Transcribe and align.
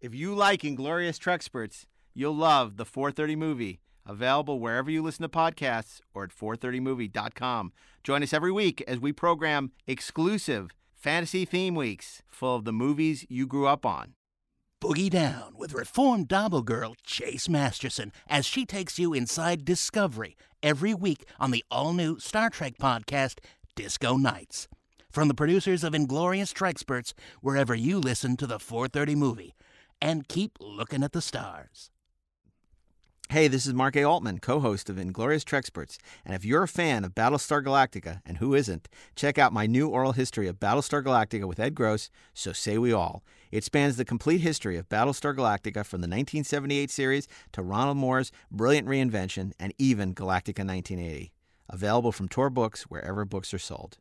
If 0.00 0.14
you 0.14 0.32
like 0.32 0.64
Inglorious 0.64 1.18
Treksperts, 1.18 1.84
you'll 2.14 2.36
love 2.36 2.76
the 2.76 2.84
430 2.84 3.34
movie, 3.34 3.80
available 4.06 4.60
wherever 4.60 4.88
you 4.88 5.02
listen 5.02 5.22
to 5.22 5.28
podcasts 5.28 6.00
or 6.14 6.22
at 6.22 6.30
430movie.com. 6.30 7.72
Join 8.04 8.22
us 8.22 8.32
every 8.32 8.52
week 8.52 8.80
as 8.86 9.00
we 9.00 9.12
program 9.12 9.72
exclusive 9.88 10.70
fantasy 10.94 11.44
theme 11.44 11.74
weeks 11.74 12.22
full 12.28 12.54
of 12.54 12.64
the 12.64 12.72
movies 12.72 13.26
you 13.28 13.48
grew 13.48 13.66
up 13.66 13.84
on. 13.84 14.14
Boogie 14.80 15.10
down 15.10 15.54
with 15.56 15.72
reformed 15.72 16.28
Dabo 16.28 16.64
girl 16.64 16.94
Chase 17.02 17.48
Masterson 17.48 18.12
as 18.28 18.46
she 18.46 18.64
takes 18.64 19.00
you 19.00 19.12
inside 19.12 19.64
Discovery 19.64 20.36
every 20.62 20.94
week 20.94 21.24
on 21.40 21.50
the 21.50 21.64
all 21.72 21.92
new 21.92 22.20
Star 22.20 22.50
Trek 22.50 22.74
podcast, 22.80 23.40
Disco 23.74 24.16
Nights. 24.16 24.68
From 25.10 25.26
the 25.26 25.34
producers 25.34 25.82
of 25.82 25.94
Inglorious 25.96 26.52
Treksperts, 26.52 27.14
wherever 27.40 27.74
you 27.74 27.98
listen 27.98 28.36
to 28.36 28.46
the 28.46 28.60
430 28.60 29.16
movie. 29.16 29.54
And 30.00 30.28
keep 30.28 30.58
looking 30.60 31.02
at 31.02 31.12
the 31.12 31.20
stars. 31.20 31.90
Hey, 33.30 33.46
this 33.46 33.66
is 33.66 33.74
Mark 33.74 33.94
A. 33.94 34.04
Altman, 34.04 34.38
co 34.38 34.58
host 34.58 34.88
of 34.88 34.98
Inglorious 34.98 35.44
Treksperts. 35.44 35.98
And 36.24 36.34
if 36.34 36.46
you're 36.46 36.62
a 36.62 36.68
fan 36.68 37.04
of 37.04 37.14
Battlestar 37.14 37.62
Galactica, 37.62 38.22
and 38.24 38.38
who 38.38 38.54
isn't, 38.54 38.88
check 39.16 39.36
out 39.36 39.52
my 39.52 39.66
new 39.66 39.88
oral 39.88 40.12
history 40.12 40.48
of 40.48 40.58
Battlestar 40.58 41.02
Galactica 41.04 41.44
with 41.44 41.60
Ed 41.60 41.74
Gross, 41.74 42.08
So 42.32 42.52
Say 42.54 42.78
We 42.78 42.90
All. 42.90 43.22
It 43.50 43.64
spans 43.64 43.98
the 43.98 44.06
complete 44.06 44.40
history 44.40 44.78
of 44.78 44.88
Battlestar 44.88 45.36
Galactica 45.36 45.84
from 45.84 46.00
the 46.00 46.08
1978 46.08 46.90
series 46.90 47.28
to 47.52 47.62
Ronald 47.62 47.98
Moore's 47.98 48.32
brilliant 48.50 48.88
reinvention 48.88 49.52
and 49.60 49.74
even 49.76 50.14
Galactica 50.14 50.64
1980. 50.64 51.32
Available 51.68 52.12
from 52.12 52.28
Tor 52.28 52.48
Books 52.48 52.84
wherever 52.84 53.26
books 53.26 53.52
are 53.52 53.58
sold. 53.58 53.98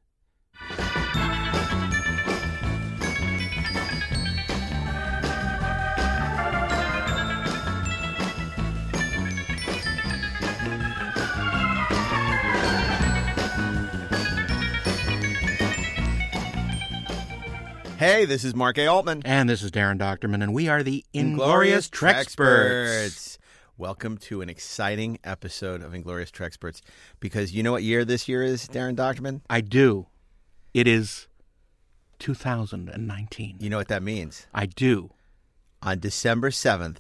Hey, 17.98 18.26
this 18.26 18.44
is 18.44 18.54
Mark 18.54 18.78
A. 18.78 18.86
Altman. 18.86 19.24
And 19.26 19.50
this 19.50 19.64
is 19.64 19.72
Darren 19.72 19.98
Doctorman, 19.98 20.44
and 20.44 20.54
we 20.54 20.68
are 20.70 20.84
the 20.84 21.04
Inglorious 21.16 21.90
Treksperts. 21.90 23.40
Welcome 23.76 24.20
to 24.20 24.42
an 24.44 24.52
exciting 24.52 25.18
episode 25.24 25.82
of 25.82 25.96
Inglorious 25.96 26.30
Treksperts. 26.30 26.82
Because 27.20 27.56
you 27.56 27.64
know 27.64 27.72
what 27.72 27.82
year 27.82 28.06
this 28.06 28.28
year 28.28 28.44
is, 28.44 28.68
Darren 28.68 28.96
Doctorman? 28.96 29.42
I 29.50 29.62
do. 29.62 30.06
It 30.76 30.88
is 30.88 31.26
2019. 32.20 33.58
You 33.62 33.70
know 33.72 33.78
what 33.78 33.88
that 33.88 34.04
means? 34.04 34.46
I 34.54 34.68
do. 34.68 35.10
On 35.82 35.98
December 35.98 36.52
7th, 36.52 37.00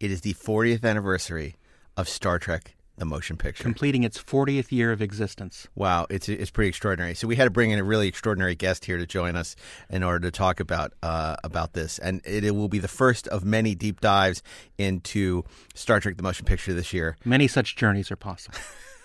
it 0.00 0.10
is 0.10 0.22
the 0.22 0.32
40th 0.32 0.82
anniversary 0.82 1.56
of 1.94 2.08
Star 2.08 2.38
Trek 2.38 2.74
the 2.96 3.04
motion 3.04 3.36
picture. 3.36 3.62
Completing 3.62 4.04
its 4.04 4.22
40th 4.22 4.72
year 4.72 4.92
of 4.92 5.02
existence. 5.02 5.68
Wow, 5.74 6.06
it's 6.10 6.28
it's 6.28 6.50
pretty 6.50 6.68
extraordinary. 6.68 7.14
So 7.14 7.26
we 7.26 7.36
had 7.36 7.44
to 7.44 7.50
bring 7.50 7.70
in 7.70 7.78
a 7.78 7.84
really 7.84 8.08
extraordinary 8.08 8.54
guest 8.54 8.84
here 8.84 8.96
to 8.96 9.06
join 9.06 9.36
us 9.36 9.56
in 9.90 10.02
order 10.02 10.20
to 10.20 10.30
talk 10.30 10.60
about 10.60 10.92
uh, 11.02 11.36
about 11.44 11.74
this, 11.74 11.98
and 11.98 12.20
it, 12.24 12.44
it, 12.44 12.52
will 12.52 12.68
be 12.68 12.78
the 12.78 12.88
first 12.88 13.28
of 13.28 13.44
many 13.44 13.74
deep 13.74 14.00
dives 14.00 14.42
into 14.78 15.44
Star 15.74 16.00
Trek: 16.00 16.16
The 16.16 16.22
Motion 16.22 16.46
Picture 16.46 16.72
this 16.72 16.92
year. 16.92 17.16
Many 17.24 17.48
such 17.48 17.76
journeys 17.76 18.10
are 18.10 18.16
possible. 18.16 18.58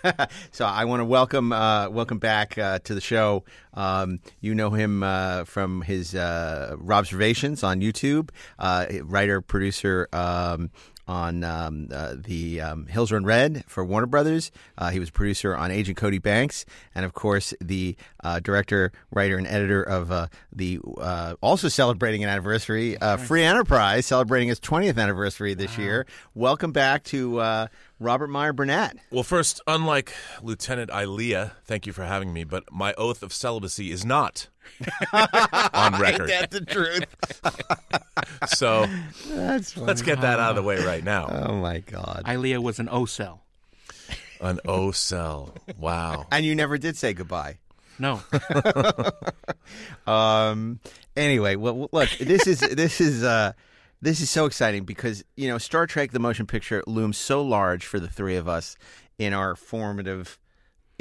so 0.52 0.66
I 0.66 0.86
want 0.86 1.00
to 1.02 1.06
welcome 1.06 1.52
uh, 1.52 1.90
welcome 1.90 2.20
back 2.20 2.58
uh, 2.58 2.80
to 2.80 2.94
the 2.94 3.02
show. 3.02 3.44
Um, 3.74 4.20
you 4.40 4.56
know 4.56 4.72
him 4.72 5.04
uh, 5.04 5.44
from 5.46 5.82
his 5.82 6.16
uh, 6.16 6.76
Robservations 6.78 7.64
on 7.64 7.82
YouTube, 7.82 8.30
uh, 8.60 8.88
writer 9.04 9.42
producer. 9.42 10.08
Um, 10.14 10.72
on 11.12 11.44
um, 11.44 11.90
uh, 11.92 12.16
the 12.18 12.62
um, 12.62 12.88
Hills 12.88 13.12
Run 13.12 13.26
Red 13.26 13.66
for 13.68 13.84
Warner 13.84 14.08
Brothers. 14.08 14.50
Uh, 14.78 14.92
he 14.92 15.00
was 15.00 15.12
producer 15.12 15.54
on 15.56 15.70
Agent 15.70 15.98
Cody 15.98 16.20
Banks, 16.20 16.66
and 16.96 17.04
of 17.04 17.14
course 17.14 17.54
the 17.60 17.98
uh, 18.24 18.40
director, 18.40 18.94
writer, 19.12 19.38
and 19.38 19.46
editor 19.46 19.84
of 19.84 20.10
uh, 20.10 20.28
the 20.54 20.80
uh, 20.98 21.36
also 21.42 21.68
celebrating 21.68 22.24
an 22.24 22.30
anniversary, 22.30 22.98
uh, 22.98 23.18
Free 23.18 23.44
Enterprise, 23.44 24.06
celebrating 24.06 24.48
its 24.48 24.62
20th 24.62 24.98
anniversary 24.98 25.54
this 25.54 25.78
wow. 25.78 25.84
year. 25.84 26.06
Welcome 26.34 26.72
back 26.72 27.04
to 27.06 27.68
Robert 28.00 28.30
Meyer 28.30 28.54
Burnett. 28.54 28.98
Well, 29.12 29.24
first, 29.24 29.60
unlike 29.68 30.14
Lieutenant 30.42 30.90
Ilia, 30.92 31.58
thank 31.66 31.86
you 31.86 31.92
for 31.92 32.06
having 32.06 32.32
me, 32.32 32.46
but 32.46 32.72
my 32.72 32.94
oath 32.94 33.22
of 33.22 33.34
celibacy 33.34 33.92
is 33.92 34.06
not 34.06 34.48
on 35.74 36.00
record. 36.00 36.30
That's 36.30 36.58
the 36.58 36.66
truth. 36.66 37.06
so 38.48 38.88
let's 39.30 40.02
get 40.02 40.22
that 40.22 40.40
out 40.40 40.52
of 40.52 40.56
the 40.56 40.64
way 40.64 40.84
right 40.84 41.04
now. 41.04 41.28
Oh 41.28 41.54
my 41.56 41.80
God! 41.80 42.24
Ilia 42.28 42.62
was 42.62 42.80
an 42.80 42.90
O 42.90 43.06
cell. 43.06 43.44
An 44.40 44.60
O 44.66 44.92
cell. 44.92 45.54
Wow. 45.78 46.26
And 46.32 46.46
you 46.46 46.56
never 46.56 46.78
did 46.78 46.98
say 46.98 47.14
goodbye. 47.14 47.58
No. 48.00 48.22
um. 50.08 50.80
Anyway, 51.16 51.56
well, 51.56 51.90
look, 51.92 52.10
this 52.18 52.48
is 52.48 52.60
this 52.60 53.00
is 53.02 53.24
uh 53.24 53.54
this 54.02 54.22
is 54.22 54.30
so 54.30 54.46
exciting 54.46 54.84
because, 54.84 55.24
you 55.36 55.48
know, 55.48 55.60
Star 55.60 55.86
Trek 55.86 56.12
the 56.12 56.20
motion 56.20 56.48
picture 56.48 56.84
looms 56.88 57.18
so 57.18 57.44
large 57.44 57.86
for 57.86 58.00
the 58.00 58.08
three 58.08 58.36
of 58.36 58.48
us 58.48 58.76
in 59.20 59.34
our 59.34 59.56
formative 59.56 60.40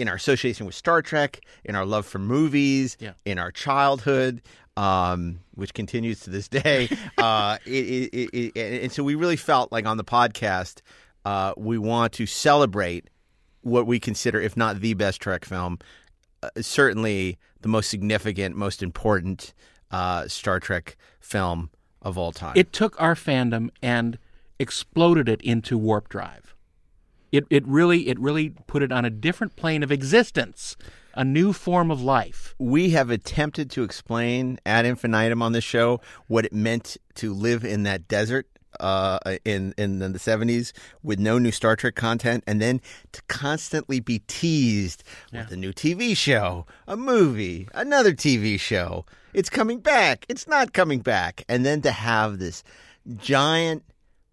in 0.01 0.09
our 0.09 0.15
association 0.15 0.67
with 0.67 0.75
Star 0.75 1.03
Trek, 1.03 1.41
in 1.65 1.77
our 1.77 1.85
love 1.85 2.07
for 2.07 2.19
movies, 2.19 2.97
yeah. 3.01 3.13
in 3.25 3.39
our 3.39 3.53
childhood, 3.53 4.41
um, 4.77 5.41
which 5.55 5.75
continues 5.75 6.21
to 6.21 6.31
this 6.31 6.49
day. 6.49 6.89
uh, 7.19 7.59
it, 7.67 8.09
it, 8.13 8.57
it, 8.57 8.83
and 8.83 8.93
so 8.93 9.05
we 9.05 9.15
really 9.15 9.37
felt 9.37 9.71
like 9.71 9.87
on 9.87 9.97
the 9.97 10.05
podcast, 10.05 10.81
uh, 11.25 11.53
we 11.57 11.79
want 11.79 12.15
to 12.15 12.27
celebrate 12.27 13.11
what 13.61 13.87
we 13.87 14.01
consider, 14.01 14.41
if 14.41 14.57
not 14.57 14.81
the 14.81 14.95
best 14.95 15.21
Trek 15.21 15.45
film, 15.45 15.79
uh, 16.43 16.49
certainly 16.61 17.39
the 17.61 17.69
most 17.69 17.91
significant, 17.91 18.57
most 18.57 18.83
important 18.83 19.53
uh, 19.91 20.27
Star 20.29 20.61
Trek 20.61 20.97
film 21.21 21.69
of 22.01 22.17
all 22.17 22.33
time. 22.33 22.55
It 22.57 22.73
took 22.73 22.99
our 23.01 23.15
fandom 23.15 23.69
and 23.83 24.19
exploded 24.59 25.29
it 25.29 25.43
into 25.43 25.77
warp 25.77 26.09
drive. 26.09 26.55
It 27.33 27.45
it 27.51 27.67
really 27.67 28.09
it 28.09 28.19
really 28.19 28.51
put 28.67 28.83
it 28.83 28.93
on 28.93 29.05
a 29.05 29.11
different 29.11 29.57
plane 29.57 29.83
of 29.83 29.93
existence, 29.93 30.77
a 31.15 31.25
new 31.25 31.53
form 31.53 31.91
of 31.91 32.03
life. 32.03 32.55
We 32.59 32.91
have 32.91 33.11
attempted 33.11 33.71
to 33.73 33.83
explain 33.83 34.59
ad 34.67 34.87
infinitum 34.87 35.43
on 35.43 35.53
this 35.53 35.65
show 35.65 36.01
what 36.27 36.45
it 36.45 36.53
meant 36.53 36.97
to 37.17 37.33
live 37.33 37.65
in 37.65 37.85
that 37.85 38.09
desert 38.09 38.47
uh, 38.79 39.19
in 39.45 39.75
in 39.77 39.99
the 39.99 40.19
seventies 40.19 40.73
with 41.03 41.19
no 41.19 41.39
new 41.39 41.53
Star 41.53 41.77
Trek 41.77 41.95
content, 41.95 42.45
and 42.47 42.61
then 42.61 42.81
to 43.13 43.23
constantly 43.29 44.01
be 44.01 44.21
teased 44.27 45.05
yeah. 45.33 45.43
with 45.43 45.53
a 45.53 45.57
new 45.57 45.73
TV 45.73 46.17
show, 46.17 46.67
a 46.87 46.97
movie, 46.97 47.69
another 47.75 48.13
TV 48.13 48.59
show, 48.59 49.05
it's 49.33 49.51
coming 49.51 49.81
back. 49.81 50.27
It's 50.29 50.47
not 50.47 50.73
coming 50.73 51.01
back. 51.01 51.45
And 51.49 51.65
then 51.65 51.83
to 51.83 51.93
have 51.93 52.39
this 52.39 52.63
giant 53.17 53.85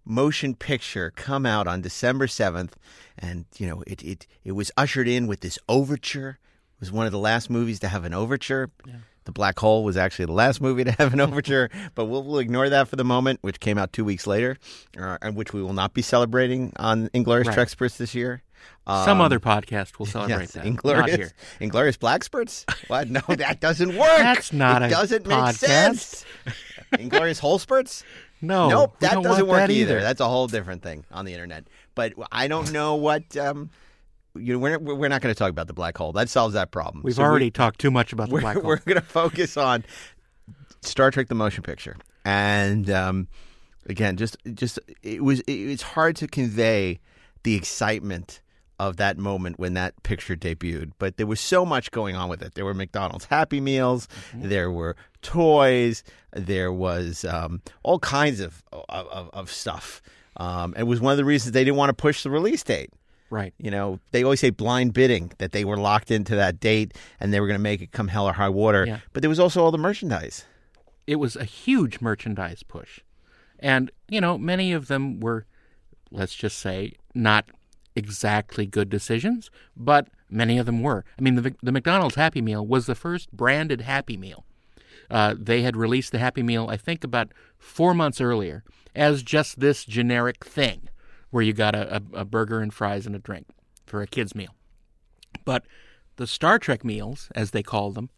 motion 0.08 0.56
picture 0.56 1.12
come 1.16 1.46
out 1.46 1.68
on 1.68 1.82
December 1.82 2.28
7th 2.28 2.72
and 3.18 3.46
you 3.58 3.68
know 3.68 3.84
it 3.88 4.04
it 4.04 4.28
it 4.44 4.54
was 4.54 4.72
ushered 4.78 5.08
in 5.08 5.28
with 5.28 5.42
this 5.42 5.60
overture. 5.68 6.40
It 6.76 6.80
was 6.80 6.92
one 6.92 7.06
of 7.06 7.12
the 7.12 7.20
last 7.20 7.50
movies 7.50 7.80
to 7.80 7.88
have 7.88 8.06
an 8.06 8.14
overture. 8.14 8.70
Yeah. 8.86 8.96
The 9.26 9.32
Black 9.34 9.60
Hole 9.60 9.84
was 9.84 9.98
actually 9.98 10.26
the 10.26 10.34
last 10.34 10.62
movie 10.62 10.86
to 10.86 10.92
have 10.94 11.12
an 11.12 11.20
overture, 11.20 11.70
but 11.96 12.06
we'll, 12.06 12.24
we'll, 12.24 12.40
ignore 12.40 12.70
that 12.70 12.88
for 12.88 12.96
the 12.96 13.04
moment, 13.04 13.40
which 13.42 13.60
came 13.60 13.78
out 13.78 13.92
two 13.92 14.06
weeks 14.06 14.26
later, 14.26 14.58
uh, 14.98 15.18
and 15.22 15.36
which 15.36 15.52
we 15.52 15.62
will 15.62 15.74
not 15.74 15.94
be 15.94 16.02
celebrating 16.02 16.72
on 16.78 17.10
Inglorious 17.14 17.50
right. 17.50 17.58
Treksperts 17.58 17.98
this 17.98 18.16
year. 18.16 18.42
Um, 18.86 19.04
Some 19.04 19.20
other 19.20 19.42
podcast 19.42 20.00
will 20.00 20.06
celebrate 20.06 20.40
yes, 20.40 20.52
that. 20.54 20.66
Inglorious, 20.66 21.34
Inglorious 21.60 21.98
Blacksperts? 21.98 22.64
What? 22.88 23.10
No, 23.10 23.20
that 23.28 23.60
doesn't 23.60 23.98
work. 23.98 24.18
That's 24.18 24.54
not 24.54 24.82
it 24.82 24.86
a 24.86 24.90
doesn't 24.92 25.26
podcast. 25.26 25.46
make 25.46 25.56
sense. 25.56 26.26
Inglorious 27.00 27.42
Holsperts? 27.42 28.04
No. 28.42 28.70
Nope, 28.70 29.00
that 29.00 29.22
doesn't 29.22 29.48
work 29.48 29.60
that 29.60 29.72
either. 29.72 30.02
That's 30.02 30.22
a 30.22 30.28
whole 30.28 30.48
different 30.48 30.84
thing 30.84 31.06
on 31.12 31.26
the 31.26 31.34
internet. 31.34 31.68
But 31.96 32.14
I 32.32 32.48
don't 32.48 32.72
know 32.72 32.96
what. 32.96 33.36
Um, 33.38 33.70
you 34.36 34.54
know, 34.54 34.60
we're, 34.60 34.78
we're 34.78 35.08
not 35.08 35.22
going 35.22 35.34
to 35.34 35.38
talk 35.38 35.50
about 35.50 35.66
the 35.66 35.74
black 35.74 35.98
hole. 35.98 36.12
That 36.12 36.30
solves 36.30 36.54
that 36.54 36.70
problem. 36.70 37.04
We've 37.04 37.16
so 37.16 37.24
already 37.24 37.48
we, 37.48 37.52
talked 37.52 37.80
too 37.80 37.90
much 37.90 38.14
about 38.14 38.30
the 38.30 38.40
black 38.40 38.58
hole. 38.62 38.66
We're 38.66 38.78
going 38.78 38.96
to 38.96 39.02
focus 39.02 39.58
on 39.58 39.84
Star 40.82 41.10
Trek: 41.10 41.28
The 41.28 41.36
Motion 41.36 41.64
Picture, 41.64 41.98
and 42.24 42.90
um, 42.90 43.28
again, 43.88 44.18
just 44.18 44.38
just 44.54 44.80
it 45.02 45.24
was 45.24 45.40
it, 45.42 45.54
it's 45.54 45.82
hard 45.82 46.16
to 46.18 46.28
convey 46.28 47.00
the 47.44 47.56
excitement 47.56 48.42
of 48.80 48.98
that 48.98 49.18
moment 49.18 49.60
when 49.60 49.74
that 49.74 50.02
picture 50.04 50.36
debuted. 50.36 50.92
But 51.00 51.18
there 51.18 51.28
was 51.28 51.40
so 51.40 51.66
much 51.66 51.92
going 51.92 52.16
on 52.16 52.30
with 52.30 52.42
it. 52.42 52.56
There 52.56 52.66
were 52.66 52.74
McDonald's 52.74 53.26
Happy 53.26 53.60
Meals, 53.60 54.08
mm-hmm. 54.32 54.50
there 54.50 54.72
were 54.72 54.96
toys, 55.22 56.04
there 56.32 56.72
was 56.72 57.26
um, 57.26 57.62
all 57.84 58.00
kinds 58.00 58.40
of 58.40 58.64
of, 58.72 59.30
of 59.34 59.52
stuff. 59.52 60.02
Um, 60.38 60.76
it 60.78 60.84
was 60.84 61.02
one 61.02 61.12
of 61.12 61.18
the 61.18 61.26
reasons 61.26 61.54
they 61.54 61.64
didn't 61.64 61.78
want 61.78 61.90
to 61.90 61.96
push 61.96 62.24
the 62.24 62.30
release 62.30 62.64
date. 62.64 62.92
Right. 63.30 63.54
You 63.58 63.72
know, 63.72 64.00
they 64.12 64.24
always 64.24 64.40
say 64.40 64.52
blind 64.52 64.94
bidding 64.94 65.32
that 65.40 65.52
they 65.52 65.66
were 65.66 65.78
locked 65.78 66.12
into 66.12 66.36
that 66.36 66.60
date 66.60 66.94
and 67.20 67.34
they 67.34 67.40
were 67.40 67.48
going 67.48 67.60
to 67.60 67.64
make 67.64 67.82
it 67.82 67.92
come 67.92 68.08
hell 68.08 68.28
or 68.28 68.34
high 68.34 68.50
water. 68.50 68.86
Yeah. 68.86 69.00
But 69.14 69.22
there 69.22 69.30
was 69.30 69.40
also 69.40 69.64
all 69.64 69.72
the 69.72 69.78
merchandise. 69.78 70.46
It 71.06 71.18
was 71.18 71.36
a 71.36 71.44
huge 71.44 72.00
merchandise 72.00 72.64
push. 72.64 73.02
And, 73.60 73.92
you 74.08 74.22
know, 74.22 74.38
many 74.38 74.72
of 74.72 74.88
them 74.88 75.20
were, 75.20 75.46
let's 76.12 76.36
just 76.36 76.60
say, 76.60 76.94
not 77.14 77.46
exactly 77.98 78.66
good 78.66 78.90
decisions, 78.90 79.50
but 79.76 80.08
many 80.30 80.58
of 80.58 80.66
them 80.66 80.82
were. 80.82 81.04
I 81.18 81.22
mean, 81.22 81.36
the, 81.36 81.56
the 81.64 81.72
McDonald's 81.72 82.16
Happy 82.16 82.42
Meal 82.42 82.66
was 82.66 82.86
the 82.86 82.96
first 82.96 83.32
branded 83.32 83.82
Happy 83.82 84.16
Meal. 84.16 84.46
Uh, 85.10 85.36
they 85.38 85.64
had 85.64 85.76
released 85.76 86.12
the 86.12 86.20
Happy 86.20 86.44
Meal, 86.44 86.68
I 86.70 86.78
think, 86.78 87.04
about 87.04 87.32
four 87.58 87.94
months 87.94 88.22
earlier 88.22 88.64
as 88.96 89.24
just 89.24 89.60
this 89.60 89.84
generic 89.84 90.46
thing 90.46 90.90
where 91.32 91.44
you 91.44 91.54
got 91.54 91.76
a, 91.76 91.98
a, 91.98 92.20
a 92.20 92.26
burger 92.26 92.60
and 92.60 92.74
fries 92.74 93.06
and 93.06 93.16
a 93.16 93.20
drink 93.20 93.48
for 93.86 94.02
a 94.02 94.08
kid's 94.08 94.36
meal. 94.36 94.54
But 95.44 95.66
the 96.18 96.28
Star 96.28 96.60
Trek 96.60 96.84
meals, 96.84 97.30
as 97.34 97.52
they 97.52 97.64
called 97.64 97.96
them, 97.96 98.10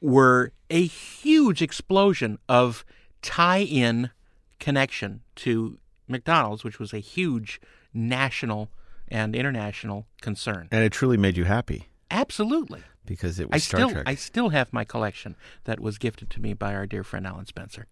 were 0.00 0.52
a 0.70 0.86
huge 0.86 1.60
explosion 1.60 2.38
of 2.48 2.84
tie 3.20 3.62
in 3.62 4.10
connection 4.58 5.22
to 5.36 5.78
McDonald's, 6.08 6.64
which 6.64 6.78
was 6.78 6.92
a 6.92 6.98
huge 6.98 7.60
national 7.92 8.70
and 9.12 9.36
international 9.36 10.06
concern. 10.20 10.68
And 10.72 10.82
it 10.82 10.90
truly 10.90 11.16
made 11.16 11.36
you 11.36 11.44
happy 11.44 11.88
Absolutely. 12.10 12.82
because 13.04 13.38
it 13.38 13.48
was 13.48 13.56
I 13.56 13.58
Star 13.58 13.80
still 13.80 13.90
Trek. 13.90 14.04
I 14.06 14.14
still 14.14 14.48
have 14.48 14.72
my 14.72 14.84
collection 14.84 15.36
that 15.64 15.80
was 15.80 15.98
gifted 15.98 16.30
to 16.30 16.40
me 16.40 16.54
by 16.54 16.74
our 16.74 16.86
dear 16.86 17.04
friend 17.04 17.26
Alan 17.26 17.46
Spencer. 17.46 17.86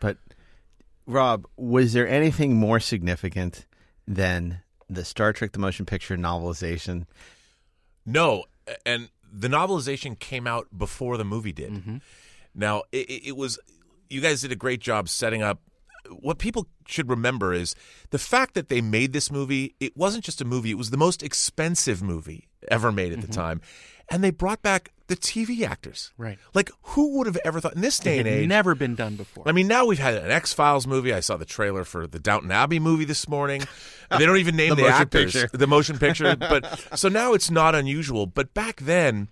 But 0.00 0.18
Rob, 1.06 1.46
was 1.56 1.92
there 1.92 2.08
anything 2.08 2.56
more 2.56 2.80
significant 2.80 3.66
than 4.06 4.60
the 4.88 5.04
Star 5.04 5.32
Trek 5.32 5.52
the 5.52 5.58
Motion 5.58 5.86
Picture 5.86 6.16
novelization? 6.16 7.06
No, 8.06 8.44
and 8.86 9.08
the 9.32 9.48
novelization 9.48 10.18
came 10.18 10.46
out 10.46 10.68
before 10.76 11.16
the 11.16 11.24
movie 11.24 11.52
did. 11.52 11.72
Mm-hmm. 11.72 11.96
Now 12.54 12.84
it, 12.92 13.10
it 13.10 13.28
it 13.28 13.36
was 13.36 13.58
you 14.08 14.20
guys 14.20 14.42
did 14.42 14.52
a 14.52 14.56
great 14.56 14.80
job 14.80 15.08
setting 15.08 15.42
up. 15.42 15.60
What 16.10 16.38
people 16.38 16.66
should 16.86 17.08
remember 17.08 17.52
is 17.52 17.74
the 18.10 18.18
fact 18.18 18.54
that 18.54 18.68
they 18.68 18.80
made 18.80 19.12
this 19.12 19.30
movie. 19.30 19.74
It 19.80 19.96
wasn't 19.96 20.24
just 20.24 20.40
a 20.40 20.44
movie; 20.44 20.70
it 20.70 20.78
was 20.78 20.90
the 20.90 20.96
most 20.96 21.22
expensive 21.22 22.02
movie 22.02 22.48
ever 22.68 22.90
made 22.92 23.12
at 23.12 23.18
Mm-hmm. 23.18 23.26
the 23.28 23.32
time, 23.32 23.60
and 24.10 24.22
they 24.22 24.30
brought 24.30 24.62
back 24.62 24.90
the 25.06 25.16
TV 25.16 25.66
actors. 25.66 26.12
Right. 26.16 26.38
Like, 26.54 26.70
who 26.82 27.18
would 27.18 27.26
have 27.26 27.36
ever 27.44 27.60
thought 27.60 27.74
in 27.74 27.82
this 27.82 27.98
day 27.98 28.18
and 28.18 28.26
age? 28.28 28.48
never 28.48 28.74
been 28.74 28.94
done 28.94 29.16
before. 29.16 29.44
I 29.46 29.52
mean, 29.52 29.68
now 29.68 29.84
we've 29.84 29.98
had 29.98 30.14
an 30.14 30.30
X 30.30 30.52
Files 30.52 30.86
movie. 30.86 31.12
I 31.12 31.20
saw 31.20 31.36
the 31.36 31.44
trailer 31.44 31.84
for 31.84 32.06
the 32.06 32.18
Downton 32.18 32.50
Abbey 32.50 32.78
movie 32.78 33.04
this 33.04 33.28
morning. 33.28 33.62
They 34.16 34.26
don't 34.26 34.36
even 34.36 34.54
name 34.54 34.68
The 34.76 34.82
the, 34.82 34.88
actors, 34.88 35.32
picture. 35.32 35.56
the 35.56 35.66
motion 35.66 35.98
picture. 35.98 36.36
But 36.38 36.78
so 36.94 37.08
now 37.08 37.32
it's 37.32 37.50
not 37.50 37.74
unusual. 37.74 38.26
But 38.26 38.54
back 38.54 38.80
then, 38.80 39.28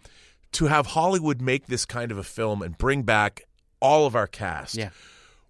to 0.52 0.66
have 0.66 0.86
Hollywood 0.86 1.40
make 1.40 1.66
this 1.66 1.84
kind 1.86 2.10
of 2.10 2.16
a 2.19 2.24
film 2.24 2.62
and 2.62 2.76
bring 2.76 3.02
back 3.02 3.42
all 3.80 4.06
of 4.06 4.16
our 4.16 4.26
cast 4.26 4.74
yeah. 4.76 4.88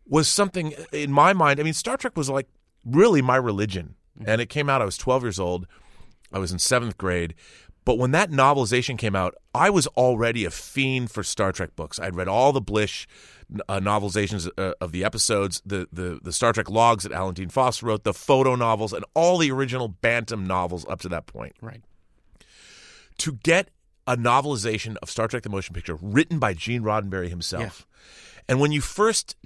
Was 0.06 0.28
something 0.28 0.74
in 0.92 1.12
my 1.12 1.32
mind. 1.32 1.60
I 1.60 1.62
mean, 1.62 1.74
Star 1.74 1.96
Trek 1.96 2.16
was 2.16 2.28
like 2.28 2.48
really 2.84 3.22
my 3.22 3.36
religion, 3.36 3.94
and 4.24 4.40
it 4.40 4.48
came 4.48 4.68
out. 4.68 4.82
I 4.82 4.84
was 4.84 4.96
12 4.96 5.22
years 5.22 5.38
old. 5.40 5.66
I 6.32 6.38
was 6.38 6.52
in 6.52 6.58
seventh 6.58 6.98
grade. 6.98 7.34
But 7.84 7.98
when 7.98 8.12
that 8.12 8.30
novelization 8.30 8.96
came 8.96 9.16
out, 9.16 9.34
I 9.54 9.68
was 9.68 9.86
already 9.88 10.44
a 10.44 10.50
fiend 10.50 11.10
for 11.10 11.24
Star 11.24 11.50
Trek 11.50 11.74
books. 11.74 11.98
I'd 11.98 12.14
read 12.14 12.28
all 12.28 12.52
the 12.52 12.60
Blish 12.60 13.08
uh, 13.68 13.80
novelizations 13.80 14.48
uh, 14.56 14.74
of 14.80 14.92
the 14.92 15.04
episodes, 15.04 15.60
the, 15.66 15.88
the 15.92 16.20
the 16.22 16.32
Star 16.32 16.52
Trek 16.52 16.70
logs 16.70 17.02
that 17.02 17.12
Alan 17.12 17.34
Dean 17.34 17.48
Foster 17.48 17.86
wrote, 17.86 18.04
the 18.04 18.14
photo 18.14 18.54
novels, 18.54 18.92
and 18.92 19.04
all 19.14 19.38
the 19.38 19.50
original 19.50 19.88
Bantam 19.88 20.46
novels 20.46 20.86
up 20.88 21.00
to 21.00 21.08
that 21.08 21.26
point. 21.26 21.54
Right. 21.60 21.82
To 23.18 23.32
get 23.32 23.70
a 24.06 24.16
novelization 24.16 24.96
of 25.02 25.10
Star 25.10 25.28
Trek: 25.28 25.42
The 25.42 25.50
Motion 25.50 25.74
Picture 25.74 25.96
written 26.00 26.38
by 26.38 26.54
Gene 26.54 26.82
Roddenberry 26.82 27.28
himself, 27.28 27.86
and 28.48 28.60
when 28.60 28.72
you 28.72 28.80
first 28.80 29.36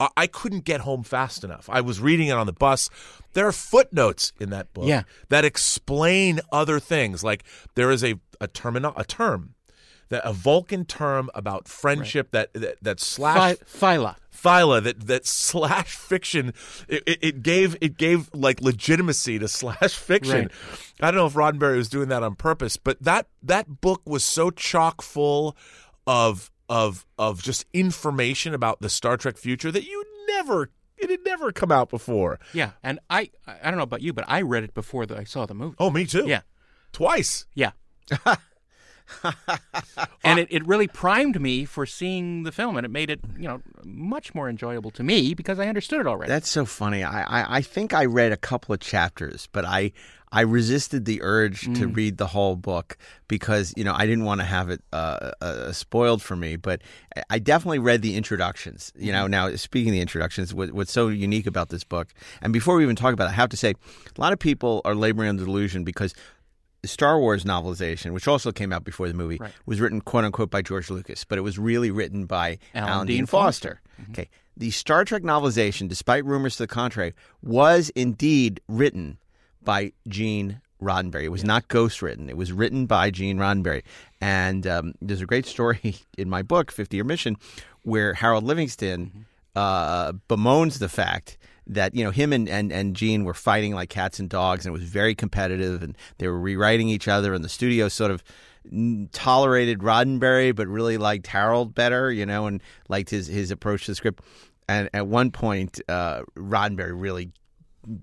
I- 0.00 0.26
couldn't 0.26 0.64
get 0.64 0.82
home 0.82 1.02
fast 1.02 1.42
enough. 1.44 1.68
I 1.72 1.80
was 1.80 2.00
reading 2.00 2.28
it 2.28 2.32
on 2.36 2.46
the 2.46 2.52
bus. 2.52 2.90
There 3.32 3.46
are 3.46 3.52
footnotes 3.52 4.32
in 4.38 4.50
that 4.50 4.72
book 4.74 4.86
Yeah. 4.86 5.02
that 5.30 5.44
explain 5.44 6.40
other 6.52 6.78
things. 6.80 7.22
Like 7.24 7.44
there 7.74 7.90
is 7.90 8.04
a 8.04 8.16
a 8.40 8.46
term 8.46 8.76
a 8.76 9.04
term 9.04 9.54
that 10.08 10.22
a 10.24 10.32
Vulcan 10.32 10.84
term 10.84 11.30
about 11.34 11.66
friendship 11.66 12.30
that, 12.32 12.52
that 12.54 12.76
that 12.82 13.00
slash 13.00 13.56
Phy- 13.56 13.96
Phyla. 13.96 14.16
phyla 14.32 14.82
that 14.84 15.06
that 15.06 15.26
slash 15.26 15.96
fiction 15.96 16.52
it, 16.88 17.02
it, 17.06 17.18
it 17.22 17.42
gave 17.42 17.76
it 17.80 17.96
gave 17.96 18.28
like 18.34 18.60
legitimacy 18.60 19.38
to 19.38 19.48
slash 19.60 19.94
fiction. 19.94 20.42
Right. 20.42 20.50
I 21.00 21.10
don't 21.10 21.16
know 21.18 21.26
if 21.26 21.32
Roddenberry 21.34 21.76
was 21.78 21.88
doing 21.88 22.08
that 22.10 22.22
on 22.22 22.34
purpose, 22.36 22.76
but 22.76 23.02
that 23.02 23.28
that 23.42 23.80
book 23.80 24.02
was 24.04 24.22
so 24.24 24.50
chock 24.50 25.00
full 25.02 25.56
of 26.06 26.50
of 26.68 27.06
of 27.18 27.42
just 27.42 27.64
information 27.72 28.54
about 28.54 28.80
the 28.80 28.88
Star 28.88 29.16
Trek 29.16 29.36
future 29.36 29.70
that 29.70 29.86
you 29.86 30.04
never 30.28 30.70
it 30.96 31.10
had 31.10 31.20
never 31.24 31.52
come 31.52 31.70
out 31.70 31.90
before. 31.90 32.38
Yeah. 32.52 32.70
And 32.82 32.98
I 33.10 33.30
I 33.46 33.70
don't 33.70 33.76
know 33.76 33.82
about 33.82 34.02
you, 34.02 34.12
but 34.12 34.24
I 34.28 34.42
read 34.42 34.64
it 34.64 34.74
before 34.74 35.06
the, 35.06 35.16
I 35.16 35.24
saw 35.24 35.46
the 35.46 35.54
movie. 35.54 35.76
Oh, 35.78 35.90
me 35.90 36.06
too. 36.06 36.26
Yeah. 36.26 36.40
twice. 36.92 37.46
Yeah. 37.54 37.72
and 40.24 40.38
it, 40.38 40.48
it 40.50 40.66
really 40.66 40.88
primed 40.88 41.40
me 41.40 41.64
for 41.64 41.86
seeing 41.86 42.42
the 42.42 42.52
film, 42.52 42.76
and 42.76 42.84
it 42.84 42.90
made 42.90 43.10
it, 43.10 43.20
you 43.36 43.48
know, 43.48 43.60
much 43.84 44.34
more 44.34 44.48
enjoyable 44.48 44.90
to 44.92 45.02
me 45.02 45.34
because 45.34 45.58
I 45.58 45.68
understood 45.68 46.00
it 46.00 46.06
already. 46.06 46.30
That's 46.30 46.48
so 46.48 46.64
funny. 46.64 47.04
I, 47.04 47.22
I, 47.22 47.56
I 47.58 47.60
think 47.62 47.94
I 47.94 48.04
read 48.04 48.32
a 48.32 48.36
couple 48.36 48.74
of 48.74 48.80
chapters, 48.80 49.48
but 49.52 49.64
I 49.64 49.92
I 50.32 50.40
resisted 50.40 51.04
the 51.04 51.22
urge 51.22 51.72
to 51.76 51.86
read 51.86 52.18
the 52.18 52.26
whole 52.26 52.56
book 52.56 52.98
because 53.28 53.72
you 53.76 53.84
know 53.84 53.94
I 53.96 54.06
didn't 54.06 54.24
want 54.24 54.40
to 54.40 54.44
have 54.44 54.70
it 54.70 54.82
uh, 54.92 55.30
uh, 55.40 55.72
spoiled 55.72 56.20
for 56.20 56.36
me. 56.36 56.56
But 56.56 56.82
I 57.30 57.38
definitely 57.38 57.78
read 57.78 58.02
the 58.02 58.16
introductions. 58.16 58.92
You 58.96 59.12
know, 59.12 59.26
now 59.28 59.54
speaking 59.56 59.90
of 59.90 59.94
the 59.94 60.00
introductions, 60.00 60.52
what, 60.52 60.72
what's 60.72 60.92
so 60.92 61.08
unique 61.08 61.46
about 61.46 61.68
this 61.68 61.84
book, 61.84 62.08
and 62.42 62.52
before 62.52 62.76
we 62.76 62.82
even 62.82 62.96
talk 62.96 63.14
about 63.14 63.26
it, 63.26 63.30
I 63.30 63.34
have 63.34 63.50
to 63.50 63.56
say, 63.56 63.70
a 63.70 64.20
lot 64.20 64.32
of 64.32 64.38
people 64.38 64.82
are 64.84 64.94
laboring 64.94 65.28
under 65.28 65.44
delusion 65.44 65.84
because 65.84 66.14
the 66.86 66.92
Star 66.92 67.18
Wars 67.18 67.42
novelization, 67.42 68.12
which 68.12 68.28
also 68.28 68.52
came 68.52 68.72
out 68.72 68.84
before 68.84 69.08
the 69.08 69.14
movie, 69.14 69.38
Right. 69.40 69.52
was 69.66 69.80
written 69.80 70.00
quote 70.00 70.24
unquote 70.24 70.50
by 70.50 70.62
George 70.62 70.88
Lucas, 70.88 71.24
but 71.24 71.36
it 71.36 71.40
was 71.40 71.58
really 71.58 71.90
written 71.90 72.26
by 72.26 72.58
Alan 72.74 72.88
Alan, 72.92 73.06
Dean 73.08 73.16
Dean 73.18 73.26
Foster. 73.26 73.80
Foster. 73.96 74.10
Okay. 74.12 74.28
The 74.56 74.70
Star 74.70 75.04
Trek 75.04 75.22
novelization, 75.22 75.88
despite 75.88 76.24
rumors 76.24 76.56
to 76.56 76.62
the 76.62 76.66
contrary, 76.68 77.12
was 77.42 77.90
indeed 77.90 78.60
written 78.68 79.18
by 79.62 79.92
Gene 80.06 80.60
Roddenberry. 80.80 81.24
It 81.24 81.30
was 81.30 81.42
not 81.44 81.66
ghost 81.68 82.02
written. 82.02 82.28
It 82.30 82.36
was 82.36 82.52
written 82.52 82.86
by 82.86 83.10
Gene 83.10 83.38
Roddenberry. 83.38 83.82
And 84.20 84.66
um, 84.66 84.94
there's 85.02 85.20
a 85.20 85.26
great 85.26 85.46
story 85.46 85.96
in 86.18 86.30
my 86.30 86.42
book, 86.42 86.70
50 86.70 86.96
Year 86.96 87.04
Mission, 87.04 87.36
where 87.82 88.14
Harold 88.14 88.44
Livingston 88.44 89.26
uh, 89.56 90.12
bemoans 90.28 90.78
the 90.78 90.88
fact 90.88 91.38
that 91.66 91.94
you 91.94 92.04
know 92.04 92.10
him 92.10 92.32
and, 92.32 92.48
and, 92.48 92.70
and 92.70 92.94
Gene 92.94 93.24
were 93.24 93.34
fighting 93.34 93.74
like 93.74 93.88
cats 93.88 94.20
and 94.20 94.28
dogs, 94.28 94.64
and 94.64 94.74
it 94.74 94.78
was 94.78 94.88
very 94.88 95.14
competitive, 95.14 95.82
and 95.82 95.96
they 96.18 96.28
were 96.28 96.38
rewriting 96.38 96.88
each 96.88 97.08
other, 97.08 97.34
and 97.34 97.42
the 97.42 97.48
studio 97.48 97.88
sort 97.88 98.10
of 98.10 98.22
tolerated 99.12 99.80
Roddenberry, 99.80 100.54
but 100.54 100.68
really 100.68 100.98
liked 100.98 101.26
Harold 101.26 101.74
better, 101.74 102.12
you 102.12 102.26
know, 102.26 102.46
and 102.46 102.62
liked 102.88 103.10
his 103.10 103.26
his 103.26 103.50
approach 103.50 103.86
to 103.86 103.92
the 103.92 103.94
script. 103.96 104.22
And 104.68 104.90
at 104.92 105.06
one 105.06 105.30
point, 105.30 105.80
uh, 105.88 106.22
Roddenberry 106.36 106.92
really 106.94 107.30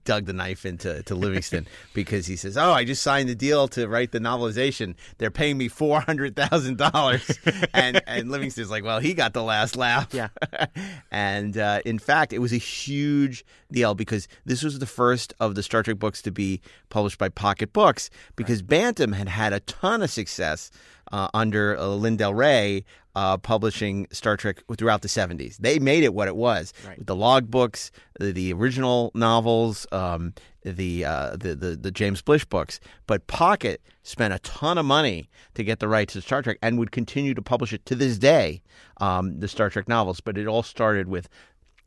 dug 0.03 0.25
the 0.25 0.33
knife 0.33 0.65
into 0.65 1.03
to 1.03 1.15
Livingston 1.15 1.67
because 1.93 2.25
he 2.25 2.35
says, 2.35 2.57
"Oh, 2.57 2.71
I 2.71 2.83
just 2.85 3.03
signed 3.03 3.29
the 3.29 3.35
deal 3.35 3.67
to 3.69 3.87
write 3.87 4.11
the 4.11 4.19
novelization. 4.19 4.95
They're 5.17 5.31
paying 5.31 5.57
me 5.57 5.67
four 5.67 6.01
hundred 6.01 6.35
thousand 6.35 6.77
dollars," 6.77 7.39
and 7.73 8.01
and 8.07 8.29
Livingston's 8.29 8.71
like, 8.71 8.83
"Well, 8.83 8.99
he 8.99 9.13
got 9.13 9.33
the 9.33 9.43
last 9.43 9.75
laugh." 9.75 10.13
Yeah. 10.13 10.29
and 11.11 11.57
uh, 11.57 11.81
in 11.85 11.99
fact, 11.99 12.33
it 12.33 12.39
was 12.39 12.53
a 12.53 12.57
huge 12.57 13.45
deal 13.71 13.95
because 13.95 14.27
this 14.45 14.63
was 14.63 14.79
the 14.79 14.85
first 14.85 15.33
of 15.39 15.55
the 15.55 15.63
Star 15.63 15.83
Trek 15.83 15.99
books 15.99 16.21
to 16.21 16.31
be 16.31 16.61
published 16.89 17.17
by 17.17 17.29
Pocket 17.29 17.73
Books 17.73 18.09
because 18.35 18.61
Bantam 18.61 19.13
had 19.13 19.27
had 19.27 19.53
a 19.53 19.59
ton 19.61 20.01
of 20.01 20.09
success 20.09 20.71
uh, 21.11 21.27
under 21.33 21.77
uh, 21.77 21.87
Lynn 21.87 22.17
Del 22.17 22.33
Rey. 22.33 22.85
Uh, 23.15 23.37
publishing 23.37 24.07
Star 24.11 24.35
Trek 24.35 24.63
throughout 24.75 25.03
the 25.03 25.07
70s. 25.07 25.57
They 25.57 25.77
made 25.77 26.03
it 26.03 26.15
what 26.15 26.27
it 26.27 26.35
was 26.35 26.73
Right. 26.87 26.97
with 26.97 27.05
the 27.05 27.15
log 27.15 27.51
books, 27.51 27.91
the, 28.19 28.31
the 28.31 28.51
original 28.53 29.11
novels, 29.13 29.85
um, 29.91 30.33
the, 30.63 31.05
uh, 31.05 31.35
the 31.35 31.53
the 31.53 31.75
the 31.75 31.91
James 31.91 32.23
Blish 32.23 32.43
books. 32.45 32.79
But 33.05 33.27
Pocket 33.27 33.81
spent 34.01 34.33
a 34.33 34.39
ton 34.39 34.79
of 34.79 34.85
money 34.87 35.29
to 35.53 35.63
get 35.63 35.79
the 35.79 35.87
rights 35.87 36.13
to 36.13 36.21
Star 36.21 36.41
Trek 36.41 36.57
and 36.63 36.79
would 36.79 36.91
continue 36.91 37.35
to 37.35 37.41
publish 37.43 37.71
it 37.71 37.85
to 37.85 37.93
this 37.95 38.17
day, 38.17 38.63
um, 38.99 39.39
the 39.39 39.47
Star 39.47 39.69
Trek 39.69 39.87
novels. 39.87 40.19
But 40.19 40.35
it 40.37 40.47
all 40.47 40.63
started 40.63 41.07
with 41.07 41.29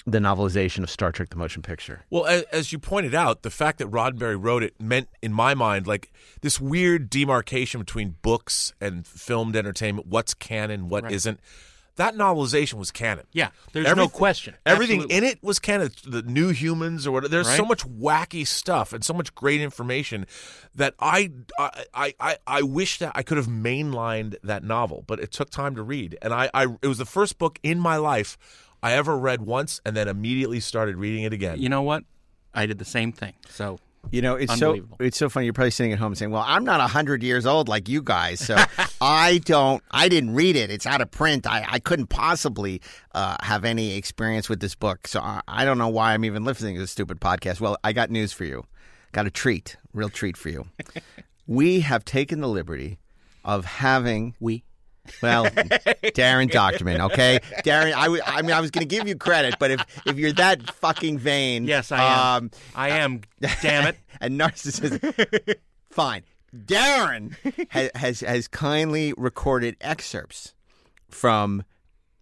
the 0.07 0.19
novelization 0.19 0.83
of 0.83 0.91
Star 0.91 1.11
Trek: 1.13 1.31
The 1.31 1.37
Motion 1.37 1.63
Picture. 1.63 2.05
Well, 2.11 2.27
as, 2.27 2.43
as 2.53 2.73
you 2.73 2.79
pointed 2.79 3.15
out, 3.15 3.43
the 3.43 3.51
fact 3.51 3.79
that 3.79 3.91
Roddenberry 3.91 4.37
wrote 4.41 4.63
it 4.63 4.81
meant, 4.81 5.09
in 5.21 5.33
my 5.33 5.55
mind, 5.55 5.87
like 5.87 6.13
this 6.43 6.61
weird 6.61 7.11
demarcation 7.11 7.81
between 7.81 8.17
books 8.23 8.73
and 8.81 9.07
filmed 9.07 9.57
entertainment. 9.57 10.07
What's 10.07 10.33
canon? 10.35 10.89
What 10.89 11.05
Right. 11.05 11.27
not 11.27 11.39
That 11.97 12.15
novelization 12.15 12.75
was 12.75 12.91
canon. 12.91 13.25
Yeah, 13.33 13.49
there's 13.73 13.87
no 13.87 13.93
Everything- 13.93 14.11
question. 14.11 14.55
Everything 14.67 14.97
Absolutely. 15.01 15.17
in 15.17 15.25
it 15.33 15.43
was 15.43 15.59
canon. 15.59 15.91
The 16.07 16.21
new 16.23 16.51
humans 16.51 17.07
or 17.07 17.13
whatever. 17.13 17.31
There's 17.31 17.47
so 17.49 17.63
Right. 17.63 17.69
much 17.71 17.87
wacky 17.89 18.47
stuff 18.47 18.93
and 18.93 19.03
so 19.03 19.15
much 19.15 19.35
great 19.35 19.63
information 19.63 20.27
that 20.75 20.93
I, 21.01 21.31
I, 21.59 22.13
I, 22.21 22.37
I 22.47 22.61
wish 22.63 22.99
that 22.99 23.13
I 23.15 23.23
could 23.23 23.39
have 23.39 23.47
mainlined 23.47 24.37
that 24.45 24.63
novel, 24.63 25.05
but 25.07 25.21
it 25.21 25.33
took 25.33 25.49
time 25.49 25.75
to 25.77 25.83
read. 25.83 26.19
And 26.21 26.35
I, 26.35 26.51
I, 26.53 26.67
it 26.83 26.87
was 26.87 26.99
the 26.99 27.07
first 27.07 27.39
book 27.39 27.59
in 27.63 27.81
my 27.81 27.97
life 27.97 28.37
I 28.87 28.93
ever 28.93 29.19
read 29.19 29.43
once 29.43 29.81
and 29.85 29.97
then 29.97 30.07
immediately 30.07 30.61
started 30.61 30.97
reading 30.97 31.25
it 31.25 31.33
again. 31.33 31.61
You 31.61 31.69
know 31.69 31.83
what? 31.83 32.05
I 32.55 32.67
did 32.67 32.79
the 32.79 32.85
same 32.85 33.11
thing. 33.11 33.35
So 33.49 33.81
You 34.13 34.23
know, 34.23 34.37
it's 34.37 34.57
so 34.57 34.81
it's 35.01 35.19
so 35.19 35.29
funny. 35.29 35.47
You're 35.47 35.53
probably 35.55 35.73
sitting 35.73 35.93
at 35.93 35.99
home 35.99 36.15
saying, 36.15 36.31
"Well, 36.31 36.45
I'm 36.47 36.65
not 36.65 36.79
hundred 36.91 37.25
years 37.25 37.47
old 37.47 37.69
like 37.69 37.89
you 37.89 38.01
guys, 38.01 38.39
so 38.39 38.55
I 39.01 39.39
don't, 39.39 39.83
I 39.91 40.09
didn't 40.09 40.35
read 40.35 40.55
it. 40.55 40.71
It's 40.71 40.87
out 40.87 41.01
of 41.01 41.11
print. 41.11 41.49
I, 41.49 41.67
I 41.69 41.79
couldn't 41.81 42.07
possibly 42.07 42.81
uh, 43.13 43.37
have 43.43 43.65
any 43.65 43.97
experience 43.97 44.49
with 44.49 44.61
this 44.61 44.77
book, 44.77 45.09
so 45.09 45.19
I, 45.19 45.41
I 45.49 45.65
don't 45.65 45.79
know 45.79 45.89
why 45.89 46.15
I'm 46.15 46.25
even 46.25 46.45
listening 46.45 46.77
to 46.77 46.81
this 46.83 46.93
stupid 46.93 47.21
podcast." 47.21 47.61
Well, 47.61 47.77
I 47.83 47.93
got 47.93 48.09
news 48.09 48.33
for 48.33 48.45
you. 48.45 48.65
Got 49.11 49.27
a 49.27 49.31
treat, 49.33 49.77
real 49.93 50.11
treat 50.11 50.37
for 50.37 50.51
you. 50.51 50.69
we 51.49 51.81
have 51.81 52.05
taken 52.05 52.41
the 52.41 52.49
liberty 52.49 53.01
of 53.45 53.65
having 53.65 54.37
we. 54.39 54.63
Well, 55.23 55.47
Darren 55.47 56.51
Doctorman, 56.51 57.01
okay, 57.11 57.41
Darren. 57.65 57.93
I, 57.95 58.05
w- 58.05 58.23
I 58.25 58.43
mean, 58.43 58.53
I 58.53 58.61
was 58.61 58.71
going 58.71 58.87
to 58.87 58.95
give 58.95 59.07
you 59.09 59.17
credit, 59.17 59.57
but 59.59 59.71
if 59.71 60.03
if 60.07 60.19
you're 60.19 60.33
that 60.35 60.71
fucking 60.75 61.19
vain, 61.19 61.65
Yes, 61.65 61.93
I 61.93 62.03
am. 62.37 62.45
Um, 62.45 62.51
I 62.75 62.89
am. 62.91 63.21
Damn 63.63 63.89
it. 63.89 63.97
and 64.21 64.39
narcissism. 64.41 65.57
Fine. 65.91 66.23
Darren 66.55 67.35
has, 67.71 67.91
has 67.95 68.21
has 68.21 68.49
kindly 68.49 69.13
recorded 69.17 69.77
excerpts 69.81 70.55
from 71.09 71.65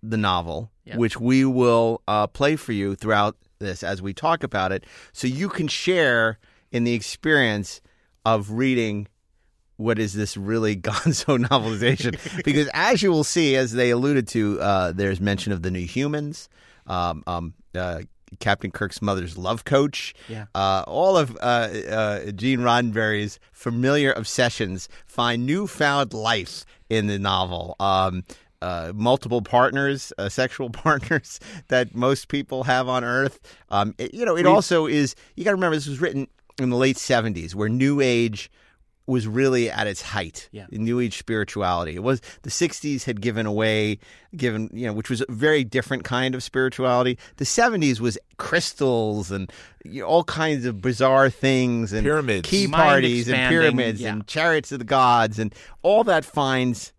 the 0.03 0.17
novel, 0.17 0.71
Yeah. 0.85 0.97
which 0.97 1.19
we 1.21 1.45
will 1.45 2.03
uh, 2.09 2.27
play 2.27 2.57
for 2.57 2.73
you 2.73 2.95
throughout 2.95 3.37
this 3.59 3.83
as 3.83 4.03
we 4.03 4.13
talk 4.13 4.43
about 4.43 4.73
it, 4.73 4.85
so 5.13 5.27
you 5.27 5.49
can 5.49 5.69
share 5.69 6.39
in 6.73 6.85
the 6.85 6.93
experience 6.93 7.81
of 8.25 8.51
reading 8.51 9.07
what 9.77 9.99
is 9.99 10.13
this 10.15 10.37
really 10.37 10.77
gonzo 10.89 11.39
novelization? 11.45 12.19
because 12.45 12.69
as 12.75 13.03
you 13.03 13.11
will 13.11 13.25
see, 13.25 13.57
as 13.57 13.73
they 13.73 13.91
alluded 13.91 14.29
to, 14.29 14.61
uh, 14.61 14.93
there's 14.93 15.21
mention 15.21 15.53
of 15.53 15.63
the 15.63 15.71
New 15.71 15.87
Humans, 15.87 16.49
um, 16.87 17.23
um, 17.27 17.55
uh, 17.75 18.03
Captain 18.41 18.71
Kirk's 18.73 19.01
mother's 19.01 19.39
love 19.39 19.65
coach, 19.65 20.13
Yeah. 20.29 20.47
uh, 20.55 20.83
all 20.89 21.17
of 21.17 21.37
uh, 21.41 21.69
uh, 21.89 22.31
Gene 22.33 22.61
Roddenberry's 22.61 23.39
familiar 23.53 24.13
obsessions 24.13 24.89
find 25.07 25.47
newfound 25.47 26.13
life 26.13 26.65
in 26.91 27.07
the 27.07 27.19
novel. 27.19 27.77
Um, 27.79 28.25
uh, 28.63 28.93
multiple 28.95 29.43
partners, 29.43 30.13
uh, 30.19 30.29
sexual 30.29 30.71
partners 30.71 31.39
that 31.69 31.95
most 31.95 32.29
people 32.29 32.65
have 32.65 32.89
on 32.89 33.05
Earth. 33.05 33.39
Um, 33.71 33.95
it- 33.99 34.15
you 34.15 34.25
know, 34.25 34.37
it 34.37 34.47
also 34.47 34.87
is. 34.87 35.15
You 35.37 35.45
got 35.45 35.51
to 35.51 35.57
remember 35.57 35.77
this 35.77 35.87
was 35.87 36.01
written 36.01 36.27
in 36.59 36.71
the 36.71 36.77
late 36.77 36.97
'70s, 36.97 37.55
where 37.55 37.69
New 37.69 38.01
Age 38.01 38.51
was 39.07 39.27
really 39.27 39.71
at 39.71 39.87
its 39.87 40.01
height. 40.01 40.49
Yeah. 40.53 40.67
New 40.71 41.01
Age 41.01 41.19
spirituality. 41.19 41.95
It 41.95 42.03
was 42.03 42.21
the 42.43 42.51
'60s 42.51 43.05
had 43.05 43.21
given 43.21 43.47
away, 43.47 43.99
given 44.37 44.71
you 44.73 44.87
know, 44.87 44.93
which 44.93 45.11
was 45.11 45.23
a 45.23 45.27
very 45.33 45.65
different 45.65 46.05
kind 46.05 46.35
of 46.35 46.43
spirituality. 46.43 47.19
The 47.37 47.45
'70s 47.45 48.01
was 48.01 48.19
crystals 48.37 49.31
and 49.31 49.53
you 49.85 50.03
know, 50.03 50.07
all 50.07 50.25
kinds 50.25 50.65
of 50.65 50.81
bizarre 50.81 51.31
things 51.31 51.93
and 51.93 52.05
Pyramids. 52.05 52.49
key 52.49 52.67
Mind 52.67 52.83
parties 52.83 53.29
and 53.29 53.51
pyramids 53.51 54.01
yeah. 54.01 54.13
and 54.13 54.27
chariots 54.27 54.73
of 54.73 54.79
the 54.79 54.85
gods 54.85 55.39
and 55.39 55.55
all 55.83 56.05
that 56.05 56.25
finds 56.25 56.93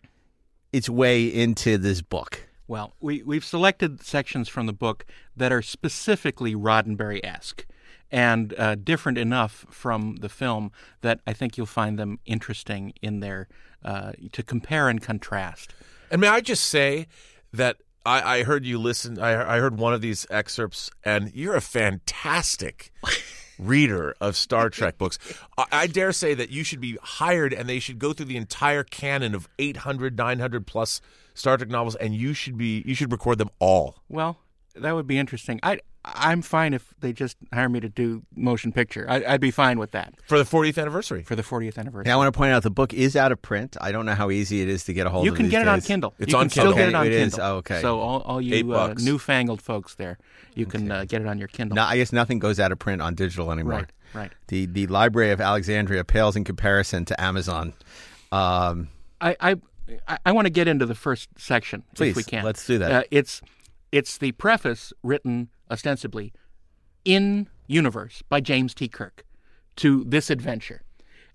its 0.71 0.89
way 0.89 1.25
into 1.25 1.77
this 1.77 2.01
book. 2.01 2.47
Well, 2.67 2.93
we, 2.99 3.21
we've 3.23 3.45
selected 3.45 4.03
sections 4.03 4.49
from 4.49 4.65
the 4.65 4.73
book 4.73 5.05
that 5.37 5.51
are 5.51 5.61
specifically 5.61 6.55
Roddenberry 6.55 7.19
esque 7.23 7.65
and 8.11 8.53
uh, 8.57 8.75
different 8.75 9.17
enough 9.17 9.65
from 9.69 10.17
the 10.17 10.29
film 10.29 10.71
that 11.01 11.19
I 11.25 11.33
think 11.33 11.57
you'll 11.57 11.65
find 11.65 11.97
them 11.97 12.19
interesting 12.25 12.93
in 13.01 13.19
their 13.19 13.47
uh, 13.83 14.13
to 14.31 14.43
compare 14.43 14.89
and 14.89 15.01
contrast. 15.01 15.73
And 16.09 16.21
may 16.21 16.27
I 16.27 16.41
just 16.41 16.65
say 16.65 17.07
that 17.53 17.77
I, 18.05 18.39
I 18.39 18.43
heard 18.43 18.65
you 18.65 18.77
listen. 18.77 19.19
I, 19.19 19.55
I 19.55 19.59
heard 19.59 19.77
one 19.77 19.93
of 19.93 20.01
these 20.01 20.25
excerpts, 20.29 20.91
and 21.03 21.31
you're 21.33 21.55
a 21.55 21.61
fantastic 21.61 22.91
reader 23.59 24.15
of 24.21 24.35
Star 24.35 24.69
Trek 24.69 24.97
books. 24.97 25.17
I, 25.57 25.65
I 25.71 25.87
dare 25.87 26.11
say 26.11 26.33
that 26.35 26.49
you 26.51 26.63
should 26.63 26.81
be 26.81 26.97
hired, 27.01 27.53
and 27.53 27.67
they 27.67 27.79
should 27.79 27.99
go 27.99 28.13
through 28.13 28.27
the 28.27 28.37
entire 28.37 28.83
canon 28.83 29.33
of 29.33 29.47
800, 29.57 30.17
900 30.17 30.67
plus 30.67 31.01
Star 31.33 31.57
Trek 31.57 31.69
novels, 31.69 31.95
and 31.95 32.15
you 32.15 32.33
should 32.33 32.57
be 32.57 32.83
you 32.85 32.95
should 32.95 33.11
record 33.11 33.39
them 33.39 33.49
all. 33.59 33.97
Well, 34.07 34.37
that 34.75 34.93
would 34.93 35.07
be 35.07 35.17
interesting. 35.17 35.59
I 35.63 35.79
I'm 36.07 36.41
fine 36.43 36.73
if 36.73 36.93
they 36.99 37.11
just 37.13 37.35
hire 37.51 37.67
me 37.67 37.79
to 37.79 37.89
do 37.89 38.21
motion 38.35 38.71
picture. 38.71 39.05
I, 39.09 39.23
I'd 39.25 39.41
be 39.41 39.49
fine 39.51 39.79
with 39.79 39.91
that 39.91 40.13
for 40.27 40.37
the 40.37 40.43
40th 40.43 40.77
anniversary. 40.79 41.23
for 41.23 41.35
the 41.35 41.41
40th 41.41 41.77
anniversary. 41.77 42.05
Now, 42.09 42.13
I 42.13 42.17
want 42.17 42.33
to 42.33 42.37
point 42.37 42.51
out 42.53 42.63
the 42.63 42.69
book 42.69 42.93
is 42.93 43.15
out 43.15 43.31
of 43.31 43.41
print. 43.41 43.75
I 43.81 43.91
don't 43.91 44.05
know 44.05 44.13
how 44.13 44.29
easy 44.29 44.61
it 44.61 44.69
is 44.69 44.83
to 44.85 44.93
get 44.93 45.07
a 45.07 45.09
hold 45.09 45.25
you 45.25 45.31
of. 45.31 45.37
can 45.37 45.45
these 45.45 45.51
get 45.51 45.63
it 45.63 45.67
on. 45.67 45.81
Kindle. 45.81 46.13
It's 46.19 46.31
you 46.31 46.37
on 46.37 46.43
can 46.45 46.49
still 46.51 46.63
Kindle. 46.73 46.77
get 46.77 46.89
it 46.89 46.95
on 46.95 47.07
Okay, 47.07 47.15
it 47.15 47.21
is. 47.21 47.33
Kindle. 47.35 47.51
Oh, 47.51 47.55
okay. 47.57 47.81
So 47.81 47.99
all, 47.99 48.21
all 48.21 48.41
you 48.41 48.73
uh, 48.73 48.93
newfangled 48.99 49.61
folks 49.61 49.95
there, 49.95 50.17
you 50.53 50.65
can 50.65 50.91
uh, 50.91 51.05
get 51.05 51.21
it 51.21 51.27
on 51.27 51.39
your 51.39 51.47
Kindle. 51.47 51.75
No, 51.75 51.83
I 51.83 51.97
guess 51.97 52.13
nothing 52.13 52.39
goes 52.39 52.59
out 52.59 52.71
of 52.71 52.79
print 52.79 53.01
on 53.01 53.15
digital 53.15 53.51
anymore. 53.51 53.73
right, 53.79 53.91
right. 54.13 54.31
The 54.49 54.67
the 54.67 54.87
Library 54.87 55.31
of 55.31 55.41
Alexandria 55.41 56.03
pales 56.03 56.35
in 56.35 56.43
comparison 56.43 57.05
to 57.05 57.19
Amazon. 57.21 57.73
Um, 58.31 58.89
I 59.21 59.35
I, 59.39 59.55
I- 60.07 60.17
I 60.25 60.31
want 60.31 60.45
to 60.45 60.49
get 60.51 60.67
into 60.67 60.85
the 60.85 60.95
first 60.95 61.29
section 61.37 61.83
Please, 61.95 62.11
if 62.11 62.15
we 62.17 62.23
can. 62.23 62.43
let's 62.43 62.65
do 62.65 62.77
that. 62.79 62.91
Uh, 62.91 63.03
it's 63.11 63.41
it's 63.91 64.17
the 64.17 64.31
preface 64.33 64.91
written 65.03 65.49
ostensibly 65.69 66.33
in 67.03 67.47
universe 67.67 68.23
by 68.29 68.39
James 68.39 68.73
T. 68.73 68.87
Kirk 68.87 69.25
to 69.77 70.03
this 70.05 70.29
adventure, 70.29 70.81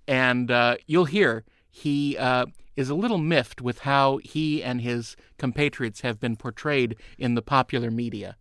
and 0.07 0.51
uh, 0.51 0.77
you'll 0.87 1.05
hear 1.05 1.45
he 1.71 2.17
uh, 2.17 2.47
is 2.77 2.91
a 2.91 2.95
little 2.95 3.19
miffed 3.19 3.61
with 3.61 3.81
how 3.81 4.19
he 4.19 4.63
and 4.63 4.81
his 4.81 5.17
compatriots 5.39 6.01
have 6.01 6.19
been 6.19 6.37
portrayed 6.37 6.97
in 7.19 7.35
the 7.35 7.43
popular 7.43 7.91
media, 7.91 8.37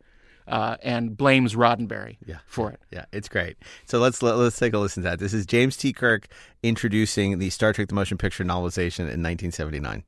uh, 0.48 0.77
and 0.81 1.15
blames 1.15 1.55
Roddenberry 1.55 2.17
for 2.46 2.72
it. 2.72 2.79
yeah, 2.91 3.05
it's 3.12 3.29
great. 3.29 3.58
So 3.86 4.00
let's 4.00 4.24
let, 4.24 4.36
let's 4.38 4.58
take 4.58 4.74
a 4.74 4.79
listen 4.79 5.03
to 5.03 5.10
that. 5.10 5.19
This 5.19 5.34
is 5.34 5.46
James 5.46 5.77
T. 5.77 5.93
Kirk 5.93 6.27
introducing 6.63 7.38
the 7.38 7.50
Star 7.50 7.74
Trek: 7.74 7.89
The 7.89 7.96
Motion 7.96 8.17
Picture 8.17 8.43
novelization 8.43 9.01
in 9.01 9.22
1979. 9.24 10.03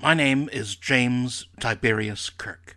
My 0.00 0.14
name 0.14 0.48
is 0.50 0.76
James 0.76 1.46
Tiberius 1.58 2.30
Kirk. 2.30 2.76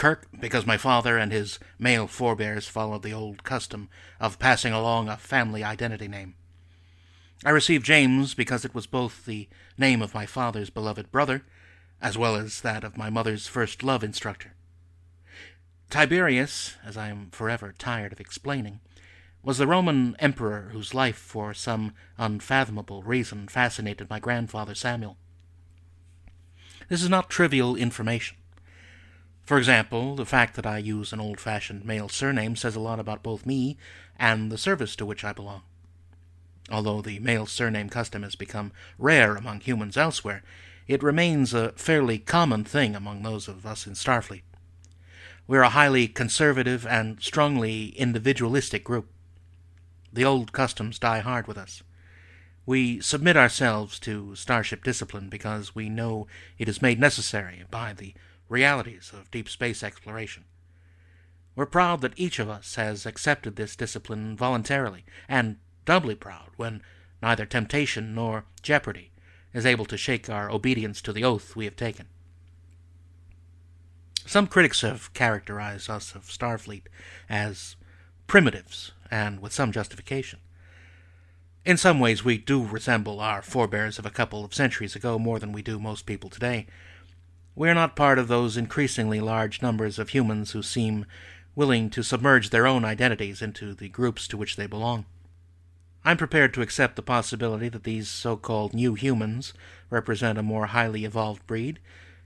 Kirk, 0.00 0.28
because 0.40 0.64
my 0.64 0.78
father 0.78 1.18
and 1.18 1.30
his 1.30 1.58
male 1.78 2.06
forebears 2.06 2.66
followed 2.66 3.02
the 3.02 3.12
old 3.12 3.44
custom 3.44 3.90
of 4.18 4.38
passing 4.38 4.72
along 4.72 5.10
a 5.10 5.18
family 5.18 5.62
identity 5.62 6.08
name. 6.08 6.36
I 7.44 7.50
received 7.50 7.84
James 7.84 8.32
because 8.32 8.64
it 8.64 8.74
was 8.74 8.86
both 8.86 9.26
the 9.26 9.46
name 9.76 10.00
of 10.00 10.14
my 10.14 10.24
father's 10.24 10.70
beloved 10.70 11.12
brother, 11.12 11.42
as 12.00 12.16
well 12.16 12.34
as 12.34 12.62
that 12.62 12.82
of 12.82 12.96
my 12.96 13.10
mother's 13.10 13.46
first 13.46 13.82
love 13.82 14.02
instructor. 14.02 14.54
Tiberius, 15.90 16.78
as 16.82 16.96
I 16.96 17.08
am 17.08 17.28
forever 17.30 17.74
tired 17.76 18.14
of 18.14 18.20
explaining, 18.20 18.80
was 19.42 19.58
the 19.58 19.66
Roman 19.66 20.16
emperor 20.18 20.70
whose 20.72 20.94
life, 20.94 21.18
for 21.18 21.52
some 21.52 21.92
unfathomable 22.16 23.02
reason, 23.02 23.48
fascinated 23.48 24.08
my 24.08 24.18
grandfather 24.18 24.74
Samuel. 24.74 25.18
This 26.88 27.02
is 27.02 27.10
not 27.10 27.28
trivial 27.28 27.76
information. 27.76 28.38
For 29.50 29.58
example, 29.58 30.14
the 30.14 30.24
fact 30.24 30.54
that 30.54 30.64
I 30.64 30.78
use 30.78 31.12
an 31.12 31.18
old 31.18 31.40
fashioned 31.40 31.84
male 31.84 32.08
surname 32.08 32.54
says 32.54 32.76
a 32.76 32.80
lot 32.80 33.00
about 33.00 33.24
both 33.24 33.44
me 33.44 33.78
and 34.16 34.48
the 34.48 34.56
service 34.56 34.94
to 34.94 35.04
which 35.04 35.24
I 35.24 35.32
belong. 35.32 35.62
Although 36.70 37.02
the 37.02 37.18
male 37.18 37.46
surname 37.46 37.88
custom 37.88 38.22
has 38.22 38.36
become 38.36 38.70
rare 38.96 39.34
among 39.34 39.58
humans 39.62 39.96
elsewhere, 39.96 40.44
it 40.86 41.02
remains 41.02 41.52
a 41.52 41.72
fairly 41.72 42.16
common 42.20 42.62
thing 42.62 42.94
among 42.94 43.24
those 43.24 43.48
of 43.48 43.66
us 43.66 43.88
in 43.88 43.94
Starfleet. 43.94 44.44
We're 45.48 45.62
a 45.62 45.70
highly 45.70 46.06
conservative 46.06 46.86
and 46.86 47.20
strongly 47.20 47.86
individualistic 47.98 48.84
group. 48.84 49.08
The 50.12 50.24
old 50.24 50.52
customs 50.52 51.00
die 51.00 51.18
hard 51.18 51.48
with 51.48 51.58
us. 51.58 51.82
We 52.66 53.00
submit 53.00 53.36
ourselves 53.36 53.98
to 53.98 54.36
starship 54.36 54.84
discipline 54.84 55.28
because 55.28 55.74
we 55.74 55.88
know 55.88 56.28
it 56.56 56.68
is 56.68 56.80
made 56.80 57.00
necessary 57.00 57.64
by 57.68 57.94
the 57.94 58.14
realities 58.50 59.12
of 59.14 59.30
deep 59.30 59.48
space 59.48 59.82
exploration. 59.82 60.44
We're 61.56 61.66
proud 61.66 62.02
that 62.02 62.12
each 62.16 62.38
of 62.38 62.50
us 62.50 62.74
has 62.74 63.06
accepted 63.06 63.56
this 63.56 63.76
discipline 63.76 64.36
voluntarily, 64.36 65.04
and 65.28 65.56
doubly 65.86 66.14
proud 66.14 66.50
when 66.56 66.82
neither 67.22 67.46
temptation 67.46 68.14
nor 68.14 68.44
jeopardy 68.62 69.12
is 69.54 69.64
able 69.64 69.86
to 69.86 69.96
shake 69.96 70.28
our 70.28 70.50
obedience 70.50 71.00
to 71.02 71.12
the 71.12 71.24
oath 71.24 71.56
we 71.56 71.64
have 71.64 71.76
taken. 71.76 72.06
Some 74.26 74.46
critics 74.46 74.82
have 74.82 75.12
characterized 75.14 75.90
us 75.90 76.14
of 76.14 76.24
Starfleet 76.24 76.84
as 77.28 77.76
primitives, 78.26 78.92
and 79.10 79.40
with 79.40 79.52
some 79.52 79.72
justification. 79.72 80.38
In 81.64 81.76
some 81.76 81.98
ways, 81.98 82.24
we 82.24 82.38
do 82.38 82.64
resemble 82.64 83.20
our 83.20 83.42
forebears 83.42 83.98
of 83.98 84.06
a 84.06 84.10
couple 84.10 84.44
of 84.44 84.54
centuries 84.54 84.94
ago 84.94 85.18
more 85.18 85.38
than 85.38 85.52
we 85.52 85.62
do 85.62 85.78
most 85.78 86.06
people 86.06 86.30
today. 86.30 86.66
We 87.60 87.68
are 87.68 87.74
not 87.74 87.94
part 87.94 88.18
of 88.18 88.28
those 88.28 88.56
increasingly 88.56 89.20
large 89.20 89.60
numbers 89.60 89.98
of 89.98 90.08
humans 90.08 90.52
who 90.52 90.62
seem 90.62 91.04
willing 91.54 91.90
to 91.90 92.02
submerge 92.02 92.48
their 92.48 92.66
own 92.66 92.86
identities 92.86 93.42
into 93.42 93.74
the 93.74 93.90
groups 93.90 94.26
to 94.28 94.38
which 94.38 94.56
they 94.56 94.66
belong. 94.66 95.04
I'm 96.02 96.16
prepared 96.16 96.54
to 96.54 96.62
accept 96.62 96.96
the 96.96 97.02
possibility 97.02 97.68
that 97.68 97.84
these 97.84 98.08
so 98.08 98.38
called 98.38 98.72
new 98.72 98.94
humans 98.94 99.52
represent 99.90 100.38
a 100.38 100.42
more 100.42 100.68
highly 100.68 101.04
evolved 101.04 101.46
breed, 101.46 101.80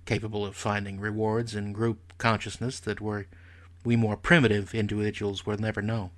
capable 0.06 0.46
of 0.46 0.54
finding 0.54 1.00
rewards 1.00 1.56
in 1.56 1.72
group 1.72 2.12
consciousness 2.16 2.78
that 2.78 3.00
were 3.00 3.26
we 3.84 3.96
more 3.96 4.16
primitive 4.16 4.72
individuals 4.72 5.44
will 5.44 5.58
never 5.58 5.82
know. 5.82 6.12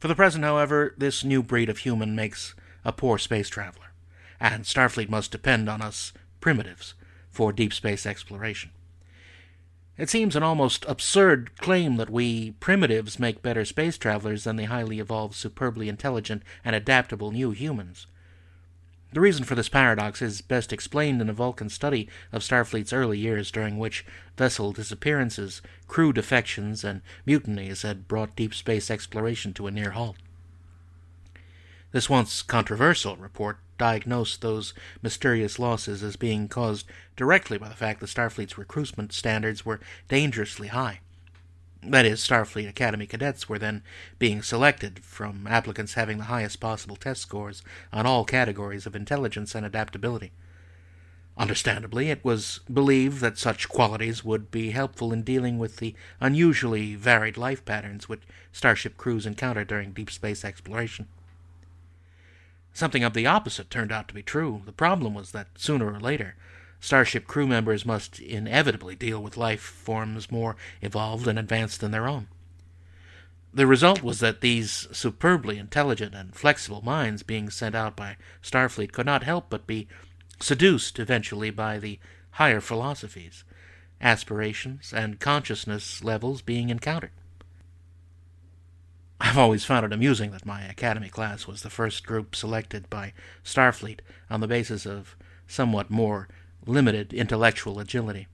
For 0.00 0.08
the 0.08 0.16
present, 0.16 0.42
however, 0.42 0.96
this 0.98 1.22
new 1.22 1.44
breed 1.44 1.68
of 1.68 1.78
human 1.78 2.16
makes 2.16 2.56
a 2.84 2.90
poor 2.90 3.18
space 3.18 3.48
traveler, 3.48 3.92
and 4.40 4.64
Starfleet 4.64 5.10
must 5.10 5.30
depend 5.30 5.68
on 5.68 5.80
us 5.80 6.12
primitives 6.40 6.94
for 7.30 7.52
deep 7.52 7.72
space 7.72 8.06
exploration. 8.06 8.70
It 9.96 10.08
seems 10.08 10.34
an 10.34 10.42
almost 10.42 10.84
absurd 10.88 11.58
claim 11.58 11.96
that 11.96 12.08
we 12.08 12.52
primitives 12.52 13.18
make 13.18 13.42
better 13.42 13.64
space 13.64 13.98
travelers 13.98 14.44
than 14.44 14.56
the 14.56 14.64
highly 14.64 14.98
evolved, 14.98 15.34
superbly 15.34 15.88
intelligent, 15.90 16.42
and 16.64 16.74
adaptable 16.74 17.30
new 17.32 17.50
humans. 17.50 18.06
The 19.12 19.20
reason 19.20 19.44
for 19.44 19.56
this 19.56 19.68
paradox 19.68 20.22
is 20.22 20.40
best 20.40 20.72
explained 20.72 21.20
in 21.20 21.28
a 21.28 21.34
Vulcan 21.34 21.68
study 21.68 22.08
of 22.32 22.42
Starfleet's 22.42 22.92
early 22.92 23.18
years, 23.18 23.50
during 23.50 23.76
which 23.76 24.06
vessel 24.38 24.72
disappearances, 24.72 25.60
crew 25.88 26.12
defections, 26.12 26.84
and 26.84 27.02
mutinies 27.26 27.82
had 27.82 28.08
brought 28.08 28.36
deep 28.36 28.54
space 28.54 28.90
exploration 28.90 29.52
to 29.54 29.66
a 29.66 29.70
near 29.70 29.90
halt. 29.90 30.16
This 31.92 32.08
once 32.08 32.42
controversial 32.42 33.16
report 33.16 33.58
diagnosed 33.76 34.42
those 34.42 34.74
mysterious 35.02 35.58
losses 35.58 36.02
as 36.02 36.14
being 36.14 36.46
caused 36.46 36.86
directly 37.16 37.58
by 37.58 37.68
the 37.68 37.74
fact 37.74 37.98
that 38.00 38.06
Starfleet's 38.06 38.56
recruitment 38.56 39.12
standards 39.12 39.66
were 39.66 39.80
dangerously 40.08 40.68
high. 40.68 41.00
That 41.82 42.06
is, 42.06 42.20
Starfleet 42.20 42.68
Academy 42.68 43.06
cadets 43.06 43.48
were 43.48 43.58
then 43.58 43.82
being 44.18 44.42
selected 44.42 45.02
from 45.02 45.46
applicants 45.48 45.94
having 45.94 46.18
the 46.18 46.24
highest 46.24 46.60
possible 46.60 46.94
test 46.94 47.22
scores 47.22 47.62
on 47.92 48.06
all 48.06 48.24
categories 48.24 48.86
of 48.86 48.94
intelligence 48.94 49.54
and 49.54 49.66
adaptability. 49.66 50.30
Understandably, 51.38 52.10
it 52.10 52.22
was 52.22 52.60
believed 52.72 53.20
that 53.20 53.38
such 53.38 53.68
qualities 53.68 54.22
would 54.22 54.50
be 54.50 54.72
helpful 54.72 55.12
in 55.12 55.22
dealing 55.22 55.58
with 55.58 55.78
the 55.78 55.94
unusually 56.20 56.94
varied 56.94 57.38
life 57.38 57.64
patterns 57.64 58.08
which 58.08 58.22
starship 58.52 58.96
crews 58.98 59.24
encounter 59.24 59.64
during 59.64 59.92
deep 59.92 60.10
space 60.10 60.44
exploration. 60.44 61.08
Something 62.72 63.04
of 63.04 63.14
the 63.14 63.26
opposite 63.26 63.70
turned 63.70 63.92
out 63.92 64.08
to 64.08 64.14
be 64.14 64.22
true. 64.22 64.62
The 64.64 64.72
problem 64.72 65.14
was 65.14 65.32
that 65.32 65.48
sooner 65.56 65.92
or 65.92 66.00
later, 66.00 66.36
Starship 66.80 67.26
crew 67.26 67.46
members 67.46 67.84
must 67.84 68.18
inevitably 68.18 68.96
deal 68.96 69.22
with 69.22 69.36
life 69.36 69.60
forms 69.60 70.30
more 70.30 70.56
evolved 70.80 71.28
and 71.28 71.38
advanced 71.38 71.80
than 71.80 71.90
their 71.90 72.08
own. 72.08 72.28
The 73.52 73.66
result 73.66 74.02
was 74.02 74.20
that 74.20 74.40
these 74.40 74.88
superbly 74.92 75.58
intelligent 75.58 76.14
and 76.14 76.34
flexible 76.34 76.82
minds 76.82 77.22
being 77.22 77.50
sent 77.50 77.74
out 77.74 77.96
by 77.96 78.16
Starfleet 78.42 78.92
could 78.92 79.06
not 79.06 79.24
help 79.24 79.50
but 79.50 79.66
be 79.66 79.88
seduced 80.40 80.98
eventually 80.98 81.50
by 81.50 81.78
the 81.78 81.98
higher 82.32 82.60
philosophies, 82.60 83.44
aspirations, 84.00 84.92
and 84.94 85.20
consciousness 85.20 86.02
levels 86.02 86.40
being 86.40 86.70
encountered. 86.70 87.10
I've 89.20 89.38
always 89.38 89.64
found 89.64 89.84
it 89.84 89.92
amusing 89.92 90.30
that 90.30 90.46
my 90.46 90.62
academy 90.62 91.08
class 91.08 91.46
was 91.46 91.62
the 91.62 91.70
first 91.70 92.06
group 92.06 92.34
selected 92.34 92.88
by 92.88 93.12
Starfleet 93.44 94.00
on 94.30 94.40
the 94.40 94.48
basis 94.48 94.86
of 94.86 95.14
somewhat 95.46 95.90
more 95.90 96.28
limited 96.66 97.12
intellectual 97.12 97.78
agility. 97.78 98.28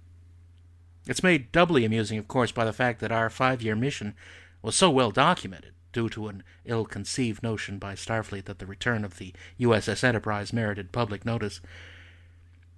It's 1.07 1.23
made 1.23 1.53
doubly 1.53 1.85
amusing, 1.85 2.19
of 2.19 2.29
course, 2.29 2.53
by 2.53 2.65
the 2.65 2.73
fact 2.73 3.01
that 3.01 3.13
our 3.13 3.31
five 3.31 3.63
year 3.63 3.77
mission 3.77 4.15
was 4.63 4.77
so 4.77 4.91
well 4.91 5.11
documented, 5.11 5.73
due 5.93 6.09
to 6.11 6.29
an 6.29 6.43
ill 6.67 6.85
conceived 6.85 7.43
notion 7.43 7.79
by 7.79 7.95
Starfleet 7.95 8.45
that 8.45 8.59
the 8.59 8.67
return 8.67 9.03
of 9.05 9.17
the 9.17 9.33
USS 9.59 10.05
Enterprise 10.05 10.53
merited 10.53 10.93
public 10.93 11.25
notice. 11.25 11.61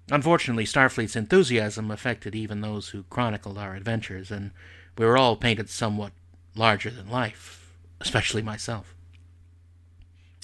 Unfortunately, 0.09 0.63
Starfleet's 0.63 1.17
enthusiasm 1.17 1.91
affected 1.91 2.33
even 2.33 2.61
those 2.61 2.89
who 2.89 3.03
chronicled 3.03 3.57
our 3.57 3.75
adventures, 3.75 4.31
and 4.31 4.51
we 4.97 5.05
were 5.05 5.17
all 5.17 5.35
painted 5.35 5.69
somewhat 5.69 6.13
larger 6.55 6.89
than 6.89 7.09
life, 7.09 7.68
especially 8.01 8.41
myself. 8.41 8.95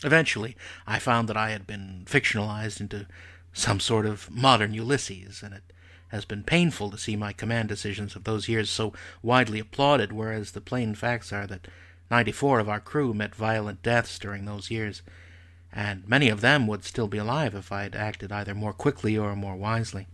Eventually, 0.03 0.55
I 0.85 0.99
found 0.99 1.29
that 1.29 1.37
I 1.37 1.51
had 1.51 1.65
been 1.65 2.03
fictionalized 2.05 2.79
into 2.79 3.07
some 3.53 3.79
sort 3.79 4.05
of 4.05 4.29
modern 4.29 4.73
Ulysses, 4.73 5.41
and 5.41 5.53
it 5.53 5.63
has 6.09 6.25
been 6.25 6.43
painful 6.43 6.91
to 6.91 6.97
see 6.97 7.15
my 7.15 7.33
command 7.33 7.69
decisions 7.69 8.15
of 8.15 8.25
those 8.25 8.47
years 8.49 8.69
so 8.69 8.93
widely 9.23 9.59
applauded, 9.59 10.11
whereas 10.11 10.51
the 10.51 10.61
plain 10.61 10.95
facts 10.95 11.31
are 11.33 11.47
that 11.47 11.67
94 12.11 12.59
of 12.59 12.69
our 12.69 12.79
crew 12.79 13.13
met 13.13 13.33
violent 13.33 13.81
deaths 13.81 14.19
during 14.19 14.45
those 14.45 14.69
years, 14.69 15.01
and 15.71 16.07
many 16.07 16.29
of 16.29 16.41
them 16.41 16.67
would 16.67 16.83
still 16.83 17.07
be 17.07 17.17
alive 17.17 17.55
if 17.55 17.71
I 17.71 17.83
had 17.83 17.95
acted 17.95 18.31
either 18.31 18.53
more 18.53 18.73
quickly 18.73 19.17
or 19.17 19.35
more 19.35 19.55
wisely. 19.55 20.07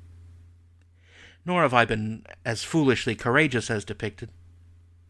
Nor 1.46 1.63
have 1.63 1.74
I 1.74 1.86
been 1.86 2.26
as 2.46 2.63
foolishly 2.63 3.16
courageous 3.16 3.70
as 3.70 3.84
depicted. 3.84 4.30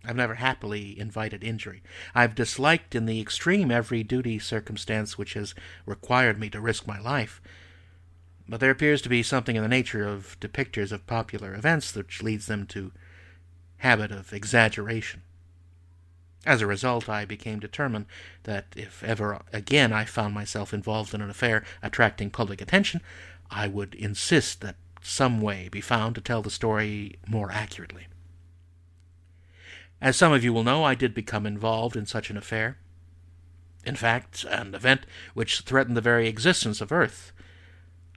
I've 0.04 0.16
never 0.16 0.36
happily 0.36 1.00
invited 1.00 1.44
injury. 1.44 1.84
I've 2.16 2.34
disliked 2.34 2.96
in 2.96 3.06
the 3.06 3.22
extreme 3.22 3.70
every 3.70 4.04
duty 4.04 4.40
circumstance 4.40 5.18
which 5.18 5.34
has 5.34 5.54
required 5.86 6.40
me 6.40 6.50
to 6.50 6.60
risk 6.60 6.88
my 6.88 7.00
life, 7.00 7.42
but 8.50 8.60
there 8.60 8.72
appears 8.72 9.02
to 9.04 9.10
be 9.10 9.22
something 9.22 9.56
in 9.56 9.62
the 9.62 9.70
nature 9.70 10.08
of 10.08 10.40
depictors 10.40 10.92
of 10.92 11.06
popular 11.06 11.54
events 11.54 11.96
which 11.96 12.24
leads 12.24 12.48
them 12.48 12.66
to 12.68 12.92
habit 13.78 14.12
of 14.12 14.34
exaggeration. 14.34 15.22
As 16.46 16.62
a 16.62 16.68
result, 16.68 17.08
I 17.08 17.24
became 17.26 17.60
determined 17.60 18.08
that 18.44 18.66
if 18.76 19.04
ever 19.04 19.42
again 19.54 19.94
I 19.94 20.06
found 20.06 20.34
myself 20.34 20.74
involved 20.74 21.14
in 21.14 21.22
an 21.22 21.30
affair 21.30 21.64
attracting 21.84 22.32
public 22.32 22.62
attention, 22.62 23.02
I 23.52 23.68
would 23.68 23.94
insist 23.94 24.62
that 24.62 24.78
some 25.04 25.42
way 25.42 25.70
be 25.70 25.82
found 25.82 26.16
to 26.16 26.22
tell 26.22 26.42
the 26.42 26.50
story 26.50 27.20
more 27.28 27.52
accurately. 27.52 28.08
As 30.02 30.18
some 30.18 30.34
of 30.34 30.44
you 30.44 30.52
will 30.52 30.64
know, 30.64 30.84
I 30.84 30.96
did 30.96 31.14
become 31.14 31.46
involved 31.46 31.96
in 31.96 32.08
such 32.08 32.30
an 32.30 32.38
affair. 32.38 32.78
In 33.86 33.96
fact, 33.96 34.44
an 34.46 34.74
event 34.74 35.06
which 35.34 35.62
threatened 35.62 35.96
the 35.96 36.02
very 36.02 36.28
existence 36.28 36.82
of 36.82 36.92
Earth. 36.92 37.32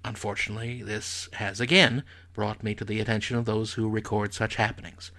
Unfortunately, 0.05 0.83
this 0.83 1.29
has 1.35 1.61
again 1.61 2.03
brought 2.33 2.63
me 2.63 2.75
to 2.75 2.85
the 2.85 3.01
attention 3.01 3.37
of 3.37 3.45
those 3.45 3.75
who 3.75 3.89
record 3.89 4.33
such 4.33 4.57
happenings. 4.57 5.11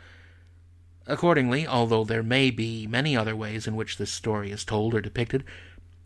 Accordingly, 1.07 1.67
although 1.67 2.03
there 2.03 2.23
may 2.23 2.49
be 2.49 2.87
many 2.87 3.15
other 3.15 3.35
ways 3.35 3.67
in 3.67 3.75
which 3.75 3.97
this 3.97 4.11
story 4.11 4.51
is 4.51 4.65
told 4.65 4.95
or 4.95 5.01
depicted, 5.01 5.43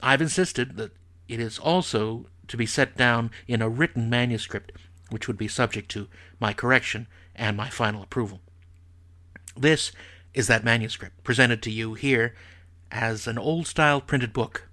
I've 0.02 0.22
insisted 0.22 0.76
that 0.76 0.92
it 1.28 1.40
is 1.40 1.58
also 1.58 2.28
to 2.48 2.58
be 2.58 2.66
set 2.66 2.98
down 2.98 3.32
in 3.48 3.62
a 3.62 3.70
written 3.70 4.10
manuscript, 4.10 4.74
which 5.10 5.28
would 5.28 5.38
be 5.38 5.48
subject 5.48 5.90
to 5.92 6.08
my 6.40 6.54
correction 6.54 7.08
and 7.36 7.56
my 7.56 7.70
final 7.70 8.02
approval. 8.02 8.42
This 9.56 9.92
is 10.34 10.48
that 10.48 10.64
manuscript, 10.64 11.24
presented 11.24 11.62
to 11.64 11.72
you 11.72 11.94
here 11.94 12.36
as 12.92 13.28
an 13.28 13.38
old 13.38 13.68
style 13.68 14.02
printed 14.02 14.34
book 14.34 14.70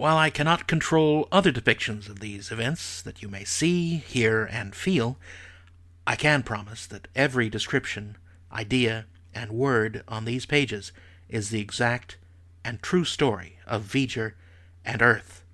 while 0.00 0.16
I 0.16 0.30
cannot 0.30 0.66
control 0.66 1.28
other 1.30 1.52
depictions 1.52 2.08
of 2.08 2.20
these 2.20 2.50
events 2.50 3.02
that 3.02 3.20
you 3.20 3.28
may 3.28 3.44
see, 3.44 3.96
hear, 3.96 4.46
and 4.50 4.74
feel, 4.74 5.18
I 6.06 6.16
can 6.16 6.42
promise 6.42 6.86
that 6.86 7.06
every 7.14 7.50
description, 7.50 8.16
idea, 8.50 9.04
and 9.34 9.52
word 9.52 10.02
on 10.08 10.24
these 10.24 10.46
pages 10.46 10.92
is 11.28 11.50
the 11.50 11.60
exact 11.60 12.16
and 12.64 12.80
true 12.80 13.04
story 13.04 13.58
of 13.66 13.82
V'Ger 13.82 14.32
and 14.86 15.02
Earth, 15.02 15.44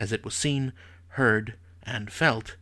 as 0.00 0.10
it 0.10 0.24
was 0.24 0.34
seen, 0.34 0.72
heard, 1.10 1.54
and 1.84 2.12
felt 2.12 2.56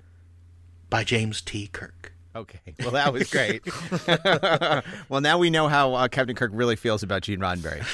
by 0.90 1.04
James 1.04 1.40
T. 1.40 1.68
Kirk. 1.68 2.12
Okay, 2.40 2.60
well 2.80 2.90
that 2.92 3.12
was 3.12 3.30
great. 3.30 3.62
well, 5.08 5.20
now 5.20 5.38
we 5.38 5.50
know 5.50 5.68
how 5.68 5.94
uh, 5.94 6.08
Captain 6.08 6.34
Kirk 6.36 6.50
really 6.54 6.76
feels 6.76 7.02
about 7.02 7.22
Gene 7.22 7.40
Roddenberry, 7.40 7.84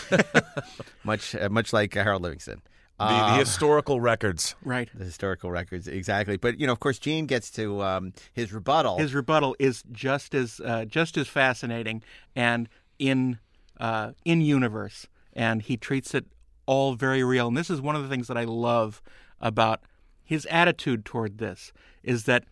much 1.05 1.35
uh, 1.35 1.49
much 1.49 1.73
like 1.73 1.95
Harold 1.95 2.23
Livingston. 2.23 2.63
The, 2.99 3.05
the 3.05 3.13
Um, 3.13 3.39
historical 3.39 4.01
records. 4.01 4.55
Right. 4.65 4.89
the 4.95 5.05
historical 5.05 5.51
records, 5.51 5.87
exactly. 5.87 6.39
But 6.39 6.59
you 6.59 6.67
know, 6.67 6.73
of 6.73 6.81
course, 6.81 6.99
Gene 6.99 7.27
gets 7.27 7.51
to 7.53 7.83
um, 7.83 8.13
his 8.33 8.53
rebuttal. 8.55 8.97
His 8.99 9.13
rebuttal 9.15 9.55
is 9.59 9.85
just 9.93 10.35
as 10.35 10.61
uh, 10.65 10.87
just 10.87 11.17
as 11.19 11.29
fascinating 11.29 12.03
and 12.35 12.69
in 12.99 13.39
uh, 13.79 14.13
in 14.25 14.41
universe, 14.41 15.07
and 15.35 15.61
he 15.63 15.77
treats 15.77 16.15
it 16.15 16.25
all 16.65 16.95
very 16.95 17.23
real. 17.23 17.49
And 17.49 17.57
this 17.57 17.69
is 17.71 17.81
one 17.81 17.97
of 17.97 18.03
the 18.03 18.09
things 18.09 18.29
that 18.29 18.39
I 18.39 18.45
love 18.45 19.03
about 19.41 19.83
his 20.25 20.47
attitude 20.47 21.05
toward 21.05 21.37
this 21.39 21.73
is 22.03 22.25
that 22.25 22.45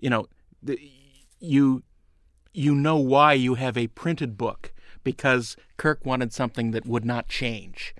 you 0.00 0.10
know 0.10 0.26
the, 0.62 0.78
you 1.42 1.82
you 2.54 2.74
know 2.74 2.96
why 2.96 3.32
you 3.32 3.54
have 3.54 3.76
a 3.76 3.86
printed 3.88 4.36
book 4.36 4.72
because 5.04 5.56
Kirk 5.76 6.04
wanted 6.04 6.32
something 6.32 6.70
that 6.72 6.86
would 6.86 7.04
not 7.04 7.28
change. 7.28 7.94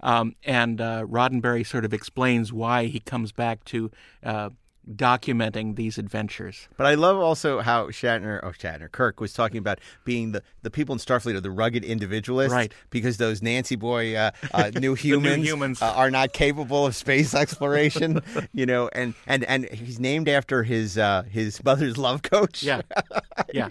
Um, 0.00 0.34
and 0.44 0.80
uh, 0.80 1.04
Roddenberry 1.04 1.64
sort 1.64 1.84
of 1.84 1.94
explains 1.94 2.52
why 2.52 2.86
he 2.86 2.98
comes 2.98 3.30
back 3.30 3.64
to 3.66 3.90
uh, 4.24 4.50
documenting 4.90 5.76
these 5.76 5.98
adventures. 5.98 6.68
But 6.76 6.86
I 6.86 6.94
love 6.94 7.18
also 7.18 7.60
how 7.60 7.86
Shatner, 7.88 8.40
oh 8.42 8.48
Shatner, 8.48 8.90
Kirk 8.90 9.20
was 9.20 9.32
talking 9.32 9.58
about 9.58 9.78
being 10.04 10.32
the, 10.32 10.42
the 10.62 10.70
people 10.70 10.92
in 10.94 10.98
Starfleet 10.98 11.34
are 11.34 11.40
the 11.40 11.50
rugged 11.50 11.84
individualists, 11.84 12.52
Right. 12.52 12.72
Because 12.90 13.16
those 13.16 13.42
Nancy 13.42 13.76
boy 13.76 14.14
uh, 14.14 14.30
uh, 14.52 14.70
new 14.78 14.94
humans, 14.94 15.44
humans. 15.46 15.82
Uh, 15.82 15.92
are 15.92 16.10
not 16.10 16.32
capable 16.32 16.86
of 16.86 16.96
space 16.96 17.34
exploration, 17.42 18.20
you 18.52 18.66
know. 18.66 18.88
And, 18.92 19.14
and, 19.26 19.44
and 19.44 19.68
he's 19.68 20.00
named 20.00 20.28
after 20.28 20.62
his 20.62 20.98
uh, 20.98 21.22
his 21.22 21.62
mother's 21.64 21.96
love 21.96 22.22
coach. 22.22 22.62
Yeah, 22.62 22.82
yeah. 23.54 23.68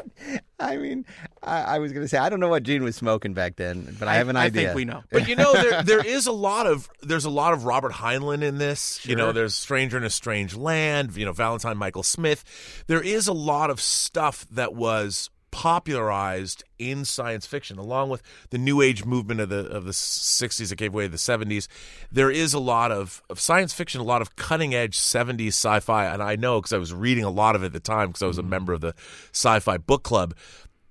I 0.60 0.78
mean, 0.78 1.06
I, 1.42 1.62
I 1.62 1.80
was 1.80 1.92
going 1.92 2.04
to 2.04 2.08
say 2.08 2.18
I 2.18 2.30
don't 2.30 2.40
know 2.40 2.50
what 2.50 2.64
Gene 2.64 2.84
was 2.84 2.96
smoking 2.96 3.34
back 3.34 3.56
then, 3.56 3.96
but 4.00 4.08
I, 4.08 4.16
have 4.16 4.30
an 4.30 4.36
I 4.36 4.46
idea. 4.46 4.68
think 4.68 4.76
we 4.76 4.86
know. 4.86 5.04
But 5.12 5.28
you 5.28 5.36
know, 5.36 5.54
there 5.54 5.84
there 5.84 6.06
is 6.06 6.28
a 6.28 6.32
lot 6.32 6.68
of 6.68 6.90
there's 7.02 7.26
a 7.26 7.30
lot 7.30 7.54
of 7.54 7.66
Robert 7.66 7.92
Heinlein 7.92 8.44
in 8.44 8.58
this. 8.58 9.04
You 9.06 9.16
know, 9.16 9.32
there's 9.32 9.56
Stranger 9.56 9.98
in 9.98 10.04
a 10.04 10.10
Strange 10.10 10.56
Land. 10.56 11.01
You 11.14 11.26
know, 11.26 11.34
Valentine 11.34 11.78
Michael 11.78 12.04
Smith. 12.04 12.84
There 12.88 13.02
is 13.02 13.28
a 13.28 13.34
lot 13.34 13.70
of 13.70 13.82
stuff 13.82 14.46
that 14.52 14.74
was 14.74 15.30
popularized 15.52 16.64
in 16.80 17.04
science 17.06 17.46
fiction, 17.46 17.78
along 17.78 18.10
with 18.10 18.24
the 18.50 18.58
New 18.58 18.82
Age 18.82 19.06
movement 19.06 19.42
of 19.42 19.50
the 19.50 19.68
of 19.68 19.86
the 19.86 19.92
'60s 19.92 20.70
that 20.70 20.78
gave 20.78 20.94
way 20.94 21.04
to 21.04 21.10
the 21.10 21.18
'70s. 21.18 21.68
There 22.12 22.32
is 22.32 22.54
a 22.54 22.60
lot 22.60 22.92
of, 22.92 23.22
of 23.30 23.40
science 23.40 23.74
fiction, 23.74 24.02
a 24.02 24.06
lot 24.06 24.22
of 24.22 24.36
cutting 24.36 24.74
edge 24.74 24.98
'70s 24.98 25.50
sci-fi, 25.50 26.06
and 26.06 26.24
I 26.24 26.36
know 26.36 26.60
because 26.60 26.74
I 26.74 26.78
was 26.78 26.94
reading 26.94 27.24
a 27.24 27.30
lot 27.30 27.56
of 27.56 27.64
it 27.64 27.68
at 27.68 27.74
the 27.74 27.80
time 27.80 28.08
because 28.08 28.24
I 28.24 28.28
was 28.28 28.38
a 28.38 28.44
member 28.44 28.74
of 28.74 28.82
the 28.82 28.96
Sci-Fi 29.32 29.78
Book 29.78 30.04
Club. 30.04 30.34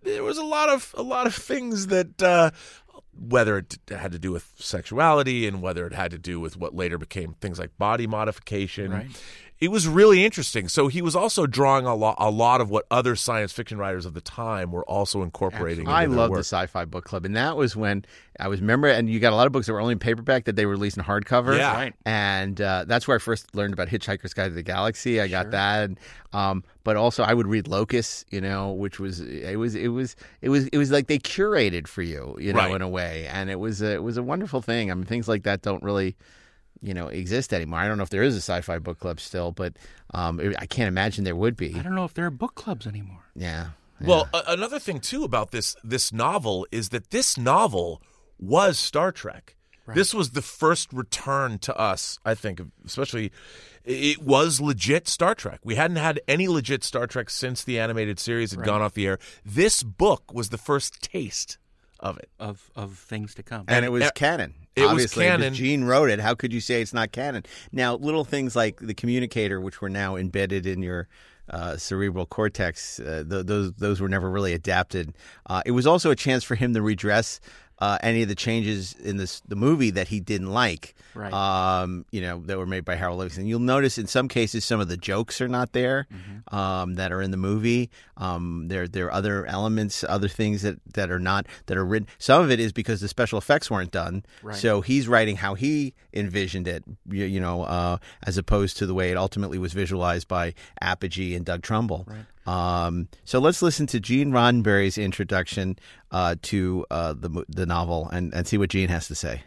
There 0.02 0.22
was 0.22 0.38
a 0.38 0.44
lot 0.44 0.68
of 0.68 0.94
a 0.96 1.02
lot 1.02 1.26
of 1.26 1.34
things 1.34 1.88
that. 1.88 2.22
Uh, 2.22 2.50
whether 3.12 3.58
it 3.58 3.76
had 3.90 4.12
to 4.12 4.18
do 4.18 4.32
with 4.32 4.50
sexuality 4.56 5.46
and 5.46 5.60
whether 5.60 5.86
it 5.86 5.92
had 5.92 6.10
to 6.10 6.16
do 6.16 6.40
with 6.40 6.56
what 6.56 6.74
later 6.74 6.96
became 6.96 7.34
things 7.34 7.58
like 7.58 7.76
body 7.76 8.06
modification. 8.06 8.92
Right. 8.92 9.22
It 9.60 9.70
was 9.70 9.86
really 9.86 10.24
interesting. 10.24 10.68
So 10.68 10.88
he 10.88 11.02
was 11.02 11.14
also 11.14 11.46
drawing 11.46 11.84
a 11.84 11.94
lot, 11.94 12.16
a 12.18 12.30
lot 12.30 12.62
of 12.62 12.70
what 12.70 12.86
other 12.90 13.14
science 13.14 13.52
fiction 13.52 13.76
writers 13.76 14.06
of 14.06 14.14
the 14.14 14.22
time 14.22 14.72
were 14.72 14.84
also 14.88 15.22
incorporating. 15.22 15.86
I 15.86 16.04
into 16.04 16.14
their 16.16 16.20
love 16.22 16.30
the. 16.30 16.38
Sci-Fi 16.40 16.86
Book 16.86 17.04
Club, 17.04 17.26
and 17.26 17.36
that 17.36 17.58
was 17.58 17.76
when 17.76 18.06
I 18.38 18.48
was 18.48 18.62
remember. 18.62 18.88
And 18.88 19.10
you 19.10 19.20
got 19.20 19.34
a 19.34 19.36
lot 19.36 19.46
of 19.46 19.52
books 19.52 19.66
that 19.66 19.74
were 19.74 19.80
only 19.82 19.92
in 19.92 19.98
paperback 19.98 20.44
that 20.44 20.56
they 20.56 20.64
were 20.64 20.72
released 20.72 20.96
in 20.96 21.04
hardcover. 21.04 21.58
Yeah. 21.58 21.74
Right. 21.74 21.94
and 22.06 22.58
uh, 22.58 22.86
that's 22.88 23.06
where 23.06 23.16
I 23.16 23.18
first 23.18 23.54
learned 23.54 23.74
about 23.74 23.88
Hitchhiker's 23.88 24.32
Guide 24.32 24.48
to 24.48 24.54
the 24.54 24.62
Galaxy. 24.62 25.20
I 25.20 25.28
got 25.28 25.50
that, 25.50 25.90
um, 26.32 26.64
but 26.82 26.96
also 26.96 27.22
I 27.22 27.34
would 27.34 27.46
read 27.46 27.68
Locus, 27.68 28.24
you 28.30 28.40
know, 28.40 28.72
which 28.72 28.98
was 28.98 29.20
it 29.20 29.58
was 29.58 29.74
it 29.74 29.88
was 29.88 30.16
it 30.40 30.48
was 30.48 30.68
it 30.68 30.78
was 30.78 30.90
like 30.90 31.06
they 31.06 31.18
curated 31.18 31.86
for 31.86 32.00
you, 32.00 32.34
you 32.40 32.54
know, 32.54 32.60
Right. 32.60 32.74
in 32.76 32.80
a 32.80 32.88
way, 32.88 33.26
and 33.30 33.50
it 33.50 33.60
was 33.60 33.82
a, 33.82 33.92
it 33.92 34.02
was 34.02 34.16
a 34.16 34.22
wonderful 34.22 34.62
thing. 34.62 34.90
I 34.90 34.94
mean, 34.94 35.04
things 35.04 35.28
like 35.28 35.42
that 35.42 35.60
don't 35.60 35.82
really. 35.82 36.16
You 36.82 36.94
know, 36.94 37.08
exist 37.08 37.52
anymore. 37.52 37.78
I 37.80 37.88
don't 37.88 37.98
know 37.98 38.02
if 38.04 38.10
there 38.10 38.22
is 38.22 38.34
a 38.34 38.40
sci-fi 38.40 38.78
book 38.78 38.98
club 38.98 39.20
still, 39.20 39.52
but 39.52 39.74
um, 40.14 40.40
I 40.58 40.64
can't 40.66 40.88
imagine 40.88 41.24
there 41.24 41.36
would 41.36 41.56
be. 41.56 41.74
I 41.78 41.82
don't 41.82 41.94
know 41.94 42.04
if 42.06 42.14
there 42.14 42.24
are 42.26 42.30
book 42.30 42.54
clubs 42.54 42.86
anymore. 42.86 43.24
Yeah. 43.36 43.68
Well, 44.00 44.28
a- 44.32 44.44
another 44.48 44.78
thing 44.78 44.98
too 45.00 45.24
about 45.24 45.50
this 45.50 45.76
this 45.84 46.10
novel 46.12 46.66
is 46.72 46.88
that 46.88 47.10
this 47.10 47.36
novel 47.36 48.00
was 48.38 48.78
Star 48.78 49.12
Trek. 49.12 49.56
This 49.92 50.14
was 50.14 50.30
the 50.30 50.42
first 50.42 50.92
return 50.92 51.58
to 51.58 51.76
us, 51.76 52.20
I 52.24 52.34
think, 52.36 52.60
especially 52.86 53.32
it 53.84 54.22
was 54.22 54.60
legit 54.60 55.08
Star 55.08 55.34
Trek. 55.34 55.58
We 55.64 55.74
hadn't 55.74 55.96
had 55.96 56.20
any 56.28 56.46
legit 56.46 56.84
Star 56.84 57.08
Trek 57.08 57.28
since 57.28 57.64
the 57.64 57.80
animated 57.80 58.20
series 58.20 58.52
had 58.52 58.62
gone 58.64 58.82
off 58.82 58.94
the 58.94 59.06
air. 59.08 59.18
This 59.44 59.82
book 59.82 60.32
was 60.32 60.50
the 60.50 60.58
first 60.58 61.02
taste 61.02 61.58
of 62.00 62.18
it. 62.18 62.28
Of 62.38 62.70
of 62.74 62.98
things 62.98 63.34
to 63.36 63.42
come. 63.42 63.64
and 63.68 63.84
it 63.84 63.92
was 63.92 64.04
uh, 64.04 64.10
canon. 64.14 64.54
it 64.74 64.92
was 64.92 65.12
canon. 65.12 65.54
Gene 65.54 65.84
wrote 65.84 66.10
it. 66.10 66.18
How 66.20 66.34
could 66.34 66.52
you 66.52 66.60
say 66.60 66.82
it's 66.82 66.94
not 66.94 67.12
canon? 67.12 67.44
Now, 67.72 67.94
little 67.94 68.24
things 68.24 68.56
like 68.56 68.80
the 68.80 68.94
communicator, 68.94 69.60
which 69.60 69.80
were 69.80 69.90
now 69.90 70.16
embedded 70.16 70.66
in 70.66 70.82
your 70.82 71.08
uh, 71.48 71.76
cerebral 71.76 72.26
cortex, 72.26 73.00
uh, 73.00 73.24
th- 73.28 73.46
those 73.46 73.72
those 73.74 74.00
were 74.00 74.08
never 74.08 74.30
really 74.30 74.52
adapted. 74.52 75.14
Uh, 75.46 75.62
it 75.66 75.72
was 75.72 75.86
also 75.86 76.10
a 76.10 76.16
chance 76.16 76.42
for 76.44 76.54
him 76.54 76.74
to 76.74 76.82
redress 76.82 77.40
uh, 77.80 77.98
any 78.02 78.22
of 78.22 78.28
the 78.28 78.34
changes 78.34 78.94
in 78.94 79.16
this 79.16 79.40
the 79.48 79.56
movie 79.56 79.90
that 79.90 80.08
he 80.08 80.20
didn't 80.20 80.50
like. 80.52 80.94
Right. 81.14 81.32
Um, 81.32 82.04
you 82.12 82.20
know 82.20 82.40
that 82.46 82.56
were 82.58 82.66
made 82.66 82.84
by 82.84 82.94
Harold 82.94 83.18
Livingston. 83.18 83.46
You'll 83.46 83.58
notice 83.60 83.98
in 83.98 84.06
some 84.06 84.28
cases 84.28 84.64
some 84.64 84.78
of 84.80 84.88
the 84.88 84.96
jokes 84.96 85.40
are 85.40 85.48
not 85.48 85.72
there 85.72 86.06
Mm-hmm. 86.12 86.54
um, 86.56 86.94
that 86.94 87.10
are 87.12 87.20
in 87.22 87.30
the 87.30 87.36
movie. 87.36 87.90
Um, 88.16 88.68
there 88.68 88.86
there 88.86 89.06
are 89.06 89.12
other 89.12 89.44
elements, 89.46 90.04
other 90.08 90.28
things 90.28 90.62
that, 90.62 90.78
that 90.94 91.10
are 91.10 91.18
not 91.18 91.46
that 91.66 91.76
are 91.76 91.84
written. 91.84 92.08
Some 92.18 92.42
of 92.42 92.50
it 92.50 92.60
is 92.60 92.72
because 92.72 93.00
the 93.00 93.08
special 93.08 93.38
effects 93.38 93.70
weren't 93.70 93.90
done. 93.90 94.24
Right. 94.42 94.54
So 94.56 94.82
he's 94.82 95.08
writing 95.08 95.36
how 95.36 95.54
he 95.54 95.94
envisioned 96.14 96.68
it. 96.68 96.84
You, 97.08 97.24
you 97.24 97.40
know, 97.40 97.62
uh, 97.64 97.96
as 98.24 98.38
opposed 98.38 98.76
to 98.78 98.86
the 98.86 98.94
way 98.94 99.10
it 99.10 99.16
ultimately 99.16 99.58
was 99.58 99.72
visualized 99.72 100.28
by 100.28 100.54
Apogee 100.80 101.34
and 101.34 101.44
Doug 101.44 101.62
Trumbull. 101.62 102.06
Um, 102.50 103.06
so 103.24 103.38
let's 103.38 103.62
listen 103.62 103.86
to 103.86 104.00
Gene 104.00 104.32
Roddenberry's 104.32 104.98
introduction 104.98 105.78
uh, 106.10 106.34
to 106.42 106.84
uh, 106.90 107.12
the 107.12 107.44
the 107.48 107.64
novel 107.64 108.08
and, 108.08 108.34
and 108.34 108.44
see 108.44 108.58
what 108.58 108.70
Gene 108.70 108.88
has 108.88 109.06
to 109.06 109.14
say. 109.14 109.42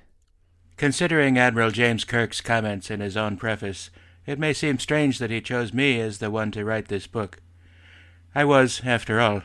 Considering 0.78 1.38
Admiral 1.38 1.72
James 1.72 2.06
Kirk's 2.06 2.40
comments 2.40 2.90
in 2.90 3.02
his 3.02 3.18
own 3.18 3.36
preface, 3.36 3.90
it 4.26 4.40
may 4.40 4.54
seem 4.54 4.80
strange 4.80 5.20
that 5.20 5.32
he 5.32 5.42
chose 5.42 5.74
me 5.74 6.00
as 6.00 6.20
the 6.20 6.32
one 6.32 6.50
to 6.52 6.64
write 6.64 6.88
this 6.88 7.06
book. 7.06 7.40
I 8.34 8.46
was, 8.46 8.82
after 8.86 9.20
all, 9.20 9.44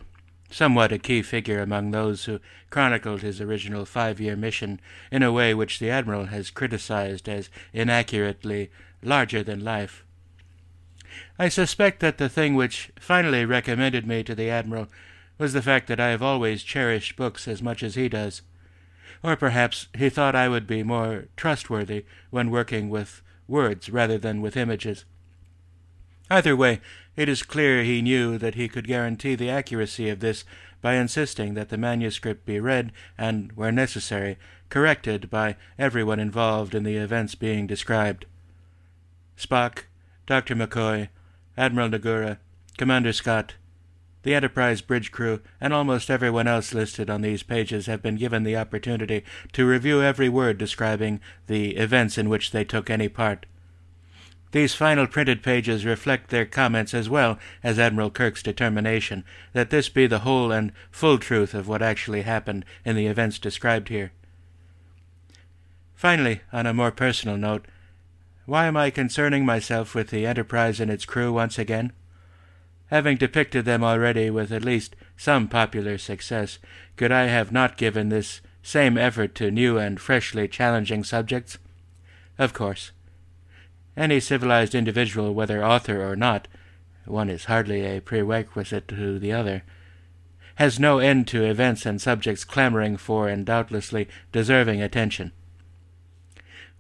somewhat 0.49 0.93
a 0.93 0.99
key 0.99 1.21
figure 1.21 1.61
among 1.61 1.91
those 1.91 2.27
who 2.27 2.39
chronicled 2.71 3.23
his 3.23 3.41
original 3.41 3.85
five 3.85 4.21
year 4.21 4.37
mission 4.37 4.81
in 5.11 5.25
a 5.25 5.33
way 5.33 5.53
which 5.53 5.81
the 5.81 5.91
Admiral 5.91 6.27
has 6.27 6.51
criticized 6.51 7.29
as 7.29 7.51
inaccurately 7.73 8.71
larger 9.03 9.43
than 9.43 9.65
life. 9.65 10.05
I 11.39 11.49
suspect 11.49 12.01
that 12.01 12.19
the 12.19 12.29
thing 12.29 12.55
which 12.55 12.91
finally 12.99 13.45
recommended 13.45 14.07
me 14.07 14.23
to 14.25 14.35
the 14.35 14.51
Admiral 14.51 14.89
was 15.39 15.53
the 15.53 15.63
fact 15.63 15.87
that 15.89 16.01
I 16.01 16.09
have 16.09 16.23
always 16.23 16.63
cherished 16.63 17.17
books 17.17 17.47
as 17.47 17.63
much 17.63 17.83
as 17.83 17.95
he 17.95 18.09
does. 18.09 18.43
Or 19.23 19.37
perhaps 19.37 19.89
he 19.97 20.09
thought 20.09 20.35
I 20.35 20.49
would 20.49 20.67
be 20.67 20.83
more 20.83 21.27
trustworthy 21.37 22.05
when 22.31 22.51
working 22.51 22.89
with 22.89 23.23
words 23.47 23.89
rather 23.91 24.19
than 24.19 24.41
with 24.41 24.57
images. 24.57 25.05
Either 26.31 26.55
way, 26.55 26.81
it 27.17 27.29
is 27.29 27.43
clear 27.43 27.83
he 27.83 28.03
knew 28.03 28.39
that 28.39 28.55
he 28.55 28.69
could 28.69 28.87
guarantee 28.87 29.35
the 29.35 29.51
accuracy 29.51 30.09
of 30.09 30.21
this 30.21 30.45
by 30.81 30.95
insisting 30.95 31.55
that 31.55 31.71
the 31.71 31.79
manuscript 31.79 32.47
be 32.47 32.61
read 32.61 32.93
and, 33.17 33.51
where 33.53 33.73
necessary, 33.73 34.39
corrected 34.69 35.31
by 35.31 35.57
everyone 35.79 36.21
involved 36.21 36.75
in 36.75 36.85
the 36.85 36.97
events 36.97 37.35
being 37.35 37.67
described. 37.67 38.27
Spock, 39.37 39.85
Dr. 40.29 40.55
McCoy, 40.55 41.09
Admiral 41.57 41.89
Nagura, 41.89 42.37
Commander 42.77 43.15
Scott, 43.15 43.55
the 44.25 44.35
Enterprise 44.35 44.83
bridge 44.83 45.11
crew, 45.11 45.41
and 45.59 45.73
almost 45.73 46.11
everyone 46.11 46.47
else 46.47 46.75
listed 46.75 47.09
on 47.09 47.23
these 47.23 47.43
pages 47.43 47.87
have 47.87 48.03
been 48.03 48.17
given 48.17 48.43
the 48.43 48.55
opportunity 48.55 49.25
to 49.55 49.67
review 49.67 50.03
every 50.03 50.29
word 50.29 50.59
describing 50.59 51.19
the 51.47 51.77
events 51.77 52.19
in 52.19 52.29
which 52.29 52.51
they 52.51 52.63
took 52.63 52.91
any 52.91 53.09
part. 53.09 53.47
These 54.53 54.75
final 54.75 55.07
printed 55.07 55.43
pages 55.43 55.87
reflect 55.87 56.29
their 56.29 56.45
comments 56.45 56.93
as 56.93 57.09
well 57.09 57.39
as 57.65 57.79
Admiral 57.79 58.11
Kirk's 58.11 58.43
determination 58.43 59.25
that 59.55 59.71
this 59.71 59.89
be 59.89 60.07
the 60.07 60.19
whole 60.19 60.53
and 60.53 60.73
full 60.91 61.17
truth 61.17 61.55
of 61.55 61.69
what 61.69 61.81
actually 61.81 62.23
happened 62.23 62.67
in 62.85 62.97
the 62.97 63.07
events 63.07 63.39
described 63.39 63.89
here. 63.89 64.13
Finally, 65.95 66.43
on 66.53 66.67
a 66.67 66.75
more 66.75 66.93
personal 66.93 67.39
note, 67.39 67.65
why 68.49 68.65
am 68.65 68.79
I 68.79 68.89
concerning 68.89 69.45
myself 69.45 69.95
with 69.95 70.09
the 70.09 70.25
Enterprise 70.25 70.81
and 70.81 70.91
its 70.91 71.05
crew 71.05 71.31
once 71.31 71.59
again? 71.59 71.93
Having 72.87 73.19
depicted 73.19 73.67
them 73.67 73.85
already 73.85 74.31
with 74.31 74.51
at 74.51 74.65
least 74.65 74.97
some 75.19 75.49
popular 75.49 75.99
success, 75.99 76.59
could 76.97 77.13
I 77.13 77.25
have 77.25 77.53
not 77.53 77.77
given 77.77 78.09
this 78.09 78.41
same 78.63 78.97
effort 78.97 79.35
to 79.35 79.51
new 79.51 79.77
and 79.77 80.01
freshly 80.01 80.49
challenging 80.49 81.05
subjects? 81.05 81.59
Of 82.39 82.55
course. 82.55 82.93
Any 83.99 84.19
civilized 84.19 84.75
individual, 84.75 85.35
whether 85.35 85.63
author 85.63 86.03
or 86.03 86.17
not, 86.17 86.49
one 87.05 87.29
is 87.29 87.45
hardly 87.45 87.85
a 87.85 88.01
prerequisite 88.01 88.89
to 88.89 89.19
the 89.19 89.31
other, 89.31 89.63
has 90.55 90.81
no 90.81 91.01
end 91.01 91.29
to 91.29 91.45
events 91.45 91.85
and 91.85 92.01
subjects 92.01 92.47
clamoring 92.47 92.97
for 92.97 93.29
and 93.29 93.45
doubtlessly 93.45 94.09
deserving 94.33 94.81
attention. 94.81 95.33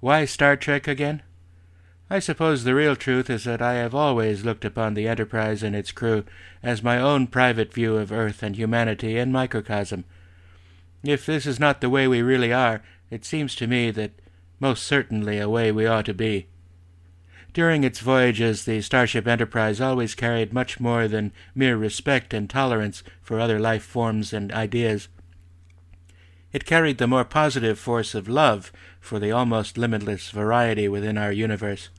Why 0.00 0.24
Star 0.24 0.57
Trek 0.57 0.88
again? 0.88 1.20
I 2.10 2.20
suppose 2.20 2.64
the 2.64 2.74
real 2.74 2.96
truth 2.96 3.28
is 3.28 3.44
that 3.44 3.60
I 3.60 3.74
have 3.74 3.94
always 3.94 4.42
looked 4.42 4.64
upon 4.64 4.94
the 4.94 5.06
Enterprise 5.06 5.62
and 5.62 5.76
its 5.76 5.92
crew 5.92 6.24
as 6.62 6.82
my 6.82 6.98
own 6.98 7.26
private 7.26 7.74
view 7.74 7.98
of 7.98 8.10
Earth 8.10 8.42
and 8.42 8.56
humanity 8.56 9.18
in 9.18 9.30
microcosm. 9.30 10.06
If 11.04 11.26
this 11.26 11.44
is 11.44 11.60
not 11.60 11.82
the 11.82 11.90
way 11.90 12.08
we 12.08 12.22
really 12.22 12.50
are, 12.50 12.80
it 13.10 13.26
seems 13.26 13.54
to 13.56 13.66
me 13.66 13.90
that 13.90 14.12
most 14.58 14.84
certainly 14.84 15.38
a 15.38 15.50
way 15.50 15.70
we 15.70 15.84
ought 15.84 16.06
to 16.06 16.14
be. 16.14 16.46
During 17.52 17.84
its 17.84 18.00
voyages, 18.00 18.64
the 18.64 18.80
Starship 18.80 19.26
Enterprise 19.26 19.78
always 19.78 20.14
carried 20.14 20.52
much 20.52 20.80
more 20.80 21.08
than 21.08 21.32
mere 21.54 21.76
respect 21.76 22.32
and 22.32 22.48
tolerance 22.48 23.02
for 23.20 23.38
other 23.38 23.58
life 23.58 23.82
forms 23.82 24.32
and 24.32 24.50
ideas. 24.52 25.08
It 26.54 26.64
carried 26.64 26.96
the 26.96 27.06
more 27.06 27.26
positive 27.26 27.78
force 27.78 28.14
of 28.14 28.28
love 28.28 28.72
for 28.98 29.18
the 29.18 29.30
almost 29.30 29.76
limitless 29.76 30.30
variety 30.30 30.88
within 30.88 31.18
our 31.18 31.32
universe. 31.32 31.90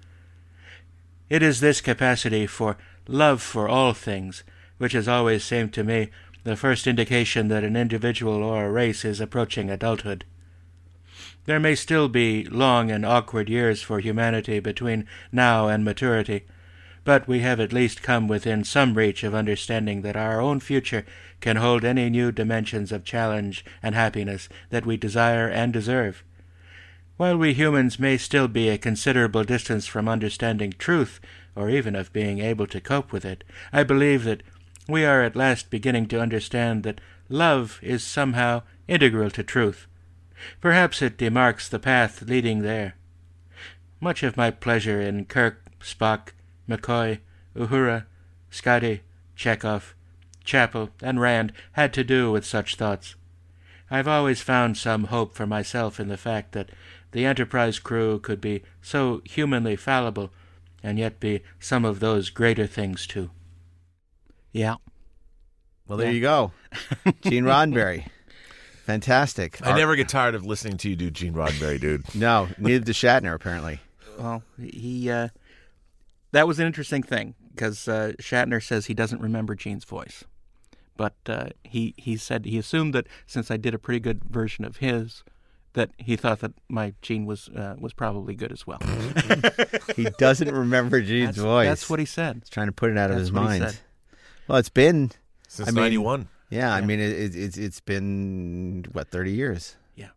It 1.30 1.44
is 1.44 1.60
this 1.60 1.80
capacity 1.80 2.48
for 2.48 2.76
love 3.08 3.42
for 3.42 3.70
all 3.70 3.94
things 3.94 4.44
which 4.80 4.94
has 4.94 5.08
always 5.08 5.44
seemed 5.44 5.74
to 5.74 5.84
me 5.84 6.10
the 6.44 6.56
first 6.56 6.88
indication 6.88 7.50
that 7.50 7.64
an 7.64 7.76
individual 7.76 8.44
or 8.44 8.66
a 8.66 8.72
race 8.72 9.06
is 9.06 9.20
approaching 9.20 9.70
adulthood. 9.70 10.26
There 11.46 11.60
may 11.60 11.76
still 11.76 12.10
be 12.10 12.46
long 12.46 12.90
and 12.90 13.06
awkward 13.06 13.50
years 13.50 13.82
for 13.82 14.00
humanity 14.00 14.60
between 14.60 15.06
now 15.32 15.68
and 15.68 15.84
maturity, 15.84 16.46
but 17.04 17.28
we 17.28 17.40
have 17.42 17.60
at 17.60 17.74
least 17.74 18.02
come 18.02 18.28
within 18.28 18.64
some 18.64 18.96
reach 18.96 19.24
of 19.24 19.36
understanding 19.36 20.02
that 20.02 20.16
our 20.16 20.42
own 20.42 20.60
future 20.60 21.06
can 21.42 21.58
hold 21.58 21.84
any 21.84 22.10
new 22.10 22.32
dimensions 22.32 22.92
of 22.92 23.04
challenge 23.04 23.66
and 23.84 23.96
happiness 23.96 24.50
that 24.70 24.86
we 24.86 24.98
desire 24.98 25.48
and 25.48 25.74
deserve. 25.74 26.24
While 27.20 27.36
we 27.36 27.54
humans 27.54 28.00
may 28.00 28.16
still 28.16 28.48
be 28.48 28.70
a 28.70 28.78
considerable 28.78 29.44
distance 29.44 29.86
from 29.86 30.08
understanding 30.08 30.74
truth, 30.78 31.20
or 31.54 31.70
even 31.70 31.94
of 31.94 32.14
being 32.14 32.40
able 32.40 32.66
to 32.68 32.80
cope 32.80 33.12
with 33.12 33.26
it, 33.26 33.44
I 33.74 33.84
believe 33.84 34.24
that 34.24 34.42
we 34.88 35.04
are 35.04 35.22
at 35.22 35.36
last 35.36 35.70
beginning 35.70 36.08
to 36.08 36.22
understand 36.22 36.84
that 36.84 37.02
love 37.28 37.78
is 37.82 38.06
somehow 38.06 38.62
integral 38.88 39.30
to 39.32 39.44
truth. 39.44 39.86
Perhaps 40.62 41.02
it 41.02 41.18
demarks 41.18 41.68
the 41.68 41.78
path 41.78 42.22
leading 42.22 42.62
there. 42.62 42.96
Much 44.00 44.24
of 44.24 44.38
my 44.38 44.50
pleasure 44.50 45.02
in 45.02 45.26
Kirk, 45.26 45.62
Spock, 45.82 46.30
McCoy, 46.70 47.20
Uhura, 47.54 48.06
Scotty, 48.50 49.02
Chekov, 49.36 49.94
Chapel, 50.46 50.92
and 51.02 51.20
Rand 51.20 51.52
had 51.74 51.92
to 51.96 52.04
do 52.06 52.32
with 52.32 52.46
such 52.46 52.76
thoughts. 52.76 53.16
I've 53.92 54.08
always 54.08 54.40
found 54.40 54.78
some 54.78 55.06
hope 55.06 55.36
for 55.36 55.48
myself 55.48 56.00
in 56.00 56.10
the 56.10 56.18
fact 56.18 56.52
that 56.52 56.70
the 57.12 57.26
Enterprise 57.26 57.80
crew 57.80 58.20
could 58.20 58.42
be 58.42 58.64
so 58.82 59.22
humanly 59.26 59.76
fallible 59.76 60.32
and 60.84 60.98
yet 60.98 61.20
be 61.20 61.42
some 61.60 61.86
of 61.86 62.00
those 62.00 62.30
greater 62.30 62.68
things 62.68 63.06
too. 63.08 63.32
Yeah. 64.52 64.76
Well, 65.88 65.98
there 65.98 66.12
you 66.12 66.22
go. 66.22 66.52
Gene 67.22 67.46
Roddenberry. 67.46 68.08
Fantastic. 68.86 69.60
I 69.66 69.78
never 69.78 69.96
get 69.96 70.10
tired 70.10 70.36
of 70.36 70.46
listening 70.46 70.78
to 70.78 70.90
you 70.90 70.96
do 70.96 71.12
Gene 71.12 71.34
Roddenberry, 71.34 71.80
dude. 71.80 72.04
No, 72.16 72.48
neither 72.58 72.86
does 72.86 72.96
Shatner, 72.96 73.34
apparently. 73.34 73.80
Well, 74.18 74.44
he 74.60 75.10
uh, 75.10 75.30
that 76.32 76.48
was 76.48 76.60
an 76.60 76.66
interesting 76.66 77.04
thing 77.04 77.36
because 77.52 77.88
uh, 77.88 78.14
Shatner 78.20 78.64
says 78.64 78.86
he 78.86 78.94
doesn't 78.94 79.22
remember 79.22 79.56
Gene's 79.56 79.86
voice, 79.86 80.24
but 80.98 81.16
uh, 81.28 81.50
he 81.64 81.94
he 81.98 82.18
said 82.18 82.46
he 82.46 82.58
assumed 82.58 82.94
that 82.94 83.08
since 83.28 83.50
I 83.52 83.58
did 83.58 83.74
a 83.74 83.80
pretty 83.80 84.00
good 84.00 84.24
version 84.24 84.66
of 84.66 84.78
his, 84.78 85.24
that 85.74 85.92
he 85.98 86.16
thought 86.16 86.40
that 86.40 86.54
my 86.68 86.94
Gene 87.02 87.26
was 87.26 87.50
uh, 87.50 87.76
was 87.80 87.94
probably 87.94 88.36
good 88.36 88.52
as 88.52 88.66
well. 88.66 88.80
He 89.96 90.06
doesn't 90.18 90.52
remember 90.54 91.02
Gene's 91.02 91.36
that's, 91.36 91.38
voice. 91.40 91.68
That's 91.68 91.90
what 91.90 92.00
he 92.00 92.06
said. 92.06 92.38
He's 92.42 92.50
trying 92.50 92.68
to 92.68 92.72
put 92.72 92.90
it 92.92 92.98
out 92.98 93.12
of 93.12 93.18
his 93.18 93.32
mind. 93.32 93.80
Well, 94.48 94.58
it's 94.58 94.70
been 94.70 95.12
Since 95.48 95.74
'91. 95.74 96.28
yeah, 96.50 96.74
I 96.74 96.82
mean 96.82 97.00
it, 97.00 97.12
it, 97.12 97.36
it's 97.36 97.58
it's 97.58 97.80
been 97.82 98.86
what 98.94 99.10
thirty 99.10 99.32
years. 99.32 99.76
Yeah. 99.96 100.10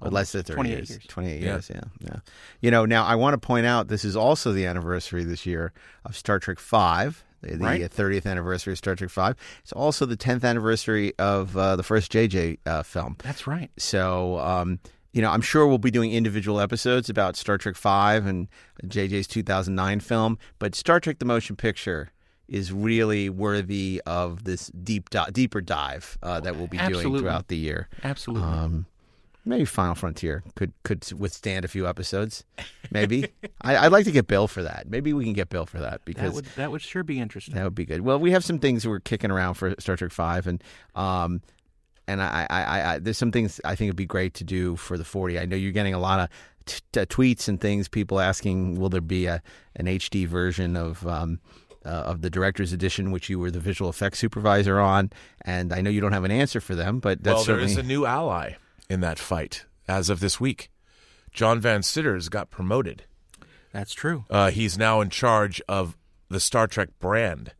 Or 0.00 0.10
less 0.10 0.32
than 0.32 0.42
30 0.44 0.54
28 0.54 0.76
years. 0.76 0.90
years. 0.90 1.06
28 1.08 1.40
Yeah. 1.42 1.46
years, 1.46 1.70
yeah. 1.74 1.80
Yeah. 2.00 2.16
You 2.60 2.70
know, 2.70 2.86
now 2.86 3.04
I 3.04 3.16
want 3.16 3.34
to 3.34 3.44
point 3.44 3.66
out 3.66 3.88
this 3.88 4.04
is 4.04 4.14
also 4.14 4.52
the 4.52 4.64
anniversary 4.66 5.24
this 5.24 5.44
year 5.44 5.72
of 6.04 6.16
Star 6.16 6.38
Trek 6.38 6.60
5, 6.60 7.24
the, 7.42 7.56
Right. 7.58 7.80
30th 7.80 8.26
anniversary 8.26 8.72
of 8.72 8.78
Star 8.78 8.94
Trek 8.94 9.10
5. 9.10 9.36
It's 9.62 9.72
also 9.72 10.06
the 10.06 10.16
10th 10.16 10.44
anniversary 10.44 11.12
of 11.18 11.56
uh, 11.56 11.76
the 11.76 11.82
first 11.82 12.10
JJ 12.12 12.58
uh, 12.66 12.82
film. 12.82 13.16
That's 13.22 13.46
right. 13.46 13.70
So, 13.76 14.38
um, 14.38 14.80
you 15.12 15.22
know, 15.22 15.30
I'm 15.30 15.40
sure 15.40 15.66
we'll 15.66 15.78
be 15.78 15.90
doing 15.90 16.12
individual 16.12 16.60
episodes 16.60 17.08
about 17.08 17.36
Star 17.36 17.58
Trek 17.58 17.76
5 17.76 18.26
and 18.26 18.48
JJ's 18.84 19.26
2009 19.26 20.00
film, 20.00 20.38
but 20.58 20.74
Star 20.74 21.00
Trek 21.00 21.18
the 21.18 21.24
Motion 21.24 21.56
Picture 21.56 22.10
is 22.48 22.72
really 22.72 23.28
worthy 23.28 24.00
of 24.06 24.44
this 24.44 24.68
deep 24.68 25.10
di- 25.10 25.28
deeper 25.32 25.60
dive 25.60 26.16
uh, 26.22 26.40
that 26.40 26.56
we'll 26.56 26.66
be 26.66 26.78
doing 26.78 27.18
throughout 27.18 27.48
the 27.48 27.56
year. 27.56 27.88
Absolutely. 28.02 28.48
Um, 28.48 28.86
maybe 29.44 29.64
Final 29.64 29.94
Frontier 29.94 30.42
could 30.54 30.72
could 30.84 31.10
withstand 31.12 31.64
a 31.64 31.68
few 31.68 31.86
episodes. 31.86 32.44
Maybe 32.90 33.28
I, 33.62 33.76
I'd 33.76 33.92
like 33.92 34.04
to 34.04 34.12
get 34.12 34.26
Bill 34.26 34.48
for 34.48 34.62
that. 34.62 34.88
Maybe 34.88 35.12
we 35.12 35.24
can 35.24 35.32
get 35.32 35.48
Bill 35.48 35.66
for 35.66 35.78
that 35.78 35.90
that 35.90 36.04
because 36.04 36.34
would 36.34 36.44
that 36.56 36.70
would 36.70 36.82
sure 36.82 37.02
be 37.02 37.18
interesting. 37.18 37.54
that 37.54 37.64
would 37.64 37.74
be 37.74 37.84
good. 37.84 38.02
Well, 38.02 38.18
we 38.18 38.30
have 38.32 38.44
some 38.44 38.58
things 38.58 38.86
we're 38.86 39.00
kicking 39.00 39.30
around 39.30 39.54
for 39.54 39.74
Star 39.78 39.96
Trek 39.96 40.12
Five, 40.12 40.46
and 40.46 40.62
um, 40.94 41.40
and 42.06 42.22
I, 42.22 42.46
I, 42.48 42.62
I, 42.62 42.94
I 42.94 42.98
there's 42.98 43.18
some 43.18 43.32
things 43.32 43.60
I 43.64 43.74
think 43.74 43.88
would 43.90 43.96
be 43.96 44.06
great 44.06 44.34
to 44.34 44.44
do 44.44 44.76
for 44.76 44.96
the 44.96 45.04
40. 45.04 45.38
I 45.38 45.46
know 45.46 45.56
you're 45.56 45.72
getting 45.72 45.94
a 45.94 45.98
lot 45.98 46.20
of 46.20 46.28
t- 46.66 46.80
t- 46.92 47.00
tweets 47.00 47.48
and 47.48 47.60
things, 47.60 47.88
people 47.88 48.20
asking, 48.20 48.78
will 48.78 48.88
there 48.88 49.00
be 49.00 49.26
a 49.26 49.42
an 49.76 49.86
HD 49.86 50.26
version 50.26 50.76
of 50.76 51.06
um, 51.06 51.40
uh, 51.84 51.88
of 51.88 52.22
the 52.22 52.30
director's 52.30 52.72
edition, 52.72 53.10
which 53.10 53.28
you 53.28 53.38
were 53.38 53.50
the 53.50 53.60
visual 53.60 53.90
effects 53.90 54.18
supervisor 54.18 54.78
on, 54.80 55.10
and 55.42 55.72
I 55.72 55.80
know 55.80 55.90
you 55.90 56.00
don't 56.00 56.12
have 56.12 56.24
an 56.24 56.30
answer 56.30 56.60
for 56.60 56.74
them, 56.74 56.98
but 56.98 57.22
that's 57.22 57.36
well, 57.36 57.44
there 57.44 57.54
certainly 57.56 57.72
is 57.72 57.78
a 57.78 57.82
new 57.82 58.04
ally 58.06 58.54
in 58.88 59.00
that 59.00 59.18
fight 59.18 59.64
as 59.86 60.10
of 60.10 60.20
this 60.20 60.40
week. 60.40 60.70
John 61.32 61.60
Van 61.60 61.82
Citters 61.82 62.28
got 62.28 62.50
promoted. 62.50 63.04
That's 63.72 63.94
true. 63.94 64.24
Uh, 64.30 64.50
he's 64.50 64.78
now 64.78 65.00
in 65.00 65.10
charge 65.10 65.60
of 65.68 65.96
the 66.28 66.40
Star 66.40 66.66
Trek 66.66 66.88
brand. 66.98 67.52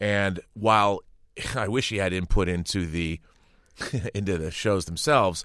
And 0.00 0.40
while 0.54 1.00
I 1.54 1.68
wish 1.68 1.88
he 1.88 1.96
had 1.96 2.12
input 2.12 2.48
into 2.48 2.86
the 2.86 3.20
into 4.14 4.38
the 4.38 4.50
shows 4.50 4.84
themselves, 4.84 5.44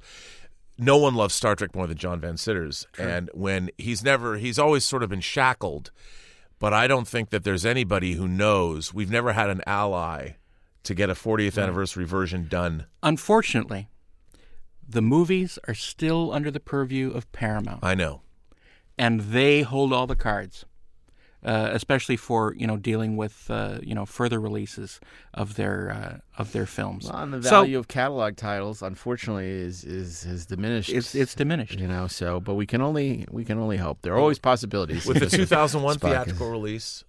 no 0.77 0.97
one 0.97 1.15
loves 1.15 1.34
Star 1.34 1.56
Trek 1.56 1.75
more 1.75 1.88
than 1.88 1.97
John 1.97 2.19
Van 2.19 2.38
Citters. 2.38 2.88
And 2.97 3.30
when 3.34 3.69
he's 3.77 4.03
never 4.03 4.38
he's 4.38 4.60
always 4.60 4.84
sort 4.84 5.03
of 5.03 5.10
been 5.10 5.21
shackled, 5.21 5.91
but 6.60 6.73
I 6.73 6.88
don't 6.88 7.08
think 7.08 7.30
that 7.30 7.43
there's 7.43 7.65
anybody 7.65 8.13
who 8.13 8.27
knows. 8.27 8.93
We've 8.93 9.12
never 9.12 9.34
had 9.34 9.49
an 9.49 9.62
ally 9.65 10.32
to 10.84 10.95
get 10.95 11.10
a 11.10 11.13
40th 11.13 11.62
anniversary 11.62 12.06
version 12.06 12.47
done. 12.47 12.86
Unfortunately, 13.03 13.89
the 14.88 15.02
movies 15.02 15.60
are 15.67 15.73
still 15.73 16.32
under 16.32 16.50
the 16.52 16.60
purview 16.60 17.12
of 17.12 17.32
Paramount, 17.32 17.84
I 17.84 17.93
know. 17.95 18.21
and 18.97 19.19
they 19.19 19.62
hold 19.63 19.91
all 19.93 20.08
the 20.08 20.15
cards, 20.15 20.65
uh, 21.43 21.69
especially 21.73 22.15
for 22.17 22.54
you 22.56 22.65
know 22.67 22.78
dealing 22.78 23.17
with 23.17 23.50
uh, 23.52 23.80
you 23.84 23.93
know 23.93 24.06
further 24.06 24.39
releases 24.39 25.00
of 25.34 25.56
their 25.56 25.91
uh, 25.91 26.17
of 26.41 26.52
their 26.52 26.65
films. 26.65 27.06
Well, 27.12 27.21
and 27.23 27.34
the 27.34 27.43
So- 27.43 27.50
value 27.50 27.78
of 27.78 27.88
catalog 27.88 28.36
titles, 28.38 28.82
unfortunately, 28.82 29.50
is 29.50 29.84
is 29.84 30.23
has 30.23 30.45
diminished. 30.45 30.89
it's 30.89 31.13
it's 31.15 31.36
diminished. 31.36 31.80
you 31.80 31.88
know. 31.88 32.08
So, 32.08 32.39
but 32.39 32.56
we 32.56 32.65
can 32.65 32.82
only 32.82 33.26
we 33.30 33.43
can 33.45 33.58
only 33.60 33.78
hope. 33.78 34.02
There 34.02 34.13
are 34.13 34.19
always 34.19 34.39
possibilities 34.39 35.06
With 35.06 35.19
the 35.19 35.26
2001 35.38 36.00
theatrical 36.00 36.50
release, 36.50 37.04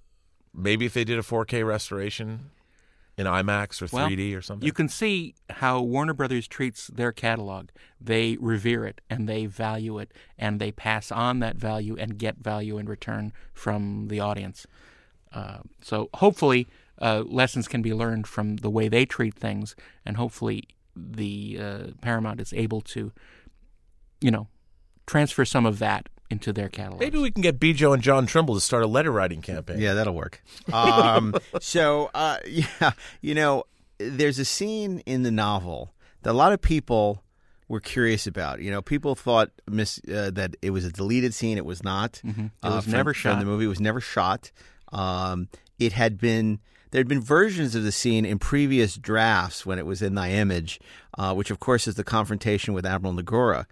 maybe 0.52 0.84
if 0.86 0.94
they 0.94 1.04
did 1.04 1.18
a 1.18 1.22
4K 1.22 1.64
restoration 1.66 2.50
in 3.18 3.26
IMAX 3.26 3.82
or 3.82 3.86
3D 3.86 4.36
or 4.36 4.40
something. 4.40 4.64
You 4.64 4.72
can 4.72 4.88
see 4.88 5.34
how 5.50 5.80
Warner 5.82 6.14
Brothers 6.14 6.46
treats 6.46 6.86
their 6.86 7.12
catalog. 7.12 7.68
They 8.00 8.36
revere 8.40 8.86
it 8.86 9.00
and 9.10 9.28
they 9.28 9.46
value 9.46 9.98
it 9.98 10.12
and 10.38 10.60
they 10.60 10.70
pass 10.70 11.10
on 11.10 11.40
that 11.40 11.56
value 11.56 11.96
and 11.98 12.16
get 12.16 12.38
value 12.38 12.78
in 12.78 12.86
return 12.86 13.32
from 13.52 14.06
the 14.06 14.20
audience. 14.20 14.66
Uh, 15.32 15.58
so 15.82 16.08
hopefully, 16.14 16.68
uh, 17.00 17.24
lessons 17.26 17.68
can 17.68 17.82
be 17.82 17.92
learned 17.92 18.26
from 18.26 18.56
the 18.56 18.70
way 18.70 18.88
they 18.88 19.04
treat 19.04 19.34
things, 19.34 19.76
and 20.04 20.16
hopefully, 20.16 20.64
the 20.96 21.58
uh, 21.60 21.78
Paramount 22.00 22.40
is 22.40 22.52
able 22.52 22.80
to, 22.80 23.12
you 24.20 24.30
know, 24.30 24.48
transfer 25.06 25.44
some 25.44 25.64
of 25.64 25.78
that 25.78 26.08
into 26.30 26.52
their 26.52 26.68
catalog. 26.68 27.00
Maybe 27.00 27.18
we 27.18 27.30
can 27.30 27.42
get 27.42 27.58
Bjo 27.58 27.94
and 27.94 28.02
John 28.02 28.26
Trimble 28.26 28.54
to 28.54 28.60
start 28.60 28.82
a 28.82 28.86
letter 28.86 29.10
writing 29.10 29.40
campaign. 29.40 29.78
Yeah, 29.78 29.94
that'll 29.94 30.14
work. 30.14 30.42
Um, 30.72 31.34
so, 31.60 32.10
uh, 32.14 32.38
yeah, 32.46 32.92
you 33.20 33.34
know, 33.34 33.64
there's 33.98 34.38
a 34.38 34.44
scene 34.44 35.00
in 35.06 35.22
the 35.22 35.30
novel 35.30 35.94
that 36.22 36.30
a 36.30 36.32
lot 36.32 36.52
of 36.52 36.60
people 36.60 37.22
were 37.68 37.80
curious 37.80 38.26
about. 38.26 38.60
You 38.60 38.70
know, 38.70 38.82
people 38.82 39.14
thought 39.14 39.50
miss, 39.68 40.00
uh, 40.12 40.30
that 40.34 40.56
it 40.62 40.70
was 40.70 40.84
a 40.84 40.92
deleted 40.92 41.34
scene. 41.34 41.56
It 41.58 41.64
was 41.64 41.82
not. 41.82 42.20
It 42.24 42.50
uh, 42.62 42.70
was 42.76 42.84
from- 42.84 42.92
never 42.92 43.14
from 43.14 43.20
shot. 43.32 43.38
the 43.40 43.46
movie. 43.46 43.64
It 43.64 43.68
was 43.68 43.80
never 43.80 44.00
shot. 44.00 44.50
Um, 44.92 45.48
it 45.78 45.92
had 45.92 46.18
been. 46.18 46.60
There 46.90 47.00
had 47.00 47.08
been 47.08 47.20
versions 47.20 47.74
of 47.74 47.82
the 47.82 47.92
scene 47.92 48.24
in 48.24 48.38
previous 48.38 48.96
drafts 48.96 49.66
when 49.66 49.78
it 49.78 49.84
was 49.84 50.00
in 50.00 50.14
thy 50.14 50.30
image, 50.30 50.80
uh, 51.18 51.34
which 51.34 51.50
of 51.50 51.60
course 51.60 51.86
is 51.86 51.96
the 51.96 52.04
confrontation 52.04 52.72
with 52.72 52.86
Admiral 52.86 53.12
Nagura, 53.14 53.66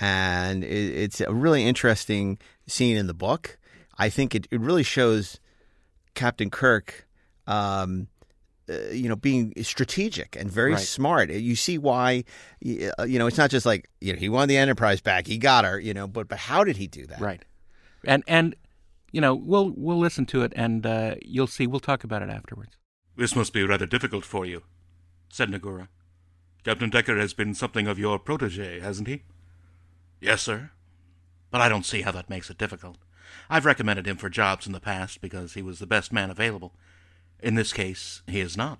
and 0.00 0.62
it, 0.64 0.68
it's 0.68 1.20
a 1.20 1.32
really 1.32 1.64
interesting 1.64 2.38
scene 2.66 2.96
in 2.96 3.06
the 3.06 3.14
book. 3.14 3.58
I 3.98 4.08
think 4.08 4.34
it, 4.34 4.46
it 4.50 4.60
really 4.60 4.82
shows 4.84 5.40
Captain 6.14 6.50
Kirk, 6.50 7.06
um, 7.46 8.06
uh, 8.70 8.74
you 8.92 9.08
know, 9.08 9.16
being 9.16 9.52
strategic 9.62 10.36
and 10.36 10.50
very 10.50 10.72
Right. 10.74 10.80
smart. 10.80 11.30
You 11.30 11.56
see 11.56 11.78
why, 11.78 12.24
uh, 12.98 13.04
you 13.04 13.18
know, 13.18 13.26
it's 13.26 13.38
not 13.38 13.50
just 13.50 13.66
like 13.66 13.88
you 14.00 14.12
know 14.12 14.18
he 14.18 14.28
won 14.28 14.48
the 14.48 14.56
Enterprise 14.56 15.00
back, 15.00 15.26
he 15.26 15.38
got 15.38 15.64
her, 15.64 15.80
you 15.80 15.94
know, 15.94 16.06
but 16.06 16.28
but 16.28 16.38
how 16.38 16.64
did 16.64 16.76
he 16.76 16.86
do 16.86 17.06
that? 17.06 17.20
Right. 17.20 17.44
And 18.04 18.22
and 18.28 18.54
you 19.10 19.20
know, 19.20 19.34
we'll 19.34 19.72
we'll 19.76 19.98
listen 19.98 20.26
to 20.26 20.42
it 20.42 20.52
and 20.54 20.84
uh, 20.86 21.14
you'll 21.22 21.46
see 21.46 21.66
we'll 21.66 21.80
talk 21.80 22.04
about 22.04 22.22
it 22.22 22.28
afterwards. 22.30 22.76
This 23.16 23.34
must 23.34 23.52
be 23.52 23.64
rather 23.64 23.86
difficult 23.86 24.24
for 24.24 24.44
you, 24.46 24.62
said 25.28 25.50
Nagura. 25.50 25.88
Captain 26.62 26.90
Decker 26.90 27.16
has 27.18 27.32
been 27.34 27.54
something 27.54 27.86
of 27.88 27.98
your 27.98 28.18
protege, 28.18 28.80
hasn't 28.80 29.08
he? 29.08 29.22
Yes, 30.20 30.42
sir. 30.42 30.70
But 31.50 31.60
I 31.60 31.68
don't 31.68 31.86
see 31.86 32.02
how 32.02 32.12
that 32.12 32.30
makes 32.30 32.50
it 32.50 32.58
difficult. 32.58 32.98
I've 33.48 33.64
recommended 33.64 34.06
him 34.06 34.16
for 34.16 34.28
jobs 34.28 34.66
in 34.66 34.72
the 34.72 34.80
past 34.80 35.20
because 35.20 35.54
he 35.54 35.62
was 35.62 35.78
the 35.78 35.86
best 35.86 36.12
man 36.12 36.30
available. 36.30 36.74
In 37.40 37.54
this 37.54 37.72
case, 37.72 38.22
he 38.26 38.40
is 38.40 38.56
not. 38.56 38.78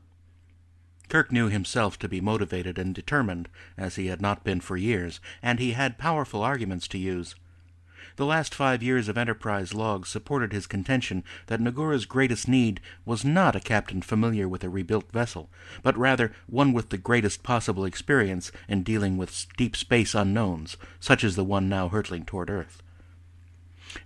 Kirk 1.08 1.32
knew 1.32 1.48
himself 1.48 1.98
to 2.00 2.08
be 2.08 2.20
motivated 2.20 2.78
and 2.78 2.94
determined, 2.94 3.48
as 3.78 3.96
he 3.96 4.08
had 4.08 4.20
not 4.20 4.44
been 4.44 4.60
for 4.60 4.76
years, 4.76 5.20
and 5.42 5.58
he 5.58 5.72
had 5.72 5.96
powerful 5.96 6.42
arguments 6.42 6.86
to 6.88 6.98
use. 6.98 7.34
The 8.18 8.26
last 8.26 8.52
five 8.52 8.82
years 8.82 9.08
of 9.08 9.16
Enterprise 9.16 9.74
logs 9.74 10.08
supported 10.08 10.52
his 10.52 10.66
contention 10.66 11.22
that 11.46 11.60
Nagura's 11.60 12.04
greatest 12.04 12.48
need 12.48 12.80
was 13.04 13.24
not 13.24 13.54
a 13.54 13.60
captain 13.60 14.02
familiar 14.02 14.48
with 14.48 14.64
a 14.64 14.68
rebuilt 14.68 15.12
vessel, 15.12 15.48
but 15.84 15.96
rather 15.96 16.32
one 16.48 16.72
with 16.72 16.88
the 16.88 16.98
greatest 16.98 17.44
possible 17.44 17.84
experience 17.84 18.50
in 18.66 18.82
dealing 18.82 19.18
with 19.18 19.46
deep 19.56 19.76
space 19.76 20.16
unknowns, 20.16 20.76
such 20.98 21.22
as 21.22 21.36
the 21.36 21.44
one 21.44 21.68
now 21.68 21.88
hurtling 21.88 22.24
toward 22.24 22.50
Earth. 22.50 22.82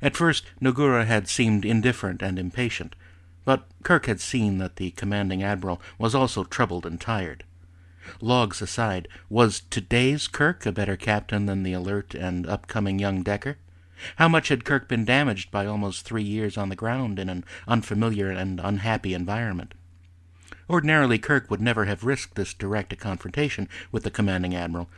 At 0.02 0.14
first, 0.14 0.44
Nagura 0.60 1.06
had 1.06 1.26
seemed 1.26 1.64
indifferent 1.64 2.20
and 2.20 2.38
impatient, 2.38 2.94
but 3.46 3.64
Kirk 3.82 4.04
had 4.04 4.20
seen 4.20 4.58
that 4.58 4.76
the 4.76 4.90
commanding 4.90 5.42
admiral 5.42 5.80
was 5.98 6.14
also 6.14 6.44
troubled 6.44 6.84
and 6.84 7.00
tired. 7.00 7.44
Logs 8.20 8.60
aside, 8.60 9.08
was 9.30 9.62
today's 9.70 10.28
Kirk 10.28 10.66
a 10.66 10.72
better 10.72 10.98
captain 10.98 11.46
than 11.46 11.62
the 11.62 11.72
alert 11.72 12.14
and 12.14 12.46
upcoming 12.46 12.98
young 12.98 13.22
Decker? 13.22 13.56
How 14.16 14.28
much 14.28 14.48
had 14.48 14.64
Kirk 14.64 14.88
been 14.88 15.04
damaged 15.04 15.50
by 15.50 15.66
almost 15.66 16.04
three 16.04 16.22
years 16.22 16.56
on 16.56 16.68
the 16.68 16.76
ground 16.76 17.18
in 17.18 17.28
an 17.28 17.44
unfamiliar 17.66 18.30
and 18.30 18.60
unhappy 18.60 19.14
environment? 19.14 19.74
Ordinarily, 20.68 21.18
Kirk 21.18 21.50
would 21.50 21.60
never 21.60 21.84
have 21.84 22.04
risked 22.04 22.34
this 22.34 22.54
direct 22.54 22.96
confrontation 22.98 23.68
with 23.90 24.04
the 24.04 24.10
commanding 24.10 24.54
admiral, 24.54 24.88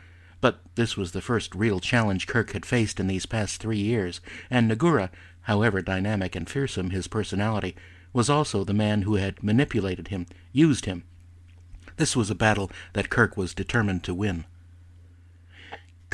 but 0.41 0.61
this 0.75 0.97
was 0.97 1.13
the 1.13 1.23
first 1.23 1.55
real 1.55 1.81
challenge 1.81 2.27
Kirk 2.27 2.53
had 2.53 2.67
faced 2.67 3.01
in 3.01 3.07
these 3.07 3.27
past 3.27 3.61
three 3.61 3.79
years, 3.79 4.21
and 4.51 4.71
Nagura, 4.71 5.11
however 5.43 5.83
dynamic 5.83 6.37
and 6.37 6.49
fearsome 6.49 6.91
his 6.91 7.09
personality, 7.09 7.75
was 8.13 8.31
also 8.31 8.63
the 8.63 8.73
man 8.73 9.03
who 9.03 9.17
had 9.17 9.43
manipulated 9.43 10.09
him, 10.09 10.27
used 10.53 10.85
him. 10.85 11.03
This 11.97 12.15
was 12.15 12.31
a 12.31 12.35
battle 12.35 12.71
that 12.93 13.11
Kirk 13.11 13.37
was 13.37 13.55
determined 13.55 14.05
to 14.05 14.15
win. 14.15 14.45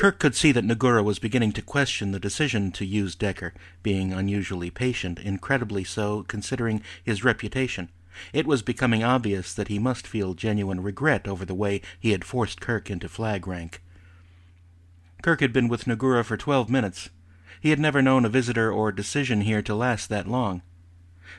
Kirk 0.01 0.17
could 0.17 0.33
see 0.33 0.51
that 0.51 0.65
Nagura 0.65 1.03
was 1.03 1.19
beginning 1.19 1.51
to 1.51 1.61
question 1.61 2.11
the 2.11 2.19
decision 2.19 2.71
to 2.71 2.87
use 2.87 3.13
Decker, 3.13 3.53
being 3.83 4.11
unusually 4.11 4.71
patient, 4.71 5.19
incredibly 5.19 5.83
so 5.83 6.23
considering 6.23 6.81
his 7.03 7.23
reputation. 7.23 7.87
It 8.33 8.47
was 8.47 8.63
becoming 8.63 9.03
obvious 9.03 9.53
that 9.53 9.67
he 9.67 9.77
must 9.77 10.07
feel 10.07 10.33
genuine 10.33 10.81
regret 10.81 11.27
over 11.27 11.45
the 11.45 11.53
way 11.53 11.83
he 11.99 12.13
had 12.13 12.25
forced 12.25 12.59
Kirk 12.59 12.89
into 12.89 13.07
flag 13.07 13.45
rank. 13.45 13.83
Kirk 15.21 15.39
had 15.39 15.53
been 15.53 15.67
with 15.67 15.85
Nagura 15.85 16.25
for 16.25 16.35
twelve 16.35 16.67
minutes. 16.67 17.09
He 17.59 17.69
had 17.69 17.79
never 17.79 18.01
known 18.01 18.25
a 18.25 18.29
visitor 18.29 18.71
or 18.71 18.91
decision 18.91 19.41
here 19.41 19.61
to 19.61 19.75
last 19.75 20.09
that 20.09 20.27
long. 20.27 20.63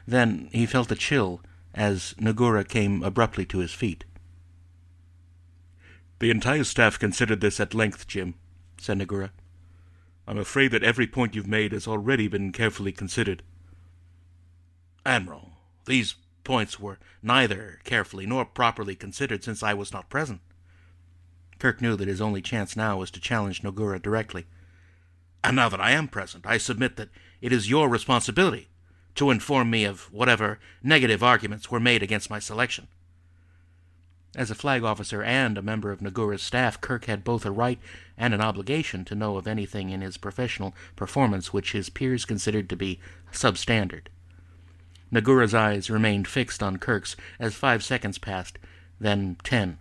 Then 0.07 0.49
he 0.53 0.67
felt 0.67 0.93
a 0.93 0.95
chill 0.95 1.41
as 1.75 2.15
Nagura 2.21 2.63
came 2.69 3.03
abruptly 3.03 3.45
to 3.47 3.59
his 3.59 3.73
feet. 3.73 4.05
The 6.21 6.31
entire 6.31 6.63
staff 6.63 6.97
considered 6.97 7.41
this 7.41 7.59
at 7.59 7.75
length, 7.75 8.07
Jim, 8.07 8.35
said 8.83 8.99
Nagura. 8.99 9.31
I'm 10.27 10.39
afraid 10.39 10.73
that 10.73 10.83
every 10.83 11.07
point 11.07 11.35
you've 11.35 11.47
made 11.47 11.73
has 11.73 11.87
already 11.87 12.27
been 12.27 12.53
carefully 12.53 12.93
considered. 12.93 13.43
Admiral, 15.07 15.51
these 15.85 16.17
points 16.45 16.81
were 16.81 16.99
neither 17.23 17.79
carefully 17.85 18.27
nor 18.27 18.45
properly 18.45 18.95
considered 18.97 19.45
since 19.45 19.63
I 19.63 19.75
was 19.75 19.93
not 19.93 20.11
present. 20.11 20.41
Kirk 21.59 21.81
knew 21.81 21.95
that 21.97 22.09
his 22.09 22.21
only 22.21 22.43
chance 22.43 22.77
now 22.77 22.99
was 22.99 23.11
to 23.13 23.21
challenge 23.21 23.63
Nagura 23.63 24.03
directly. 24.03 24.47
And 25.45 25.55
now 25.55 25.69
that 25.69 25.81
I 25.81 25.93
am 25.93 26.09
present, 26.09 26.45
I 26.47 26.59
submit 26.59 26.97
that 26.97 27.11
it 27.41 27.53
is 27.53 27.71
your 27.71 27.89
responsibility 27.89 28.69
to 29.15 29.31
inform 29.31 29.71
me 29.71 29.85
of 29.85 30.13
whatever 30.13 30.59
negative 30.83 31.23
arguments 31.23 31.71
were 31.71 31.81
made 31.81 32.03
against 32.03 32.31
my 32.31 32.39
selection. 32.39 32.89
As 34.35 34.51
a 34.51 34.55
flag 34.55 34.83
officer 34.83 35.23
and 35.23 35.59
a 35.59 35.63
member 35.63 35.93
of 35.93 36.01
Nagura's 36.01 36.43
staff, 36.43 36.81
Kirk 36.81 37.05
had 37.05 37.23
both 37.23 37.45
a 37.45 37.51
right 37.51 37.79
and 38.17 38.33
an 38.33 38.41
obligation 38.41 39.05
to 39.05 39.15
know 39.15 39.37
of 39.37 39.47
anything 39.47 39.91
in 39.91 40.01
his 40.01 40.17
professional 40.17 40.75
performance 40.97 41.53
which 41.53 41.73
his 41.73 41.91
peers 41.91 42.25
considered 42.25 42.71
to 42.71 42.77
be 42.77 42.99
substandard. 43.31 44.07
Nagura's 45.11 45.53
eyes 45.53 45.91
remained 45.91 46.27
fixed 46.27 46.63
on 46.63 46.79
Kirk's 46.79 47.15
as 47.39 47.55
five 47.55 47.85
seconds 47.85 48.17
passed, 48.17 48.59
then 48.99 49.37
ten, 49.45 49.79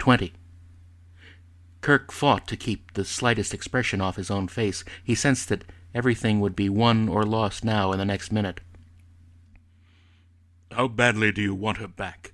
twenty. 0.00 0.32
Kirk 1.80 2.10
fought 2.10 2.48
to 2.48 2.56
keep 2.56 2.94
the 2.94 3.04
slightest 3.04 3.54
expression 3.54 4.00
off 4.00 4.16
his 4.16 4.32
own 4.32 4.48
face. 4.48 4.84
He 5.04 5.14
sensed 5.14 5.48
that 5.48 5.64
everything 5.94 6.40
would 6.40 6.56
be 6.56 6.68
won 6.68 7.08
or 7.08 7.22
lost 7.22 7.64
now 7.64 7.92
in 7.92 7.98
the 7.98 8.04
next 8.04 8.32
minute. 8.32 8.60
How 10.72 10.88
badly 10.88 11.30
do 11.30 11.40
you 11.40 11.54
want 11.54 11.78
her 11.78 11.88
back? 11.88 12.32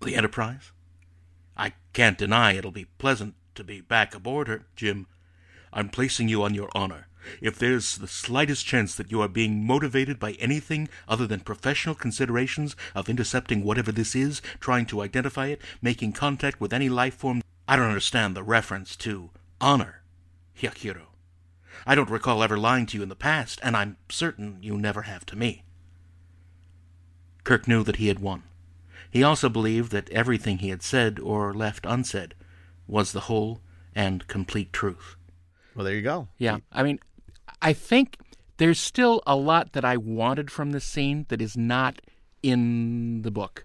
The 0.00 0.14
Enterprise? 0.14 0.72
I 1.56 1.74
can't 1.92 2.16
deny 2.16 2.52
it'll 2.52 2.70
be 2.70 2.86
pleasant 2.98 3.34
to 3.56 3.64
be 3.64 3.80
back 3.80 4.14
aboard 4.14 4.48
her, 4.48 4.66
Jim. 4.76 5.06
I'm 5.72 5.88
placing 5.88 6.28
you 6.28 6.42
on 6.42 6.54
your 6.54 6.70
honor. 6.72 7.08
If 7.42 7.58
there's 7.58 7.98
the 7.98 8.06
slightest 8.08 8.64
chance 8.64 8.94
that 8.94 9.10
you 9.10 9.20
are 9.20 9.28
being 9.28 9.66
motivated 9.66 10.18
by 10.18 10.32
anything 10.32 10.88
other 11.08 11.26
than 11.26 11.40
professional 11.40 11.94
considerations 11.94 12.76
of 12.94 13.08
intercepting 13.08 13.64
whatever 13.64 13.92
this 13.92 14.14
is, 14.14 14.40
trying 14.60 14.86
to 14.86 15.02
identify 15.02 15.46
it, 15.48 15.60
making 15.82 16.12
contact 16.12 16.60
with 16.60 16.72
any 16.72 16.88
life 16.88 17.14
form, 17.14 17.42
I 17.66 17.76
don't 17.76 17.88
understand 17.88 18.34
the 18.34 18.42
reference 18.42 18.96
to 18.96 19.30
honor, 19.60 20.02
Heihachiro. 20.58 21.08
I 21.86 21.94
don't 21.94 22.10
recall 22.10 22.42
ever 22.42 22.56
lying 22.56 22.86
to 22.86 22.96
you 22.96 23.02
in 23.02 23.08
the 23.08 23.16
past, 23.16 23.60
and 23.62 23.76
I'm 23.76 23.96
certain 24.08 24.58
you 24.62 24.78
never 24.78 25.02
have 25.02 25.26
to 25.26 25.36
me. 25.36 25.64
Kirk 27.44 27.68
knew 27.68 27.82
that 27.82 27.96
he 27.96 28.08
had 28.08 28.20
won. 28.20 28.44
He 29.10 29.22
also 29.22 29.48
believed 29.48 29.90
that 29.92 30.10
everything 30.10 30.58
he 30.58 30.68
had 30.70 30.82
said 30.82 31.18
or 31.18 31.54
left 31.54 31.86
unsaid 31.86 32.34
was 32.86 33.12
the 33.12 33.20
whole 33.20 33.60
and 33.94 34.26
complete 34.28 34.72
truth. 34.72 35.16
Well, 35.74 35.84
there 35.84 35.94
you 35.94 36.02
go. 36.02 36.28
Yeah. 36.38 36.58
I 36.72 36.82
mean, 36.82 36.98
I 37.62 37.72
think 37.72 38.18
there's 38.58 38.78
still 38.80 39.22
a 39.26 39.36
lot 39.36 39.72
that 39.72 39.84
I 39.84 39.96
wanted 39.96 40.50
from 40.50 40.70
this 40.72 40.84
scene 40.84 41.26
that 41.28 41.40
is 41.40 41.56
not 41.56 42.00
in 42.42 43.22
the 43.22 43.30
book. 43.30 43.64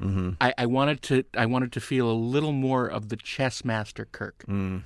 Mm-hmm. 0.00 0.30
I, 0.40 0.54
I 0.58 0.66
wanted 0.66 1.02
to 1.02 1.24
I 1.36 1.46
wanted 1.46 1.70
to 1.72 1.80
feel 1.80 2.10
a 2.10 2.12
little 2.12 2.52
more 2.52 2.86
of 2.88 3.08
the 3.08 3.16
chess 3.16 3.64
master 3.64 4.06
Kirk, 4.10 4.44
Mm, 4.48 4.82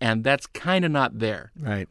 and 0.00 0.24
that's 0.24 0.46
kind 0.48 0.84
of 0.84 0.90
not 0.90 1.18
there. 1.18 1.52
right. 1.60 1.88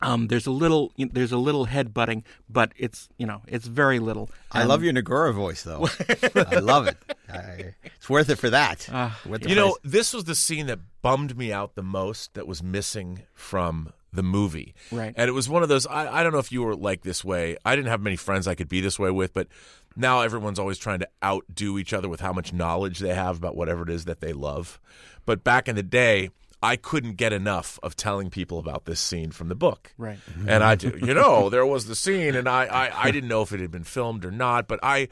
Um, 0.00 0.28
there's 0.28 0.46
a 0.46 0.50
little 0.50 0.92
there's 0.96 1.32
a 1.32 1.38
little 1.38 1.64
head 1.64 1.92
butting, 1.92 2.24
but 2.48 2.72
it's 2.76 3.08
you 3.18 3.26
know 3.26 3.42
it's 3.48 3.66
very 3.66 3.98
little. 3.98 4.30
I 4.52 4.62
Um, 4.62 4.68
love 4.68 4.82
your 4.84 4.92
Nagura 4.92 5.34
voice, 5.34 5.62
though. 5.64 5.88
I 6.50 6.60
love 6.60 6.86
it. 6.86 6.96
I, 7.28 7.74
it's 7.84 8.08
worth 8.08 8.30
it 8.30 8.36
for 8.36 8.50
that. 8.50 8.88
Worth 9.26 9.42
the 9.42 9.48
You 9.48 9.54
know, 9.56 9.76
this 9.82 10.12
was 10.14 10.24
the 10.24 10.34
scene 10.34 10.66
that 10.66 10.78
bummed 11.02 11.36
me 11.36 11.52
out 11.52 11.74
the 11.74 11.82
most 11.82 12.34
that 12.34 12.46
was 12.46 12.62
missing 12.62 13.22
from 13.34 13.92
the 14.12 14.22
movie. 14.22 14.74
Right. 14.90 15.12
And 15.16 15.28
it 15.28 15.32
was 15.32 15.48
one 15.48 15.62
of 15.62 15.68
those 15.68 15.86
I, 15.86 16.20
I 16.20 16.22
don't 16.22 16.32
know 16.32 16.38
if 16.38 16.50
you 16.52 16.62
were 16.62 16.74
like 16.76 17.02
this 17.02 17.24
way. 17.24 17.56
I 17.64 17.74
didn't 17.76 17.88
have 17.90 18.00
many 18.00 18.16
friends 18.16 18.46
I 18.46 18.54
could 18.54 18.68
be 18.68 18.80
this 18.80 18.98
way 18.98 19.10
with, 19.10 19.34
but 19.34 19.48
now 19.96 20.20
everyone's 20.20 20.58
always 20.58 20.78
trying 20.78 21.00
to 21.00 21.08
outdo 21.22 21.76
each 21.78 21.92
other 21.92 22.08
with 22.08 22.20
how 22.20 22.32
much 22.32 22.52
knowledge 22.52 23.00
they 23.00 23.14
have 23.14 23.36
about 23.36 23.56
whatever 23.56 23.82
it 23.82 23.90
is 23.90 24.04
that 24.06 24.20
they 24.20 24.32
love. 24.32 24.80
But 25.26 25.44
back 25.44 25.68
in 25.68 25.76
the 25.76 25.82
day, 25.82 26.30
I 26.62 26.76
couldn't 26.76 27.14
get 27.16 27.32
enough 27.32 27.78
of 27.82 27.94
telling 27.96 28.30
people 28.30 28.58
about 28.58 28.84
this 28.84 29.00
scene 29.00 29.30
from 29.30 29.48
the 29.48 29.54
book. 29.54 29.92
Right. 29.96 30.18
And 30.46 30.64
I, 30.64 30.74
do- 30.74 30.98
you 31.00 31.14
know, 31.14 31.48
there 31.50 31.64
was 31.66 31.86
the 31.86 31.94
scene, 31.94 32.34
and 32.34 32.48
I, 32.48 32.64
I, 32.66 33.04
I 33.04 33.10
didn't 33.10 33.28
know 33.28 33.42
if 33.42 33.52
it 33.52 33.60
had 33.60 33.70
been 33.70 33.84
filmed 33.84 34.24
or 34.24 34.30
not, 34.32 34.66
but 34.66 34.80
I, 34.82 35.08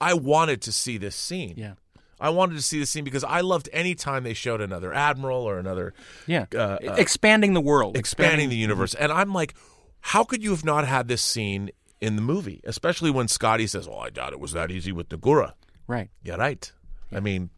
I 0.00 0.14
wanted 0.14 0.60
to 0.62 0.72
see 0.72 0.98
this 0.98 1.16
scene. 1.16 1.54
Yeah. 1.56 1.74
I 2.20 2.28
wanted 2.28 2.56
to 2.56 2.62
see 2.62 2.78
the 2.78 2.84
scene 2.84 3.04
because 3.04 3.24
I 3.24 3.40
loved 3.40 3.70
any 3.72 3.94
time 3.94 4.24
they 4.24 4.34
showed 4.34 4.60
another 4.60 4.92
admiral 4.92 5.42
or 5.42 5.58
another 5.58 5.94
Yeah. 6.26 6.44
Uh, 6.54 6.58
uh, 6.86 6.94
expanding 6.98 7.54
the 7.54 7.62
world, 7.62 7.96
expanding 7.96 8.50
the 8.50 8.56
universe. 8.56 8.92
And 8.94 9.10
I'm 9.10 9.32
like, 9.32 9.54
how 10.00 10.24
could 10.24 10.42
you 10.42 10.50
have 10.50 10.64
not 10.64 10.86
had 10.86 11.08
this 11.08 11.22
scene 11.22 11.70
in 11.98 12.16
the 12.16 12.22
movie? 12.22 12.60
Especially 12.64 13.10
when 13.10 13.26
Scotty 13.26 13.66
says, 13.66 13.88
"Well, 13.88 14.00
I 14.00 14.10
doubt 14.10 14.32
it 14.34 14.40
was 14.40 14.52
that 14.52 14.70
easy 14.70 14.92
with 14.92 15.08
Nagura." 15.08 15.52
Right. 15.86 16.10
Yeah, 16.22 16.34
right. 16.36 16.70
I 17.10 17.20
mean, 17.20 17.48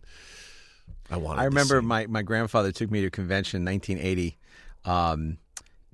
I 1.10 1.16
wanted. 1.16 1.40
I 1.40 1.44
remember 1.44 1.82
my, 1.82 2.06
my 2.06 2.22
grandfather 2.22 2.72
took 2.72 2.90
me 2.90 3.00
to 3.02 3.08
a 3.08 3.10
convention 3.10 3.58
in 3.60 3.74
1980 3.74 4.38
um, 4.84 5.38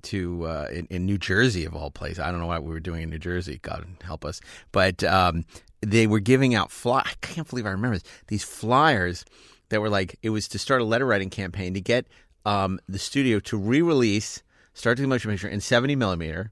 to 0.03 0.45
uh, 0.45 0.67
in, 0.71 0.87
in 0.89 1.05
New 1.05 1.17
Jersey 1.17 1.65
of 1.65 1.75
all 1.75 1.91
places. 1.91 2.19
I 2.19 2.31
don't 2.31 2.39
know 2.39 2.47
what 2.47 2.63
we 2.63 2.71
were 2.71 2.79
doing 2.79 3.03
in 3.03 3.09
New 3.09 3.19
Jersey. 3.19 3.59
God 3.61 3.85
help 4.01 4.23
us. 4.23 4.39
But 4.71 5.03
um, 5.03 5.45
they 5.81 6.07
were 6.07 6.19
giving 6.19 6.55
out 6.55 6.71
fly. 6.71 7.01
I 7.05 7.13
can't 7.21 7.49
believe 7.49 7.65
I 7.65 7.71
remember 7.71 7.97
this. 7.97 8.07
These 8.27 8.43
flyers 8.43 9.25
that 9.69 9.81
were 9.81 9.89
like 9.89 10.17
it 10.21 10.29
was 10.29 10.47
to 10.49 10.59
start 10.59 10.81
a 10.81 10.85
letter 10.85 11.05
writing 11.05 11.29
campaign 11.29 11.73
to 11.73 11.81
get 11.81 12.07
um, 12.45 12.79
the 12.87 12.99
studio 12.99 13.39
to 13.41 13.57
re-release 13.57 14.41
Star 14.73 14.95
Trek: 14.95 15.03
The 15.03 15.07
Motion 15.07 15.31
Picture 15.31 15.47
in 15.49 15.61
70 15.61 15.95
millimeter. 15.95 16.51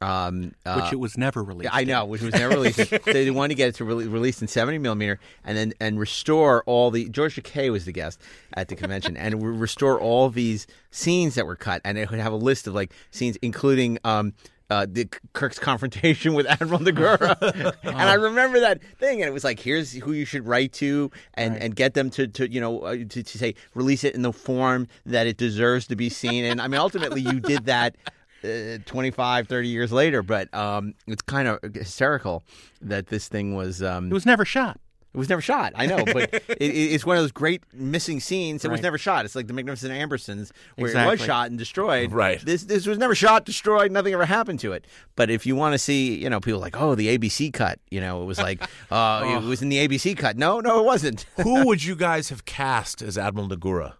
Um, 0.00 0.52
uh, 0.66 0.80
Which 0.82 0.92
it 0.92 1.00
was 1.00 1.16
never 1.16 1.42
released. 1.42 1.74
I 1.74 1.84
know, 1.84 2.04
which 2.04 2.20
was 2.20 2.34
never 2.34 2.54
released. 2.54 2.76
so 2.88 2.98
they 2.98 3.30
wanted 3.30 3.48
to 3.48 3.54
get 3.54 3.68
it 3.70 3.74
to 3.76 3.84
re- 3.84 4.06
released 4.06 4.42
in 4.42 4.48
70 4.48 4.78
millimeter, 4.78 5.18
and 5.44 5.56
then 5.56 5.72
and 5.80 5.98
restore 5.98 6.62
all 6.64 6.90
the 6.90 7.08
George 7.08 7.36
Takei 7.36 7.72
was 7.72 7.86
the 7.86 7.92
guest 7.92 8.20
at 8.52 8.68
the 8.68 8.76
convention, 8.76 9.16
and 9.16 9.42
re- 9.42 9.56
restore 9.56 9.98
all 9.98 10.28
these 10.28 10.66
scenes 10.90 11.34
that 11.36 11.46
were 11.46 11.56
cut, 11.56 11.80
and 11.84 11.96
it 11.96 12.10
would 12.10 12.20
have 12.20 12.32
a 12.32 12.36
list 12.36 12.66
of 12.66 12.74
like 12.74 12.92
scenes, 13.10 13.38
including 13.40 13.98
um, 14.04 14.34
uh, 14.68 14.84
the 14.86 15.08
Kirk's 15.32 15.58
confrontation 15.58 16.34
with 16.34 16.44
Admiral 16.46 16.80
Nagura, 16.80 17.74
and 17.82 17.96
I 17.96 18.14
remember 18.14 18.60
that 18.60 18.82
thing, 18.98 19.22
and 19.22 19.28
it 19.28 19.32
was 19.32 19.44
like, 19.44 19.60
here's 19.60 19.92
who 19.92 20.12
you 20.12 20.24
should 20.26 20.46
write 20.46 20.72
to, 20.74 21.10
and, 21.34 21.56
and 21.56 21.74
get 21.74 21.94
them 21.94 22.10
to, 22.10 22.26
to 22.26 22.50
you 22.52 22.60
know 22.60 22.80
uh, 22.80 22.96
to, 22.96 23.22
to 23.22 23.38
say 23.38 23.54
release 23.74 24.04
it 24.04 24.14
in 24.14 24.22
the 24.22 24.32
form 24.32 24.88
that 25.06 25.26
it 25.26 25.36
deserves 25.38 25.86
to 25.86 25.96
be 25.96 26.10
seen. 26.10 26.44
And 26.44 26.60
I 26.60 26.68
mean, 26.68 26.80
ultimately, 26.80 27.22
you 27.22 27.40
did 27.40 27.64
that. 27.66 27.96
Uh, 28.44 28.78
25 28.84 29.48
30 29.48 29.68
years 29.68 29.90
later 29.92 30.22
but 30.22 30.52
um, 30.54 30.94
it's 31.06 31.22
kind 31.22 31.48
of 31.48 31.58
hysterical 31.74 32.44
that 32.82 33.06
this 33.08 33.28
thing 33.28 33.54
was 33.54 33.82
um, 33.82 34.10
It 34.10 34.12
was 34.14 34.26
never 34.26 34.44
shot. 34.44 34.78
it 35.14 35.18
was 35.18 35.28
never 35.30 35.40
shot. 35.40 35.72
I 35.74 35.86
know, 35.86 36.04
but 36.04 36.32
it, 36.34 36.44
it- 36.60 36.92
it's 36.92 37.06
one 37.06 37.16
of 37.16 37.22
those 37.22 37.32
great 37.32 37.62
missing 37.72 38.20
scenes. 38.20 38.62
It 38.64 38.70
was 38.70 38.82
never 38.82 38.98
shot. 38.98 39.24
It's 39.24 39.34
like 39.34 39.46
the 39.46 39.54
Magnificent 39.54 39.90
Ambersons, 39.92 40.52
where 40.76 40.90
it 40.90 41.06
was 41.10 41.20
shot 41.22 41.48
and 41.48 41.58
destroyed. 41.58 42.12
Right. 42.12 42.38
This 42.44 42.64
this 42.64 42.86
was 42.86 42.98
never 42.98 43.14
shot, 43.14 43.46
destroyed. 43.46 43.90
Nothing 43.90 44.12
ever 44.12 44.26
happened 44.26 44.60
to 44.60 44.72
it. 44.72 44.86
But 45.16 45.30
if 45.30 45.46
you 45.46 45.56
want 45.56 45.72
to 45.72 45.78
see, 45.78 46.14
you 46.22 46.28
know, 46.28 46.38
people 46.38 46.60
like, 46.60 46.78
oh, 46.78 46.94
the 46.94 47.16
ABC 47.16 47.50
cut. 47.54 47.78
You 47.90 48.00
know, 48.02 48.20
it 48.22 48.26
was 48.26 48.38
like, 48.38 48.62
uh, 48.90 49.40
it 49.42 49.46
was 49.48 49.62
in 49.62 49.70
the 49.70 49.88
ABC 49.88 50.16
cut. 50.18 50.36
No, 50.36 50.60
no, 50.60 50.80
it 50.80 50.84
wasn't. 50.84 51.24
Who 51.42 51.64
would 51.66 51.82
you 51.82 51.96
guys 51.96 52.28
have 52.28 52.44
cast 52.44 53.00
as 53.00 53.16
Admiral 53.16 53.48
Nagura? 53.48 53.94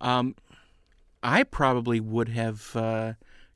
Um, 0.00 0.34
I 1.22 1.44
probably 1.44 2.00
would 2.00 2.28
have 2.30 2.74
uh, 2.74 3.12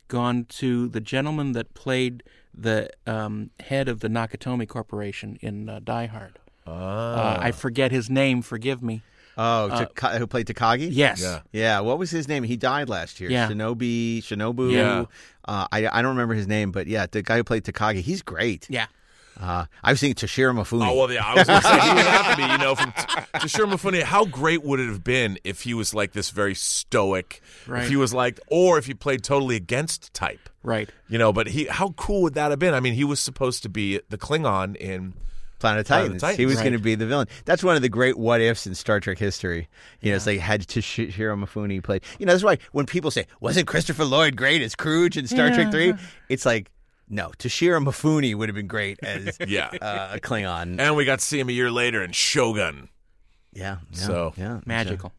gone 0.09 0.45
to 0.49 0.89
the 0.89 0.99
gentleman 0.99 1.53
that 1.53 1.73
played 1.73 2.23
the 2.53 2.89
um, 3.07 3.51
head 3.61 3.87
of 3.87 4.01
the 4.01 4.09
Nakatomi 4.09 4.67
Corporation 4.67 5.37
in 5.41 5.69
uh, 5.69 5.79
Die 5.81 6.05
Hard. 6.07 6.37
Uh, 6.67 7.37
I 7.39 7.51
forget 7.51 7.91
his 7.91 8.09
name. 8.09 8.41
Forgive 8.41 8.83
me. 8.83 9.01
Oh, 9.37 9.69
Taka- 9.69 10.19
who 10.19 10.27
played 10.27 10.47
Takagi? 10.47 10.89
Yes. 10.91 11.21
Yeah. 11.21 11.39
Yeah, 11.53 11.79
what 11.79 11.97
was 11.97 12.11
his 12.11 12.27
name? 12.27 12.43
He 12.43 12.57
died 12.57 12.89
last 12.89 13.21
year. 13.21 13.31
Yeah. 13.31 13.47
Shinobi, 13.47 14.17
Shinobu. 14.19 14.71
Yeah. 14.73 15.05
Uh, 15.45 15.65
I 15.71 15.87
I 15.87 16.01
don't 16.01 16.11
remember 16.11 16.33
his 16.33 16.47
name, 16.47 16.71
but 16.71 16.87
yeah, 16.87 17.05
the 17.09 17.21
guy 17.21 17.37
who 17.37 17.43
played 17.45 17.63
Takagi, 17.63 18.01
he's 18.01 18.21
great. 18.21 18.67
Yeah. 18.69 18.87
Uh, 19.39 19.65
I 19.83 19.91
was 19.91 19.99
thinking 20.01 20.15
Toshiro 20.15 20.53
Mifune. 20.53 20.85
Oh 20.85 20.95
well, 20.95 21.11
yeah. 21.11 21.23
I 21.25 21.33
was 21.35 21.47
going 21.47 21.61
to 21.61 21.67
say 21.67 21.79
he 21.79 21.93
would 21.93 22.05
have 22.05 22.31
to 22.31 22.37
be. 22.37 22.51
You 22.51 22.57
know, 22.57 22.75
from 22.75 22.91
Toshiro 23.41 23.71
Mifune. 23.71 24.01
How 24.03 24.25
great 24.25 24.63
would 24.63 24.79
it 24.79 24.87
have 24.87 25.03
been 25.03 25.39
if 25.43 25.61
he 25.61 25.73
was 25.73 25.93
like 25.93 26.11
this 26.11 26.29
very 26.31 26.55
stoic? 26.55 27.41
Right. 27.65 27.83
If 27.83 27.89
he 27.89 27.95
was 27.95 28.13
like, 28.13 28.39
or 28.47 28.77
if 28.77 28.85
he 28.85 28.93
played 28.93 29.23
totally 29.23 29.55
against 29.55 30.13
type. 30.13 30.49
Right. 30.61 30.89
You 31.07 31.17
know, 31.17 31.31
but 31.31 31.47
he. 31.47 31.65
How 31.65 31.89
cool 31.97 32.21
would 32.23 32.33
that 32.33 32.49
have 32.51 32.59
been? 32.59 32.73
I 32.73 32.79
mean, 32.81 32.93
he 32.95 33.03
was 33.05 33.19
supposed 33.19 33.63
to 33.63 33.69
be 33.69 34.01
the 34.09 34.17
Klingon 34.17 34.75
in. 34.75 35.13
Planet 35.59 35.81
of 35.81 35.87
Planet 35.87 36.05
of 36.05 36.11
Titans. 36.13 36.21
Titans. 36.21 36.37
He 36.37 36.45
was 36.45 36.55
Right. 36.55 36.63
going 36.63 36.73
to 36.73 36.79
be 36.79 36.95
the 36.95 37.05
villain. 37.05 37.27
That's 37.43 37.61
one 37.65 37.75
of 37.75 37.81
the 37.81 37.89
great 37.89 38.17
what 38.17 38.39
ifs 38.39 38.65
in 38.65 38.75
Star 38.75 39.01
Trek 39.01 39.17
history. 39.17 39.67
You 39.99 40.11
know, 40.11 40.15
it's 40.15 40.25
like 40.25 40.39
had 40.39 40.65
Toshiro 40.65 41.37
Mifune 41.37 41.83
played. 41.83 42.01
You 42.17 42.25
know, 42.25 42.31
that's 42.31 42.45
why 42.45 42.59
when 42.71 42.85
people 42.85 43.11
say, 43.11 43.25
"Wasn't 43.41 43.67
Christopher 43.67 44.05
Lloyd 44.05 44.37
great 44.37 44.61
as 44.61 44.71
Scrooge 44.71 45.17
in 45.17 45.27
Star 45.27 45.49
Trek 45.49 45.69
3? 45.69 45.95
It's 46.29 46.45
like, 46.45 46.71
no, 47.09 47.29
Toshiro 47.37 47.83
Mifune 47.83 48.35
would 48.35 48.49
have 48.49 48.55
been 48.55 48.67
great 48.67 48.99
as 49.03 49.37
Yeah. 49.47 49.69
uh, 49.81 50.11
a 50.13 50.19
Klingon. 50.19 50.79
And 50.79 50.95
we 50.95 51.05
got 51.05 51.19
to 51.19 51.25
see 51.25 51.39
him 51.39 51.49
a 51.49 51.51
year 51.51 51.71
later 51.71 52.03
in 52.03 52.11
Shogun. 52.11 52.89
Yeah, 53.51 53.77
yeah, 53.91 53.97
So- 53.97 54.33
yeah, 54.37 54.59
Magical. 54.65 55.11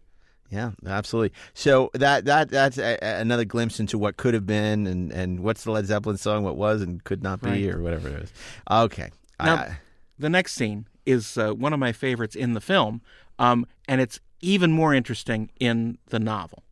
Yeah, 0.50 0.72
absolutely. 0.84 1.32
So 1.54 1.90
that 1.94 2.24
that 2.24 2.48
that's 2.50 2.76
a, 2.76 2.98
a- 3.00 3.20
another 3.20 3.44
glimpse 3.44 3.78
into 3.78 3.96
what 3.98 4.16
could 4.16 4.34
have 4.34 4.46
been, 4.46 4.86
and 4.88 5.12
and 5.12 5.40
what's 5.40 5.62
the 5.62 5.70
Led 5.70 5.86
Zeppelin 5.86 6.16
song? 6.16 6.42
What 6.42 6.56
was 6.56 6.82
and 6.82 7.02
could 7.04 7.22
not 7.22 7.40
be, 7.40 7.50
Right. 7.50 7.74
or 7.74 7.80
whatever 7.80 8.08
it 8.08 8.22
is. 8.24 8.32
Okay. 8.68 9.10
Now, 9.38 9.54
I- 9.54 9.78
the 10.18 10.28
next 10.28 10.54
scene 10.54 10.86
is 11.06 11.38
uh, 11.38 11.52
one 11.52 11.72
of 11.72 11.78
my 11.78 11.92
favorites 11.92 12.34
in 12.34 12.54
the 12.54 12.60
film, 12.60 13.00
um, 13.38 13.64
and 13.86 14.00
it's 14.00 14.18
even 14.40 14.72
more 14.72 14.92
interesting 14.92 15.50
in 15.60 15.98
the 16.08 16.18
novel 16.18 16.64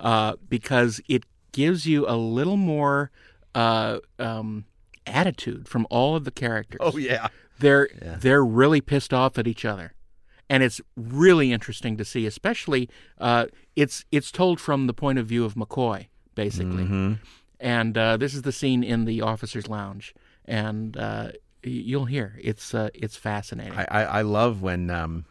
uh, 0.00 0.34
because 0.48 1.00
it 1.08 1.22
gives 1.52 1.86
you 1.86 2.04
a 2.08 2.16
little 2.16 2.56
more 2.56 3.12
uh, 3.54 3.98
um, 4.18 4.64
attitude 5.06 5.68
from 5.68 5.86
all 5.90 6.16
of 6.16 6.24
the 6.24 6.30
characters. 6.30 6.78
oh 6.82 6.96
yeah. 6.96 7.28
they're 7.58 7.88
they're 8.20 8.44
really 8.44 8.80
pissed 8.80 9.12
off 9.14 9.38
at 9.38 9.46
each 9.46 9.64
other, 9.64 9.94
and 10.50 10.62
it's 10.62 10.80
really 10.96 11.52
interesting 11.52 11.96
to 11.96 12.04
see. 12.04 12.26
Especially, 12.26 12.88
uh, 13.18 13.46
it's 13.76 14.04
it's 14.10 14.30
told 14.30 14.60
from 14.60 14.86
the 14.86 14.94
point 14.94 15.18
of 15.18 15.26
view 15.26 15.44
of 15.44 15.54
McCoy, 15.54 16.06
basically, 16.34 16.84
Mm-hmm. 16.84 17.12
and 17.60 17.96
uh, 17.98 18.16
this 18.16 18.34
is 18.34 18.42
the 18.42 18.52
scene 18.52 18.82
in 18.82 19.04
the 19.04 19.20
officers' 19.22 19.68
lounge, 19.68 20.14
and 20.44 20.96
uh, 20.96 21.32
you'll 21.62 22.06
hear 22.06 22.38
it's 22.42 22.74
uh, 22.74 22.88
it's 22.94 23.16
fascinating. 23.16 23.72
I, 23.74 23.86
I, 23.90 24.02
I 24.04 24.22
love 24.22 24.62
when 24.62 24.90
um, 24.90 25.24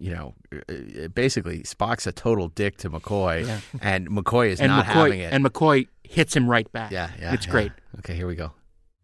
you 0.00 0.10
know, 0.14 0.34
uh, 0.52 1.08
basically 1.08 1.60
Spock's 1.60 2.06
a 2.06 2.12
total 2.12 2.48
dick 2.48 2.76
to 2.78 2.90
McCoy, 2.90 3.46
Yeah. 3.46 3.60
and 3.80 4.08
McCoy 4.08 4.48
is 4.48 4.60
and 4.60 4.68
not 4.70 4.84
McCoy 4.86 4.88
having 5.06 5.20
it. 5.20 5.32
and 5.32 5.44
McCoy 5.44 5.88
hits 6.04 6.34
him 6.36 6.48
right 6.48 6.70
back. 6.72 6.90
yeah, 6.90 7.10
yeah, 7.18 7.32
it's 7.34 7.46
yeah. 7.46 7.52
great. 7.52 7.72
Okay, 7.98 8.14
here 8.14 8.26
we 8.26 8.34
go. 8.36 8.52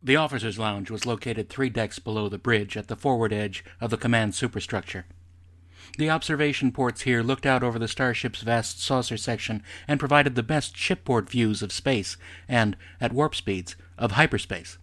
The 0.03 0.17
officers' 0.17 0.59
lounge 0.59 0.91
was 0.91 1.07
located 1.07 1.49
three 1.49 1.69
decks 1.71 1.99
below 1.99 2.29
the 2.29 2.39
bridge 2.39 2.77
at 2.77 2.87
the 2.87 2.97
forward 2.97 3.33
edge 3.33 3.65
of 3.81 3.91
the 3.91 3.97
command 3.97 4.35
superstructure. 4.35 5.07
The 5.99 6.11
observation 6.11 6.73
ports 6.73 7.03
here 7.03 7.23
looked 7.23 7.47
out 7.47 7.63
over 7.63 7.79
the 7.79 7.89
starship's 7.89 8.43
vast 8.43 8.83
saucer 8.83 9.17
section 9.17 9.63
and 9.89 9.99
provided 9.99 10.35
the 10.35 10.43
best 10.43 10.77
shipboard 10.77 11.31
views 11.31 11.63
of 11.63 11.73
space 11.73 12.17
and, 12.49 12.77
at 13.01 13.13
warp 13.13 13.35
speeds, 13.35 13.77
of 13.97 14.13
hyperspace. 14.13 14.79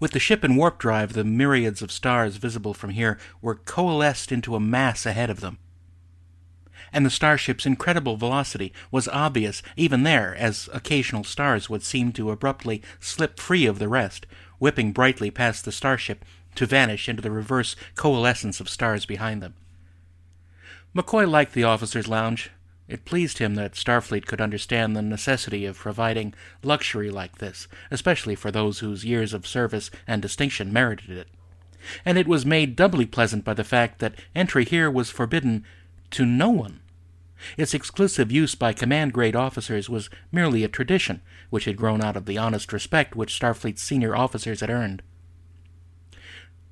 With 0.00 0.12
the 0.12 0.18
ship 0.18 0.44
in 0.44 0.56
warp 0.56 0.78
drive, 0.78 1.12
the 1.12 1.24
myriads 1.24 1.82
of 1.82 1.92
stars 1.92 2.36
visible 2.36 2.74
from 2.74 2.90
here 2.90 3.18
were 3.40 3.54
coalesced 3.54 4.32
into 4.32 4.54
a 4.54 4.60
mass 4.60 5.06
ahead 5.06 5.30
of 5.30 5.40
them. 5.40 5.58
And 6.92 7.04
the 7.04 7.10
starship's 7.10 7.66
incredible 7.66 8.16
velocity 8.16 8.72
was 8.90 9.08
obvious 9.08 9.62
even 9.76 10.04
there, 10.04 10.34
as 10.36 10.68
occasional 10.72 11.24
stars 11.24 11.68
would 11.68 11.82
seem 11.82 12.12
to 12.12 12.30
abruptly 12.30 12.82
slip 13.00 13.40
free 13.40 13.66
of 13.66 13.78
the 13.78 13.88
rest, 13.88 14.26
whipping 14.58 14.92
brightly 14.92 15.30
past 15.30 15.64
the 15.64 15.72
starship 15.72 16.24
to 16.54 16.66
vanish 16.66 17.08
into 17.08 17.22
the 17.22 17.32
reverse 17.32 17.74
coalescence 17.96 18.60
of 18.60 18.68
stars 18.68 19.06
behind 19.06 19.42
them. 19.42 19.54
McCoy 20.94 21.28
liked 21.28 21.52
the 21.52 21.64
officers' 21.64 22.06
lounge. 22.06 22.50
It 22.86 23.06
pleased 23.06 23.38
him 23.38 23.54
that 23.54 23.72
Starfleet 23.72 24.26
could 24.26 24.40
understand 24.40 24.94
the 24.94 25.02
necessity 25.02 25.64
of 25.64 25.78
providing 25.78 26.34
luxury 26.62 27.10
like 27.10 27.38
this, 27.38 27.66
especially 27.90 28.34
for 28.34 28.50
those 28.50 28.80
whose 28.80 29.04
years 29.04 29.32
of 29.32 29.46
service 29.46 29.90
and 30.06 30.20
distinction 30.20 30.72
merited 30.72 31.10
it. 31.10 31.28
And 32.04 32.18
it 32.18 32.28
was 32.28 32.44
made 32.44 32.76
doubly 32.76 33.06
pleasant 33.06 33.44
by 33.44 33.54
the 33.54 33.64
fact 33.64 33.98
that 34.00 34.14
entry 34.34 34.64
here 34.64 34.90
was 34.90 35.10
forbidden 35.10 35.64
to 36.10 36.26
no 36.26 36.50
one. 36.50 36.80
Its 37.56 37.74
exclusive 37.74 38.30
use 38.30 38.54
by 38.54 38.72
command 38.72 39.12
grade 39.12 39.36
officers 39.36 39.88
was 39.88 40.10
merely 40.30 40.62
a 40.62 40.68
tradition 40.68 41.20
which 41.50 41.64
had 41.64 41.76
grown 41.76 42.02
out 42.02 42.16
of 42.16 42.26
the 42.26 42.38
honest 42.38 42.72
respect 42.72 43.16
which 43.16 43.38
Starfleet's 43.38 43.82
senior 43.82 44.14
officers 44.14 44.60
had 44.60 44.70
earned. 44.70 45.02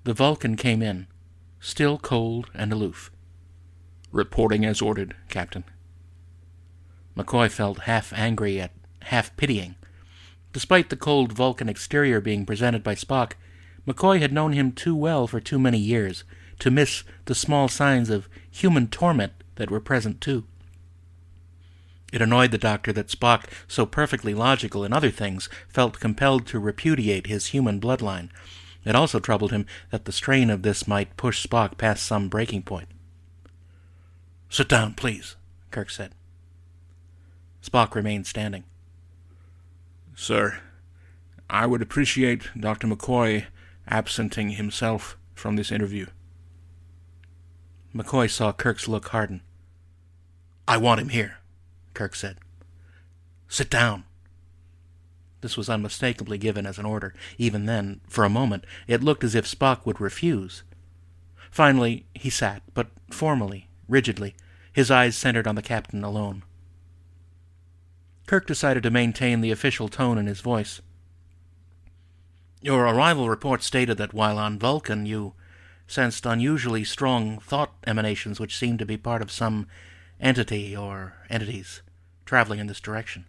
The 0.04 0.14
Vulcan 0.14 0.56
came 0.56 0.82
in, 0.82 1.06
still 1.60 1.98
cold 1.98 2.50
and 2.54 2.72
aloof. 2.72 3.10
Reporting 4.10 4.64
as 4.64 4.82
ordered, 4.82 5.14
Captain. 5.28 5.64
McCoy 7.16 7.50
felt 7.50 7.80
half 7.80 8.12
angry 8.12 8.56
yet 8.56 8.72
half 9.04 9.36
pitying. 9.36 9.74
Despite 10.52 10.90
the 10.90 10.96
cold 10.96 11.32
Vulcan 11.32 11.68
exterior 11.68 12.20
being 12.20 12.46
presented 12.46 12.82
by 12.82 12.94
Spock, 12.94 13.32
McCoy 13.86 14.20
had 14.20 14.32
known 14.32 14.52
him 14.52 14.72
too 14.72 14.94
well 14.94 15.26
for 15.26 15.40
too 15.40 15.58
many 15.58 15.78
years 15.78 16.24
to 16.60 16.70
miss 16.70 17.04
the 17.24 17.34
small 17.34 17.68
signs 17.68 18.10
of 18.10 18.28
human 18.50 18.86
torment 18.86 19.32
that 19.56 19.70
were 19.70 19.80
present 19.80 20.20
too. 20.20 20.44
It 22.12 22.22
annoyed 22.22 22.50
the 22.50 22.58
doctor 22.58 22.92
that 22.92 23.08
Spock, 23.08 23.44
so 23.66 23.86
perfectly 23.86 24.34
logical 24.34 24.84
in 24.84 24.92
other 24.92 25.10
things, 25.10 25.48
felt 25.68 25.98
compelled 25.98 26.46
to 26.48 26.60
repudiate 26.60 27.26
his 27.26 27.46
human 27.46 27.80
bloodline. 27.80 28.28
It 28.84 28.94
also 28.94 29.18
troubled 29.18 29.50
him 29.50 29.66
that 29.90 30.04
the 30.04 30.12
strain 30.12 30.50
of 30.50 30.62
this 30.62 30.86
might 30.86 31.16
push 31.16 31.44
Spock 31.44 31.78
past 31.78 32.04
some 32.04 32.28
breaking 32.28 32.62
point. 32.62 32.88
Sit 34.50 34.68
down, 34.68 34.92
please, 34.92 35.36
Kirk 35.70 35.88
said. 35.88 36.12
Spock 37.72 37.94
remained 37.94 38.26
standing. 38.26 38.64
Sir, 40.14 40.60
I 41.48 41.64
would 41.64 41.80
appreciate 41.80 42.50
Dr. 42.58 42.86
McCoy 42.86 43.46
absenting 43.88 44.50
himself 44.50 45.16
from 45.34 45.56
this 45.56 45.72
interview. 45.72 46.06
McCoy 47.94 48.30
saw 48.30 48.52
Kirk's 48.52 48.88
look 48.88 49.08
harden. 49.08 49.40
I 50.68 50.76
want 50.76 51.00
him 51.00 51.08
here, 51.08 51.38
Kirk 51.94 52.14
said. 52.14 52.36
Sit 53.48 53.70
down. 53.70 54.04
This 55.40 55.56
was 55.56 55.70
unmistakably 55.70 56.36
given 56.36 56.66
as 56.66 56.78
an 56.78 56.84
order. 56.84 57.14
Even 57.38 57.64
then, 57.64 58.02
for 58.06 58.24
a 58.24 58.30
moment, 58.30 58.64
it 58.86 59.02
looked 59.02 59.24
as 59.24 59.34
if 59.34 59.50
Spock 59.50 59.86
would 59.86 60.00
refuse. 60.00 60.62
Finally, 61.50 62.04
he 62.14 62.28
sat, 62.28 62.62
but 62.74 62.88
formally, 63.10 63.68
rigidly, 63.88 64.34
his 64.74 64.90
eyes 64.90 65.16
centered 65.16 65.46
on 65.46 65.54
the 65.54 65.62
captain 65.62 66.04
alone. 66.04 66.44
Kirk 68.32 68.46
decided 68.46 68.82
to 68.82 68.90
maintain 68.90 69.42
the 69.42 69.50
official 69.50 69.90
tone 69.90 70.16
in 70.16 70.24
his 70.24 70.40
voice. 70.40 70.80
Your 72.62 72.86
arrival 72.86 73.28
report 73.28 73.62
stated 73.62 73.98
that 73.98 74.14
while 74.14 74.38
on 74.38 74.58
Vulcan 74.58 75.04
you 75.04 75.34
sensed 75.86 76.24
unusually 76.24 76.82
strong 76.82 77.40
thought 77.40 77.74
emanations 77.86 78.40
which 78.40 78.56
seemed 78.56 78.78
to 78.78 78.86
be 78.86 78.96
part 78.96 79.20
of 79.20 79.30
some 79.30 79.66
entity 80.18 80.74
or 80.74 81.12
entities 81.28 81.82
traveling 82.24 82.58
in 82.58 82.68
this 82.68 82.80
direction. 82.80 83.26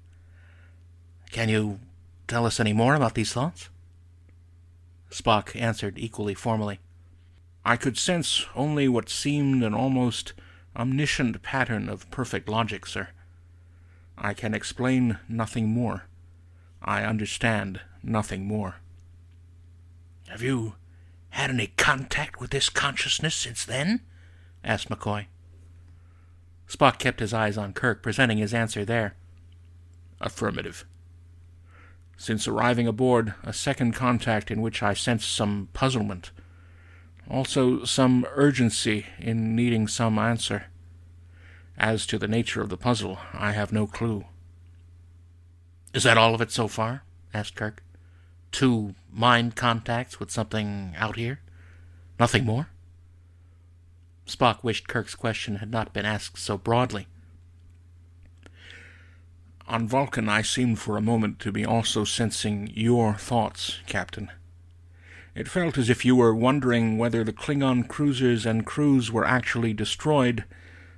Can 1.31 1.49
you 1.49 1.81
tell 2.29 2.45
us 2.45 2.61
any 2.61 2.71
more 2.71 2.95
about 2.95 3.15
these 3.15 3.33
thoughts? 3.33 3.67
Spock 5.11 5.53
answered 5.53 5.99
equally 5.99 6.33
formally. 6.33 6.79
I 7.65 7.75
could 7.75 7.97
sense 7.97 8.45
only 8.55 8.87
what 8.87 9.09
seemed 9.09 9.63
an 9.65 9.73
almost 9.73 10.31
omniscient 10.77 11.41
pattern 11.41 11.89
of 11.89 12.09
perfect 12.09 12.47
logic, 12.47 12.85
sir. 12.85 13.09
I 14.17 14.33
can 14.33 14.53
explain 14.53 15.19
nothing 15.27 15.69
more. 15.69 16.05
I 16.81 17.03
understand 17.03 17.81
nothing 18.03 18.45
more. 18.45 18.75
Have 20.27 20.41
you 20.41 20.75
had 21.29 21.49
any 21.49 21.67
contact 21.77 22.39
with 22.39 22.51
this 22.51 22.69
consciousness 22.69 23.35
since 23.35 23.65
then? 23.65 24.01
asked 24.63 24.89
McCoy. 24.89 25.27
Spock 26.67 26.97
kept 26.97 27.19
his 27.19 27.33
eyes 27.33 27.57
on 27.57 27.73
Kirk, 27.73 28.01
presenting 28.01 28.37
his 28.37 28.53
answer 28.53 28.85
there. 28.85 29.15
Affirmative. 30.21 30.85
Since 32.17 32.47
arriving 32.47 32.87
aboard, 32.87 33.33
a 33.43 33.53
second 33.53 33.93
contact 33.93 34.49
in 34.49 34.61
which 34.61 34.81
I 34.81 34.93
sensed 34.93 35.33
some 35.33 35.69
puzzlement. 35.73 36.31
Also, 37.29 37.83
some 37.83 38.25
urgency 38.31 39.05
in 39.19 39.55
needing 39.55 39.87
some 39.87 40.17
answer. 40.19 40.65
As 41.77 42.05
to 42.07 42.17
the 42.17 42.27
nature 42.27 42.61
of 42.61 42.69
the 42.69 42.77
puzzle, 42.77 43.19
I 43.33 43.51
have 43.51 43.71
no 43.73 43.87
clue. 43.87 44.25
Is 45.93 46.03
that 46.03 46.17
all 46.17 46.35
of 46.35 46.41
it 46.41 46.51
so 46.51 46.67
far? 46.67 47.03
asked 47.33 47.55
Kirk. 47.55 47.83
Two 48.51 48.95
mind 49.11 49.55
contacts 49.55 50.19
with 50.19 50.31
something 50.31 50.93
out 50.97 51.15
here? 51.15 51.39
Nothing 52.19 52.45
more? 52.45 52.69
Spock 54.27 54.63
wished 54.63 54.87
Kirk's 54.87 55.15
question 55.15 55.57
had 55.57 55.71
not 55.71 55.93
been 55.93 56.05
asked 56.05 56.37
so 56.37 56.57
broadly. 56.57 57.07
On 59.67 59.87
Vulcan, 59.87 60.29
I 60.29 60.41
seemed 60.41 60.79
for 60.79 60.97
a 60.97 61.01
moment 61.01 61.39
to 61.39 61.51
be 61.51 61.65
also 61.65 62.03
sensing 62.03 62.71
your 62.73 63.15
thoughts, 63.15 63.79
Captain. 63.87 64.29
It 65.35 65.47
felt 65.47 65.77
as 65.77 65.89
if 65.89 66.05
you 66.05 66.15
were 66.15 66.35
wondering 66.35 66.97
whether 66.97 67.23
the 67.23 67.33
Klingon 67.33 67.87
cruisers 67.87 68.45
and 68.45 68.65
crews 68.65 69.11
were 69.11 69.25
actually 69.25 69.73
destroyed 69.73 70.43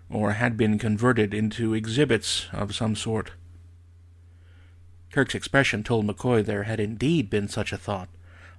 or 0.09 0.33
had 0.33 0.57
been 0.57 0.77
converted 0.77 1.33
into 1.33 1.73
exhibits 1.73 2.47
of 2.53 2.75
some 2.75 2.95
sort. 2.95 3.31
Kirk's 5.11 5.35
expression 5.35 5.83
told 5.83 6.05
McCoy 6.05 6.45
there 6.45 6.63
had 6.63 6.79
indeed 6.79 7.29
been 7.29 7.47
such 7.47 7.71
a 7.71 7.77
thought, 7.77 8.09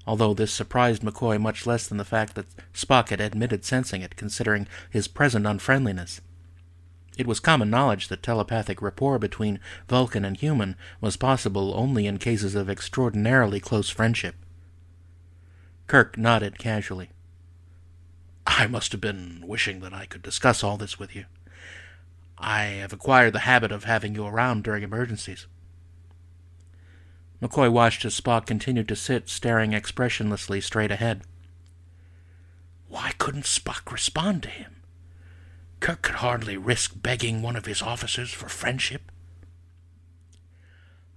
although 0.07 0.35
this 0.35 0.53
surprised 0.53 1.03
McCoy 1.03 1.41
much 1.41 1.67
less 1.67 1.87
than 1.87 1.99
the 1.99 2.05
fact 2.05 2.35
that 2.35 2.47
Spock 2.73 3.11
had 3.11 3.21
admitted 3.21 3.65
sensing 3.65 4.03
it, 4.03 4.17
considering 4.17 4.67
his 4.91 5.09
present 5.09 5.47
unfriendliness. 5.47 6.21
It 7.19 7.27
was 7.27 7.41
common 7.41 7.71
knowledge 7.71 8.09
that 8.09 8.23
telepathic 8.23 8.83
rapport 8.83 9.19
between 9.19 9.61
Vulcan 9.89 10.25
and 10.25 10.37
human 10.37 10.77
was 11.01 11.17
possible 11.17 11.75
only 11.75 12.07
in 12.07 12.19
cases 12.19 12.55
of 12.55 12.69
extraordinarily 12.69 13.61
close 13.61 13.89
friendship. 13.89 14.35
Kirk 15.87 16.19
nodded 16.19 16.59
casually. 16.59 17.11
I 18.47 18.67
must 18.67 18.93
have 18.93 19.01
been 19.01 19.43
wishing 19.47 19.81
that 19.81 19.93
I 19.93 20.07
could 20.07 20.23
discuss 20.23 20.63
all 20.63 20.77
this 20.77 20.99
with 20.99 21.15
you. 21.15 21.25
I 22.39 22.63
have 22.65 22.93
acquired 22.93 23.33
the 23.33 23.41
habit 23.41 23.73
of 23.73 23.85
having 23.85 24.15
you 24.15 24.27
around 24.27 24.65
during 24.65 24.83
emergencies. 24.83 25.47
McCoy 27.43 27.71
watched 27.71 28.05
as 28.05 28.19
Spock 28.19 28.47
continued 28.47 28.89
to 28.89 28.97
sit, 28.97 29.29
staring 29.29 29.73
expressionlessly 29.73 30.61
straight 30.61 30.91
ahead. 30.91 31.23
Why 32.89 33.13
couldn't 33.19 33.45
Spock 33.45 33.93
respond 33.93 34.43
to 34.45 34.49
him? 34.49 34.77
Kirk 35.81 36.03
could 36.03 36.17
hardly 36.17 36.57
risk 36.57 36.93
begging 36.97 37.43
one 37.43 37.57
of 37.57 37.67
his 37.67 37.83
officers 37.83 38.31
for 38.31 38.49
friendship. 38.49 39.13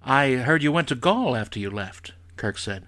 I 0.01 0.31
heard 0.31 0.63
you 0.63 0.71
went 0.71 0.87
to 0.89 0.95
Gol 0.95 1.35
after 1.35 1.59
you 1.59 1.69
left, 1.69 2.13
Kirk 2.35 2.57
said. 2.57 2.87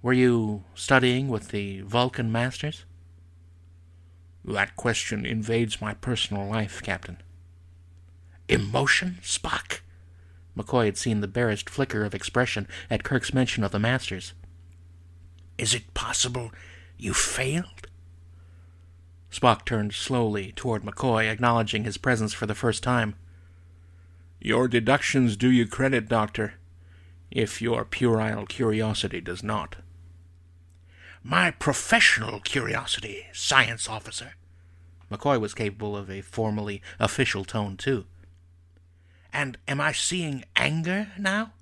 Were 0.00 0.12
you 0.12 0.64
studying 0.74 1.28
with 1.28 1.48
the 1.48 1.80
Vulcan 1.82 2.30
Masters? 2.30 2.84
That 4.44 4.76
question 4.76 5.24
invades 5.24 5.80
my 5.80 5.94
personal 5.94 6.46
life, 6.48 6.82
Captain. 6.82 7.18
Emotion, 8.48 9.18
Spock? 9.22 9.80
McCoy 10.56 10.86
had 10.86 10.98
seen 10.98 11.20
the 11.20 11.28
barest 11.28 11.70
flicker 11.70 12.04
of 12.04 12.14
expression 12.14 12.66
at 12.90 13.04
Kirk's 13.04 13.32
mention 13.32 13.64
of 13.64 13.70
the 13.70 13.78
Masters. 13.78 14.34
Is 15.56 15.74
it 15.74 15.94
possible 15.94 16.50
you 16.98 17.14
failed? 17.14 17.86
Spock 19.30 19.64
turned 19.64 19.94
slowly 19.94 20.52
toward 20.52 20.82
McCoy, 20.82 21.30
acknowledging 21.30 21.84
his 21.84 21.96
presence 21.96 22.34
for 22.34 22.46
the 22.46 22.54
first 22.54 22.82
time. 22.82 23.14
Your 24.40 24.68
deductions 24.68 25.36
do 25.36 25.50
you 25.50 25.66
credit, 25.66 26.08
Doctor, 26.08 26.54
if 27.30 27.62
your 27.62 27.84
puerile 27.84 28.44
curiosity 28.44 29.20
does 29.20 29.42
not. 29.42 29.76
My 31.24 31.52
professional 31.52 32.40
curiosity, 32.40 33.26
science 33.32 33.88
officer. 33.88 34.34
McCoy 35.10 35.40
was 35.40 35.54
capable 35.54 35.96
of 35.96 36.10
a 36.10 36.20
formally 36.20 36.82
official 36.98 37.44
tone, 37.44 37.76
too. 37.76 38.06
And 39.32 39.56
am 39.68 39.80
I 39.80 39.92
seeing 39.92 40.44
anger 40.56 41.08
now? 41.18 41.52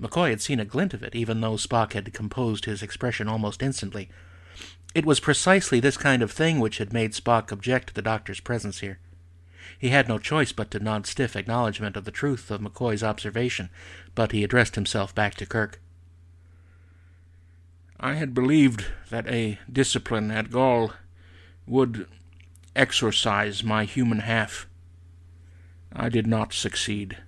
McCoy 0.00 0.30
had 0.30 0.42
seen 0.42 0.58
a 0.58 0.64
glint 0.64 0.92
of 0.92 1.02
it, 1.04 1.14
even 1.14 1.40
though 1.40 1.54
Spock 1.54 1.92
had 1.92 2.12
composed 2.12 2.64
his 2.64 2.82
expression 2.82 3.28
almost 3.28 3.62
instantly. 3.62 4.10
It 4.94 5.06
was 5.06 5.20
precisely 5.20 5.78
this 5.78 5.96
kind 5.96 6.22
of 6.22 6.32
thing 6.32 6.58
which 6.58 6.78
had 6.78 6.92
made 6.92 7.12
Spock 7.12 7.52
object 7.52 7.88
to 7.88 7.94
the 7.94 8.02
doctor's 8.02 8.40
presence 8.40 8.80
here. 8.80 8.98
He 9.78 9.90
had 9.90 10.08
no 10.08 10.18
choice 10.18 10.52
but 10.52 10.70
to 10.72 10.80
nod 10.80 11.06
stiff 11.06 11.36
acknowledgment 11.36 11.96
of 11.96 12.04
the 12.04 12.10
truth 12.10 12.50
of 12.50 12.60
McCoy's 12.60 13.04
observation, 13.04 13.70
but 14.14 14.32
he 14.32 14.42
addressed 14.42 14.74
himself 14.74 15.14
back 15.14 15.34
to 15.36 15.46
Kirk. 15.46 15.80
I 17.98 18.14
had 18.14 18.34
believed 18.34 18.86
that 19.10 19.28
a 19.28 19.58
discipline 19.70 20.30
at 20.30 20.50
Gol 20.50 20.92
would 21.66 22.06
exorcise 22.74 23.62
my 23.62 23.84
human 23.84 24.20
half. 24.20 24.66
I 25.92 26.08
did 26.08 26.26
not 26.26 26.52
succeed. 26.52 27.18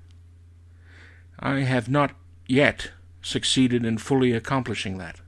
I 1.38 1.60
have 1.60 1.88
not 1.88 2.16
yet 2.46 2.90
succeeded 3.22 3.84
in 3.84 3.98
fully 3.98 4.32
accomplishing 4.32 4.98
that. 4.98 5.20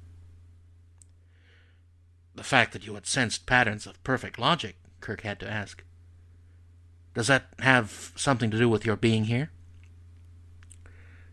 The 2.35 2.45
fact 2.45 2.73
that 2.73 2.87
you 2.87 2.95
had 2.95 3.07
sensed 3.07 3.47
patterns 3.47 3.87
of 3.87 4.03
perfect 4.05 4.39
logic, 4.39 4.77
Kirk 5.01 5.23
had 5.23 5.41
to 5.41 5.51
ask. 5.51 5.83
Does 7.15 7.27
that 7.27 7.49
have 7.59 8.13
something 8.17 8.51
to 8.51 8.59
do 8.59 8.69
with 8.69 8.87
your 8.87 8.97
being 8.97 9.25
here? 9.25 9.51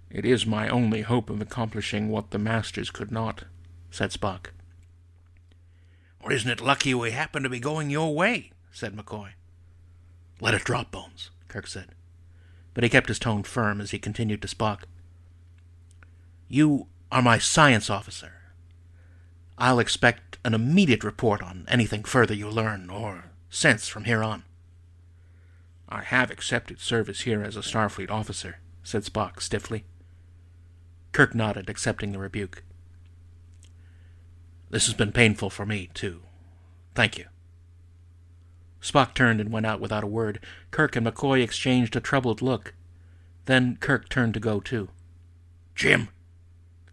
It 0.09 0.25
is 0.25 0.45
my 0.45 0.69
only 0.69 1.01
hope 1.01 1.29
of 1.29 1.41
accomplishing 1.41 2.09
what 2.09 2.31
the 2.31 2.39
masters 2.39 2.89
could 2.89 3.11
not, 3.11 3.43
said 3.95 4.11
Spock. 4.11 4.47
Or 6.19 6.33
isn't 6.33 6.51
it 6.51 6.59
lucky 6.59 6.93
we 6.93 7.11
happen 7.11 7.43
to 7.43 7.49
be 7.49 7.61
going 7.61 7.89
your 7.89 8.13
way? 8.13 8.51
said 8.69 8.93
McCoy. 8.93 9.29
Let 10.41 10.53
it 10.53 10.65
drop, 10.65 10.91
Bones, 10.91 11.31
Kirk 11.47 11.65
said. 11.65 11.95
But 12.73 12.83
he 12.83 12.89
kept 12.89 13.07
his 13.07 13.19
tone 13.19 13.43
firm 13.43 13.79
as 13.79 13.91
he 13.91 13.99
continued 13.99 14.41
to 14.41 14.49
Spock. 14.49 14.81
You 16.49 16.87
are 17.09 17.21
my 17.21 17.37
science 17.37 17.89
officer. 17.89 18.33
I'll 19.57 19.79
expect 19.79 20.39
an 20.43 20.53
immediate 20.53 21.05
report 21.05 21.41
on 21.41 21.63
anything 21.69 22.03
further 22.03 22.33
you 22.33 22.49
learn 22.49 22.89
or 22.89 23.31
sense 23.49 23.87
from 23.87 24.03
here 24.03 24.21
on. 24.21 24.43
I 25.87 26.01
have 26.01 26.31
accepted 26.31 26.81
service 26.81 27.21
here 27.21 27.41
as 27.41 27.55
a 27.55 27.61
Starfleet 27.61 28.11
officer, 28.11 28.59
said 28.83 29.03
Spock 29.03 29.41
stiffly. 29.41 29.85
Kirk 31.13 31.33
nodded, 31.33 31.69
accepting 31.69 32.11
the 32.11 32.19
rebuke. 32.19 32.63
This 34.69 34.85
has 34.85 34.93
been 34.93 35.11
painful 35.11 35.49
for 35.49 35.65
me, 35.65 35.89
too. 35.93 36.21
Thank 36.93 37.17
you. 37.17 37.25
Spock 38.81 39.13
turned 39.13 39.41
and 39.41 39.51
went 39.51 39.65
out 39.65 39.79
without 39.79 40.03
a 40.03 40.07
word. 40.07 40.39
Kirk 40.71 40.95
and 40.95 41.05
McCoy 41.05 41.43
exchanged 41.43 41.95
a 41.95 41.99
troubled 41.99 42.41
look. 42.41 42.73
Then 43.45 43.77
Kirk 43.77 44.09
turned 44.09 44.33
to 44.35 44.39
go, 44.39 44.59
too. 44.59 44.89
Jim! 45.75 46.09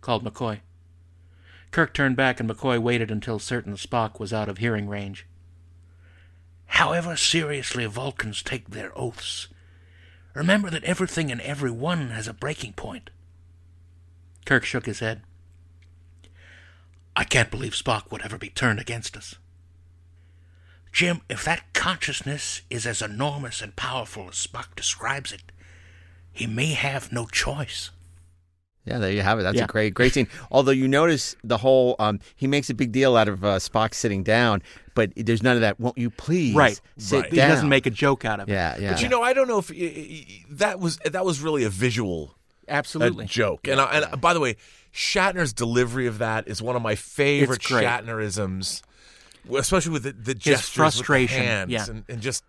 called 0.01 0.25
McCoy. 0.25 0.61
Kirk 1.71 1.95
turned 1.95 2.17
back, 2.17 2.41
and 2.41 2.49
McCoy 2.49 2.79
waited 2.79 3.11
until 3.11 3.39
certain 3.39 3.75
Spock 3.75 4.21
was 4.21 4.33
out 4.33 4.49
of 4.49 4.59
hearing 4.59 4.89
range. 4.89 5.27
However 6.67 7.17
seriously 7.17 7.87
Vulcans 7.87 8.43
take 8.43 8.71
their 8.71 8.97
oaths, 8.99 9.49
remember 10.35 10.71
that 10.71 10.85
everything 10.85 11.31
and 11.31 11.41
everyone 11.43 12.11
has 12.11 12.27
a 12.27 12.35
breaking 12.35 12.73
point. 12.73 13.11
Kirk 14.45 14.65
shook 14.65 14.87
his 14.87 15.01
head. 15.01 15.23
I 17.15 17.25
can't 17.25 17.51
believe 17.51 17.73
Spock 17.73 18.11
would 18.11 18.23
ever 18.23 18.39
be 18.39 18.49
turned 18.49 18.79
against 18.81 19.17
us. 19.17 19.37
Jim, 20.93 21.23
if 21.29 21.45
that 21.45 21.73
consciousness 21.73 22.63
is 22.69 22.87
as 22.87 23.01
enormous 23.01 23.63
and 23.63 23.75
powerful 23.77 24.29
as 24.29 24.35
Spock 24.47 24.75
describes 24.77 25.33
it, 25.33 25.43
he 26.33 26.47
may 26.47 26.73
have 26.73 27.13
no 27.13 27.27
choice. 27.27 27.91
Yeah, 28.85 28.99
there 28.99 29.13
you 29.13 29.23
have 29.23 29.39
it. 29.39 29.43
That's 29.45 29.57
Yeah. 29.59 29.65
a 29.65 29.69
great, 29.69 29.95
great 29.95 30.13
scene. 30.13 30.29
Although 30.51 30.73
you 30.73 30.89
notice 30.89 31.37
the 31.45 31.59
whole, 31.59 31.95
um, 31.99 32.19
he 32.35 32.47
makes 32.47 32.69
a 32.69 32.75
big 32.75 32.91
deal 32.93 33.17
out 33.17 33.29
of 33.29 33.45
uh, 33.45 33.57
Spock 33.59 33.95
sitting 33.95 34.23
down, 34.23 34.61
but 34.95 35.13
there's 35.17 35.43
none 35.43 35.55
of 35.55 35.61
that. 35.61 35.79
Won't 35.79 35.97
you 35.97 36.11
please 36.11 36.55
Right. 36.55 36.81
sit 36.99 37.21
Right. 37.23 37.31
He 37.31 37.37
doesn't 37.37 37.69
make 37.69 37.87
a 37.87 37.91
joke 37.91 38.25
out 38.25 38.41
of 38.41 38.49
it. 38.49 38.53
Yeah, 38.53 38.77
yeah. 38.79 38.93
But 38.93 39.03
you 39.03 39.09
know, 39.09 39.23
I 39.23 39.33
don't 39.35 39.47
know 39.49 39.59
if 39.59 39.71
y- 39.71 39.77
y- 39.79 40.45
that 40.51 40.81
was 40.81 40.97
that 41.05 41.25
was 41.25 41.41
really 41.41 41.63
a 41.65 41.71
visual 41.71 42.35
Absolutely. 42.69 43.25
a 43.27 43.29
joke. 43.29 43.69
And, 43.69 43.81
I, 43.81 44.01
and 44.01 44.21
by 44.21 44.35
the 44.35 44.41
way, 44.41 44.57
Shatner's 44.93 45.53
delivery 45.53 46.07
of 46.07 46.19
that 46.19 46.49
is 46.49 46.61
one 46.61 46.77
of 46.77 46.83
my 46.83 46.95
favorite. 46.95 47.61
Shatnerisms, 47.61 48.83
especially 49.57 49.93
with 49.93 50.03
the, 50.05 50.13
the 50.13 50.35
gestures, 50.35 50.69
frustration, 50.69 51.39
with 51.41 51.47
the 51.49 51.53
hands, 51.53 51.71
yeah. 51.71 51.87
and, 51.89 52.05
and 52.09 52.21
just 52.21 52.45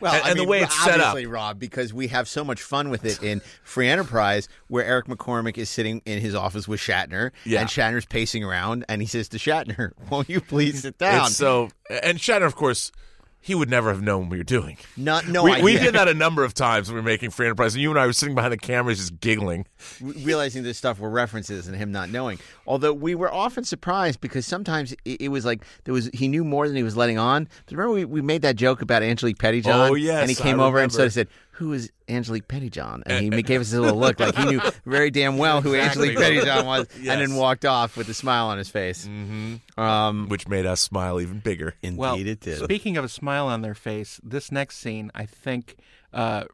Well, 0.00 0.12
and, 0.12 0.22
I 0.22 0.28
and 0.30 0.38
mean, 0.38 0.46
the 0.46 0.50
way 0.50 0.60
it's 0.62 0.84
set 0.84 1.00
up. 1.00 1.16
Rob, 1.26 1.58
because 1.58 1.92
we 1.94 2.08
have 2.08 2.28
so 2.28 2.44
much 2.44 2.60
fun 2.62 2.90
with 2.90 3.04
it 3.04 3.22
in 3.22 3.40
Free 3.64 3.88
Enterprise, 3.88 4.48
where 4.68 4.84
Eric 4.84 5.06
McCormack 5.06 5.56
is 5.56 5.70
sitting 5.70 6.02
in 6.04 6.20
his 6.20 6.34
office 6.34 6.68
with 6.68 6.78
Shatner, 6.80 7.30
Yeah. 7.44 7.60
and 7.60 7.68
Shatner's 7.70 8.06
pacing 8.06 8.44
around, 8.44 8.84
and 8.88 9.00
he 9.00 9.08
says 9.08 9.28
to 9.30 9.38
Shatner, 9.38 9.92
"Won't 10.10 10.28
you 10.28 10.40
please 10.40 10.82
sit 10.82 10.98
down?" 10.98 11.26
It's 11.26 11.36
so, 11.36 11.70
and 11.90 12.18
Shatner, 12.18 12.46
of 12.46 12.54
course, 12.54 12.92
he 13.40 13.54
would 13.54 13.70
never 13.70 13.88
have 13.90 14.02
known 14.02 14.22
what 14.22 14.30
we 14.30 14.38
were 14.38 14.44
doing. 14.44 14.76
Not 14.96 15.26
no 15.28 15.44
we, 15.44 15.52
idea. 15.52 15.64
we 15.64 15.72
did 15.78 15.94
that 15.94 16.08
a 16.08 16.14
number 16.14 16.44
of 16.44 16.54
times 16.54 16.88
when 16.88 16.96
we 16.96 17.00
were 17.00 17.06
making 17.06 17.30
Free 17.30 17.46
Enterprise, 17.46 17.74
and 17.74 17.82
you 17.82 17.90
and 17.90 17.98
I 17.98 18.06
were 18.06 18.12
sitting 18.12 18.34
behind 18.34 18.52
the 18.52 18.58
cameras 18.58 18.98
just 18.98 19.20
giggling. 19.20 19.66
re- 20.00 20.22
realizing 20.24 20.62
this 20.62 20.76
stuff 20.78 20.98
were 20.98 21.10
references 21.10 21.66
and 21.66 21.76
him 21.76 21.92
not 21.92 22.10
knowing. 22.10 22.38
Although 22.68 22.92
we 22.92 23.14
were 23.14 23.32
often 23.32 23.64
surprised 23.64 24.20
because 24.20 24.44
sometimes 24.44 24.92
it, 25.06 25.22
it 25.22 25.28
was 25.30 25.46
like 25.46 25.64
there 25.84 25.94
was 25.94 26.10
he 26.12 26.28
knew 26.28 26.44
more 26.44 26.68
than 26.68 26.76
he 26.76 26.82
was 26.82 26.98
letting 26.98 27.18
on. 27.18 27.48
But 27.64 27.72
remember 27.72 27.94
we, 27.94 28.04
we 28.04 28.20
made 28.20 28.42
that 28.42 28.56
joke 28.56 28.82
about 28.82 29.02
Angelique 29.02 29.38
Pettyjohn? 29.38 29.90
Oh, 29.90 29.94
yes, 29.94 30.20
and 30.20 30.30
he 30.30 30.36
I 30.36 30.40
came 30.40 30.60
over 30.60 30.78
and 30.78 30.92
sort 30.92 31.06
of 31.06 31.14
said, 31.14 31.28
"Who 31.52 31.72
is 31.72 31.90
Angelique 32.10 32.46
Pettyjohn?" 32.46 33.04
And 33.06 33.32
he 33.32 33.42
gave 33.42 33.62
us 33.62 33.72
a 33.72 33.80
little 33.80 33.98
look 33.98 34.20
like 34.20 34.36
he 34.36 34.44
knew 34.44 34.60
very 34.84 35.10
damn 35.10 35.38
well 35.38 35.62
who 35.62 35.72
Exactly. 35.72 36.10
Angelique 36.10 36.44
Pettyjohn 36.44 36.66
was, 36.66 36.86
and 36.96 37.22
then 37.22 37.36
walked 37.36 37.64
off 37.64 37.96
with 37.96 38.06
a 38.10 38.14
smile 38.14 38.48
on 38.48 38.58
his 38.58 38.68
face. 38.68 39.06
Mm-hmm. 39.06 39.80
Um, 39.80 40.28
which 40.28 40.46
made 40.46 40.66
us 40.66 40.82
smile 40.82 41.22
even 41.22 41.38
bigger. 41.40 41.74
indeed, 41.82 41.98
Well, 41.98 42.16
it 42.20 42.40
did. 42.40 42.58
speaking 42.58 42.98
of 42.98 43.04
a 43.04 43.08
smile 43.08 43.46
on 43.46 43.62
their 43.62 43.74
face, 43.74 44.20
this 44.22 44.52
next 44.52 44.76
scene, 44.76 45.10
I 45.14 45.24
think 45.24 45.76
uh, 46.12 46.44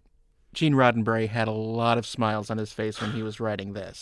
Gene 0.52 0.74
Roddenberry 0.74 1.28
had 1.28 1.48
a 1.48 1.52
lot 1.52 1.98
of 1.98 2.06
smiles 2.06 2.50
on 2.50 2.58
his 2.58 2.72
face 2.72 3.00
when 3.00 3.10
he 3.10 3.22
was 3.24 3.40
writing 3.40 3.72
this, 3.72 4.00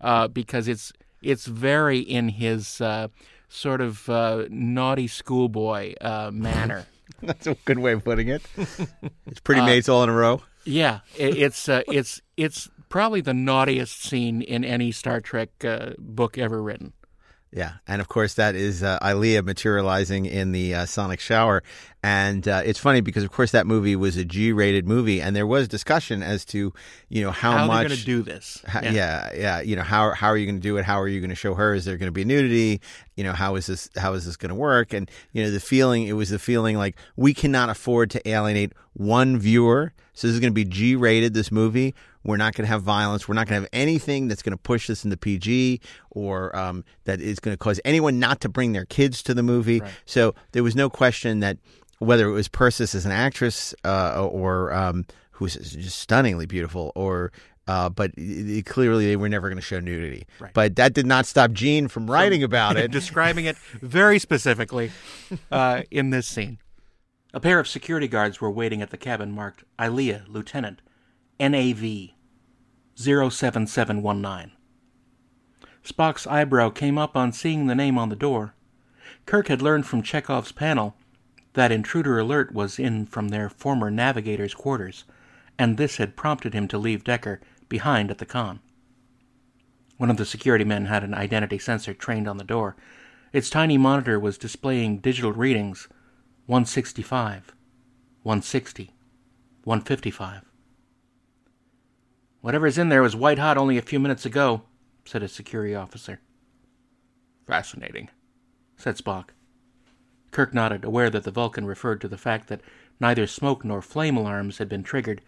uh, 0.00 0.26
because 0.26 0.66
it's 0.66 0.92
it's 1.22 1.46
very 1.46 1.98
in 1.98 2.28
his 2.28 2.80
uh, 2.80 3.08
sort 3.48 3.80
of 3.80 4.08
uh, 4.08 4.46
naughty 4.50 5.06
schoolboy 5.06 5.94
uh, 6.00 6.30
manner. 6.32 6.86
That's 7.22 7.46
a 7.46 7.54
good 7.64 7.78
way 7.78 7.92
of 7.92 8.04
putting 8.04 8.28
it. 8.28 8.42
It's 9.26 9.40
pretty 9.40 9.62
maids 9.62 9.88
all 9.88 10.02
in 10.02 10.08
a 10.10 10.12
row. 10.12 10.42
Yeah, 10.64 11.00
it, 11.16 11.36
it's 11.38 11.68
uh, 11.68 11.82
it's 11.88 12.20
it's 12.36 12.68
probably 12.88 13.20
the 13.20 13.34
naughtiest 13.34 14.02
scene 14.02 14.42
in 14.42 14.64
any 14.64 14.92
Star 14.92 15.20
Trek 15.20 15.64
uh, 15.64 15.92
book 15.98 16.36
ever 16.38 16.62
written. 16.62 16.92
Yeah, 17.54 17.74
and 17.86 18.00
of 18.00 18.08
course 18.08 18.34
that 18.34 18.54
is 18.54 18.82
uh, 18.82 18.98
Ilia 19.04 19.42
materializing 19.42 20.24
in 20.24 20.52
the 20.52 20.74
uh, 20.74 20.86
sonic 20.86 21.20
shower, 21.20 21.62
and 22.02 22.48
uh, 22.48 22.62
it's 22.64 22.78
funny 22.78 23.02
because 23.02 23.24
of 23.24 23.30
course 23.30 23.50
that 23.50 23.66
movie 23.66 23.94
was 23.94 24.16
a 24.16 24.24
G-rated 24.24 24.88
movie, 24.88 25.20
and 25.20 25.36
there 25.36 25.46
was 25.46 25.68
discussion 25.68 26.22
as 26.22 26.46
to 26.46 26.72
you 27.10 27.22
know 27.22 27.30
how, 27.30 27.52
How, 27.52 27.66
much 27.66 27.88
going 27.88 27.98
to 27.98 28.04
do 28.06 28.22
this? 28.22 28.62
How, 28.66 28.80
yeah. 28.80 29.30
yeah, 29.34 29.60
You 29.60 29.76
know 29.76 29.82
how 29.82 30.12
how 30.14 30.28
are 30.28 30.38
you 30.38 30.46
going 30.46 30.56
to 30.56 30.62
do 30.62 30.78
it? 30.78 30.86
How 30.86 30.98
are 30.98 31.08
you 31.08 31.20
going 31.20 31.28
to 31.28 31.36
show 31.36 31.52
her? 31.52 31.74
Is 31.74 31.84
there 31.84 31.98
going 31.98 32.08
to 32.08 32.12
be 32.12 32.24
nudity? 32.24 32.80
You 33.16 33.24
know 33.24 33.34
how 33.34 33.56
is 33.56 33.66
this 33.66 33.90
how 33.98 34.14
is 34.14 34.24
this 34.24 34.38
going 34.38 34.48
to 34.48 34.54
work? 34.54 34.94
And 34.94 35.10
you 35.32 35.44
know 35.44 35.50
the 35.50 35.60
feeling 35.60 36.06
it 36.06 36.14
was 36.14 36.30
the 36.30 36.38
feeling 36.38 36.78
like 36.78 36.96
we 37.16 37.34
cannot 37.34 37.68
afford 37.68 38.10
to 38.12 38.28
alienate 38.28 38.72
one 38.94 39.38
viewer. 39.38 39.92
So 40.14 40.26
this 40.26 40.34
is 40.34 40.40
going 40.40 40.52
to 40.52 40.54
be 40.54 40.64
G 40.64 40.96
rated. 40.96 41.34
This 41.34 41.52
movie. 41.52 41.94
We're 42.24 42.36
not 42.36 42.54
going 42.54 42.64
to 42.64 42.68
have 42.68 42.82
violence. 42.82 43.26
We're 43.28 43.34
not 43.34 43.46
going 43.48 43.58
to 43.60 43.62
have 43.64 43.70
anything 43.72 44.28
that's 44.28 44.42
going 44.42 44.52
to 44.52 44.62
push 44.62 44.86
this 44.86 45.04
into 45.04 45.16
PG 45.16 45.80
or 46.10 46.54
um, 46.56 46.84
that 47.04 47.20
is 47.20 47.40
going 47.40 47.54
to 47.54 47.58
cause 47.58 47.80
anyone 47.84 48.18
not 48.18 48.40
to 48.42 48.48
bring 48.48 48.72
their 48.72 48.84
kids 48.84 49.22
to 49.24 49.34
the 49.34 49.42
movie. 49.42 49.82
So 50.06 50.34
there 50.52 50.62
was 50.62 50.76
no 50.76 50.88
question 50.88 51.40
that 51.40 51.58
whether 51.98 52.28
it 52.28 52.32
was 52.32 52.48
Persis 52.48 52.94
as 52.94 53.06
an 53.06 53.12
actress 53.12 53.74
uh, 53.84 54.26
or 54.26 54.72
um, 54.72 55.04
who's 55.32 55.54
just 55.54 55.98
stunningly 56.00 56.46
beautiful, 56.46 56.90
or 56.96 57.30
uh, 57.68 57.88
but 57.88 58.10
it, 58.16 58.50
it- 58.58 58.66
clearly 58.66 59.06
they 59.06 59.16
were 59.16 59.28
never 59.28 59.48
going 59.48 59.56
to 59.56 59.62
show 59.62 59.78
nudity. 59.78 60.26
But 60.52 60.76
that 60.76 60.94
did 60.94 61.06
not 61.06 61.26
stop 61.26 61.52
Gene 61.52 61.86
from 61.88 62.10
writing 62.10 62.42
about 62.42 62.76
it. 62.76 62.90
describing 62.90 63.44
it 63.44 63.56
very 63.80 64.18
specifically 64.18 64.90
uh, 65.52 65.82
in 65.90 66.10
this 66.10 66.26
scene. 66.26 66.58
A 67.34 67.40
pair 67.40 67.58
of 67.60 67.66
security 67.68 68.08
guards 68.08 68.40
were 68.40 68.50
waiting 68.50 68.82
at 68.82 68.90
the 68.90 68.98
cabin 68.98 69.30
marked 69.32 69.64
Ilia, 69.80 70.24
Lieutenant, 70.28 70.82
NAV 71.42 72.10
07719. 72.94 74.52
Spock's 75.82 76.24
eyebrow 76.28 76.70
came 76.70 76.96
up 76.96 77.16
on 77.16 77.32
seeing 77.32 77.66
the 77.66 77.74
name 77.74 77.98
on 77.98 78.10
the 78.10 78.14
door. 78.14 78.54
Kirk 79.26 79.48
had 79.48 79.60
learned 79.60 79.84
from 79.84 80.04
Chekov's 80.04 80.52
panel 80.52 80.94
that 81.54 81.72
intruder 81.72 82.20
alert 82.20 82.54
was 82.54 82.78
in 82.78 83.06
from 83.06 83.30
their 83.30 83.48
former 83.48 83.90
navigator's 83.90 84.54
quarters, 84.54 85.02
and 85.58 85.76
this 85.76 85.96
had 85.96 86.14
prompted 86.14 86.54
him 86.54 86.68
to 86.68 86.78
leave 86.78 87.02
Decker 87.02 87.40
behind 87.68 88.12
at 88.12 88.18
the 88.18 88.24
con. 88.24 88.60
One 89.96 90.10
of 90.10 90.18
the 90.18 90.24
security 90.24 90.64
men 90.64 90.86
had 90.86 91.02
an 91.02 91.12
identity 91.12 91.58
sensor 91.58 91.92
trained 91.92 92.28
on 92.28 92.36
the 92.36 92.44
door. 92.44 92.76
Its 93.32 93.50
tiny 93.50 93.76
monitor 93.76 94.20
was 94.20 94.38
displaying 94.38 94.98
digital 94.98 95.32
readings 95.32 95.88
165, 96.46 97.52
160, 98.22 98.92
155. 99.64 100.51
Whatever's 102.42 102.76
in 102.76 102.88
there 102.88 103.02
was 103.02 103.14
white 103.14 103.38
hot 103.38 103.56
only 103.56 103.78
a 103.78 103.82
few 103.82 104.00
minutes 104.00 104.26
ago, 104.26 104.62
said 105.04 105.22
a 105.22 105.28
security 105.28 105.76
officer. 105.76 106.18
Fascinating, 107.46 108.10
said 108.76 108.96
Spock. 108.96 109.28
Kirk 110.32 110.52
nodded, 110.52 110.84
aware 110.84 111.08
that 111.08 111.22
the 111.22 111.30
Vulcan 111.30 111.66
referred 111.66 112.00
to 112.00 112.08
the 112.08 112.18
fact 112.18 112.48
that 112.48 112.60
neither 112.98 113.28
smoke 113.28 113.64
nor 113.64 113.80
flame 113.80 114.16
alarms 114.16 114.58
had 114.58 114.68
been 114.68 114.82
triggered, 114.82 115.22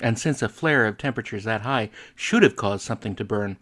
and 0.00 0.18
since 0.18 0.42
a 0.42 0.48
flare 0.48 0.84
of 0.84 0.98
temperatures 0.98 1.44
that 1.44 1.60
high 1.60 1.90
should 2.16 2.42
have 2.42 2.56
caused 2.56 2.84
something 2.84 3.14
to 3.14 3.24
burn, 3.24 3.56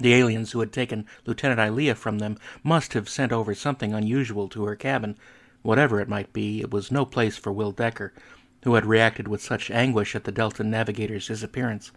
the 0.00 0.14
aliens 0.14 0.52
who 0.52 0.60
had 0.60 0.72
taken 0.72 1.04
Lieutenant 1.26 1.60
Ilia 1.60 1.94
from 1.94 2.18
them 2.18 2.38
must 2.64 2.94
have 2.94 3.10
sent 3.10 3.30
over 3.30 3.54
something 3.54 3.92
unusual 3.92 4.48
to 4.48 4.64
her 4.64 4.76
cabin. 4.76 5.18
Whatever 5.60 6.00
it 6.00 6.08
might 6.08 6.32
be, 6.32 6.62
it 6.62 6.70
was 6.70 6.90
no 6.90 7.04
place 7.04 7.36
for 7.36 7.52
Will 7.52 7.72
Decker, 7.72 8.14
who 8.64 8.74
had 8.74 8.86
reacted 8.86 9.28
with 9.28 9.42
such 9.42 9.70
anguish 9.70 10.14
at 10.14 10.24
the 10.24 10.32
Delta 10.32 10.62
navigator's 10.62 11.28
disappearance. 11.28 11.92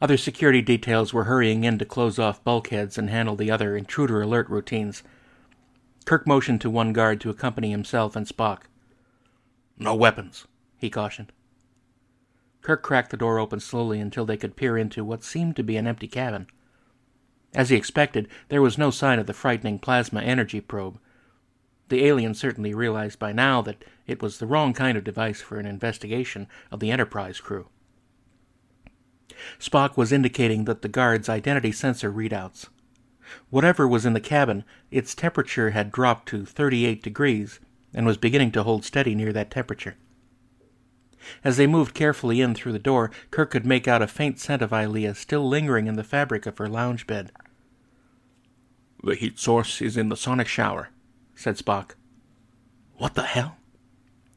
Other 0.00 0.16
security 0.16 0.60
details 0.60 1.14
were 1.14 1.24
hurrying 1.24 1.64
in 1.64 1.78
to 1.78 1.84
close 1.84 2.18
off 2.18 2.44
bulkheads 2.44 2.98
and 2.98 3.08
handle 3.08 3.36
the 3.36 3.50
other 3.50 3.76
intruder 3.76 4.20
alert 4.20 4.50
routines. 4.50 5.02
Kirk 6.04 6.26
motioned 6.26 6.60
to 6.60 6.70
one 6.70 6.92
guard 6.92 7.20
to 7.22 7.30
accompany 7.30 7.70
himself 7.70 8.14
and 8.16 8.26
Spock. 8.26 8.62
No 9.78 9.94
weapons, 9.94 10.46
he 10.76 10.90
cautioned. 10.90 11.32
Kirk 12.60 12.82
cracked 12.82 13.10
the 13.10 13.16
door 13.16 13.38
open 13.38 13.60
slowly 13.60 14.00
until 14.00 14.24
they 14.24 14.36
could 14.36 14.56
peer 14.56 14.76
into 14.76 15.04
what 15.04 15.24
seemed 15.24 15.56
to 15.56 15.62
be 15.62 15.76
an 15.76 15.86
empty 15.86 16.08
cabin. 16.08 16.46
As 17.54 17.70
he 17.70 17.76
expected, 17.76 18.28
there 18.48 18.62
was 18.62 18.76
no 18.76 18.90
sign 18.90 19.18
of 19.18 19.26
the 19.26 19.32
frightening 19.32 19.78
plasma 19.78 20.20
energy 20.20 20.60
probe. 20.60 20.98
The 21.88 22.04
alien 22.04 22.34
certainly 22.34 22.74
realized 22.74 23.18
by 23.18 23.32
now 23.32 23.60
that 23.62 23.84
it 24.06 24.22
was 24.22 24.38
the 24.38 24.46
wrong 24.46 24.72
kind 24.72 24.96
of 24.96 25.04
device 25.04 25.40
for 25.40 25.58
an 25.58 25.66
investigation 25.66 26.46
of 26.70 26.80
the 26.80 26.90
Enterprise 26.90 27.40
crew. 27.40 27.68
Spock 29.58 29.96
was 29.96 30.12
indicating 30.12 30.64
that 30.64 30.82
the 30.82 30.88
guard's 30.88 31.28
identity 31.28 31.72
sensor 31.72 32.10
readouts. 32.10 32.68
Whatever 33.50 33.88
was 33.88 34.06
in 34.06 34.12
the 34.12 34.20
cabin, 34.20 34.64
its 34.90 35.14
temperature 35.14 35.70
had 35.70 35.92
dropped 35.92 36.28
to 36.28 36.44
38 36.44 37.02
degrees 37.02 37.60
and 37.92 38.06
was 38.06 38.16
beginning 38.16 38.52
to 38.52 38.62
hold 38.62 38.84
steady 38.84 39.14
near 39.14 39.32
that 39.32 39.50
temperature. 39.50 39.96
As 41.42 41.56
they 41.56 41.66
moved 41.66 41.94
carefully 41.94 42.40
in 42.40 42.54
through 42.54 42.72
the 42.72 42.78
door, 42.78 43.10
Kirk 43.30 43.50
could 43.50 43.64
make 43.64 43.88
out 43.88 44.02
a 44.02 44.06
faint 44.06 44.38
scent 44.38 44.60
of 44.60 44.72
Ilia 44.72 45.14
still 45.14 45.48
lingering 45.48 45.86
in 45.86 45.96
the 45.96 46.04
fabric 46.04 46.44
of 46.44 46.58
her 46.58 46.68
lounge 46.68 47.06
bed. 47.06 47.32
The 49.02 49.14
heat 49.14 49.38
source 49.38 49.80
is 49.80 49.96
in 49.96 50.08
the 50.08 50.16
sonic 50.16 50.48
shower, 50.48 50.90
said 51.34 51.56
Spock. 51.56 51.92
What 52.96 53.14
the 53.14 53.22
hell? 53.22 53.56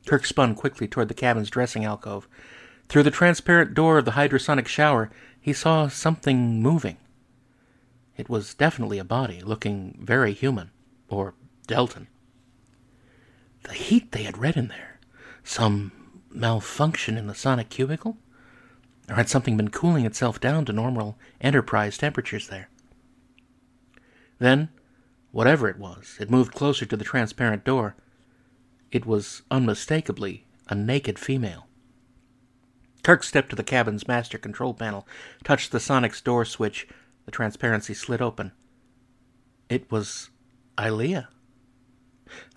Kirk 0.06 0.26
spun 0.26 0.56
quickly 0.56 0.88
toward 0.88 1.10
the 1.10 1.14
cabin's 1.14 1.50
dressing 1.50 1.86
alcove. 1.86 2.28
Through 2.88 3.04
the 3.04 3.12
transparent 3.12 3.74
door 3.74 3.98
of 3.98 4.06
the 4.06 4.12
hydrosonic 4.12 4.68
shower, 4.68 5.12
he 5.40 5.54
saw 5.54 5.88
something 5.88 6.62
moving. 6.62 6.98
It 8.16 8.30
was 8.30 8.54
definitely 8.54 8.98
a 8.98 9.04
body, 9.04 9.42
looking 9.42 10.00
very 10.02 10.34
human, 10.34 10.72
or 11.10 11.36
Deltan. 11.68 12.08
The 13.64 13.74
heat 13.74 14.12
they 14.12 14.24
had 14.24 14.38
read 14.38 14.56
in 14.56 14.70
there. 14.70 15.00
Some 15.44 15.92
malfunction 16.32 17.18
in 17.18 17.28
the 17.28 17.36
sonic 17.36 17.70
cubicle? 17.70 18.18
Or 19.10 19.16
had 19.16 19.30
something 19.30 19.56
been 19.56 19.70
cooling 19.70 20.06
itself 20.06 20.40
down 20.40 20.66
to 20.66 20.74
normal 20.74 21.18
Enterprise 21.42 21.98
temperatures 21.98 22.48
there? 22.48 22.70
Then, 24.40 24.70
whatever 25.38 25.70
it 25.70 25.78
was, 25.78 26.18
it 26.20 26.32
moved 26.32 26.52
closer 26.52 26.84
to 26.84 26.98
the 26.98 27.04
transparent 27.04 27.64
door. 27.64 27.96
It 28.92 29.06
was 29.06 29.44
unmistakably 29.52 30.48
a 30.68 30.74
naked 30.74 31.20
female. 31.20 31.68
Kirk 33.04 33.22
stepped 33.22 33.52
to 33.52 33.56
the 33.56 33.64
cabin's 33.64 34.08
master 34.08 34.40
control 34.40 34.74
panel, 34.74 35.08
touched 35.44 35.72
the 35.72 35.80
sonic's 35.80 36.22
door 36.22 36.44
switch. 36.44 36.88
The 37.26 37.32
transparency 37.32 37.94
slid 37.94 38.20
open. 38.20 38.52
It 39.70 39.92
was 39.92 40.32
Ilia. 40.84 41.30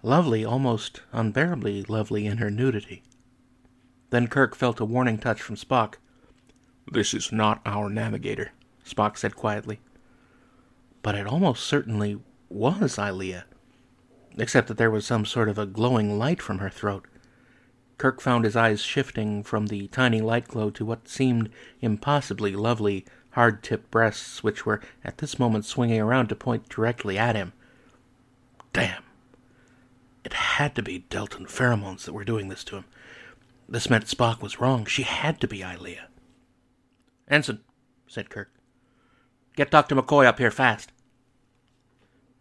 Lovely, 0.02 0.42
almost 0.42 1.02
unbearably 1.12 1.82
lovely 1.82 2.24
in 2.24 2.38
her 2.38 2.50
nudity. 2.50 3.02
Then 4.08 4.26
Kirk 4.26 4.56
felt 4.56 4.80
a 4.80 4.86
warning 4.86 5.18
touch 5.18 5.42
from 5.42 5.56
Spock. 5.56 5.96
This 6.90 7.12
is 7.12 7.30
not 7.30 7.60
our 7.66 7.90
navigator, 7.90 8.52
Spock 8.88 9.18
said 9.18 9.36
quietly. 9.36 9.80
But 11.02 11.14
it 11.14 11.26
almost 11.26 11.64
certainly 11.66 12.20
was 12.50 12.98
Ilia, 12.98 13.46
except 14.36 14.68
that 14.68 14.76
there 14.76 14.90
was 14.90 15.06
some 15.06 15.24
sort 15.24 15.48
of 15.48 15.58
a 15.58 15.66
glowing 15.66 16.18
light 16.18 16.42
from 16.42 16.58
her 16.58 16.68
throat. 16.68 17.06
Kirk 17.96 18.20
found 18.20 18.44
his 18.44 18.56
eyes 18.56 18.82
shifting 18.82 19.42
from 19.42 19.66
the 19.66 19.86
tiny 19.88 20.20
light 20.20 20.48
glow 20.48 20.70
to 20.70 20.84
what 20.84 21.08
seemed 21.08 21.50
impossibly 21.80 22.56
lovely, 22.56 23.06
hard 23.32 23.62
tipped 23.62 23.90
breasts, 23.90 24.42
which 24.42 24.66
were 24.66 24.80
at 25.04 25.18
this 25.18 25.38
moment 25.38 25.64
swinging 25.64 26.00
around 26.00 26.28
to 26.28 26.34
point 26.34 26.68
directly 26.68 27.16
at 27.16 27.36
him. 27.36 27.52
Damn. 28.72 29.04
It 30.24 30.32
had 30.32 30.74
to 30.74 30.82
be 30.82 31.06
Deltan 31.10 31.46
pheromones 31.46 32.04
that 32.04 32.12
were 32.12 32.24
doing 32.24 32.48
this 32.48 32.64
to 32.64 32.76
him. 32.76 32.84
This 33.68 33.88
meant 33.88 34.06
Spock 34.06 34.42
was 34.42 34.60
wrong. 34.60 34.84
She 34.84 35.02
had 35.02 35.40
to 35.40 35.48
be 35.48 35.62
Ilia. 35.62 36.08
Ensign, 37.28 37.60
said 38.08 38.30
Kirk. 38.30 38.50
Get 39.56 39.70
Dr. 39.70 39.94
McCoy 39.94 40.26
up 40.26 40.38
here 40.38 40.50
fast. 40.50 40.92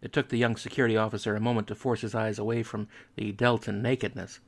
It 0.02 0.12
took 0.12 0.28
the 0.28 0.38
young 0.38 0.56
security 0.56 0.96
officer 0.96 1.36
a 1.36 1.40
moment 1.40 1.68
to 1.68 1.74
force 1.74 2.00
his 2.00 2.14
eyes 2.14 2.38
away 2.38 2.62
from 2.62 2.88
the 3.16 3.32
Deltan 3.32 3.82
nakedness. 3.82 4.40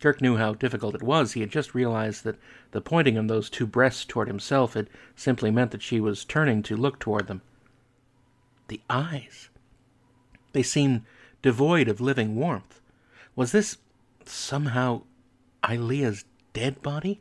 Kirk 0.00 0.20
knew 0.20 0.36
how 0.36 0.54
difficult 0.54 0.94
it 0.94 1.02
was. 1.02 1.32
He 1.32 1.40
had 1.40 1.50
just 1.50 1.74
realized 1.74 2.22
that 2.24 2.38
the 2.70 2.80
pointing 2.80 3.16
of 3.16 3.26
those 3.28 3.50
two 3.50 3.66
breasts 3.66 4.04
toward 4.04 4.28
himself 4.28 4.74
had 4.74 4.88
simply 5.16 5.50
meant 5.50 5.72
that 5.72 5.82
she 5.82 6.00
was 6.00 6.24
turning 6.24 6.62
to 6.64 6.76
look 6.76 7.00
toward 7.00 7.26
them. 7.26 7.42
The 8.68 8.80
eyes. 8.88 9.48
They 10.52 10.62
seemed 10.62 11.02
devoid 11.42 11.88
of 11.88 12.00
living 12.00 12.36
warmth. 12.36 12.80
Was 13.34 13.52
this 13.52 13.78
somehow 14.24 15.02
Ilia's 15.68 16.24
dead 16.52 16.82
body? 16.82 17.20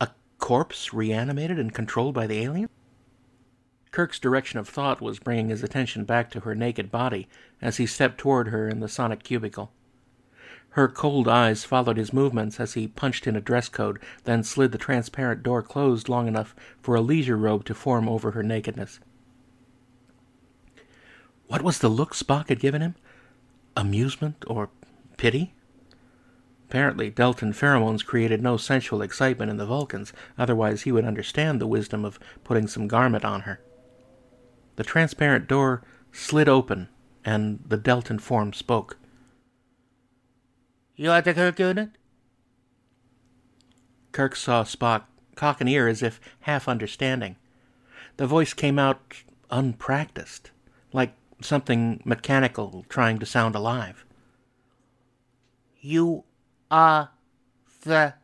A 0.00 0.08
corpse 0.38 0.92
reanimated 0.92 1.58
and 1.58 1.72
controlled 1.74 2.14
by 2.14 2.26
the 2.26 2.40
alien? 2.40 2.70
Kirk's 3.96 4.18
direction 4.18 4.58
of 4.58 4.68
thought 4.68 5.00
was 5.00 5.18
bringing 5.18 5.48
his 5.48 5.62
attention 5.62 6.04
back 6.04 6.30
to 6.30 6.40
her 6.40 6.54
naked 6.54 6.90
body 6.90 7.28
as 7.62 7.78
he 7.78 7.86
stepped 7.86 8.18
toward 8.18 8.48
her 8.48 8.68
in 8.68 8.80
the 8.80 8.90
sonic 8.90 9.22
cubicle. 9.22 9.72
Her 10.72 10.86
cold 10.86 11.26
eyes 11.26 11.64
followed 11.64 11.96
his 11.96 12.12
movements 12.12 12.60
as 12.60 12.74
he 12.74 12.88
punched 12.88 13.26
in 13.26 13.36
a 13.36 13.40
dress 13.40 13.70
code, 13.70 13.98
then 14.24 14.44
slid 14.44 14.72
the 14.72 14.76
transparent 14.76 15.42
door 15.42 15.62
closed 15.62 16.10
long 16.10 16.28
enough 16.28 16.54
for 16.82 16.94
a 16.94 17.00
leisure 17.00 17.38
robe 17.38 17.64
to 17.64 17.74
form 17.74 18.06
over 18.06 18.32
her 18.32 18.42
nakedness. 18.42 19.00
What 21.46 21.62
was 21.62 21.78
the 21.78 21.88
look 21.88 22.12
Spock 22.12 22.50
had 22.50 22.60
given 22.60 22.82
him? 22.82 22.96
Amusement 23.78 24.44
or 24.46 24.68
pity? 25.16 25.54
Apparently, 26.68 27.10
Deltan 27.10 27.54
pheromones 27.54 28.04
created 28.04 28.42
no 28.42 28.58
sensual 28.58 29.00
excitement 29.00 29.50
in 29.50 29.56
the 29.56 29.64
Vulcans, 29.64 30.12
otherwise, 30.36 30.82
he 30.82 30.92
would 30.92 31.06
understand 31.06 31.62
the 31.62 31.66
wisdom 31.66 32.04
of 32.04 32.18
putting 32.44 32.66
some 32.66 32.88
garment 32.88 33.24
on 33.24 33.40
her. 33.40 33.58
The 34.76 34.84
transparent 34.84 35.48
door 35.48 35.82
slid 36.12 36.48
open, 36.48 36.88
and 37.24 37.60
the 37.66 37.78
Deltan 37.78 38.20
form 38.20 38.52
spoke. 38.52 38.98
You 40.94 41.10
are 41.10 41.20
the 41.20 41.34
Kirk 41.34 41.58
unit? 41.58 41.90
Kirk 44.12 44.36
saw 44.36 44.64
Spock 44.64 45.02
cock 45.34 45.60
an 45.60 45.68
ear 45.68 45.86
as 45.86 46.02
if 46.02 46.20
half 46.40 46.68
understanding. 46.68 47.36
The 48.16 48.26
voice 48.26 48.54
came 48.54 48.78
out 48.78 49.24
unpracticed, 49.50 50.50
like 50.92 51.12
something 51.42 52.00
mechanical 52.04 52.86
trying 52.88 53.18
to 53.18 53.26
sound 53.26 53.54
alive. 53.54 54.04
You 55.80 56.24
are 56.70 57.10
the 57.82 58.14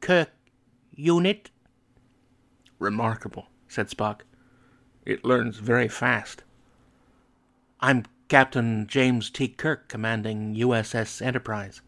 Kirk 0.00 0.30
unit? 0.94 1.50
Remarkable, 2.78 3.48
said 3.66 3.88
Spock. 3.88 4.20
It 5.06 5.24
learns 5.24 5.58
very 5.58 5.86
fast. 5.86 6.42
I'm 7.78 8.06
Captain 8.26 8.88
James 8.88 9.30
T. 9.30 9.46
Kirk, 9.46 9.86
commanding 9.86 10.56
USS 10.56 11.24
Enterprise, 11.24 11.80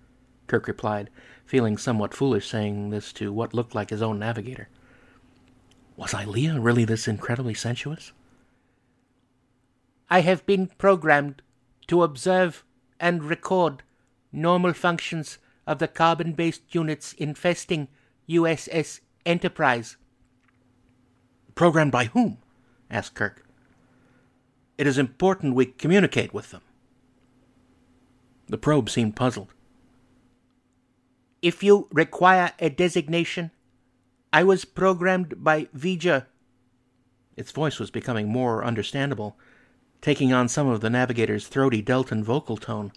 Kirk 0.46 0.68
replied, 0.68 1.10
feeling 1.44 1.76
somewhat 1.76 2.14
foolish 2.14 2.48
saying 2.48 2.90
this 2.90 3.12
to 3.14 3.32
what 3.32 3.52
looked 3.52 3.74
like 3.74 3.90
his 3.90 4.02
own 4.02 4.20
navigator. 4.20 4.68
Was 5.96 6.14
Ilia 6.14 6.60
really 6.60 6.84
this 6.84 7.08
incredibly 7.08 7.54
sensuous? 7.54 8.12
I 10.08 10.20
have 10.20 10.46
been 10.46 10.68
programmed 10.78 11.42
to 11.88 12.04
observe 12.04 12.64
and 13.00 13.24
record 13.24 13.82
normal 14.30 14.74
functions 14.74 15.38
of 15.66 15.80
the 15.80 15.88
carbon 15.88 16.34
based 16.34 16.72
units 16.72 17.14
infesting 17.14 17.88
USS 18.28 19.00
Enterprise. 19.26 19.96
Programmed 21.56 21.90
by 21.90 22.04
whom? 22.04 22.38
Asked 22.90 23.14
Kirk. 23.14 23.44
It 24.78 24.86
is 24.86 24.98
important 24.98 25.54
we 25.54 25.66
communicate 25.66 26.32
with 26.32 26.50
them. 26.50 26.62
The 28.48 28.58
probe 28.58 28.88
seemed 28.88 29.16
puzzled. 29.16 29.52
If 31.42 31.62
you 31.62 31.88
require 31.92 32.52
a 32.58 32.70
designation, 32.70 33.50
I 34.32 34.44
was 34.44 34.64
programmed 34.64 35.44
by 35.44 35.64
V'Ger. 35.76 36.26
Its 37.36 37.52
voice 37.52 37.78
was 37.78 37.90
becoming 37.90 38.28
more 38.28 38.64
understandable, 38.64 39.36
taking 40.00 40.32
on 40.32 40.48
some 40.48 40.66
of 40.66 40.80
the 40.80 40.90
navigator's 40.90 41.46
throaty 41.46 41.82
Deltan 41.82 42.22
vocal 42.22 42.56
tone. 42.56 42.92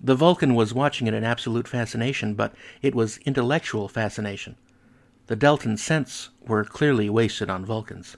The 0.00 0.14
Vulcan 0.14 0.54
was 0.54 0.72
watching 0.72 1.06
it 1.06 1.14
in 1.14 1.24
absolute 1.24 1.68
fascination, 1.68 2.34
but 2.34 2.54
it 2.82 2.94
was 2.94 3.18
intellectual 3.18 3.88
fascination. 3.88 4.56
The 5.26 5.36
Deltan 5.36 5.78
scents 5.78 6.30
were 6.40 6.64
clearly 6.64 7.10
wasted 7.10 7.50
on 7.50 7.64
Vulcans. 7.64 8.16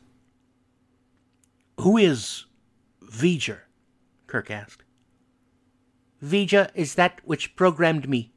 Who 1.80 1.96
is 1.96 2.44
V'Ger? 3.02 3.60
Kirk 4.26 4.50
asked. 4.50 4.82
V'Ger 6.22 6.70
is 6.74 6.96
that 6.96 7.22
which 7.24 7.56
programmed 7.56 8.06
me. 8.06 8.32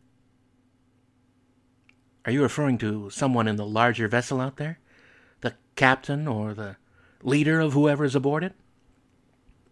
Are 2.23 2.31
you 2.31 2.41
referring 2.41 2.77
to 2.77 3.09
someone 3.09 3.49
in 3.49 3.57
the 3.57 3.65
larger 3.65 4.07
vessel 4.07 4.39
out 4.39 4.55
there? 4.55 4.79
The 5.41 5.55
captain 5.75 6.25
or 6.25 6.53
the 6.53 6.77
leader 7.21 7.59
of 7.59 7.73
whoever 7.73 8.05
is 8.05 8.15
aboard 8.15 8.45
it? 8.45 8.53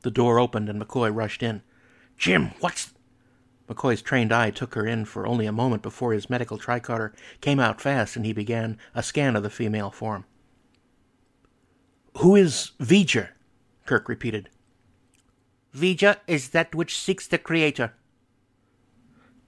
The 0.02 0.12
door 0.12 0.38
opened 0.38 0.68
and 0.68 0.82
McCoy 0.82 1.16
rushed 1.16 1.42
in. 1.42 1.62
Jim, 2.18 2.52
what's. 2.60 2.94
McCoy's 3.70 4.02
trained 4.02 4.34
eye 4.34 4.52
took 4.52 4.76
her 4.76 4.86
in 4.86 5.06
for 5.06 5.26
only 5.26 5.46
a 5.46 5.54
moment 5.54 5.82
before 5.82 6.12
his 6.12 6.30
medical 6.30 6.58
tricorder 6.58 7.14
came 7.40 7.62
out 7.62 7.80
fast 7.80 8.18
and 8.18 8.26
he 8.26 8.34
began 8.34 8.78
a 8.94 9.02
scan 9.02 9.38
of 9.38 9.44
the 9.44 9.50
female 9.50 9.92
form. 9.92 10.26
Who 12.18 12.36
is 12.36 12.72
V'Ger? 12.82 13.30
Kirk 13.92 14.08
repeated. 14.08 14.48
V'Ger 15.76 16.16
is 16.26 16.52
that 16.52 16.74
which 16.74 16.98
seeks 16.98 17.28
the 17.28 17.38
Creator. 17.38 17.94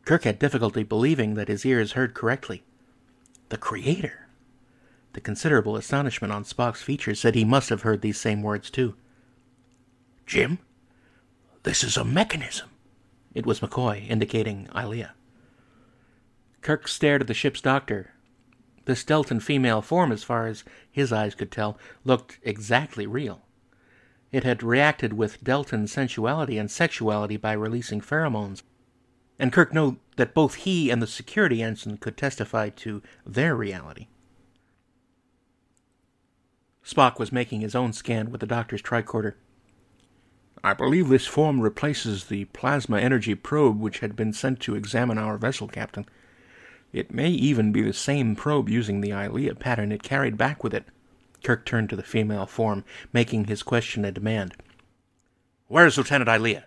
Kirk 0.03 0.25
had 0.25 0.37
difficulty 0.37 0.83
believing 0.83 1.35
that 1.35 1.47
his 1.47 1.65
ears 1.65 1.93
heard 1.93 2.13
correctly. 2.13 2.61
The 3.47 3.57
Creator? 3.57 4.27
The 5.13 5.21
considerable 5.21 5.77
astonishment 5.77 6.33
on 6.33 6.43
Spock's 6.43 6.81
features 6.81 7.21
said 7.21 7.35
he 7.35 7.45
must 7.45 7.69
have 7.69 7.83
heard 7.83 8.01
these 8.01 8.19
same 8.19 8.43
words 8.43 8.69
too. 8.69 8.95
Jim, 10.25 10.59
this 11.63 11.81
is 11.81 11.95
a 11.95 12.03
mechanism. 12.03 12.69
It 13.33 13.45
was 13.45 13.61
McCoy, 13.61 14.09
indicating 14.09 14.67
Ilia. 14.75 15.13
Kirk 16.59 16.89
stared 16.89 17.21
at 17.21 17.27
the 17.27 17.33
ship's 17.33 17.61
doctor. 17.61 18.11
The 18.83 18.91
Deltan 18.91 19.41
female 19.41 19.81
form, 19.81 20.11
as 20.11 20.25
far 20.25 20.47
as 20.47 20.65
his 20.91 21.13
eyes 21.13 21.33
could 21.33 21.49
tell, 21.49 21.77
looked 22.03 22.39
exactly 22.43 23.07
real. 23.07 23.43
It 24.33 24.43
had 24.43 24.63
reacted 24.63 25.13
with 25.13 25.43
Deltan 25.43 25.87
sensuality 25.87 26.57
and 26.57 26.69
sexuality 26.69 27.37
by 27.37 27.53
releasing 27.53 28.01
pheromones, 28.01 28.63
and 29.37 29.53
Kirk 29.53 29.71
knew 29.75 29.97
that 30.15 30.33
both 30.33 30.55
he 30.55 30.89
and 30.89 31.03
the 31.03 31.07
security 31.07 31.61
ensign 31.61 31.97
could 31.97 32.17
testify 32.17 32.69
to 32.69 33.03
their 33.27 33.55
reality. 33.55 34.07
Spock 36.83 37.19
was 37.19 37.31
making 37.31 37.61
his 37.61 37.75
own 37.75 37.93
scan 37.93 38.31
with 38.31 38.41
the 38.41 38.47
doctor's 38.47 38.81
tricorder. 38.81 39.35
I 40.63 40.73
believe 40.73 41.09
this 41.09 41.27
form 41.27 41.61
replaces 41.61 42.25
the 42.25 42.45
plasma 42.45 42.99
energy 42.99 43.35
probe 43.35 43.79
which 43.79 43.99
had 43.99 44.15
been 44.15 44.33
sent 44.33 44.59
to 44.61 44.75
examine 44.75 45.19
our 45.19 45.37
vessel, 45.37 45.67
Captain. 45.67 46.07
It 46.91 47.13
may 47.13 47.29
even 47.29 47.71
be 47.71 47.83
the 47.83 47.93
same 47.93 48.35
probe 48.35 48.67
using 48.67 49.01
the 49.01 49.11
Ilia 49.11 49.53
pattern 49.53 49.91
it 49.91 50.01
carried 50.01 50.37
back 50.37 50.63
with 50.63 50.73
it. 50.73 50.85
Kirk 51.43 51.65
turned 51.65 51.89
to 51.89 51.95
the 51.95 52.03
female 52.03 52.45
form, 52.45 52.83
making 53.11 53.45
his 53.45 53.63
question 53.63 54.05
a 54.05 54.11
demand. 54.11 54.55
Where 55.67 55.85
is 55.85 55.97
Lieutenant 55.97 56.29
Ilia? 56.29 56.65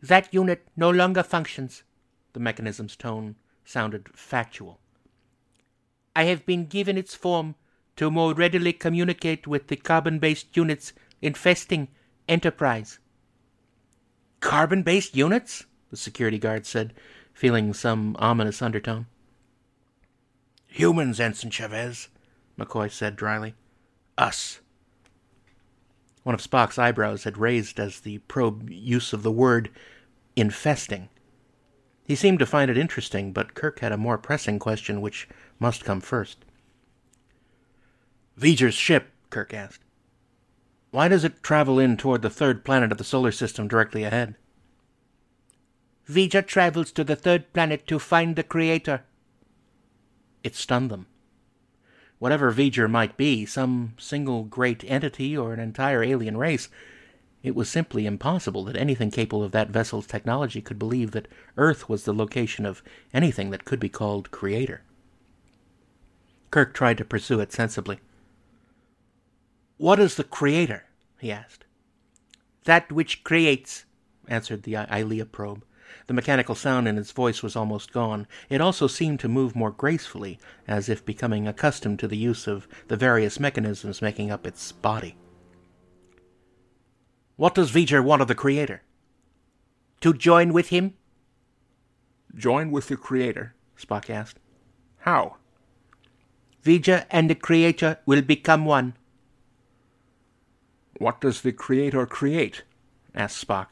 That 0.00 0.32
unit 0.32 0.68
no 0.76 0.90
longer 0.90 1.22
functions. 1.22 1.82
The 2.32 2.40
mechanism's 2.40 2.96
tone 2.96 3.36
sounded 3.64 4.08
factual. 4.14 4.78
I 6.14 6.24
have 6.24 6.46
been 6.46 6.66
given 6.66 6.96
its 6.96 7.14
form 7.14 7.54
to 7.96 8.10
more 8.10 8.34
readily 8.34 8.72
communicate 8.72 9.46
with 9.46 9.68
the 9.68 9.76
carbon 9.76 10.18
based 10.18 10.56
units 10.56 10.92
infesting 11.22 11.88
Enterprise. 12.28 12.98
Carbon 14.40 14.82
based 14.82 15.16
units? 15.16 15.64
The 15.90 15.96
security 15.96 16.38
guard 16.38 16.66
said, 16.66 16.94
feeling 17.32 17.74
some 17.74 18.16
ominous 18.18 18.62
undertone. 18.62 19.06
Humans, 20.66 21.20
Ensign 21.20 21.50
Chavez, 21.50 22.08
McCoy 22.58 22.90
said 22.90 23.16
dryly. 23.16 23.54
Us. 24.16 24.60
One 26.22 26.34
of 26.34 26.42
Spock's 26.42 26.78
eyebrows 26.78 27.24
had 27.24 27.36
raised 27.36 27.78
as 27.78 28.00
the 28.00 28.18
probe 28.18 28.70
use 28.70 29.12
of 29.12 29.22
the 29.22 29.32
word 29.32 29.70
infesting. 30.36 31.08
He 32.04 32.14
seemed 32.14 32.38
to 32.38 32.46
find 32.46 32.70
it 32.70 32.78
interesting, 32.78 33.32
but 33.32 33.54
Kirk 33.54 33.80
had 33.80 33.92
a 33.92 33.96
more 33.96 34.18
pressing 34.18 34.58
question 34.58 35.00
which 35.00 35.28
must 35.58 35.84
come 35.84 36.00
first. 36.00 36.44
V'ger's 38.38 38.74
ship, 38.74 39.10
Kirk 39.30 39.54
asked. 39.54 39.80
Why 40.90 41.08
does 41.08 41.24
it 41.24 41.42
travel 41.42 41.78
in 41.78 41.96
toward 41.96 42.22
the 42.22 42.30
third 42.30 42.64
planet 42.64 42.92
of 42.92 42.98
the 42.98 43.04
solar 43.04 43.32
system 43.32 43.68
directly 43.68 44.04
ahead? 44.04 44.36
V'ger 46.08 46.46
travels 46.46 46.92
to 46.92 47.04
the 47.04 47.16
third 47.16 47.52
planet 47.52 47.86
to 47.86 47.98
find 47.98 48.36
the 48.36 48.42
Creator. 48.42 49.02
It 50.42 50.54
stunned 50.54 50.90
them. 50.90 51.06
Whatever 52.24 52.50
V'ger 52.54 52.90
might 52.90 53.18
be, 53.18 53.44
some 53.44 53.92
single 53.98 54.44
great 54.44 54.82
entity 54.86 55.36
or 55.36 55.52
an 55.52 55.60
entire 55.60 56.02
alien 56.02 56.38
race, 56.38 56.70
it 57.42 57.54
was 57.54 57.68
simply 57.68 58.06
impossible 58.06 58.64
that 58.64 58.78
anything 58.78 59.10
capable 59.10 59.44
of 59.44 59.52
that 59.52 59.68
vessel's 59.68 60.06
technology 60.06 60.62
could 60.62 60.78
believe 60.78 61.10
that 61.10 61.28
Earth 61.58 61.86
was 61.86 62.04
the 62.04 62.14
location 62.14 62.64
of 62.64 62.82
anything 63.12 63.50
that 63.50 63.66
could 63.66 63.78
be 63.78 63.90
called 63.90 64.30
Creator. 64.30 64.80
Kirk 66.50 66.72
tried 66.72 66.96
to 66.96 67.04
pursue 67.04 67.40
it 67.40 67.52
sensibly. 67.52 68.00
What 69.76 70.00
is 70.00 70.14
the 70.14 70.24
Creator? 70.24 70.86
he 71.20 71.30
asked. 71.30 71.66
That 72.64 72.90
which 72.90 73.22
creates, 73.22 73.84
answered 74.28 74.62
the 74.62 74.76
Ilia 74.90 75.26
probe. 75.26 75.62
The 76.06 76.14
mechanical 76.14 76.54
sound 76.54 76.86
in 76.86 76.98
its 76.98 77.12
voice 77.12 77.42
was 77.42 77.56
almost 77.56 77.92
gone. 77.92 78.26
It 78.50 78.60
also 78.60 78.86
seemed 78.86 79.20
to 79.20 79.28
move 79.28 79.56
more 79.56 79.70
gracefully, 79.70 80.38
as 80.68 80.88
if 80.88 81.04
becoming 81.04 81.48
accustomed 81.48 81.98
to 82.00 82.08
the 82.08 82.16
use 82.16 82.46
of 82.46 82.68
the 82.88 82.96
various 82.96 83.40
mechanisms 83.40 84.02
making 84.02 84.30
up 84.30 84.46
its 84.46 84.70
body. 84.70 85.16
What 87.36 87.54
does 87.54 87.72
V'ger 87.72 88.04
want 88.04 88.22
of 88.22 88.28
the 88.28 88.34
Creator? 88.34 88.82
To 90.02 90.12
join 90.12 90.52
with 90.52 90.68
him? 90.68 90.94
Join 92.34 92.70
with 92.70 92.88
the 92.88 92.96
Creator? 92.96 93.54
Spock 93.78 94.10
asked. 94.10 94.38
How? 94.98 95.36
V'ger 96.62 97.06
and 97.10 97.30
the 97.30 97.34
Creator 97.34 97.98
will 98.04 98.22
become 98.22 98.66
one. 98.66 98.94
What 100.98 101.20
does 101.20 101.40
the 101.40 101.52
Creator 101.52 102.06
create? 102.06 102.62
asked 103.14 103.46
Spock. 103.46 103.68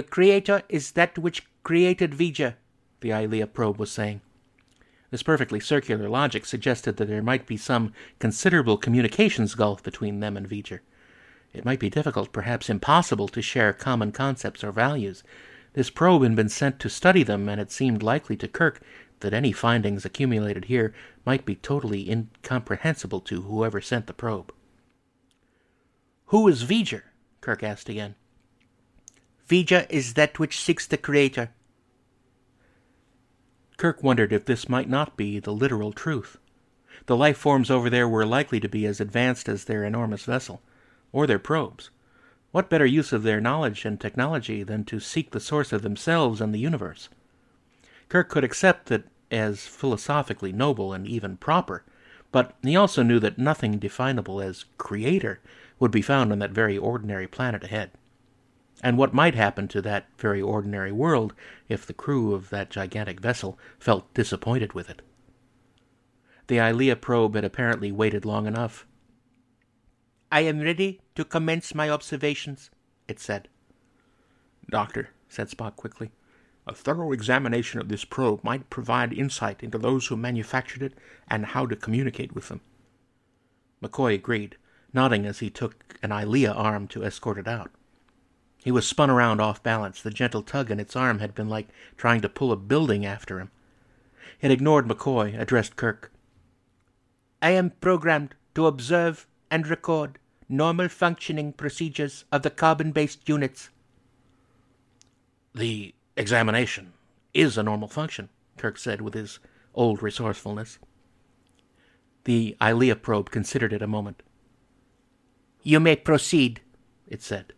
The 0.00 0.06
Creator 0.06 0.62
is 0.70 0.92
that 0.92 1.18
which 1.18 1.42
created 1.62 2.12
V'ger, 2.12 2.54
the 3.00 3.10
Ilia 3.10 3.46
probe 3.46 3.78
was 3.78 3.92
saying. 3.92 4.22
This 5.10 5.22
perfectly 5.22 5.60
circular 5.60 6.08
logic 6.08 6.46
suggested 6.46 6.96
that 6.96 7.08
there 7.08 7.22
might 7.22 7.46
be 7.46 7.58
some 7.58 7.92
considerable 8.18 8.78
communications 8.78 9.54
gulf 9.54 9.82
between 9.82 10.20
them 10.20 10.38
and 10.38 10.48
V'ger. 10.48 10.80
It 11.52 11.66
might 11.66 11.80
be 11.80 11.90
difficult, 11.90 12.32
perhaps 12.32 12.70
impossible, 12.70 13.28
to 13.28 13.42
share 13.42 13.74
common 13.74 14.10
concepts 14.10 14.64
or 14.64 14.72
values. 14.72 15.22
This 15.74 15.90
probe 15.90 16.22
had 16.22 16.34
been 16.34 16.48
sent 16.48 16.80
to 16.80 16.88
study 16.88 17.22
them, 17.22 17.46
and 17.46 17.60
it 17.60 17.70
seemed 17.70 18.02
likely 18.02 18.38
to 18.38 18.48
Kirk 18.48 18.80
that 19.20 19.34
any 19.34 19.52
findings 19.52 20.06
accumulated 20.06 20.64
here 20.64 20.94
might 21.26 21.44
be 21.44 21.56
totally 21.56 22.10
incomprehensible 22.10 23.20
to 23.20 23.42
whoever 23.42 23.82
sent 23.82 24.06
the 24.06 24.14
probe. 24.14 24.50
Who 26.28 26.48
is 26.48 26.64
V'ger? 26.64 27.02
Kirk 27.42 27.62
asked 27.62 27.90
again. 27.90 28.14
V'ger 29.50 29.84
is 29.90 30.14
that 30.14 30.38
which 30.38 30.60
seeks 30.60 30.86
the 30.86 30.96
Creator. 30.96 31.50
Kirk 33.78 34.00
wondered 34.00 34.32
if 34.32 34.44
this 34.44 34.68
might 34.68 34.88
not 34.88 35.16
be 35.16 35.40
the 35.40 35.52
literal 35.52 35.92
truth. 35.92 36.38
The 37.06 37.16
life 37.16 37.36
forms 37.36 37.68
over 37.68 37.90
there 37.90 38.08
were 38.08 38.24
likely 38.24 38.60
to 38.60 38.68
be 38.68 38.86
as 38.86 39.00
advanced 39.00 39.48
as 39.48 39.64
their 39.64 39.82
enormous 39.82 40.24
vessel, 40.24 40.62
or 41.10 41.26
their 41.26 41.40
probes. 41.40 41.90
What 42.52 42.70
better 42.70 42.86
use 42.86 43.12
of 43.12 43.24
their 43.24 43.40
knowledge 43.40 43.84
and 43.84 44.00
technology 44.00 44.62
than 44.62 44.84
to 44.84 45.00
seek 45.00 45.32
the 45.32 45.40
source 45.40 45.72
of 45.72 45.82
themselves 45.82 46.40
and 46.40 46.54
the 46.54 46.60
universe? 46.60 47.08
Kirk 48.08 48.28
could 48.28 48.44
accept 48.44 48.86
that 48.86 49.08
as 49.32 49.66
philosophically 49.66 50.52
noble 50.52 50.92
and 50.92 51.08
even 51.08 51.36
proper, 51.36 51.82
but 52.30 52.54
he 52.62 52.76
also 52.76 53.02
knew 53.02 53.18
that 53.18 53.36
nothing 53.36 53.80
definable 53.80 54.40
as 54.40 54.66
creator 54.78 55.40
would 55.80 55.90
be 55.90 56.02
found 56.02 56.30
on 56.30 56.38
that 56.38 56.52
very 56.52 56.78
ordinary 56.78 57.26
planet 57.26 57.64
ahead. 57.64 57.90
And 58.82 58.96
what 58.96 59.12
might 59.12 59.34
happen 59.34 59.68
to 59.68 59.82
that 59.82 60.06
very 60.16 60.40
ordinary 60.40 60.92
world 60.92 61.34
if 61.68 61.86
the 61.86 61.92
crew 61.92 62.32
of 62.34 62.50
that 62.50 62.70
gigantic 62.70 63.20
vessel 63.20 63.58
felt 63.78 64.12
disappointed 64.14 64.72
with 64.72 64.88
it? 64.88 65.02
The 66.46 66.58
Ilia 66.58 66.96
probe 66.96 67.34
had 67.34 67.44
apparently 67.44 67.92
waited 67.92 68.24
long 68.24 68.46
enough. 68.46 68.86
I 70.32 70.40
am 70.40 70.60
ready 70.60 71.00
to 71.14 71.24
commence 71.24 71.74
my 71.74 71.90
observations, 71.90 72.70
it 73.06 73.20
said. 73.20 73.48
Doctor, 74.70 75.10
said 75.28 75.48
Spock 75.48 75.76
quickly, 75.76 76.10
a 76.66 76.74
thorough 76.74 77.12
examination 77.12 77.80
of 77.80 77.88
this 77.88 78.04
probe 78.04 78.42
might 78.44 78.70
provide 78.70 79.12
insight 79.12 79.62
into 79.62 79.78
those 79.78 80.06
who 80.06 80.16
manufactured 80.16 80.82
it 80.82 80.94
and 81.28 81.46
how 81.46 81.66
to 81.66 81.76
communicate 81.76 82.34
with 82.34 82.48
them. 82.48 82.60
McCoy 83.82 84.14
agreed, 84.14 84.56
nodding 84.92 85.26
as 85.26 85.40
he 85.40 85.50
took 85.50 85.96
an 86.02 86.12
Ilia 86.12 86.52
arm 86.52 86.86
to 86.88 87.04
escort 87.04 87.38
it 87.38 87.48
out. 87.48 87.70
He 88.62 88.70
was 88.70 88.86
spun 88.86 89.10
around 89.10 89.40
off 89.40 89.62
balance. 89.62 90.02
The 90.02 90.10
gentle 90.10 90.42
tug 90.42 90.70
in 90.70 90.80
its 90.80 90.94
arm 90.94 91.18
had 91.18 91.34
been 91.34 91.48
like 91.48 91.68
trying 91.96 92.20
to 92.20 92.28
pull 92.28 92.52
a 92.52 92.56
building 92.56 93.06
after 93.06 93.40
him. 93.40 93.50
It 94.40 94.50
ignored 94.50 94.86
McCoy, 94.86 95.38
addressed 95.38 95.76
Kirk. 95.76 96.12
I 97.40 97.50
am 97.50 97.70
programmed 97.80 98.34
to 98.54 98.66
observe 98.66 99.26
and 99.50 99.66
record 99.66 100.18
normal 100.48 100.88
functioning 100.88 101.52
procedures 101.52 102.24
of 102.30 102.42
the 102.42 102.50
carbon 102.50 102.92
based 102.92 103.28
units. 103.28 103.70
The 105.54 105.94
examination 106.16 106.92
is 107.32 107.56
a 107.56 107.62
normal 107.62 107.88
function, 107.88 108.28
Kirk 108.56 108.76
said 108.76 109.00
with 109.00 109.14
his 109.14 109.38
old 109.74 110.02
resourcefulness. 110.02 110.78
The 112.24 112.56
Ilia 112.60 112.96
probe 112.96 113.30
considered 113.30 113.72
it 113.72 113.82
a 113.82 113.86
moment. 113.86 114.22
You 115.62 115.80
may 115.80 115.96
proceed, 115.96 116.60
it 117.08 117.22
said. 117.22 117.52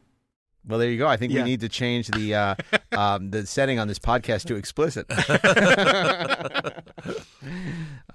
Well, 0.67 0.79
there 0.79 0.91
you 0.91 0.99
go. 0.99 1.09
I 1.09 1.17
think 1.17 1.33
Yeah. 1.33 1.43
we 1.43 1.51
need 1.51 1.61
to 1.61 1.69
change 1.69 2.09
the 2.09 2.35
uh, 2.35 2.55
um, 2.93 3.31
the 3.31 3.47
setting 3.47 3.79
on 3.81 3.89
this 3.89 3.99
podcast 3.99 4.45
to 4.47 4.55
explicit. 4.57 5.07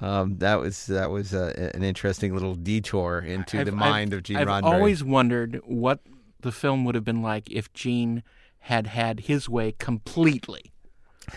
um, 0.01 0.37
that 0.37 0.59
was 0.59 0.85
that 0.87 1.09
was 1.09 1.33
uh, 1.33 1.71
an 1.73 1.83
interesting 1.83 2.33
little 2.33 2.55
detour 2.55 3.19
into 3.19 3.57
the 3.57 3.61
I've- 3.63 3.71
mind 3.71 4.13
I've- 4.13 4.17
of 4.17 4.23
Gene 4.23 4.37
I've 4.37 4.47
Roddenberry. 4.47 4.73
always 4.73 5.03
wondered 5.03 5.59
what 5.65 5.99
the 6.41 6.51
film 6.51 6.85
would 6.85 6.95
have 6.95 7.03
been 7.03 7.21
like 7.21 7.49
if 7.51 7.71
Gene 7.73 8.23
had 8.59 8.87
had 8.87 9.21
his 9.21 9.49
way 9.49 9.73
completely. 9.77 10.71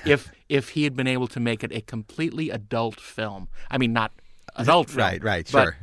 if 0.04 0.30
if 0.48 0.70
he 0.70 0.84
had 0.84 0.94
been 0.96 1.06
able 1.06 1.26
to 1.28 1.40
make 1.40 1.64
it 1.64 1.72
a 1.72 1.80
completely 1.80 2.50
adult 2.50 3.00
film. 3.00 3.48
I 3.70 3.78
mean, 3.78 3.92
not 3.92 4.12
adult 4.56 4.88
film. 4.90 4.98
right, 5.00 5.22
right, 5.24 5.48
sure. 5.48 5.76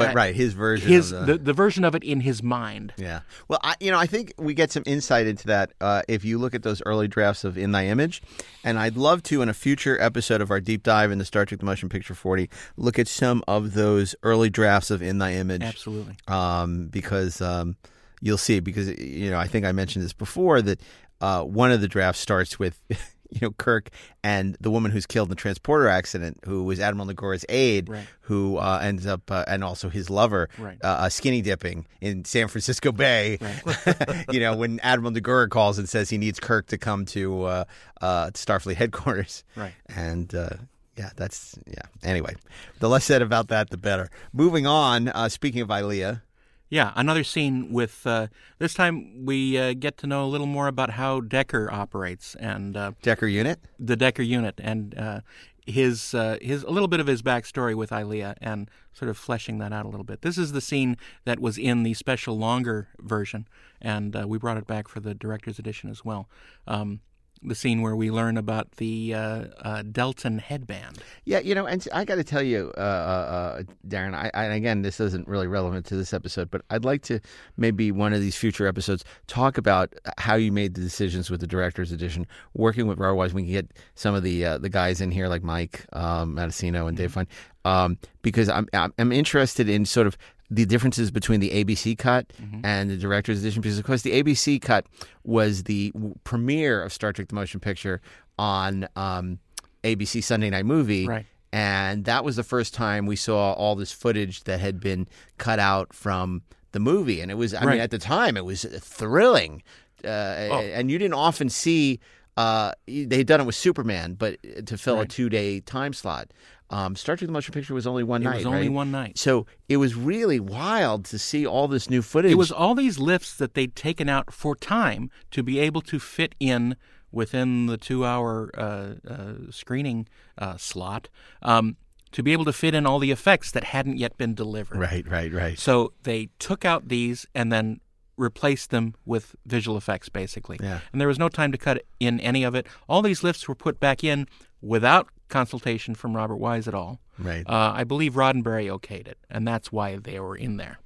But 0.00 0.12
uh, 0.12 0.14
right, 0.14 0.34
his 0.34 0.54
version 0.54 0.88
His 0.88 1.12
of 1.12 1.26
the, 1.26 1.36
the 1.36 1.52
version 1.52 1.84
of 1.84 1.94
it 1.94 2.02
in 2.02 2.20
his 2.20 2.42
mind. 2.42 2.94
Yeah. 2.96 3.20
Well, 3.48 3.58
I, 3.62 3.74
you 3.80 3.90
know, 3.90 3.98
I 3.98 4.06
think 4.06 4.32
we 4.38 4.54
get 4.54 4.72
some 4.72 4.82
insight 4.86 5.26
into 5.26 5.46
that 5.48 5.72
uh, 5.78 6.02
if 6.08 6.24
you 6.24 6.38
look 6.38 6.54
at 6.54 6.62
those 6.62 6.80
early 6.86 7.06
drafts 7.06 7.44
of 7.44 7.58
In 7.58 7.72
Thy 7.72 7.86
Image. 7.86 8.22
And 8.64 8.78
I'd 8.78 8.96
love 8.96 9.22
to, 9.24 9.42
in 9.42 9.50
a 9.50 9.54
future 9.54 10.00
episode 10.00 10.40
of 10.40 10.50
our 10.50 10.58
deep 10.58 10.82
dive 10.82 11.10
into 11.10 11.26
Star 11.26 11.44
Trek 11.44 11.60
The 11.60 11.66
Motion 11.66 11.90
Picture 11.90 12.14
40, 12.14 12.48
look 12.78 12.98
at 12.98 13.08
some 13.08 13.44
of 13.46 13.74
those 13.74 14.14
early 14.22 14.48
drafts 14.48 14.90
of 14.90 15.02
In 15.02 15.18
Thy 15.18 15.34
Image. 15.34 15.62
Absolutely. 15.62 16.16
Um, 16.26 16.86
because 16.86 17.42
um, 17.42 17.76
you'll 18.22 18.38
see, 18.38 18.60
because, 18.60 18.88
you 18.98 19.30
know, 19.30 19.38
I 19.38 19.48
think 19.48 19.66
I 19.66 19.72
mentioned 19.72 20.02
this 20.02 20.14
before 20.14 20.62
that 20.62 20.80
uh, 21.20 21.42
one 21.42 21.72
of 21.72 21.82
the 21.82 21.88
drafts 21.88 22.20
starts 22.20 22.58
with. 22.58 22.80
You 23.40 23.40
know, 23.42 23.50
Kirk 23.52 23.90
and 24.24 24.56
the 24.60 24.70
woman 24.70 24.90
who's 24.90 25.06
killed 25.06 25.28
in 25.28 25.30
the 25.30 25.36
transporter 25.36 25.88
accident, 25.88 26.38
who 26.44 26.64
was 26.64 26.80
Admiral 26.80 27.06
Nagura's 27.08 27.44
aide, 27.48 27.88
Right. 27.88 28.04
who 28.22 28.56
uh, 28.56 28.80
ends 28.82 29.06
up, 29.06 29.30
uh, 29.30 29.44
and 29.46 29.62
also 29.62 29.88
his 29.88 30.10
lover, 30.10 30.48
Right. 30.58 30.78
uh, 30.82 30.86
uh, 30.86 31.08
skinny 31.10 31.40
dipping 31.40 31.86
in 32.00 32.24
San 32.24 32.48
Francisco 32.48 32.90
Bay. 32.92 33.38
you 34.32 34.40
know, 34.40 34.56
when 34.56 34.80
Admiral 34.80 35.12
Nagura 35.12 35.48
calls 35.48 35.78
and 35.78 35.88
says 35.88 36.10
he 36.10 36.18
needs 36.18 36.40
Kirk 36.40 36.66
to 36.68 36.78
come 36.78 37.04
to 37.06 37.44
uh, 37.44 37.64
uh, 38.00 38.30
Starfleet 38.34 38.74
headquarters. 38.76 39.44
Right. 39.54 39.74
And 39.88 40.34
uh, 40.34 40.50
yeah, 40.96 41.10
that's 41.16 41.56
yeah. 41.66 41.82
Anyway, 42.02 42.34
the 42.80 42.88
less 42.88 43.04
said 43.04 43.22
about 43.22 43.48
that, 43.48 43.70
the 43.70 43.78
better. 43.78 44.10
Moving 44.32 44.66
on. 44.66 45.08
Uh, 45.08 45.28
speaking 45.28 45.62
of 45.62 45.70
Ilia, 45.70 46.22
Yeah, 46.70 46.92
another 46.94 47.24
scene 47.24 47.72
with 47.72 48.06
uh, 48.06 48.28
this 48.58 48.74
time 48.74 49.26
we 49.26 49.58
uh, 49.58 49.74
get 49.74 49.98
to 49.98 50.06
know 50.06 50.24
a 50.24 50.30
little 50.30 50.46
more 50.46 50.68
about 50.68 50.90
how 50.90 51.20
Decker 51.20 51.68
operates 51.70 52.36
and 52.36 52.76
uh, 52.76 52.92
Decker 53.02 53.26
unit. 53.26 53.58
the 53.80 53.96
Decker 53.96 54.22
unit 54.22 54.60
and 54.62 54.96
uh, 54.96 55.20
his 55.66 56.14
uh, 56.14 56.38
his 56.40 56.62
a 56.62 56.70
little 56.70 56.86
bit 56.86 57.00
of 57.00 57.08
his 57.08 57.22
backstory 57.22 57.74
with 57.74 57.90
Ilia 57.90 58.36
and 58.40 58.70
sort 58.92 59.08
of 59.08 59.18
fleshing 59.18 59.58
that 59.58 59.72
out 59.72 59.84
a 59.84 59.88
little 59.88 60.04
bit. 60.04 60.22
This 60.22 60.38
is 60.38 60.52
the 60.52 60.60
scene 60.60 60.96
that 61.24 61.40
was 61.40 61.58
in 61.58 61.82
the 61.82 61.94
special 61.94 62.38
longer 62.38 62.88
version, 63.00 63.48
and 63.80 64.14
uh, 64.14 64.28
we 64.28 64.38
brought 64.38 64.56
it 64.56 64.68
back 64.68 64.86
for 64.86 65.00
the 65.00 65.12
director's 65.12 65.58
edition 65.58 65.90
as 65.90 66.04
well. 66.04 66.28
Um, 66.68 67.00
the 67.42 67.54
scene 67.54 67.82
where 67.82 67.94
we 67.94 68.10
learn 68.10 68.36
about 68.36 68.72
the 68.72 69.14
uh, 69.14 69.44
uh, 69.62 69.82
Deltan 69.82 70.40
headband. 70.40 70.98
Yeah, 71.24 71.38
you 71.38 71.54
know, 71.54 71.66
and 71.66 71.86
I 71.92 72.04
got 72.04 72.16
to 72.16 72.24
tell 72.24 72.42
you, 72.42 72.72
uh, 72.76 72.80
uh, 72.80 73.62
Daren. 73.86 74.14
I, 74.14 74.30
I, 74.34 74.44
and 74.44 74.54
again, 74.54 74.82
this 74.82 75.00
isn't 75.00 75.28
really 75.28 75.46
relevant 75.46 75.86
to 75.86 75.96
this 75.96 76.12
episode, 76.12 76.50
but 76.50 76.62
I'd 76.70 76.84
like 76.84 77.02
to 77.02 77.20
maybe 77.56 77.92
one 77.92 78.12
of 78.12 78.20
these 78.20 78.36
future 78.36 78.66
episodes 78.66 79.04
talk 79.26 79.56
about 79.56 79.94
how 80.18 80.34
you 80.34 80.50
made 80.50 80.74
the 80.74 80.80
decisions 80.80 81.30
with 81.30 81.40
the 81.40 81.46
director's 81.46 81.92
edition, 81.92 82.26
working 82.54 82.86
with 82.86 82.98
Otherwise, 83.00 83.34
we 83.34 83.42
can 83.42 83.52
get 83.52 83.72
some 83.96 84.14
of 84.14 84.22
the 84.22 84.44
uh, 84.44 84.58
the 84.58 84.68
guys 84.68 85.00
in 85.00 85.10
here 85.10 85.28
like 85.28 85.42
Mike 85.42 85.84
um, 85.92 86.36
Matessino 86.36 86.88
and 86.88 86.96
Dave 86.96 87.12
Fein, 87.12 87.26
um, 87.64 87.98
because 88.22 88.48
I'm 88.48 88.68
I'm 88.72 89.12
interested 89.12 89.68
in 89.68 89.84
sort 89.84 90.06
of 90.06 90.16
the 90.50 90.66
differences 90.66 91.10
between 91.10 91.40
the 91.40 91.50
ABC 91.50 91.96
cut 91.96 92.26
Mm-hmm. 92.42 92.60
and 92.64 92.90
the 92.90 92.96
director's 92.96 93.40
edition 93.40 93.62
because 93.62 93.78
of 93.78 93.84
course 93.84 94.02
the 94.02 94.20
ABC 94.22 94.60
cut 94.60 94.86
was 95.24 95.64
the 95.64 95.92
premiere 96.24 96.82
of 96.82 96.92
Star 96.92 97.12
Trek: 97.12 97.28
The 97.28 97.34
Motion 97.34 97.60
Picture 97.60 98.00
on 98.38 98.88
um, 98.96 99.38
ABC 99.84 100.22
Sunday 100.24 100.50
Night 100.50 100.66
Movie, 100.66 101.06
Right. 101.06 101.26
And 101.52 102.04
that 102.04 102.24
was 102.24 102.36
the 102.36 102.44
first 102.44 102.74
time 102.74 103.06
we 103.06 103.16
saw 103.16 103.52
all 103.54 103.74
this 103.74 103.90
footage 103.92 104.44
that 104.44 104.60
had 104.60 104.78
been 104.78 105.08
cut 105.38 105.58
out 105.58 105.92
from 105.92 106.42
the 106.72 106.78
movie, 106.78 107.20
and 107.20 107.28
it 107.30 107.34
was 107.34 107.54
I 107.54 107.64
Right. 107.64 107.72
mean 107.72 107.80
at 107.80 107.90
the 107.90 107.98
time 107.98 108.36
it 108.36 108.44
was 108.44 108.64
thrilling, 108.80 109.62
uh, 110.04 110.06
and 110.08 110.90
you 110.90 110.98
didn't 110.98 111.14
often 111.14 111.48
see. 111.48 111.98
Uh, 112.36 112.72
they 112.86 113.18
had 113.18 113.26
done 113.26 113.40
it 113.40 113.44
with 113.44 113.56
Superman, 113.56 114.14
but 114.14 114.38
to 114.66 114.78
fill 114.78 115.00
a 115.00 115.06
two-day 115.06 115.60
time 115.60 115.92
slot. 115.92 116.30
Um, 116.70 116.94
Star 116.96 117.16
Trek: 117.16 117.26
The 117.26 117.32
Motion 117.32 117.52
Picture 117.52 117.74
was 117.74 117.86
only 117.86 118.04
one 118.04 118.22
It 118.22 118.26
night. 118.26 118.36
was 118.36 118.46
only 118.46 118.60
right? 118.68 118.72
one 118.72 118.90
night. 118.92 119.18
So 119.18 119.46
it 119.68 119.76
was 119.78 119.94
really 119.96 120.38
wild 120.40 121.04
to 121.06 121.18
see 121.18 121.44
all 121.46 121.66
this 121.68 121.90
new 121.90 122.00
footage. 122.02 122.32
It 122.32 122.36
was 122.36 122.52
all 122.52 122.74
these 122.74 122.98
lifts 122.98 123.34
that 123.36 123.54
they'd 123.54 123.74
taken 123.74 124.08
out 124.08 124.32
for 124.32 124.54
time 124.54 125.10
to 125.32 125.42
be 125.42 125.58
able 125.58 125.80
to 125.82 125.98
fit 125.98 126.34
in 126.38 126.76
within 127.12 127.66
the 127.66 127.76
two-hour 127.76 128.50
uh, 128.56 128.94
uh, 129.08 129.32
screening 129.50 130.06
uh, 130.38 130.56
slot, 130.56 131.08
um, 131.42 131.76
to 132.12 132.22
be 132.22 132.32
able 132.32 132.44
to 132.44 132.52
fit 132.52 132.72
in 132.72 132.86
all 132.86 133.00
the 133.00 133.10
effects 133.10 133.50
that 133.50 133.64
hadn't 133.64 133.96
yet 133.98 134.16
been 134.16 134.32
delivered. 134.34 134.78
right, 134.78 135.04
right, 135.08 135.32
right. 135.32 135.58
So 135.58 135.92
they 136.04 136.28
took 136.38 136.64
out 136.64 136.88
these 136.88 137.26
and 137.34 137.52
then 137.52 137.80
replaced 138.16 138.70
them 138.70 138.94
with 139.04 139.34
visual 139.44 139.76
effects, 139.76 140.08
basically. 140.08 140.58
Yeah. 140.62 140.80
And 140.92 141.00
there 141.00 141.08
was 141.08 141.18
no 141.18 141.28
time 141.28 141.50
to 141.52 141.58
cut 141.58 141.82
in 141.98 142.20
any 142.20 142.44
of 142.44 142.54
it. 142.54 142.66
All 142.88 143.02
these 143.02 143.24
lifts 143.24 143.48
were 143.48 143.54
put 143.56 143.80
back 143.80 144.04
in 144.04 144.28
without 144.60 145.08
consultation 145.30 145.94
from 145.94 146.14
Robert 146.16 146.36
Wise 146.36 146.68
at 146.68 146.74
all. 146.74 147.00
Right. 147.18 147.44
Uh, 147.46 147.72
I 147.74 147.84
believe 147.84 148.14
Roddenberry 148.14 148.66
okayed 148.66 149.08
it, 149.08 149.18
and 149.30 149.46
that's 149.46 149.72
why 149.72 149.96
they 149.96 150.20
were 150.20 150.36
in 150.36 150.56
there. 150.56 150.78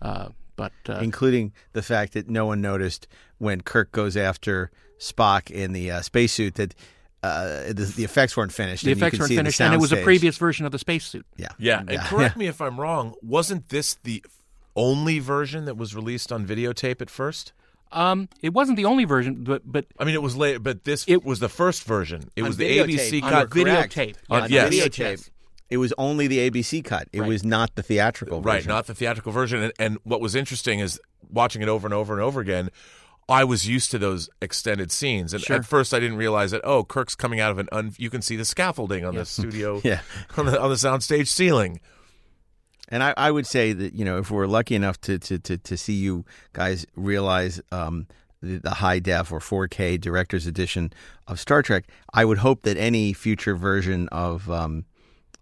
Uh, 0.00 0.28
but 0.56 0.72
uh, 0.88 0.94
including 0.94 1.52
the 1.72 1.82
fact 1.82 2.12
that 2.14 2.28
no 2.28 2.46
one 2.46 2.60
noticed 2.60 3.06
when 3.38 3.60
Kirk 3.62 3.92
goes 3.92 4.16
after 4.16 4.70
Spock 4.98 5.50
in 5.50 5.72
the 5.72 5.90
uh, 5.90 6.02
spacesuit 6.02 6.54
that 6.56 6.74
uh, 7.22 7.64
the, 7.68 7.92
the 7.96 8.04
effects 8.04 8.36
weren't 8.36 8.52
finished. 8.52 8.84
the 8.84 8.92
and 8.92 9.00
effects 9.00 9.18
weren't 9.18 9.32
finished, 9.32 9.60
and 9.60 9.74
it 9.74 9.80
was 9.80 9.92
a 9.92 10.02
previous 10.02 10.38
version 10.38 10.66
of 10.66 10.72
the 10.72 10.78
spacesuit. 10.78 11.26
Yeah, 11.36 11.48
Yeah, 11.58 11.80
and 11.80 12.00
correct 12.00 12.36
me 12.36 12.46
if 12.46 12.60
I'm 12.60 12.80
wrong. 12.80 13.14
Wasn't 13.22 13.68
this 13.68 13.94
the 14.02 14.24
only 14.76 15.18
version 15.18 15.64
that 15.66 15.76
was 15.76 15.94
released 15.94 16.32
on 16.32 16.46
videotape 16.46 17.00
at 17.00 17.10
first? 17.10 17.52
Um, 17.92 18.28
it 18.40 18.52
wasn't 18.52 18.76
the 18.76 18.84
only 18.84 19.04
version, 19.04 19.42
but 19.44 19.62
but 19.64 19.86
I 19.98 20.04
mean, 20.04 20.14
it 20.14 20.22
was 20.22 20.36
later, 20.36 20.58
but 20.60 20.84
this 20.84 21.04
It- 21.08 21.24
was 21.24 21.40
the 21.40 21.48
first 21.48 21.84
version. 21.84 22.30
It 22.36 22.42
was 22.44 22.56
the. 22.56 22.78
ABC 22.78 23.20
cut. 23.20 23.50
correct. 23.50 23.94
videotape. 23.94 24.16
On 24.30 24.42
On- 24.44 24.50
yes. 24.50 24.72
videotape. 24.72 25.28
It 25.70 25.76
was 25.76 25.92
only 25.98 26.26
the 26.26 26.38
ABC 26.50 26.82
cut. 26.84 27.08
It 27.12 27.20
Right. 27.20 27.28
was 27.28 27.44
not 27.44 27.74
the 27.76 27.82
theatrical 27.82 28.40
version. 28.40 28.46
Right, 28.56 28.66
not 28.66 28.86
the 28.86 28.94
theatrical 28.94 29.30
version. 29.32 29.62
And, 29.62 29.72
and 29.78 29.98
what 30.04 30.20
was 30.20 30.34
interesting 30.34 30.80
is 30.80 31.00
watching 31.30 31.62
it 31.62 31.68
over 31.68 31.86
and 31.86 31.94
over 31.94 32.12
and 32.12 32.22
over 32.22 32.40
again. 32.40 32.70
I 33.28 33.44
was 33.44 33.68
used 33.68 33.92
to 33.92 33.98
those 33.98 34.28
extended 34.42 34.90
scenes, 34.90 35.32
and 35.32 35.40
Sure. 35.40 35.54
at 35.56 35.64
first 35.64 35.94
I 35.94 36.00
didn't 36.00 36.16
realize 36.16 36.50
that. 36.50 36.62
Oh, 36.64 36.82
Kirk's 36.82 37.14
coming 37.14 37.38
out 37.38 37.52
of 37.52 37.58
an. 37.58 37.68
Un- 37.70 37.94
you 37.96 38.10
can 38.10 38.22
see 38.22 38.34
the 38.34 38.44
scaffolding 38.44 39.04
on 39.04 39.14
the 39.14 39.24
studio, 39.24 39.80
Yeah. 39.84 40.00
on 40.36 40.46
the 40.46 40.60
on 40.60 40.68
the 40.70 40.74
soundstage 40.76 41.28
ceiling. 41.28 41.78
And 42.90 43.02
I, 43.02 43.14
I 43.16 43.30
would 43.30 43.46
say 43.46 43.72
that 43.72 43.94
you 43.94 44.04
know 44.04 44.18
if 44.18 44.30
we're 44.30 44.46
lucky 44.46 44.74
enough 44.74 45.00
to 45.02 45.18
to 45.18 45.38
to, 45.38 45.58
to 45.58 45.76
see 45.76 45.94
you 45.94 46.24
guys 46.52 46.86
realize 46.96 47.60
um, 47.70 48.06
the, 48.42 48.58
the 48.58 48.70
high 48.70 48.98
def 48.98 49.32
or 49.32 49.40
4K 49.40 50.00
director's 50.00 50.46
edition 50.46 50.92
of 51.26 51.38
Star 51.38 51.62
Trek, 51.62 51.84
I 52.12 52.24
would 52.24 52.38
hope 52.38 52.62
that 52.62 52.76
any 52.76 53.12
future 53.12 53.54
version 53.54 54.08
of 54.08 54.50
um, 54.50 54.84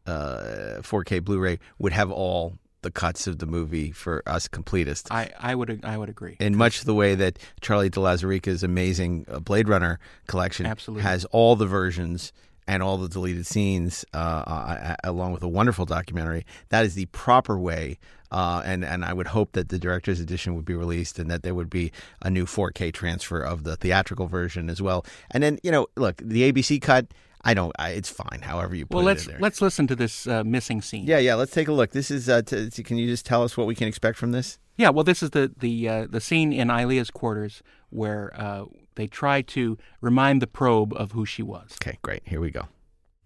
uh, 0.06 0.80
4K 0.80 1.22
Blu-ray 1.24 1.58
would 1.78 1.92
have 1.92 2.10
all 2.10 2.58
the 2.82 2.90
cuts 2.90 3.26
of 3.26 3.38
the 3.38 3.46
movie 3.46 3.90
for 3.90 4.22
us 4.26 4.46
completists. 4.46 5.08
I, 5.10 5.30
I 5.38 5.54
would 5.54 5.84
I 5.84 5.98
would 5.98 6.08
agree. 6.08 6.36
in 6.38 6.56
much 6.56 6.82
the 6.82 6.94
way 6.94 7.14
that 7.14 7.38
Charlie 7.60 7.88
de 7.88 8.00
Lauzirika's 8.00 8.62
amazing 8.62 9.26
uh, 9.28 9.40
Blade 9.40 9.68
Runner 9.68 9.98
collection 10.26 10.66
Absolutely. 10.66 11.02
has 11.02 11.24
all 11.26 11.56
the 11.56 11.66
versions 11.66 12.32
and 12.68 12.82
all 12.82 12.98
the 12.98 13.08
deleted 13.08 13.46
scenes, 13.46 14.04
uh, 14.12 14.16
uh, 14.16 14.96
along 15.02 15.32
with 15.32 15.42
a 15.42 15.48
wonderful 15.48 15.86
documentary. 15.86 16.44
That 16.68 16.84
is 16.84 16.94
the 16.94 17.06
proper 17.06 17.58
way, 17.58 17.98
uh, 18.30 18.62
and 18.64 18.84
and 18.84 19.04
I 19.04 19.14
would 19.14 19.28
hope 19.28 19.52
that 19.52 19.70
the 19.70 19.78
director's 19.78 20.20
edition 20.20 20.54
would 20.54 20.66
be 20.66 20.74
released 20.74 21.18
and 21.18 21.30
that 21.30 21.42
there 21.42 21.54
would 21.54 21.70
be 21.70 21.90
a 22.22 22.30
new 22.30 22.44
4K 22.44 22.92
transfer 22.92 23.40
of 23.40 23.64
the 23.64 23.74
theatrical 23.76 24.28
version 24.28 24.68
as 24.68 24.82
well. 24.82 25.04
And 25.30 25.42
then 25.42 25.58
you 25.62 25.72
know, 25.72 25.88
look, 25.96 26.18
the 26.18 26.52
ABC 26.52 26.80
cut. 26.80 27.06
I 27.42 27.54
don't. 27.54 27.72
I, 27.78 27.90
it's 27.90 28.10
fine. 28.10 28.40
However 28.42 28.74
you 28.74 28.84
put 28.84 28.96
well, 28.96 29.04
it 29.04 29.06
let's 29.06 29.24
in 29.24 29.32
there. 29.32 29.40
let's 29.40 29.62
listen 29.62 29.86
to 29.86 29.96
this 29.96 30.26
uh, 30.26 30.42
missing 30.44 30.82
scene. 30.82 31.06
yeah, 31.06 31.18
yeah. 31.18 31.36
Let's 31.36 31.52
take 31.52 31.68
a 31.68 31.72
look. 31.72 31.92
This 31.92 32.10
is. 32.10 32.28
Uh, 32.28 32.42
t- 32.42 32.68
t- 32.68 32.82
can 32.82 32.98
you 32.98 33.06
just 33.06 33.24
tell 33.24 33.44
us 33.44 33.56
what 33.56 33.66
we 33.66 33.76
can 33.76 33.86
expect 33.86 34.18
from 34.18 34.32
this? 34.32 34.58
Yeah, 34.76 34.90
well, 34.90 35.04
this 35.04 35.22
is 35.22 35.30
the 35.30 35.52
the 35.56 35.88
uh, 35.88 36.06
the 36.10 36.20
scene 36.20 36.52
in 36.52 36.68
Ilia's 36.68 37.10
quarters 37.10 37.62
where 37.90 38.32
uh, 38.34 38.64
they 38.98 39.06
try 39.06 39.40
to 39.40 39.78
remind 40.00 40.42
the 40.42 40.46
probe 40.48 40.92
of 40.94 41.12
who 41.12 41.24
she 41.24 41.40
was. 41.40 41.76
Okay, 41.80 41.98
great. 42.02 42.22
Here 42.26 42.40
we 42.40 42.50
go. 42.50 42.66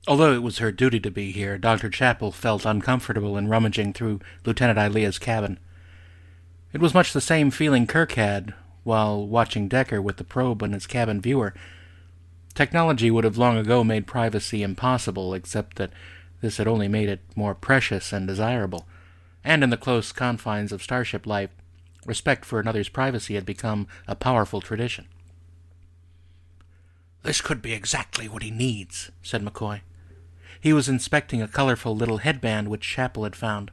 Although 0.07 0.35
it 0.35 0.43
was 0.43 0.59
her 0.59 0.71
duty 0.71 1.01
to 1.01 1.11
be 1.11 1.33
here, 1.33 1.57
Dr. 1.57 1.89
Chapel 1.89 2.31
felt 2.31 2.67
uncomfortable 2.67 3.39
in 3.39 3.49
rummaging 3.49 3.95
through 3.95 4.21
Lieutenant 4.45 4.79
Ilia's 4.79 5.19
cabin. 5.19 5.59
It 6.75 6.83
was 6.83 6.93
much 6.93 7.15
the 7.15 7.23
same 7.23 7.51
feeling 7.51 7.87
Kirk 7.87 8.13
had 8.13 8.53
while 8.85 9.27
watching 9.27 9.67
Decker 9.67 10.03
with 10.03 10.19
the 10.19 10.25
probe 10.25 10.63
on 10.63 10.73
his 10.73 10.87
cabin 10.87 11.23
viewer. 11.23 11.55
Technology 12.53 13.11
would 13.11 13.25
have 13.25 13.39
long 13.39 13.57
ago 13.57 13.83
made 13.83 14.07
privacy 14.07 14.63
impossible, 14.63 15.33
except 15.33 15.77
that 15.77 15.93
this 16.43 16.59
had 16.59 16.69
only 16.69 16.89
made 16.89 17.09
it 17.09 17.21
more 17.35 17.55
precious 17.55 18.13
and 18.13 18.27
desirable. 18.27 18.87
And 19.43 19.65
in 19.65 19.71
the 19.71 19.79
close 19.79 20.13
confines 20.13 20.71
of 20.71 20.83
starship 20.83 21.27
life, 21.27 21.51
respect 22.05 22.45
for 22.45 22.61
another's 22.61 22.91
privacy 22.91 23.37
had 23.37 23.47
become 23.47 23.87
a 24.07 24.15
powerful 24.15 24.61
tradition. 24.61 25.07
This 27.23 27.41
could 27.41 27.63
be 27.63 27.73
exactly 27.73 28.29
what 28.29 28.43
he 28.43 28.51
needs, 28.51 29.11
said 29.23 29.45
McCoy. 29.45 29.83
He 30.61 30.73
was 30.73 30.89
inspecting 30.89 31.41
a 31.41 31.49
colorful 31.49 31.95
little 31.97 32.19
headband 32.19 32.69
which 32.69 32.83
Chapel 32.83 33.25
had 33.25 33.37
found. 33.37 33.71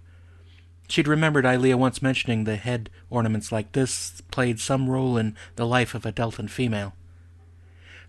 She'd 0.88 1.08
remembered 1.08 1.46
Ilia 1.46 1.78
once 1.78 2.02
mentioning 2.02 2.44
the 2.44 2.56
head 2.56 2.90
ornaments 3.10 3.52
like 3.52 3.72
this 3.72 4.22
played 4.32 4.60
some 4.60 4.90
role 4.90 5.18
in 5.18 5.36
the 5.56 5.68
life 5.68 5.94
of 5.94 6.06
a 6.06 6.12
Deltan 6.12 6.50
female. 6.50 6.94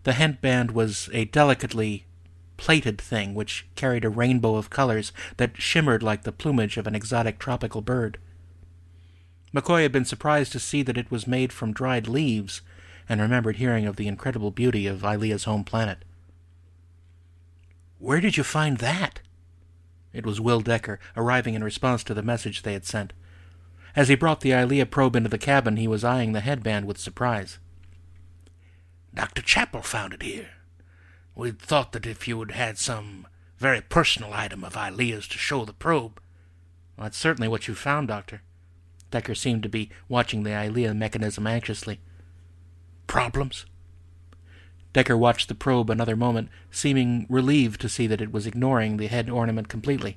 The 0.05 0.14
headband 0.14 0.70
was 0.70 1.11
a 1.12 1.26
delicately 1.26 2.07
plated 2.57 2.99
thing 2.99 3.34
which 3.34 3.66
carried 3.74 4.05
a 4.05 4.11
rainbow 4.11 4.57
of 4.57 4.70
colors 4.70 5.12
that 5.36 5.61
shimmered 5.61 6.03
like 6.03 6.22
the 6.22 6.32
plumage 6.32 6.76
of 6.76 6.86
an 6.86 6.95
exotic 6.95 7.38
tropical 7.38 7.82
bird. 7.82 8.18
McCoy 9.55 9.82
had 9.82 9.93
been 9.93 10.05
surprised 10.05 10.53
to 10.53 10.61
see 10.61 10.82
that 10.82 10.97
it 10.99 11.11
was 11.11 11.26
made 11.26 11.53
from 11.53 11.72
dried 11.72 12.07
leaves, 12.07 12.62
and 13.11 13.20
remembered 13.20 13.56
hearing 13.56 13.86
of 13.86 13.96
the 13.96 14.06
incredible 14.06 14.52
beauty 14.52 14.86
of 14.86 15.02
Ilia's 15.02 15.42
home 15.42 15.64
planet. 15.64 16.04
Where 17.98 18.20
did 18.20 18.36
you 18.36 18.44
find 18.44 18.78
that? 18.78 19.18
It 20.12 20.24
was 20.24 20.40
Will 20.40 20.61
Decker, 20.61 21.00
arriving 21.16 21.54
in 21.54 21.64
response 21.64 22.04
to 22.04 22.14
the 22.14 22.22
message 22.22 22.62
they 22.62 22.72
had 22.72 22.86
sent. 22.86 23.12
As 23.96 24.06
he 24.06 24.14
brought 24.14 24.42
the 24.42 24.52
Ilia 24.52 24.86
probe 24.86 25.16
into 25.16 25.28
the 25.28 25.38
cabin, 25.38 25.76
he 25.76 25.88
was 25.88 26.04
eyeing 26.04 26.34
the 26.34 26.40
headband 26.40 26.86
with 26.86 26.98
surprise. 26.98 27.58
Dr. 29.12 29.42
Chapel 29.42 29.82
found 29.82 30.14
it 30.14 30.22
here. 30.22 30.50
We'd 31.34 31.58
thought 31.58 31.90
that 31.90 32.06
if 32.06 32.28
you 32.28 32.38
had 32.38 32.52
had 32.52 32.78
some 32.78 33.26
very 33.58 33.80
personal 33.80 34.32
item 34.32 34.62
of 34.62 34.76
Ilia's 34.76 35.26
to 35.28 35.36
show 35.36 35.64
the 35.64 35.72
probe. 35.72 36.20
Well, 36.96 37.06
that's 37.06 37.18
certainly 37.18 37.48
what 37.48 37.66
you 37.66 37.74
found, 37.74 38.06
Doctor. 38.06 38.42
Decker 39.11 39.34
seemed 39.34 39.64
to 39.64 39.68
be 39.68 39.90
watching 40.08 40.44
the 40.44 40.52
Ilia 40.52 40.94
mechanism 40.94 41.48
anxiously. 41.48 41.98
Problems? 43.11 43.66
Decker 44.92 45.16
watched 45.16 45.48
the 45.48 45.54
probe 45.56 45.90
another 45.90 46.14
moment, 46.14 46.48
seeming 46.70 47.26
relieved 47.28 47.80
to 47.80 47.88
see 47.88 48.06
that 48.06 48.20
it 48.20 48.30
was 48.30 48.46
ignoring 48.46 48.98
the 48.98 49.08
head 49.08 49.28
ornament 49.28 49.68
completely. 49.68 50.16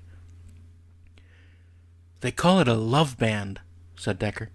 They 2.22 2.32
call 2.32 2.60
it 2.60 2.68
a 2.68 2.76
love 2.76 3.18
band, 3.18 3.62
said 3.96 4.20
Decker. 4.20 4.52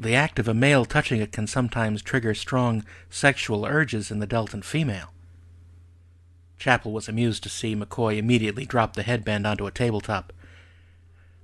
The 0.00 0.14
act 0.14 0.38
of 0.38 0.48
a 0.48 0.54
male 0.54 0.86
touching 0.86 1.20
it 1.20 1.30
can 1.30 1.46
sometimes 1.46 2.00
trigger 2.00 2.32
strong 2.32 2.82
sexual 3.10 3.66
urges 3.66 4.10
in 4.10 4.20
the 4.20 4.26
Deltan 4.26 4.64
female. 4.64 5.12
Chapel 6.58 6.92
was 6.92 7.10
amused 7.10 7.42
to 7.42 7.50
see 7.50 7.76
McCoy 7.76 8.16
immediately 8.16 8.64
drop 8.64 8.94
the 8.94 9.02
headband 9.02 9.46
onto 9.46 9.66
a 9.66 9.70
tabletop. 9.70 10.32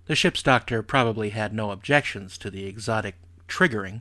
The 0.07 0.16
ship's 0.16 0.43
doctor 0.43 0.82
probably 0.82 1.28
had 1.28 1.53
no 1.53 1.72
objections 1.72 2.39
to 2.39 2.51
the 2.51 2.64
exotic 2.64 3.16
triggering, 3.49 4.01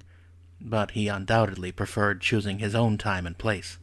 but 0.64 0.91
he 0.91 1.07
undoubtedly 1.07 1.72
preferred 1.72 2.22
choosing 2.22 2.59
his 2.59 2.74
own 2.74 2.97
time 2.97 3.28
and 3.28 3.38
place. 3.38 3.78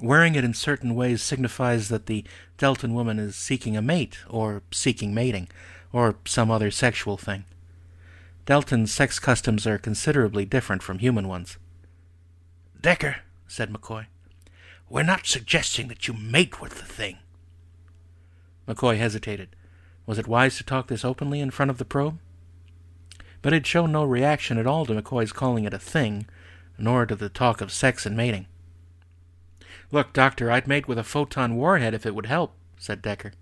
Wearing 0.00 0.34
it 0.34 0.44
in 0.44 0.54
certain 0.54 0.94
ways 0.94 1.22
signifies 1.22 1.88
that 1.90 2.06
the 2.06 2.24
Deltan 2.56 2.94
woman 2.94 3.18
is 3.18 3.36
seeking 3.36 3.76
a 3.76 3.82
mate, 3.82 4.18
or 4.28 4.62
seeking 4.70 5.12
mating, 5.12 5.48
or 5.92 6.16
some 6.24 6.50
other 6.50 6.70
sexual 6.70 7.18
thing. 7.18 7.44
Deltan's 8.46 8.92
sex 8.92 9.18
customs 9.18 9.66
are 9.66 9.78
considerably 9.78 10.46
different 10.46 10.82
from 10.82 10.98
human 10.98 11.28
ones. 11.28 11.58
Decker, 12.80 13.16
said 13.46 13.70
McCoy, 13.70 14.06
we're 14.88 15.02
not 15.02 15.26
suggesting 15.26 15.88
that 15.88 16.08
you 16.08 16.14
mate 16.14 16.60
with 16.62 16.78
the 16.78 16.84
thing. 16.84 17.18
McCoy 18.66 18.96
hesitated. 18.96 19.54
Was 20.06 20.18
it 20.18 20.26
wise 20.26 20.56
to 20.56 20.64
talk 20.64 20.88
this 20.88 21.04
openly 21.04 21.40
in 21.40 21.50
front 21.50 21.70
of 21.70 21.78
the 21.78 21.84
probe? 21.84 22.18
But 23.42 23.52
it 23.52 23.66
showed 23.66 23.90
no 23.90 24.04
reaction 24.04 24.58
at 24.58 24.66
all 24.66 24.86
to 24.86 24.92
McCoy's 24.94 25.32
calling 25.32 25.64
it 25.64 25.74
a 25.74 25.78
thing, 25.78 26.26
nor 26.78 27.06
to 27.06 27.14
the 27.14 27.28
talk 27.28 27.60
of 27.60 27.72
sex 27.72 28.04
and 28.04 28.16
mating. 28.16 28.46
Look, 29.92 30.12
Doctor, 30.12 30.50
I'd 30.50 30.68
mate 30.68 30.86
with 30.86 30.98
a 30.98 31.04
photon 31.04 31.56
warhead 31.56 31.94
if 31.94 32.06
it 32.06 32.14
would 32.14 32.26
help, 32.26 32.54
said 32.78 33.02
Decker. 33.02 33.32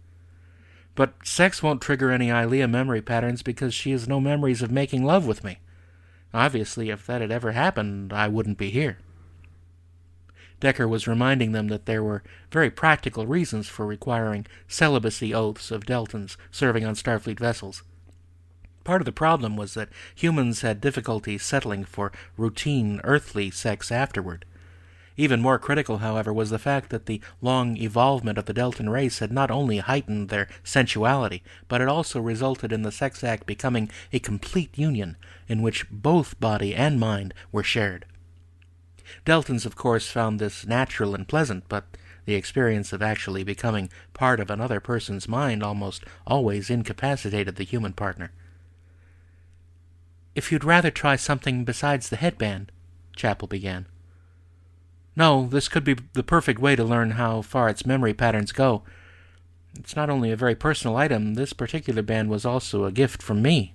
But 0.94 1.14
sex 1.24 1.62
won't 1.62 1.82
trigger 1.82 2.10
any 2.10 2.30
Ilia 2.30 2.66
memory 2.66 3.02
patterns 3.02 3.42
because 3.42 3.74
she 3.74 3.92
has 3.92 4.08
no 4.08 4.20
memories 4.20 4.62
of 4.62 4.70
making 4.70 5.04
love 5.04 5.26
with 5.26 5.44
me. 5.44 5.58
Obviously, 6.34 6.90
if 6.90 7.06
that 7.06 7.20
had 7.20 7.30
ever 7.30 7.52
happened, 7.52 8.12
I 8.12 8.28
wouldn't 8.28 8.58
be 8.58 8.70
here. 8.70 8.98
Decker 10.60 10.88
was 10.88 11.06
reminding 11.06 11.52
them 11.52 11.68
that 11.68 11.86
there 11.86 12.02
were 12.02 12.24
very 12.50 12.70
practical 12.70 13.26
reasons 13.26 13.68
for 13.68 13.86
requiring 13.86 14.46
celibacy 14.66 15.32
oaths 15.32 15.70
of 15.70 15.86
Deltans 15.86 16.36
serving 16.50 16.84
on 16.84 16.94
Starfleet 16.94 17.38
vessels. 17.38 17.82
Part 18.84 19.00
of 19.00 19.06
the 19.06 19.12
problem 19.12 19.56
was 19.56 19.74
that 19.74 19.90
humans 20.14 20.62
had 20.62 20.80
difficulty 20.80 21.38
settling 21.38 21.84
for 21.84 22.12
routine 22.36 23.00
earthly 23.04 23.50
sex 23.50 23.92
afterward. 23.92 24.44
Even 25.16 25.42
more 25.42 25.58
critical, 25.58 25.98
however, 25.98 26.32
was 26.32 26.50
the 26.50 26.60
fact 26.60 26.90
that 26.90 27.06
the 27.06 27.20
long 27.42 27.76
evolvement 27.76 28.38
of 28.38 28.44
the 28.44 28.54
Deltan 28.54 28.88
race 28.88 29.18
had 29.18 29.32
not 29.32 29.50
only 29.50 29.78
heightened 29.78 30.28
their 30.28 30.46
sensuality, 30.62 31.42
but 31.66 31.80
it 31.80 31.88
also 31.88 32.20
resulted 32.20 32.72
in 32.72 32.82
the 32.82 32.92
sex 32.92 33.24
act 33.24 33.44
becoming 33.44 33.90
a 34.12 34.20
complete 34.20 34.78
union 34.78 35.16
in 35.48 35.60
which 35.60 35.90
both 35.90 36.38
body 36.38 36.72
and 36.72 37.00
mind 37.00 37.34
were 37.50 37.64
shared. 37.64 38.06
Deltans, 39.26 39.66
of 39.66 39.74
course, 39.74 40.08
found 40.08 40.38
this 40.38 40.64
natural 40.64 41.16
and 41.16 41.26
pleasant, 41.26 41.64
but 41.68 41.84
the 42.24 42.34
experience 42.34 42.92
of 42.92 43.02
actually 43.02 43.42
becoming 43.42 43.90
part 44.14 44.38
of 44.38 44.50
another 44.50 44.78
person's 44.78 45.26
mind 45.26 45.64
almost 45.64 46.04
always 46.28 46.70
incapacitated 46.70 47.56
the 47.56 47.64
human 47.64 47.92
partner. 47.92 48.30
If 50.38 50.52
you'd 50.52 50.62
rather 50.62 50.92
try 50.92 51.16
something 51.16 51.64
besides 51.64 52.08
the 52.08 52.16
headband, 52.16 52.70
Chapel 53.16 53.48
began. 53.48 53.88
No, 55.16 55.48
this 55.48 55.66
could 55.66 55.82
be 55.82 55.96
the 56.12 56.22
perfect 56.22 56.60
way 56.60 56.76
to 56.76 56.84
learn 56.84 57.18
how 57.18 57.42
far 57.42 57.68
its 57.68 57.84
memory 57.84 58.14
patterns 58.14 58.52
go. 58.52 58.84
It's 59.76 59.96
not 59.96 60.08
only 60.08 60.30
a 60.30 60.36
very 60.36 60.54
personal 60.54 60.96
item, 60.96 61.34
this 61.34 61.52
particular 61.52 62.02
band 62.02 62.30
was 62.30 62.44
also 62.44 62.84
a 62.84 62.92
gift 62.92 63.20
from 63.20 63.42
me. 63.42 63.74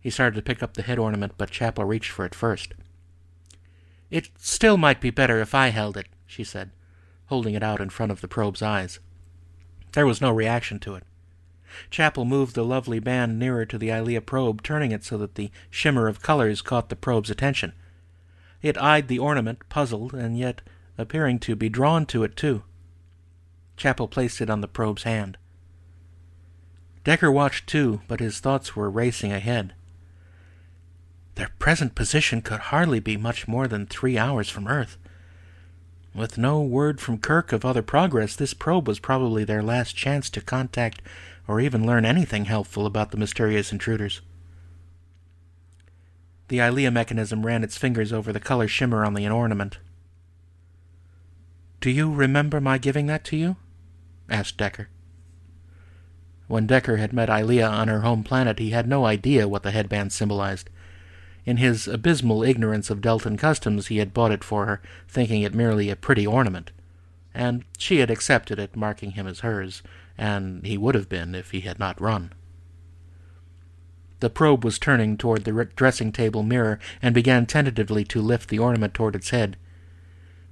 He 0.00 0.10
started 0.10 0.34
to 0.34 0.42
pick 0.42 0.64
up 0.64 0.74
the 0.74 0.82
head 0.82 0.98
ornament, 0.98 1.34
but 1.38 1.52
Chapel 1.52 1.84
reached 1.84 2.10
for 2.10 2.24
it 2.24 2.34
first. 2.34 2.74
It 4.10 4.30
still 4.36 4.78
might 4.78 5.00
be 5.00 5.10
better 5.10 5.40
if 5.40 5.54
I 5.54 5.68
held 5.68 5.96
it, 5.96 6.08
she 6.26 6.42
said, 6.42 6.72
holding 7.26 7.54
it 7.54 7.62
out 7.62 7.80
in 7.80 7.90
front 7.90 8.10
of 8.10 8.20
the 8.20 8.26
probe's 8.26 8.62
eyes. 8.62 8.98
There 9.92 10.06
was 10.06 10.20
no 10.20 10.32
reaction 10.32 10.80
to 10.80 10.96
it. 10.96 11.04
Chapel 11.90 12.24
moved 12.24 12.54
the 12.54 12.64
lovely 12.64 12.98
band 12.98 13.38
nearer 13.38 13.64
to 13.64 13.78
the 13.78 13.90
Ilia 13.90 14.20
probe, 14.20 14.62
turning 14.62 14.92
it 14.92 15.04
so 15.04 15.18
that 15.18 15.34
the 15.34 15.50
shimmer 15.70 16.08
of 16.08 16.22
colors 16.22 16.62
caught 16.62 16.88
the 16.88 16.96
probe's 16.96 17.30
attention. 17.30 17.72
It 18.62 18.78
eyed 18.78 19.08
the 19.08 19.18
ornament, 19.18 19.60
puzzled, 19.68 20.14
and 20.14 20.38
yet 20.38 20.62
appearing 20.98 21.38
to 21.40 21.56
be 21.56 21.68
drawn 21.68 22.06
to 22.06 22.24
it 22.24 22.36
too. 22.36 22.62
Chapel 23.76 24.08
placed 24.08 24.40
it 24.40 24.50
on 24.50 24.60
the 24.60 24.68
probe's 24.68 25.04
hand. 25.04 25.38
Decker 27.02 27.32
watched 27.32 27.66
too, 27.66 28.02
but 28.08 28.20
his 28.20 28.40
thoughts 28.40 28.76
were 28.76 28.90
racing 28.90 29.32
ahead. 29.32 29.74
Their 31.36 31.50
present 31.58 31.94
position 31.94 32.42
could 32.42 32.60
hardly 32.60 33.00
be 33.00 33.16
much 33.16 33.48
more 33.48 33.66
than 33.66 33.86
three 33.86 34.18
hours 34.18 34.50
from 34.50 34.68
Earth. 34.68 34.98
With 36.14 36.36
no 36.36 36.60
word 36.60 37.00
from 37.00 37.18
Kirk 37.18 37.52
of 37.52 37.64
other 37.64 37.82
progress, 37.82 38.36
this 38.36 38.52
probe 38.52 38.88
was 38.88 38.98
probably 38.98 39.44
their 39.44 39.62
last 39.62 39.96
chance 39.96 40.28
to 40.30 40.40
contact 40.40 41.00
or 41.50 41.60
even 41.60 41.84
learn 41.84 42.04
anything 42.04 42.44
helpful 42.44 42.86
about 42.86 43.10
the 43.10 43.16
mysterious 43.16 43.72
intruders. 43.72 44.20
The 46.46 46.60
Ilia 46.60 46.92
mechanism 46.92 47.44
ran 47.44 47.64
its 47.64 47.76
fingers 47.76 48.12
over 48.12 48.32
the 48.32 48.38
color 48.38 48.68
shimmer 48.68 49.04
on 49.04 49.14
the 49.14 49.28
ornament. 49.28 49.78
Do 51.80 51.90
you 51.90 52.14
remember 52.14 52.60
my 52.60 52.78
giving 52.78 53.06
that 53.06 53.24
to 53.24 53.36
you? 53.36 53.56
asked 54.28 54.58
Decker. 54.58 54.90
When 56.46 56.68
Decker 56.68 56.98
had 56.98 57.12
met 57.12 57.28
Ilia 57.28 57.66
on 57.66 57.88
her 57.88 58.02
home 58.02 58.22
planet, 58.22 58.60
he 58.60 58.70
had 58.70 58.86
no 58.86 59.04
idea 59.04 59.48
what 59.48 59.64
the 59.64 59.72
headband 59.72 60.12
symbolized. 60.12 60.70
In 61.44 61.56
his 61.56 61.88
abysmal 61.88 62.44
ignorance 62.44 62.90
of 62.90 63.00
Deltan 63.00 63.36
customs, 63.36 63.88
he 63.88 63.96
had 63.96 64.14
bought 64.14 64.30
it 64.30 64.44
for 64.44 64.66
her, 64.66 64.80
thinking 65.08 65.42
it 65.42 65.52
merely 65.52 65.90
a 65.90 65.96
pretty 65.96 66.24
ornament. 66.24 66.70
And 67.34 67.64
she 67.76 67.98
had 67.98 68.10
accepted 68.10 68.60
it, 68.60 68.76
marking 68.76 69.12
him 69.12 69.26
as 69.26 69.40
hers, 69.40 69.82
and 70.20 70.66
he 70.66 70.76
would 70.76 70.94
have 70.94 71.08
been 71.08 71.34
if 71.34 71.50
he 71.50 71.62
had 71.62 71.78
not 71.78 71.98
run. 71.98 72.30
The 74.20 74.28
probe 74.28 74.66
was 74.66 74.78
turning 74.78 75.16
toward 75.16 75.44
the 75.44 75.68
dressing 75.74 76.12
table 76.12 76.42
mirror 76.42 76.78
and 77.00 77.14
began 77.14 77.46
tentatively 77.46 78.04
to 78.04 78.20
lift 78.20 78.50
the 78.50 78.58
ornament 78.58 78.92
toward 78.92 79.16
its 79.16 79.30
head. 79.30 79.56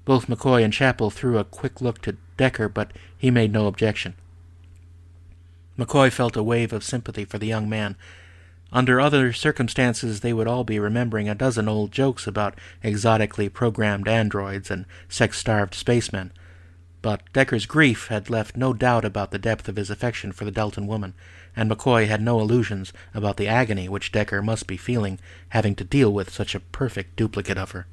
Both 0.07 0.27
McCoy 0.27 0.65
and 0.65 0.73
Chapel 0.73 1.11
threw 1.11 1.37
a 1.37 1.45
quick 1.45 1.83
look 1.83 2.01
to 2.03 2.17
Decker, 2.39 2.71
but 2.71 2.95
he 3.17 3.31
made 3.31 3.53
no 3.53 3.67
objection. 3.67 4.15
McCoy 5.79 6.11
felt 6.11 6.35
a 6.35 6.43
wave 6.43 6.73
of 6.73 6.83
sympathy 6.83 7.27
for 7.27 7.37
the 7.37 7.47
young 7.47 7.69
man. 7.69 7.95
Under 8.73 8.99
other 8.99 9.35
circumstances, 9.35 10.21
they 10.21 10.33
would 10.33 10.49
all 10.49 10.65
be 10.65 10.79
remembering 10.79 11.29
a 11.29 11.35
dozen 11.35 11.69
old 11.69 11.93
jokes 11.93 12.27
about 12.27 12.59
exotically 12.83 13.51
programmed 13.51 14.09
androids 14.09 14.71
and 14.71 14.87
sex-starved 15.11 15.75
spacemen. 15.75 16.33
But 17.01 17.33
Decker's 17.33 17.67
grief 17.67 18.09
had 18.09 18.29
left 18.29 18.57
no 18.57 18.73
doubt 18.73 19.05
about 19.05 19.31
the 19.31 19.39
depth 19.39 19.69
of 19.69 19.77
his 19.77 19.91
affection 19.91 20.33
for 20.33 20.45
the 20.45 20.53
Deltan 20.53 20.87
woman, 20.87 21.15
and 21.55 21.71
McCoy 21.71 22.09
had 22.09 22.21
no 22.21 22.41
illusions 22.41 22.93
about 23.15 23.37
the 23.37 23.47
agony 23.47 23.89
which 23.89 24.13
Decker 24.13 24.43
must 24.43 24.67
be 24.67 24.77
feeling 24.77 25.21
having 25.51 25.75
to 25.77 25.85
deal 25.85 26.13
with 26.13 26.31
such 26.33 26.55
a 26.55 26.61
perfect 26.61 27.17
duplicate 27.17 27.59
of 27.59 27.71
her. 27.71 27.87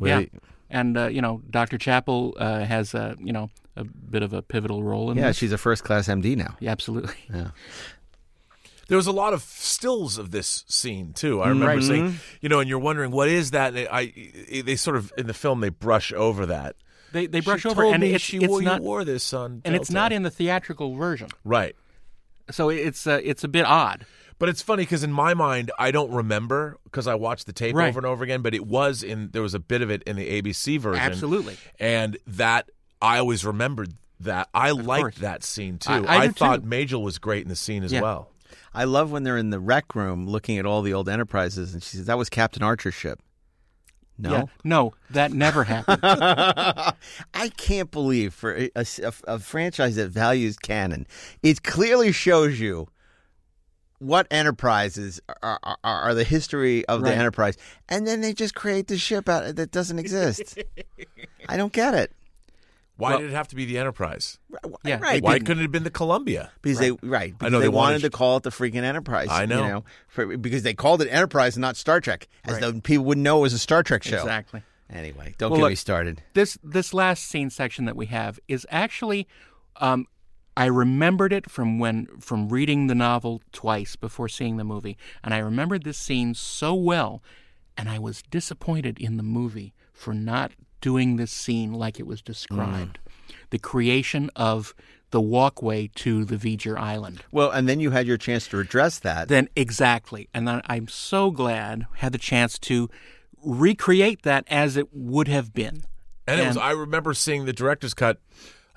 yeah, 0.00 0.24
and 0.70 0.96
uh, 0.96 1.06
you 1.06 1.20
know, 1.20 1.42
Dr. 1.50 1.78
Chapel 1.78 2.34
uh, 2.38 2.64
has 2.64 2.94
a 2.94 3.16
you 3.18 3.32
know 3.32 3.50
a 3.76 3.84
bit 3.84 4.22
of 4.22 4.32
a 4.32 4.42
pivotal 4.42 4.82
role 4.82 5.10
in 5.10 5.18
yeah, 5.18 5.28
this. 5.28 5.36
she's 5.36 5.52
a 5.52 5.58
first 5.58 5.84
class 5.84 6.08
MD 6.08 6.36
now. 6.36 6.56
Yeah, 6.60 6.70
absolutely. 6.70 7.14
Yeah. 7.32 7.50
There 8.88 8.98
was 8.98 9.06
a 9.06 9.12
lot 9.12 9.32
of 9.32 9.42
stills 9.42 10.18
of 10.18 10.30
this 10.30 10.64
scene 10.68 11.14
too. 11.14 11.40
I 11.40 11.48
remember 11.48 11.80
saying, 11.80 12.18
you 12.42 12.50
know, 12.50 12.60
and 12.60 12.68
you're 12.68 12.78
wondering 12.78 13.12
what 13.12 13.28
is 13.28 13.52
that? 13.52 13.74
And 13.74 13.88
I, 13.90 14.12
they 14.64 14.76
sort 14.76 14.96
of 14.96 15.10
in 15.16 15.26
the 15.26 15.32
film 15.32 15.60
they 15.60 15.70
brush 15.70 16.12
over 16.12 16.44
that. 16.46 16.76
They 17.14 17.26
they 17.28 17.40
brush 17.40 17.62
she 17.62 17.68
over, 17.68 17.82
told 17.82 17.94
and 17.94 18.02
me 18.02 18.12
it's, 18.12 18.22
she 18.24 18.38
it's 18.38 18.48
wore, 18.48 18.60
not 18.60 18.80
you 18.80 18.86
wore 18.86 19.04
this 19.04 19.32
on, 19.32 19.62
and 19.64 19.74
it's 19.76 19.88
not 19.90 20.12
in 20.12 20.24
the 20.24 20.30
theatrical 20.30 20.94
version, 20.96 21.28
right. 21.44 21.76
so 22.50 22.68
it's 22.70 23.06
uh, 23.06 23.20
it's 23.22 23.44
a 23.44 23.48
bit 23.48 23.64
odd. 23.64 24.04
But 24.40 24.48
it's 24.48 24.60
funny 24.62 24.82
because 24.82 25.04
in 25.04 25.12
my 25.12 25.32
mind, 25.32 25.70
I 25.78 25.92
don't 25.92 26.10
remember 26.10 26.76
because 26.82 27.06
I 27.06 27.14
watched 27.14 27.46
the 27.46 27.52
tape 27.52 27.76
Right. 27.76 27.88
over 27.88 28.00
and 28.00 28.06
over 28.06 28.24
again. 28.24 28.42
But 28.42 28.52
it 28.52 28.66
was 28.66 29.04
in 29.04 29.30
there 29.30 29.42
was 29.42 29.54
a 29.54 29.60
bit 29.60 29.80
of 29.80 29.90
it 29.90 30.02
in 30.02 30.16
the 30.16 30.42
ABC 30.42 30.78
version, 30.80 31.00
Absolutely. 31.00 31.56
and 31.78 32.18
that 32.26 32.68
I 33.00 33.18
always 33.18 33.44
remembered 33.46 33.94
that. 34.20 34.48
I 34.52 34.72
liked 34.72 35.00
course. 35.02 35.18
that 35.18 35.44
scene 35.44 35.78
too. 35.78 35.92
I- 35.92 36.16
I 36.22 36.26
do, 36.26 36.32
thought 36.32 36.62
too. 36.62 36.68
Majel 36.68 37.00
was 37.04 37.18
great 37.18 37.42
in 37.44 37.48
the 37.48 37.54
scene 37.56 37.84
as 37.84 37.92
Yeah. 37.92 38.02
well. 38.02 38.32
I 38.74 38.84
love 38.84 39.12
when 39.12 39.22
they're 39.22 39.38
in 39.38 39.50
the 39.50 39.60
rec 39.60 39.94
room 39.94 40.26
looking 40.26 40.58
at 40.58 40.66
all 40.66 40.82
the 40.82 40.92
old 40.92 41.08
enterprises, 41.08 41.72
and 41.74 41.80
she 41.80 41.96
says 41.98 42.06
that 42.06 42.18
was 42.18 42.28
Captain 42.28 42.64
Archer's 42.64 42.94
ship. 42.94 43.20
No, 44.16 44.30
Yeah. 44.30 44.44
No, 44.62 44.94
that 45.10 45.32
never 45.32 45.64
happened. 45.64 45.98
I 47.34 47.48
can't 47.56 47.90
believe 47.90 48.32
for 48.34 48.54
a, 48.56 48.70
a- 48.76 49.12
a 49.26 49.38
franchise 49.38 49.96
that 49.96 50.08
values 50.08 50.56
canon, 50.56 51.06
it 51.42 51.62
clearly 51.62 52.12
shows 52.12 52.60
you 52.60 52.88
what 53.98 54.26
enterprises 54.30 55.20
are, 55.42 55.58
are, 55.62 55.78
are 55.82 56.14
the 56.14 56.24
history 56.24 56.84
of 56.86 57.02
the 57.02 57.08
enterprise, 57.18 57.56
and 57.88 58.06
then 58.06 58.20
they 58.20 58.32
just 58.34 58.54
create 58.54 58.86
the 58.88 58.98
ship 58.98 59.28
out 59.28 59.56
that 59.56 59.70
doesn't 59.70 59.98
exist. 59.98 60.58
I 61.48 61.56
don't 61.56 61.72
get 61.72 61.94
it. 61.94 62.12
Why 62.96 63.10
Well- 63.10 63.18
did 63.20 63.30
it 63.30 63.34
have 63.34 63.48
to 63.48 63.56
be 63.56 63.64
the 63.64 63.78
Enterprise? 63.78 64.38
Yeah. 64.84 65.00
right? 65.00 65.22
Why 65.22 65.38
couldn't 65.40 65.58
it 65.58 65.62
have 65.62 65.72
been 65.72 65.82
the 65.84 65.90
Columbia? 65.90 66.52
because 66.62 66.78
they 66.78 66.92
right 67.02 67.36
because 67.36 67.50
know 67.52 67.58
they, 67.58 67.64
they 67.64 67.68
wanted, 67.68 67.94
wanted- 67.94 68.02
to 68.02 68.10
call 68.10 68.36
it 68.36 68.42
the 68.44 68.50
freaking 68.50 68.82
Enterprise. 68.84 69.28
I 69.30 69.46
know. 69.46 69.62
you 69.62 69.68
know, 69.68 69.84
for, 70.08 70.36
because 70.36 70.62
they 70.62 70.74
called 70.74 71.02
it 71.02 71.08
Enterprise 71.08 71.56
and 71.56 71.60
not 71.62 71.76
Star 71.76 72.00
Trek, 72.00 72.28
as 72.44 72.52
Right. 72.54 72.60
though 72.60 72.80
people 72.80 73.04
wouldn't 73.04 73.24
know 73.24 73.38
it 73.38 73.42
was 73.42 73.52
a 73.52 73.58
Star 73.58 73.82
Trek 73.82 74.02
show. 74.04 74.18
exactly. 74.18 74.62
Anyway, 74.90 75.34
don't 75.38 75.50
Well, 75.50 75.58
get 75.58 75.62
look- 75.62 75.70
me 75.72 75.76
started. 75.76 76.22
this 76.34 76.56
this 76.62 76.94
last 76.94 77.24
scene 77.24 77.50
section 77.50 77.84
that 77.86 77.96
we 77.96 78.06
have 78.06 78.38
is 78.48 78.66
actually 78.70 79.26
um, 79.78 80.06
I 80.56 80.66
remembered 80.66 81.32
it 81.32 81.50
from 81.50 81.80
when 81.80 82.06
from 82.20 82.48
reading 82.48 82.86
the 82.86 82.94
novel 82.94 83.42
twice 83.50 83.96
before 83.96 84.28
seeing 84.28 84.56
the 84.56 84.62
movie, 84.62 84.96
and 85.24 85.34
I 85.34 85.38
remembered 85.38 85.82
this 85.82 85.98
scene 85.98 86.34
so 86.34 86.74
well, 86.74 87.22
and 87.76 87.88
I 87.88 87.98
was 87.98 88.22
disappointed 88.30 88.98
in 89.00 89.16
the 89.16 89.24
movie 89.24 89.74
for 89.92 90.14
not 90.14 90.52
doing 90.84 91.16
this 91.16 91.32
scene 91.32 91.72
like 91.72 91.98
it 91.98 92.06
was 92.06 92.20
Mm. 92.20 92.24
described. 92.26 92.98
The 93.48 93.58
creation 93.58 94.30
of 94.36 94.74
the 95.12 95.20
walkway 95.20 95.88
to 95.94 96.24
the 96.26 96.36
V'Ger 96.36 96.76
Island. 96.78 97.22
Well, 97.32 97.50
and 97.50 97.66
then 97.66 97.80
you 97.80 97.90
had 97.92 98.06
your 98.06 98.18
chance 98.18 98.46
to 98.48 98.58
address 98.58 98.98
that. 98.98 99.28
Then 99.28 99.48
exactly, 99.56 100.28
and 100.34 100.60
I'm 100.66 100.88
so 100.88 101.30
glad 101.30 101.86
I 101.94 101.98
had 102.00 102.12
the 102.12 102.18
chance 102.18 102.58
to 102.60 102.90
recreate 103.42 104.22
that 104.24 104.44
as 104.48 104.76
it 104.76 104.88
would 104.92 105.28
have 105.28 105.54
been. 105.54 105.84
And 106.26 106.40
it 106.40 106.46
was. 106.46 106.56
And- 106.56 106.64
I 106.64 106.72
remember 106.72 107.14
seeing 107.14 107.44
the 107.46 107.52
director's 107.52 107.94
cut. 107.94 108.18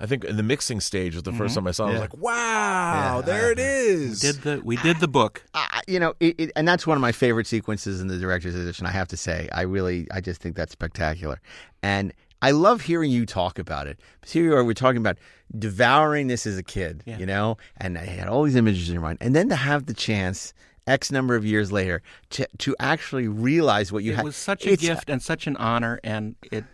I 0.00 0.06
think 0.06 0.24
in 0.24 0.36
the 0.36 0.42
mixing 0.42 0.80
stage 0.80 1.14
was 1.14 1.24
the 1.24 1.32
1st 1.32 1.36
mm-hmm. 1.36 1.54
time 1.54 1.66
I 1.66 1.70
saw. 1.72 1.84
it. 1.84 1.86
I 1.86 1.90
was 1.90 1.94
Yeah. 1.96 2.00
like, 2.02 2.16
"Wow, 2.18 3.16
Yeah. 3.16 3.22
there 3.22 3.50
it 3.52 3.58
is." 3.58 4.20
Did 4.20 4.36
the 4.42 4.60
we 4.64 4.76
did 4.76 5.00
the 5.00 5.08
book. 5.08 5.44
I- 5.54 5.80
you 5.88 5.98
know, 5.98 6.14
it, 6.20 6.34
it, 6.38 6.52
and 6.54 6.68
that's 6.68 6.86
one 6.86 6.96
of 6.96 7.00
my 7.00 7.12
favorite 7.12 7.46
sequences 7.46 8.00
in 8.00 8.08
the 8.08 8.18
director's 8.18 8.54
edition. 8.54 8.84
I 8.86 8.90
have 8.90 9.08
to 9.08 9.16
say, 9.16 9.48
I 9.52 9.62
really, 9.62 10.06
I 10.12 10.20
just 10.20 10.40
think 10.40 10.54
that's 10.54 10.72
spectacular, 10.72 11.40
and 11.82 12.12
I 12.42 12.50
love 12.52 12.82
hearing 12.82 13.10
you 13.10 13.24
talk 13.26 13.58
about 13.58 13.86
it. 13.86 13.98
Because 14.20 14.32
here 14.32 14.44
you 14.44 14.54
are, 14.54 14.62
we're 14.64 14.74
talking 14.74 14.98
about 15.00 15.18
devouring 15.58 16.26
this 16.28 16.46
as 16.46 16.56
a 16.58 16.62
kid, 16.62 17.02
Yeah. 17.06 17.18
you 17.18 17.26
know, 17.26 17.56
and 17.78 17.96
I 17.98 18.04
had 18.04 18.28
all 18.28 18.42
these 18.44 18.54
images 18.56 18.88
in 18.88 18.94
your 18.94 19.02
mind, 19.02 19.18
and 19.20 19.34
then 19.34 19.48
to 19.48 19.56
have 19.56 19.86
the 19.86 19.94
chance, 19.94 20.52
X 20.86 21.10
number 21.10 21.34
of 21.36 21.44
years 21.44 21.72
later, 21.72 22.02
to 22.30 22.46
to 22.58 22.76
actually 22.78 23.26
realize 23.28 23.90
what 23.90 24.04
you 24.04 24.12
It 24.12 24.16
had 24.16 24.24
was 24.24 24.36
such 24.36 24.64
a 24.66 24.72
it's- 24.72 24.86
gift 24.86 25.08
and 25.10 25.20
such 25.22 25.46
an 25.46 25.56
honor, 25.56 25.98
and 26.04 26.36
it 26.52 26.64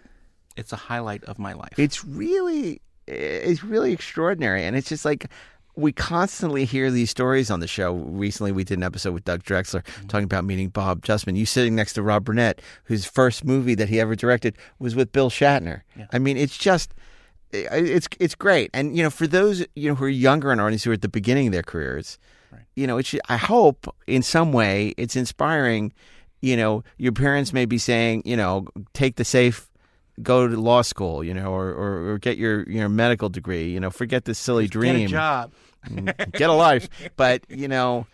it's 0.56 0.72
a 0.72 0.76
highlight 0.76 1.24
of 1.24 1.38
my 1.38 1.52
life. 1.52 1.72
It's 1.78 2.04
really, 2.04 2.80
it's 3.06 3.64
really 3.64 3.92
extraordinary, 3.92 4.64
and 4.64 4.76
it's 4.76 4.88
just 4.88 5.04
like 5.04 5.26
we 5.76 5.92
constantly 5.92 6.64
hear 6.64 6.90
these 6.90 7.10
stories 7.10 7.50
on 7.50 7.60
the 7.60 7.66
show. 7.66 7.94
Recently, 7.94 8.52
we 8.52 8.64
did 8.64 8.78
an 8.78 8.84
episode 8.84 9.12
with 9.12 9.24
Doug 9.24 9.42
Drexler 9.42 9.82
mm-hmm. 9.82 10.06
talking 10.06 10.24
about 10.24 10.44
meeting 10.44 10.68
Bob 10.68 11.02
Justman. 11.02 11.36
You 11.36 11.46
sitting 11.46 11.74
next 11.74 11.94
to 11.94 12.02
Rob 12.02 12.24
Burnett, 12.24 12.62
whose 12.84 13.04
first 13.04 13.44
movie 13.44 13.74
that 13.74 13.88
he 13.88 14.00
ever 14.00 14.14
directed 14.14 14.56
was 14.78 14.94
with 14.94 15.12
Bill 15.12 15.30
Shatner. 15.30 15.82
I 16.12 16.18
mean, 16.18 16.36
it's 16.36 16.56
just. 16.56 16.94
It's 17.56 18.08
it's 18.18 18.34
great, 18.34 18.68
and 18.74 18.96
you 18.96 19.04
know, 19.04 19.10
for 19.10 19.28
those 19.28 19.64
you 19.76 19.88
know 19.88 19.94
who 19.94 20.06
are 20.06 20.08
younger 20.08 20.50
and 20.50 20.60
audience 20.60 20.82
who 20.82 20.90
are 20.90 20.94
at 20.94 21.02
the 21.02 21.08
beginning 21.08 21.46
of 21.46 21.52
their 21.52 21.62
careers, 21.62 22.18
you 22.74 22.84
know, 22.84 22.98
it 22.98 23.06
should, 23.06 23.20
I 23.28 23.36
hope 23.36 23.94
in 24.08 24.24
some 24.24 24.52
way 24.52 24.92
it's 24.96 25.14
inspiring. 25.14 25.92
You 26.40 26.56
know, 26.56 26.82
your 26.98 27.12
parents 27.12 27.52
may 27.52 27.64
be 27.64 27.78
saying, 27.78 28.22
you 28.24 28.36
know, 28.36 28.66
take 28.92 29.16
the 29.16 29.24
safe 29.24 29.70
go 30.22 30.46
to 30.48 30.56
law 30.56 30.82
school, 30.82 31.22
you 31.24 31.34
know, 31.34 31.52
or, 31.52 31.70
or, 31.70 32.10
or 32.12 32.18
get 32.18 32.36
your 32.38 32.68
your 32.68 32.88
medical 32.88 33.28
degree, 33.28 33.70
you 33.70 33.80
know, 33.80 33.90
forget 33.90 34.24
this 34.24 34.38
silly 34.38 34.66
dream, 34.68 34.98
Get 35.00 35.04
a 35.06 35.08
job. 35.08 35.52
get 36.32 36.50
a 36.50 36.52
life. 36.54 36.88
But 37.16 37.44
you 37.48 37.68
know, 37.68 38.06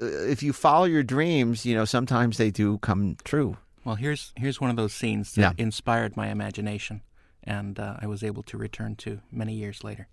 uh, 0.00 0.06
if 0.06 0.42
you 0.42 0.52
follow 0.52 0.84
your 0.84 1.02
dreams, 1.02 1.66
you 1.66 1.74
know, 1.74 1.84
sometimes 1.84 2.36
they 2.38 2.50
do 2.50 2.78
come 2.78 3.16
true. 3.24 3.56
Well, 3.84 3.96
here's 3.96 4.32
here's 4.36 4.60
one 4.60 4.70
of 4.70 4.76
those 4.76 4.94
scenes 4.94 5.34
that 5.34 5.40
Yeah. 5.58 5.64
inspired 5.64 6.16
my 6.16 6.28
imagination, 6.28 7.02
and 7.42 7.78
uh, 7.78 7.96
I 8.00 8.06
was 8.06 8.22
able 8.22 8.42
to 8.44 8.56
return 8.56 8.96
to 8.96 9.20
many 9.30 9.54
years 9.54 9.82
later. 9.84 10.08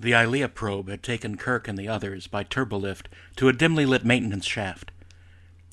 The 0.00 0.12
Ilia 0.12 0.48
probe 0.48 0.88
had 0.88 1.02
taken 1.02 1.36
Kirk 1.36 1.68
and 1.68 1.78
the 1.78 1.86
others 1.86 2.26
by 2.26 2.42
turbolift 2.44 3.06
to 3.36 3.48
a 3.48 3.52
dimly 3.52 3.86
lit 3.86 4.04
maintenance 4.04 4.46
shaft. 4.46 4.90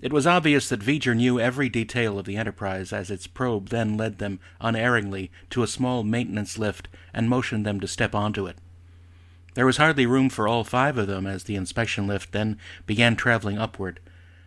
It 0.02 0.11
was 0.11 0.26
obvious 0.26 0.68
that 0.69 0.82
V'Ger 0.82 1.15
knew 1.15 1.40
every 1.40 1.69
detail 1.69 2.18
of 2.18 2.26
the 2.26 2.36
Enterprise 2.36 2.91
as 2.91 3.11
its 3.11 3.28
probe 3.28 3.69
then 3.69 3.98
led 3.98 4.18
them 4.18 4.40
unerringly 4.60 5.32
to 5.52 5.61
a 5.61 5.68
small 5.68 6.03
maintenance 6.03 6.57
lift 6.57 6.88
and 7.14 7.30
motioned 7.30 7.65
them 7.68 7.80
to 7.80 7.88
step 7.88 8.15
onto 8.15 8.48
it. 8.48 8.57
There 9.53 9.65
was 9.65 9.78
hardly 9.78 10.07
room 10.07 10.30
for 10.30 10.48
all 10.48 10.64
five 10.64 10.98
of 10.98 11.07
them 11.07 11.28
as 11.28 11.44
the 11.44 11.56
inspection 11.56 12.07
lift 12.07 12.32
then 12.32 12.57
began 12.88 13.15
traveling 13.15 13.60
upward. 13.60 13.99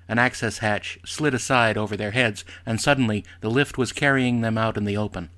An 0.09 0.19
access 0.19 0.59
hatch 0.59 0.99
slid 1.05 1.35
aside 1.35 1.79
over 1.79 1.97
their 1.97 2.11
heads, 2.11 2.45
and 2.67 2.81
suddenly 2.81 3.25
the 3.41 3.51
lift 3.51 3.79
was 3.79 3.93
carrying 3.93 4.41
them 4.41 4.59
out 4.59 4.77
in 4.77 4.85
the 4.85 4.97
open. 4.97 5.31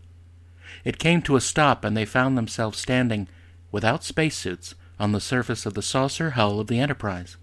It 0.83 0.99
came 0.99 1.21
to 1.23 1.37
a 1.37 1.41
stop, 1.41 1.85
and 1.85 1.97
they 1.97 2.05
found 2.05 2.39
themselves 2.39 2.79
standing, 2.79 3.29
without 3.71 4.03
spacesuits, 4.03 4.75
on 4.99 5.13
the 5.13 5.21
surface 5.21 5.67
of 5.67 5.75
the 5.75 5.83
saucer 5.83 6.31
hull 6.31 6.59
of 6.59 6.69
the 6.69 6.81
Enterprise. 6.81 7.37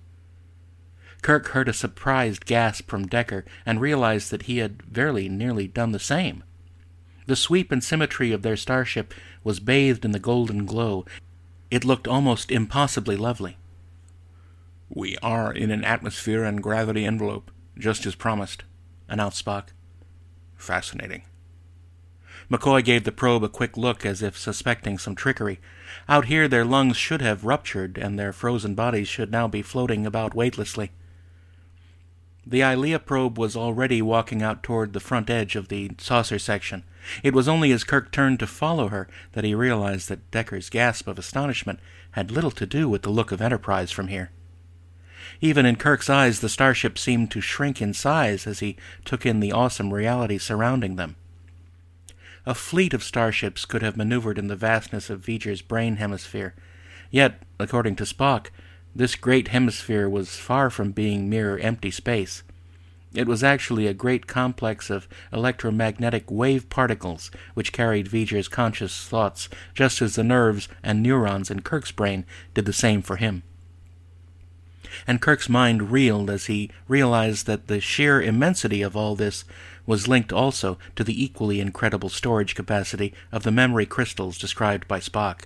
Kirk 1.23 1.47
heard 1.47 1.69
a 1.69 1.73
surprised 1.73 2.45
gasp 2.45 2.89
from 2.89 3.07
Decker 3.07 3.45
and 3.65 3.79
realized 3.79 4.29
that 4.29 4.43
he 4.43 4.57
had 4.57 4.83
very 4.83 5.29
nearly 5.29 5.69
done 5.69 5.93
the 5.93 5.99
same. 5.99 6.43
The 7.27 7.37
sweep 7.37 7.71
and 7.71 7.81
symmetry 7.81 8.33
of 8.33 8.41
their 8.41 8.57
starship 8.57 9.13
was 9.41 9.61
bathed 9.61 10.03
in 10.03 10.11
the 10.11 10.19
golden 10.19 10.65
glow. 10.65 11.05
It 11.71 11.85
looked 11.85 12.09
almost 12.09 12.51
impossibly 12.51 13.15
lovely. 13.15 13.57
We 14.89 15.17
are 15.23 15.53
in 15.53 15.71
an 15.71 15.85
atmosphere 15.85 16.43
and 16.43 16.61
gravity 16.61 17.05
envelope, 17.05 17.51
just 17.77 18.05
as 18.05 18.15
promised, 18.15 18.65
announced 19.07 19.43
Spock. 19.43 19.69
Fascinating. 20.57 21.23
McCoy 22.51 22.83
gave 22.83 23.05
the 23.05 23.13
probe 23.13 23.45
a 23.45 23.49
quick 23.49 23.77
look 23.77 24.05
as 24.05 24.21
if 24.21 24.37
suspecting 24.37 24.97
some 24.97 25.15
trickery. 25.15 25.61
Out 26.09 26.25
here, 26.25 26.49
their 26.49 26.65
lungs 26.65 26.97
should 26.97 27.21
have 27.21 27.45
ruptured, 27.45 27.97
and 27.97 28.19
their 28.19 28.33
frozen 28.33 28.75
bodies 28.75 29.07
should 29.07 29.31
now 29.31 29.47
be 29.47 29.61
floating 29.61 30.05
about 30.05 30.35
weightlessly. 30.35 30.91
The 32.45 32.61
Ilia 32.61 32.99
probe 32.99 33.37
was 33.37 33.55
already 33.55 34.01
walking 34.01 34.41
out 34.41 34.63
toward 34.63 34.91
the 34.91 34.99
front 34.99 35.29
edge 35.29 35.55
of 35.55 35.69
the 35.69 35.91
saucer 35.97 36.37
section. 36.37 36.83
It 37.23 37.33
was 37.33 37.47
only 37.47 37.71
as 37.71 37.83
Kirk 37.83 38.11
turned 38.11 38.39
to 38.39 38.47
follow 38.47 38.89
her 38.89 39.07
that 39.31 39.43
he 39.43 39.55
realized 39.55 40.09
that 40.09 40.29
Decker's 40.29 40.69
gasp 40.69 41.07
of 41.07 41.17
astonishment 41.17 41.79
had 42.11 42.31
little 42.31 42.51
to 42.51 42.65
do 42.65 42.89
with 42.89 43.03
the 43.03 43.09
look 43.09 43.31
of 43.31 43.41
Enterprise 43.41 43.91
from 43.91 44.09
here. 44.09 44.31
Even 45.41 45.65
in 45.65 45.77
Kirk's 45.77 46.09
eyes, 46.09 46.41
the 46.41 46.49
starship 46.49 46.97
seemed 46.97 47.31
to 47.31 47.41
shrink 47.41 47.81
in 47.81 47.93
size 47.93 48.45
as 48.45 48.59
he 48.59 48.77
took 49.05 49.25
in 49.25 49.39
the 49.39 49.51
awesome 49.51 49.93
reality 49.93 50.37
surrounding 50.37 50.95
them. 50.95 51.15
A 52.45 52.53
fleet 52.53 52.93
of 52.93 53.03
starships 53.03 53.63
could 53.63 53.81
have 53.81 53.95
maneuvered 53.95 54.37
in 54.37 54.47
the 54.47 54.55
vastness 54.55 55.09
of 55.09 55.21
V'Ger's 55.21 55.61
brain 55.61 55.95
hemisphere. 55.95 56.53
Yet, 57.09 57.41
according 57.57 57.95
to 57.97 58.03
Spock, 58.03 58.47
this 58.95 59.15
great 59.15 59.49
hemisphere 59.49 60.07
was 60.07 60.37
far 60.37 60.69
from 60.69 60.91
being 60.91 61.29
mere 61.29 61.57
empty 61.57 61.91
space. 61.91 62.43
It 63.13 63.27
was 63.27 63.43
actually 63.43 63.85
a 63.85 63.93
great 63.93 64.25
complex 64.25 64.89
of 64.89 65.07
electromagnetic 65.31 66.31
wave 66.31 66.69
particles 66.69 67.29
which 67.53 67.71
carried 67.71 68.09
V'Ger's 68.09 68.47
conscious 68.47 69.07
thoughts, 69.07 69.49
just 69.75 70.01
as 70.01 70.15
the 70.15 70.23
nerves 70.23 70.67
and 70.81 71.03
neurons 71.03 71.51
in 71.51 71.61
Kirk's 71.61 71.91
brain 71.91 72.25
did 72.55 72.65
the 72.65 72.73
same 72.73 73.03
for 73.03 73.17
him. 73.17 73.43
And 75.07 75.21
Kirk's 75.21 75.49
mind 75.49 75.91
reeled 75.91 76.29
as 76.29 76.45
he 76.45 76.71
realized 76.87 77.45
that 77.45 77.67
the 77.67 77.79
sheer 77.79 78.21
immensity 78.21 78.81
of 78.81 78.95
all 78.95 79.15
this 79.15 79.43
was 79.85 80.07
linked 80.07 80.31
also 80.31 80.77
to 80.95 81.03
the 81.03 81.23
equally 81.23 81.59
incredible 81.59 82.09
storage 82.09 82.55
capacity 82.55 83.13
of 83.31 83.43
the 83.43 83.51
memory 83.51 83.85
crystals 83.85 84.37
described 84.37 84.87
by 84.87 84.99
Spock. 84.99 85.41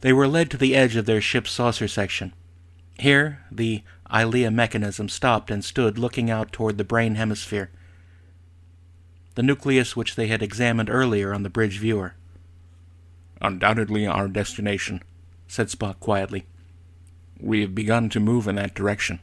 They 0.00 0.12
were 0.12 0.28
led 0.28 0.50
to 0.50 0.56
the 0.56 0.74
edge 0.74 0.96
of 0.96 1.06
their 1.06 1.20
ship's 1.20 1.50
saucer 1.50 1.88
section. 1.88 2.32
Here, 2.98 3.44
the 3.50 3.82
Ilia 4.12 4.50
mechanism 4.50 5.08
stopped 5.08 5.50
and 5.50 5.64
stood 5.64 5.98
looking 5.98 6.30
out 6.30 6.52
toward 6.52 6.78
the 6.78 6.84
brain 6.84 7.14
hemisphere, 7.14 7.70
the 9.34 9.42
nucleus 9.42 9.96
which 9.96 10.16
they 10.16 10.26
had 10.26 10.42
examined 10.42 10.90
earlier 10.90 11.32
on 11.32 11.42
the 11.42 11.50
bridge 11.50 11.78
viewer. 11.78 12.14
Undoubtedly 13.40 14.06
our 14.06 14.28
destination, 14.28 15.02
said 15.46 15.68
Spock 15.68 16.00
quietly. 16.00 16.46
We 17.38 17.60
have 17.62 17.74
begun 17.74 18.08
to 18.10 18.20
move 18.20 18.48
in 18.48 18.56
that 18.56 18.74
direction. 18.74 19.20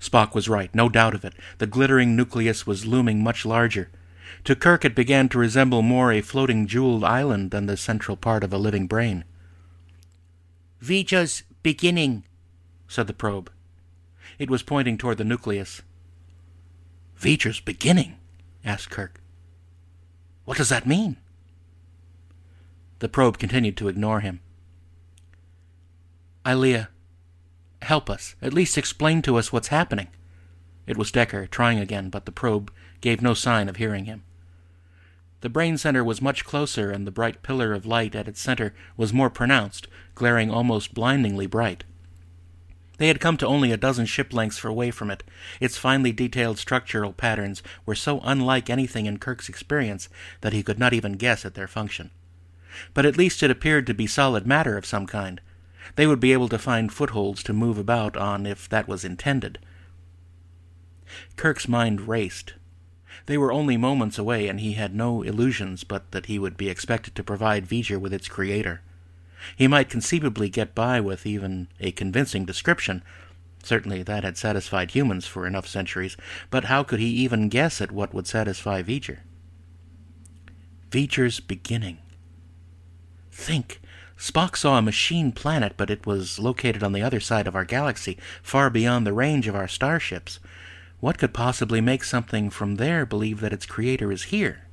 Spock 0.00 0.34
was 0.34 0.48
right, 0.48 0.74
no 0.74 0.88
doubt 0.88 1.14
of 1.14 1.24
it. 1.24 1.34
The 1.58 1.66
glittering 1.66 2.16
nucleus 2.16 2.66
was 2.66 2.86
looming 2.86 3.22
much 3.22 3.44
larger. 3.44 3.90
To 4.44 4.56
Kirk 4.56 4.84
it 4.84 4.94
began 4.94 5.28
to 5.28 5.38
resemble 5.38 5.82
more 5.82 6.10
a 6.10 6.20
floating 6.20 6.66
jeweled 6.66 7.04
island 7.04 7.50
than 7.50 7.66
the 7.66 7.76
central 7.76 8.16
part 8.16 8.42
of 8.42 8.52
a 8.52 8.58
living 8.58 8.86
brain. 8.86 9.24
V'Ger's 10.82 11.42
beginning, 11.62 12.24
said 12.88 13.06
the 13.06 13.12
probe. 13.12 13.50
It 14.38 14.50
was 14.50 14.62
pointing 14.62 14.96
toward 14.96 15.18
the 15.18 15.24
nucleus. 15.24 15.82
V'Ger's 17.18 17.60
beginning? 17.60 18.16
asked 18.64 18.90
Kirk. 18.90 19.20
What 20.44 20.56
does 20.56 20.70
that 20.70 20.86
mean? 20.86 21.16
The 23.00 23.08
probe 23.08 23.38
continued 23.38 23.76
to 23.78 23.88
ignore 23.88 24.20
him. 24.20 24.40
Ilia, 26.46 26.88
help 27.82 28.08
us. 28.08 28.34
At 28.40 28.54
least 28.54 28.78
explain 28.78 29.22
to 29.22 29.36
us 29.36 29.52
what's 29.52 29.68
happening. 29.68 30.08
It 30.86 30.96
was 30.96 31.12
Decker, 31.12 31.46
trying 31.46 31.78
again, 31.78 32.08
but 32.08 32.24
the 32.24 32.32
probe 32.32 32.72
gave 33.00 33.22
no 33.22 33.34
sign 33.34 33.68
of 33.68 33.76
hearing 33.76 34.06
him. 34.06 34.22
The 35.40 35.48
brain 35.48 35.78
center 35.78 36.04
was 36.04 36.20
much 36.20 36.44
closer, 36.44 36.90
and 36.90 37.06
the 37.06 37.10
bright 37.10 37.42
pillar 37.42 37.72
of 37.72 37.86
light 37.86 38.14
at 38.14 38.28
its 38.28 38.40
center 38.40 38.74
was 38.96 39.12
more 39.12 39.30
pronounced, 39.30 39.88
glaring 40.14 40.50
almost 40.50 40.92
blindingly 40.92 41.46
bright. 41.46 41.84
They 42.98 43.08
had 43.08 43.20
come 43.20 43.38
to 43.38 43.46
only 43.46 43.72
a 43.72 43.78
dozen 43.78 44.04
ship 44.04 44.34
lengths 44.34 44.62
away 44.62 44.90
from 44.90 45.10
it. 45.10 45.22
Its 45.58 45.78
finely 45.78 46.12
detailed 46.12 46.58
structural 46.58 47.14
patterns 47.14 47.62
were 47.86 47.94
so 47.94 48.20
unlike 48.22 48.68
anything 48.68 49.06
in 49.06 49.18
Kirk's 49.18 49.48
experience 49.48 50.10
that 50.42 50.52
he 50.52 50.62
could 50.62 50.78
not 50.78 50.92
even 50.92 51.14
guess 51.14 51.46
at 51.46 51.54
their 51.54 51.66
function. 51.66 52.10
But 52.92 53.06
at 53.06 53.16
least 53.16 53.42
it 53.42 53.50
appeared 53.50 53.86
to 53.86 53.94
be 53.94 54.06
solid 54.06 54.46
matter 54.46 54.76
of 54.76 54.84
some 54.84 55.06
kind. 55.06 55.40
They 55.96 56.06
would 56.06 56.20
be 56.20 56.34
able 56.34 56.50
to 56.50 56.58
find 56.58 56.92
footholds 56.92 57.42
to 57.44 57.54
move 57.54 57.78
about 57.78 58.18
on 58.18 58.44
if 58.44 58.68
that 58.68 58.86
was 58.86 59.02
intended. 59.02 59.58
Kirk's 61.36 61.66
mind 61.66 62.02
raced. 62.02 62.52
They 63.26 63.38
were 63.38 63.52
only 63.52 63.76
moments 63.76 64.18
away, 64.18 64.48
and 64.48 64.60
he 64.60 64.72
had 64.72 64.94
no 64.94 65.22
illusions 65.22 65.84
but 65.84 66.10
that 66.12 66.26
he 66.26 66.38
would 66.38 66.56
be 66.56 66.68
expected 66.68 67.14
to 67.14 67.24
provide 67.24 67.68
V'Ger 67.68 68.00
with 68.00 68.12
its 68.12 68.28
creator. 68.28 68.80
He 69.56 69.68
might 69.68 69.88
conceivably 69.88 70.48
get 70.48 70.74
by 70.74 71.00
with 71.00 71.26
even 71.26 71.68
a 71.80 71.92
convincing 71.92 72.44
description. 72.44 73.02
Certainly 73.62 74.02
that 74.04 74.24
had 74.24 74.36
satisfied 74.36 74.92
humans 74.92 75.26
for 75.26 75.46
enough 75.46 75.66
centuries, 75.66 76.16
but 76.50 76.64
how 76.64 76.82
could 76.82 77.00
he 77.00 77.08
even 77.08 77.48
guess 77.48 77.80
at 77.80 77.92
what 77.92 78.14
would 78.14 78.26
satisfy 78.26 78.82
V'Ger? 78.82 79.18
V'Ger's 80.90 81.40
beginning. 81.40 81.98
Think. 83.30 83.80
Spock 84.18 84.56
saw 84.56 84.76
a 84.76 84.82
machine 84.82 85.32
planet, 85.32 85.74
but 85.78 85.88
it 85.88 86.04
was 86.04 86.38
located 86.38 86.82
on 86.82 86.92
the 86.92 87.00
other 87.00 87.20
side 87.20 87.46
of 87.46 87.54
our 87.54 87.64
galaxy, 87.64 88.18
far 88.42 88.68
beyond 88.68 89.06
the 89.06 89.14
range 89.14 89.46
of 89.48 89.54
our 89.54 89.68
starships. 89.68 90.38
What 91.00 91.18
could 91.18 91.32
possibly 91.32 91.80
make 91.80 92.04
something 92.04 92.50
from 92.50 92.76
there 92.76 93.06
believe 93.06 93.40
that 93.40 93.52
its 93.52 93.66
creator 93.66 94.12
is 94.12 94.24
here? 94.24 94.68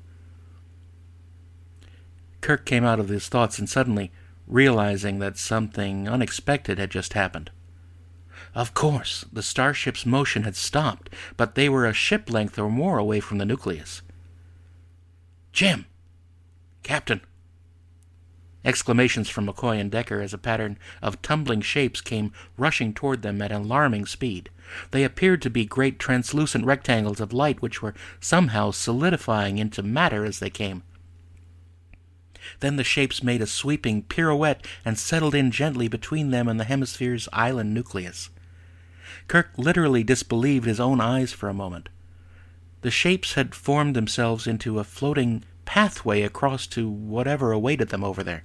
Kirk 2.41 2.65
came 2.65 2.83
out 2.83 2.99
of 2.99 3.09
his 3.09 3.29
thoughts 3.29 3.57
and 3.59 3.69
suddenly, 3.69 4.11
realizing 4.45 5.19
that 5.19 5.37
something 5.37 6.07
unexpected 6.07 6.77
had 6.77 6.91
just 6.91 7.13
happened. 7.13 7.51
Of 8.53 8.73
course, 8.73 9.25
the 9.31 9.41
starship's 9.41 10.05
motion 10.05 10.43
had 10.43 10.55
stopped, 10.55 11.09
but 11.35 11.55
they 11.55 11.69
were 11.69 11.85
a 11.85 11.93
ship 11.93 12.29
length 12.29 12.59
or 12.59 12.69
more 12.69 12.97
away 12.97 13.19
from 13.19 13.37
the 13.37 13.45
nucleus. 13.45 14.01
Jim! 15.51 15.85
Captain! 16.83 17.21
Exclamations 18.67 19.29
from 19.29 19.47
McCoy 19.47 19.79
and 19.79 19.89
Decker 19.89 20.19
as 20.19 20.33
a 20.33 20.37
pattern 20.37 20.77
of 21.01 21.21
tumbling 21.21 21.61
shapes 21.61 22.01
came 22.01 22.33
rushing 22.57 22.93
toward 22.93 23.21
them 23.21 23.41
at 23.41 23.49
alarming 23.49 24.05
speed. 24.05 24.49
They 24.91 25.05
appeared 25.05 25.41
to 25.43 25.49
be 25.49 25.63
great 25.63 25.99
translucent 25.99 26.65
rectangles 26.65 27.21
of 27.21 27.31
light 27.31 27.61
which 27.61 27.81
were 27.81 27.93
somehow 28.19 28.71
solidifying 28.71 29.57
into 29.57 29.81
matter 29.81 30.25
as 30.25 30.39
they 30.39 30.49
came. 30.49 30.83
Then 32.59 32.75
the 32.75 32.83
shapes 32.83 33.23
made 33.23 33.41
a 33.41 33.47
sweeping 33.47 34.03
pirouette 34.03 34.67
and 34.83 34.99
settled 34.99 35.33
in 35.33 35.49
gently 35.49 35.87
between 35.87 36.31
them 36.31 36.49
and 36.49 36.59
the 36.59 36.65
hemisphere's 36.65 37.29
island 37.31 37.73
nucleus. 37.73 38.29
Kirk 39.29 39.51
literally 39.55 40.03
disbelieved 40.03 40.65
his 40.65 40.81
own 40.81 40.99
eyes 40.99 41.31
for 41.31 41.47
a 41.47 41.53
moment. 41.53 41.87
The 42.81 42.91
shapes 42.91 43.35
had 43.35 43.55
formed 43.55 43.95
themselves 43.95 44.45
into 44.45 44.77
a 44.77 44.83
floating 44.83 45.45
pathway 45.63 46.23
across 46.23 46.67
to 46.67 46.89
whatever 46.89 47.53
awaited 47.53 47.87
them 47.89 48.03
over 48.03 48.23
there. 48.23 48.43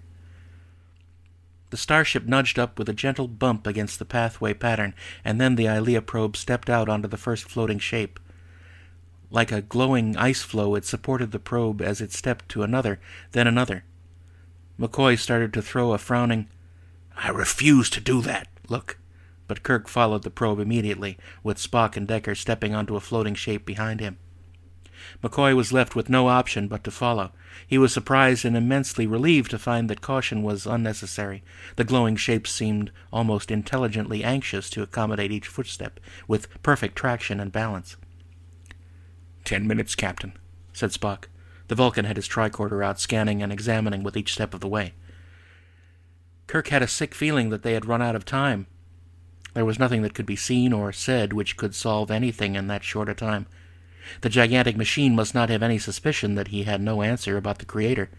The 1.73 1.79
starship 1.79 2.27
nudged 2.27 2.59
up 2.59 2.79
with 2.79 2.91
a 2.91 2.93
gentle 2.93 3.27
bump 3.27 3.67
against 3.67 3.99
the 3.99 4.05
pathway 4.05 4.53
pattern, 4.53 4.93
and 5.25 5.41
then 5.41 5.55
the 5.55 5.69
Ilia 5.69 6.03
probe 6.03 6.37
stepped 6.37 6.69
out 6.69 6.87
onto 6.87 7.09
the 7.09 7.17
first 7.17 7.45
floating 7.49 7.79
shape. 7.79 8.21
Like 9.31 9.51
a 9.51 9.63
glowing 9.63 10.15
ice 10.19 10.43
floe, 10.43 10.75
it 10.75 10.85
supported 10.85 11.31
the 11.31 11.39
probe 11.39 11.81
as 11.81 12.03
it 12.03 12.13
stepped 12.13 12.51
to 12.51 12.63
another, 12.63 13.01
then 13.31 13.47
another. 13.47 13.85
McCoy 14.79 15.19
started 15.19 15.55
to 15.55 15.63
throw 15.63 15.95
a 15.95 15.99
frowning, 15.99 16.51
I 17.17 17.31
refuse 17.31 17.89
to 17.89 18.03
do 18.03 18.21
that, 18.21 18.49
look, 18.69 18.99
but 19.47 19.63
Kirk 19.63 19.89
followed 19.89 20.25
the 20.25 20.31
probe 20.31 20.61
immediately, 20.61 21.17
with 21.43 21.57
Spock 21.57 21.97
and 21.97 22.07
Decker 22.07 22.35
stepping 22.35 22.75
onto 22.75 22.97
a 22.97 23.01
floating 23.01 23.35
shape 23.35 23.65
behind 23.65 24.01
him. 24.01 24.19
McCoy 25.23 25.55
was 25.55 25.73
left 25.73 25.95
with 25.95 26.09
no 26.09 26.29
option 26.29 26.67
but 26.67 26.83
to 26.85 26.91
follow. 26.91 27.33
He 27.67 27.79
was 27.79 27.93
surprised 27.93 28.45
and 28.45 28.57
immensely 28.57 29.07
relieved 29.07 29.51
to 29.53 29.59
find 29.59 29.89
that 29.89 30.01
caution 30.01 30.43
was 30.43 30.67
unnecessary. 30.67 31.45
The 31.77 31.85
glowing 31.85 32.17
shapes 32.17 32.51
seemed 32.51 32.91
almost 33.13 33.51
intelligently 33.51 34.25
anxious 34.25 34.69
to 34.71 34.83
accommodate 34.83 35.31
each 35.31 35.47
footstep, 35.47 36.01
with 36.27 36.49
perfect 36.63 36.97
traction 36.97 37.39
and 37.39 37.53
balance. 37.53 37.97
Ten 39.45 39.67
minutes, 39.67 39.95
Captain, 39.95 40.33
said 40.73 40.91
Spock. 40.91 41.25
The 41.69 41.77
Vulcan 41.77 42.05
had 42.05 42.17
his 42.17 42.29
tricorder 42.29 42.85
out, 42.85 43.01
scanning 43.01 43.43
and 43.43 43.53
examining 43.53 44.03
with 44.03 44.17
each 44.17 44.33
step 44.33 44.55
of 44.55 44.61
the 44.61 44.69
way. 44.69 44.95
Kirk 46.49 46.69
had 46.69 46.83
a 46.83 46.89
sick 46.89 47.15
feeling 47.15 47.51
that 47.51 47.63
they 47.63 47.75
had 47.75 47.87
run 47.87 48.03
out 48.03 48.17
of 48.17 48.25
time. 48.25 48.67
There 49.55 49.65
was 49.65 49.79
nothing 49.79 50.03
that 50.03 50.15
could 50.15 50.27
be 50.27 50.37
seen 50.37 50.73
or 50.73 50.93
said 50.93 51.33
which 51.33 51.57
could 51.57 51.75
solve 51.75 52.11
anything 52.11 52.57
in 52.57 52.67
that 52.67 52.85
short 52.85 53.09
a 53.09 53.15
time. 53.15 53.47
The 54.23 54.29
gigantic 54.29 54.77
machine 54.77 55.15
must 55.15 55.35
not 55.35 55.49
have 55.49 55.63
any 55.63 55.79
suspicion 55.79 56.35
that 56.35 56.49
he 56.49 56.65
had 56.65 56.81
no 56.81 57.03
answer 57.03 57.37
about 57.37 57.59
the 57.59 57.65
Creator. 57.65 58.11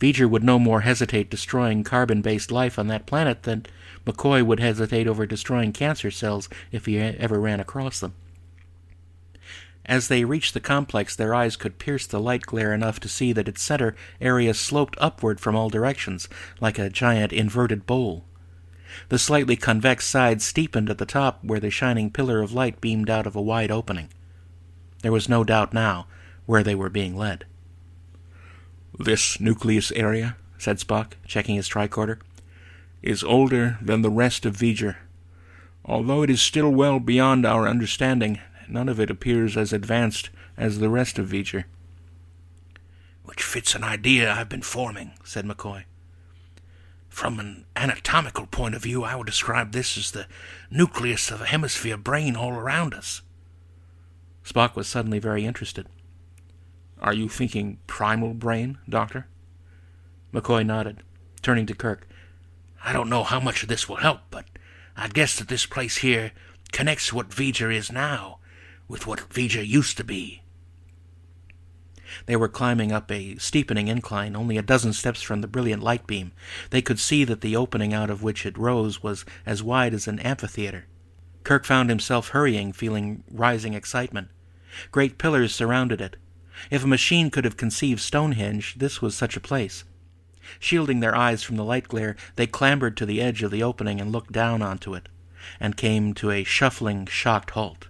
V'Ger 0.00 0.28
would 0.28 0.44
no 0.44 0.58
more 0.58 0.82
hesitate 0.82 1.30
destroying 1.30 1.82
carbon-based 1.82 2.52
life 2.52 2.78
on 2.78 2.86
that 2.88 3.06
planet 3.06 3.42
than 3.42 3.66
McCoy 4.06 4.44
would 4.44 4.60
hesitate 4.60 5.06
over 5.06 5.26
destroying 5.26 5.72
cancer 5.72 6.10
cells 6.10 6.48
if 6.70 6.86
he 6.86 6.98
ever 6.98 7.40
ran 7.40 7.60
across 7.60 8.00
them. 8.00 8.14
As 9.84 10.08
they 10.08 10.24
reached 10.24 10.52
the 10.52 10.60
complex, 10.60 11.16
their 11.16 11.34
eyes 11.34 11.56
could 11.56 11.78
pierce 11.78 12.06
the 12.06 12.20
light 12.20 12.42
glare 12.42 12.74
enough 12.74 13.00
to 13.00 13.08
see 13.08 13.32
that 13.32 13.48
its 13.48 13.62
center 13.62 13.96
area 14.20 14.52
sloped 14.52 14.96
upward 15.00 15.40
from 15.40 15.56
all 15.56 15.70
directions, 15.70 16.28
like 16.60 16.78
a 16.78 16.90
giant 16.90 17.32
inverted 17.32 17.86
bowl. 17.86 18.24
The 19.08 19.18
slightly 19.18 19.56
convex 19.56 20.06
sides 20.06 20.44
steepened 20.44 20.90
at 20.90 20.98
the 20.98 21.06
top 21.06 21.42
where 21.42 21.60
the 21.60 21.70
shining 21.70 22.10
pillar 22.10 22.40
of 22.40 22.52
light 22.52 22.80
beamed 22.80 23.08
out 23.08 23.26
of 23.26 23.34
a 23.34 23.42
wide 23.42 23.70
opening. 23.70 24.10
There 25.02 25.12
was 25.12 25.28
no 25.28 25.44
doubt 25.44 25.72
now 25.72 26.06
where 26.46 26.62
they 26.62 26.74
were 26.74 26.88
being 26.88 27.16
led. 27.16 27.44
This 28.98 29.38
nucleus 29.38 29.92
area, 29.92 30.36
said 30.58 30.78
Spock, 30.78 31.12
checking 31.26 31.54
his 31.54 31.68
tricorder, 31.68 32.18
is 33.02 33.22
older 33.22 33.78
than 33.80 34.02
the 34.02 34.10
rest 34.10 34.44
of 34.44 34.56
V'Ger. 34.56 34.96
Although 35.84 36.22
it 36.22 36.30
is 36.30 36.42
still 36.42 36.70
well 36.70 36.98
beyond 36.98 37.46
our 37.46 37.68
understanding, 37.68 38.40
none 38.68 38.88
of 38.88 38.98
it 38.98 39.10
appears 39.10 39.56
as 39.56 39.72
advanced 39.72 40.30
as 40.56 40.78
the 40.78 40.88
rest 40.88 41.18
of 41.18 41.28
V'Ger. 41.28 41.64
Which 43.24 43.42
fits 43.42 43.74
an 43.74 43.84
idea 43.84 44.32
I've 44.32 44.48
been 44.48 44.62
forming, 44.62 45.12
said 45.22 45.44
McCoy. 45.44 45.84
From 47.08 47.38
an 47.38 47.64
anatomical 47.76 48.46
point 48.46 48.74
of 48.74 48.82
view, 48.82 49.04
I 49.04 49.14
would 49.14 49.26
describe 49.26 49.72
this 49.72 49.96
as 49.96 50.10
the 50.10 50.26
nucleus 50.70 51.30
of 51.30 51.40
a 51.40 51.46
hemisphere 51.46 51.96
brain 51.96 52.36
all 52.36 52.52
around 52.52 52.94
us. 52.94 53.22
Spock 54.48 54.74
was 54.74 54.88
suddenly 54.88 55.18
very 55.18 55.44
interested. 55.44 55.86
Are 57.00 57.12
you 57.12 57.28
thinking 57.28 57.80
primal 57.86 58.32
brain, 58.32 58.78
Doctor? 58.88 59.26
McCoy 60.32 60.64
nodded, 60.64 61.02
turning 61.42 61.66
to 61.66 61.74
Kirk. 61.74 62.08
I 62.82 62.94
don't 62.94 63.10
know 63.10 63.24
how 63.24 63.40
much 63.40 63.62
of 63.62 63.68
this 63.68 63.90
will 63.90 63.96
help, 63.96 64.20
but 64.30 64.46
I'd 64.96 65.12
guess 65.12 65.38
that 65.38 65.48
this 65.48 65.66
place 65.66 65.98
here 65.98 66.32
connects 66.72 67.12
what 67.12 67.28
V'Ger 67.28 67.74
is 67.74 67.92
now 67.92 68.38
with 68.88 69.06
what 69.06 69.28
V'Ger 69.28 69.66
used 69.66 69.98
to 69.98 70.04
be. 70.04 70.40
They 72.24 72.36
were 72.36 72.48
climbing 72.48 72.90
up 72.90 73.10
a 73.10 73.36
steepening 73.36 73.88
incline, 73.88 74.34
only 74.34 74.56
a 74.56 74.62
dozen 74.62 74.94
steps 74.94 75.20
from 75.20 75.42
the 75.42 75.46
brilliant 75.46 75.82
light 75.82 76.06
beam. 76.06 76.32
They 76.70 76.80
could 76.80 76.98
see 76.98 77.22
that 77.24 77.42
the 77.42 77.54
opening 77.54 77.92
out 77.92 78.08
of 78.08 78.22
which 78.22 78.46
it 78.46 78.56
rose 78.56 79.02
was 79.02 79.26
as 79.44 79.62
wide 79.62 79.92
as 79.92 80.08
an 80.08 80.20
amphitheater. 80.20 80.86
Kirk 81.44 81.66
found 81.66 81.90
himself 81.90 82.30
hurrying, 82.30 82.72
feeling 82.72 83.24
rising 83.30 83.74
excitement. 83.74 84.30
Great 84.90 85.18
pillars 85.18 85.54
surrounded 85.54 86.00
it. 86.00 86.16
If 86.70 86.84
a 86.84 86.88
machine 86.88 87.30
could 87.30 87.44
have 87.44 87.56
conceived 87.56 88.00
Stonehenge, 88.00 88.76
this 88.78 89.00
was 89.00 89.14
such 89.14 89.36
a 89.36 89.40
place. 89.40 89.84
Shielding 90.58 91.00
their 91.00 91.14
eyes 91.14 91.42
from 91.42 91.56
the 91.56 91.64
light 91.64 91.88
glare, 91.88 92.16
they 92.36 92.46
clambered 92.46 92.96
to 92.96 93.06
the 93.06 93.20
edge 93.20 93.42
of 93.42 93.50
the 93.50 93.62
opening 93.62 94.00
and 94.00 94.10
looked 94.10 94.32
down 94.32 94.62
onto 94.62 94.94
it, 94.94 95.08
and 95.60 95.76
came 95.76 96.14
to 96.14 96.30
a 96.30 96.44
shuffling, 96.44 97.06
shocked 97.06 97.50
halt. 97.50 97.88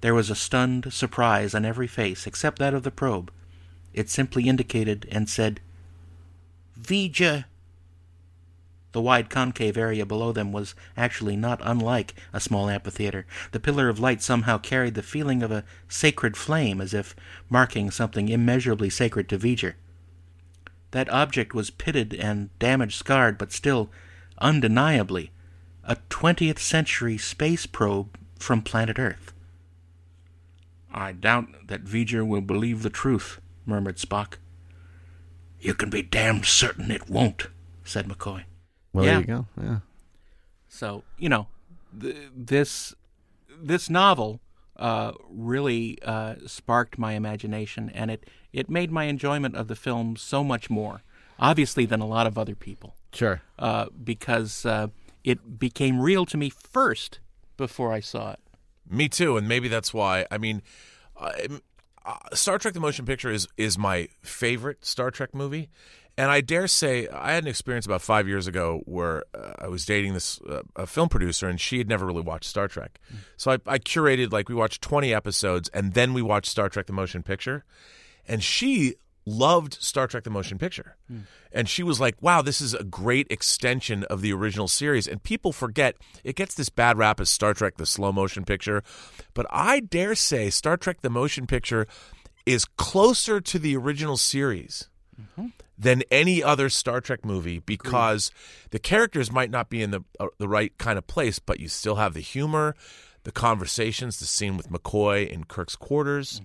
There 0.00 0.14
was 0.14 0.30
a 0.30 0.34
stunned 0.34 0.92
surprise 0.92 1.54
on 1.54 1.64
every 1.64 1.86
face 1.86 2.26
except 2.26 2.58
that 2.58 2.74
of 2.74 2.82
the 2.82 2.90
probe. 2.90 3.30
It 3.92 4.08
simply 4.08 4.48
indicated 4.48 5.06
and 5.10 5.28
said, 5.28 5.60
V'Ger. 6.80 7.44
The 8.92 9.00
wide 9.00 9.30
concave 9.30 9.76
area 9.76 10.04
below 10.04 10.32
them 10.32 10.52
was 10.52 10.74
actually 10.96 11.36
not 11.36 11.60
unlike 11.62 12.14
a 12.32 12.40
small 12.40 12.68
amphitheater. 12.68 13.24
The 13.52 13.60
pillar 13.60 13.88
of 13.88 14.00
light 14.00 14.20
somehow 14.20 14.58
carried 14.58 14.94
the 14.94 15.02
feeling 15.02 15.42
of 15.42 15.52
a 15.52 15.64
sacred 15.88 16.36
flame, 16.36 16.80
as 16.80 16.92
if 16.92 17.14
marking 17.48 17.90
something 17.90 18.28
immeasurably 18.28 18.90
sacred 18.90 19.28
to 19.28 19.38
V'Ger. 19.38 19.74
That 20.90 21.08
object 21.10 21.54
was 21.54 21.70
pitted 21.70 22.14
and 22.14 22.56
damage 22.58 22.96
scarred, 22.96 23.38
but 23.38 23.52
still, 23.52 23.90
undeniably, 24.38 25.30
a 25.84 25.96
20th 26.10 26.58
century 26.58 27.16
space 27.16 27.66
probe 27.66 28.18
from 28.40 28.62
planet 28.62 28.98
Earth. 28.98 29.32
I 30.92 31.12
doubt 31.12 31.68
that 31.68 31.84
V'Ger 31.84 32.26
will 32.26 32.40
believe 32.40 32.82
the 32.82 32.90
truth, 32.90 33.40
murmured 33.64 33.98
Spock. 33.98 34.38
You 35.60 35.74
can 35.74 35.90
be 35.90 36.02
damned 36.02 36.46
certain 36.46 36.90
it 36.90 37.08
won't, 37.08 37.46
said 37.84 38.08
McCoy. 38.08 38.44
Well, 38.92 39.04
Yeah. 39.04 39.10
there 39.12 39.20
you 39.20 39.26
go. 39.26 39.46
Yeah. 39.60 39.78
So 40.68 41.04
you 41.18 41.28
know, 41.28 41.46
th- 42.00 42.16
this 42.34 42.94
this 43.62 43.90
novel 43.90 44.40
uh, 44.76 45.12
really 45.28 45.98
uh, 46.02 46.36
sparked 46.46 46.98
my 46.98 47.12
imagination, 47.12 47.90
and 47.90 48.10
it 48.10 48.28
it 48.52 48.70
made 48.70 48.90
my 48.90 49.04
enjoyment 49.04 49.54
of 49.56 49.68
the 49.68 49.76
film 49.76 50.16
so 50.16 50.42
much 50.42 50.70
more, 50.70 51.02
obviously, 51.38 51.86
than 51.86 52.00
a 52.00 52.06
lot 52.06 52.26
of 52.26 52.38
other 52.38 52.54
people, 52.54 52.94
Sure. 53.12 53.42
uh, 53.58 53.86
because 54.02 54.64
uh, 54.66 54.88
it 55.22 55.58
became 55.58 56.00
real 56.00 56.24
to 56.26 56.36
me 56.36 56.50
first 56.50 57.20
before 57.56 57.92
I 57.92 58.00
saw 58.00 58.32
it. 58.32 58.40
Me 58.88 59.08
too, 59.08 59.36
and 59.36 59.46
maybe 59.46 59.68
that's 59.68 59.92
why. 59.94 60.26
I 60.30 60.38
mean, 60.38 60.62
I, 61.20 61.46
uh, 62.06 62.16
Star 62.32 62.58
Trek: 62.58 62.72
The 62.74 62.80
Motion 62.80 63.04
Picture 63.04 63.30
is 63.30 63.46
is 63.58 63.76
my 63.76 64.08
favorite 64.22 64.84
Star 64.86 65.10
Trek 65.10 65.34
movie, 65.34 65.68
and 66.20 66.30
I 66.30 66.42
dare 66.42 66.68
say 66.68 67.08
I 67.08 67.32
had 67.32 67.44
an 67.44 67.48
experience 67.48 67.86
about 67.86 68.02
five 68.02 68.28
years 68.28 68.46
ago 68.46 68.82
where 68.84 69.24
uh, 69.34 69.54
I 69.58 69.68
was 69.68 69.86
dating 69.86 70.12
this 70.12 70.38
uh, 70.42 70.60
a 70.76 70.86
film 70.86 71.08
producer, 71.08 71.48
and 71.48 71.58
she 71.58 71.78
had 71.78 71.88
never 71.88 72.04
really 72.04 72.20
watched 72.20 72.44
Star 72.44 72.68
Trek, 72.68 73.00
so 73.38 73.52
I, 73.52 73.54
I 73.66 73.78
curated 73.78 74.30
like 74.30 74.50
we 74.50 74.54
watched 74.54 74.82
twenty 74.82 75.14
episodes, 75.14 75.70
and 75.72 75.94
then 75.94 76.12
we 76.12 76.20
watched 76.20 76.50
Star 76.50 76.68
Trek: 76.68 76.84
The 76.84 76.92
Motion 76.92 77.22
Picture, 77.22 77.64
and 78.28 78.42
she 78.42 78.96
loved 79.24 79.78
Star 79.80 80.06
Trek: 80.06 80.24
The 80.24 80.30
Motion 80.30 80.58
Picture, 80.58 80.98
and 81.52 81.66
she 81.70 81.82
was 81.82 82.00
like, 82.00 82.16
"Wow, 82.20 82.42
this 82.42 82.60
is 82.60 82.74
a 82.74 82.84
great 82.84 83.26
extension 83.30 84.04
of 84.04 84.20
the 84.20 84.34
original 84.34 84.68
series." 84.68 85.08
And 85.08 85.22
people 85.22 85.52
forget 85.52 85.96
it 86.22 86.36
gets 86.36 86.54
this 86.54 86.68
bad 86.68 86.98
rap 86.98 87.18
as 87.18 87.30
Star 87.30 87.54
Trek: 87.54 87.78
The 87.78 87.86
Slow 87.86 88.12
Motion 88.12 88.44
Picture, 88.44 88.82
but 89.32 89.46
I 89.48 89.80
dare 89.80 90.14
say 90.14 90.50
Star 90.50 90.76
Trek: 90.76 91.00
The 91.00 91.08
Motion 91.08 91.46
Picture 91.46 91.86
is 92.44 92.66
closer 92.66 93.40
to 93.40 93.58
the 93.58 93.74
original 93.74 94.18
series 94.18 94.89
than 95.78 96.02
any 96.10 96.42
other 96.42 96.68
Star 96.68 97.00
Trek 97.00 97.24
movie 97.24 97.60
because 97.60 98.30
the 98.70 98.78
characters 98.78 99.32
might 99.32 99.50
not 99.50 99.70
be 99.70 99.82
in 99.82 99.90
the 99.90 100.04
uh, 100.18 100.26
the 100.38 100.48
right 100.48 100.76
kind 100.78 100.98
of 100.98 101.06
place, 101.06 101.38
but 101.38 101.60
you 101.60 101.68
still 101.68 101.96
have 101.96 102.14
the 102.14 102.20
humor, 102.20 102.74
the 103.24 103.32
conversations, 103.32 104.18
the 104.18 104.26
scene 104.26 104.56
with 104.56 104.70
McCoy 104.70 105.28
in 105.28 105.44
Kirk's 105.44 105.76
quarters. 105.76 106.40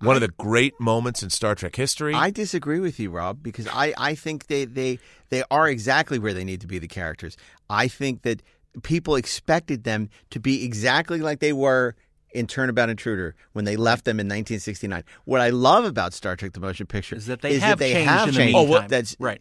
One 0.00 0.16
of 0.16 0.20
the 0.20 0.28
great 0.28 0.80
moments 0.80 1.22
in 1.22 1.30
Star 1.30 1.54
Trek 1.54 1.76
history. 1.76 2.12
I 2.12 2.30
disagree 2.30 2.80
with 2.80 2.98
you, 2.98 3.10
Rob, 3.10 3.40
because 3.40 3.68
I, 3.68 3.94
I 3.96 4.16
think 4.16 4.48
they, 4.48 4.64
they 4.64 4.98
they 5.28 5.44
are 5.48 5.68
exactly 5.68 6.18
where 6.18 6.34
they 6.34 6.42
need 6.42 6.60
to 6.62 6.66
be 6.66 6.80
the 6.80 6.88
characters. 6.88 7.36
I 7.70 7.86
think 7.86 8.22
that 8.22 8.42
people 8.82 9.14
expected 9.14 9.84
them 9.84 10.08
to 10.30 10.40
be 10.40 10.64
exactly 10.64 11.20
like 11.20 11.38
they 11.38 11.52
were 11.52 11.94
in 12.34 12.46
Turnabout 12.46 12.88
Intruder 12.88 13.34
when 13.52 13.64
they 13.64 13.76
left 13.76 14.04
them 14.04 14.18
in 14.20 14.26
1969. 14.26 15.04
What 15.24 15.40
I 15.40 15.50
love 15.50 15.84
about 15.84 16.12
Star 16.12 16.36
Trek: 16.36 16.52
The 16.52 16.60
Motion 16.60 16.86
Picture 16.86 17.16
Is 17.16 17.26
that 17.26 17.40
they 17.40 17.58
have 17.58 17.78
they 17.78 17.92
changed 17.92 18.10
have 18.10 18.28
in 18.28 18.34
the 18.34 18.40
changed. 18.40 18.56
Oh, 18.56 18.62
well, 18.64 18.86
that's 18.88 19.16
right. 19.18 19.40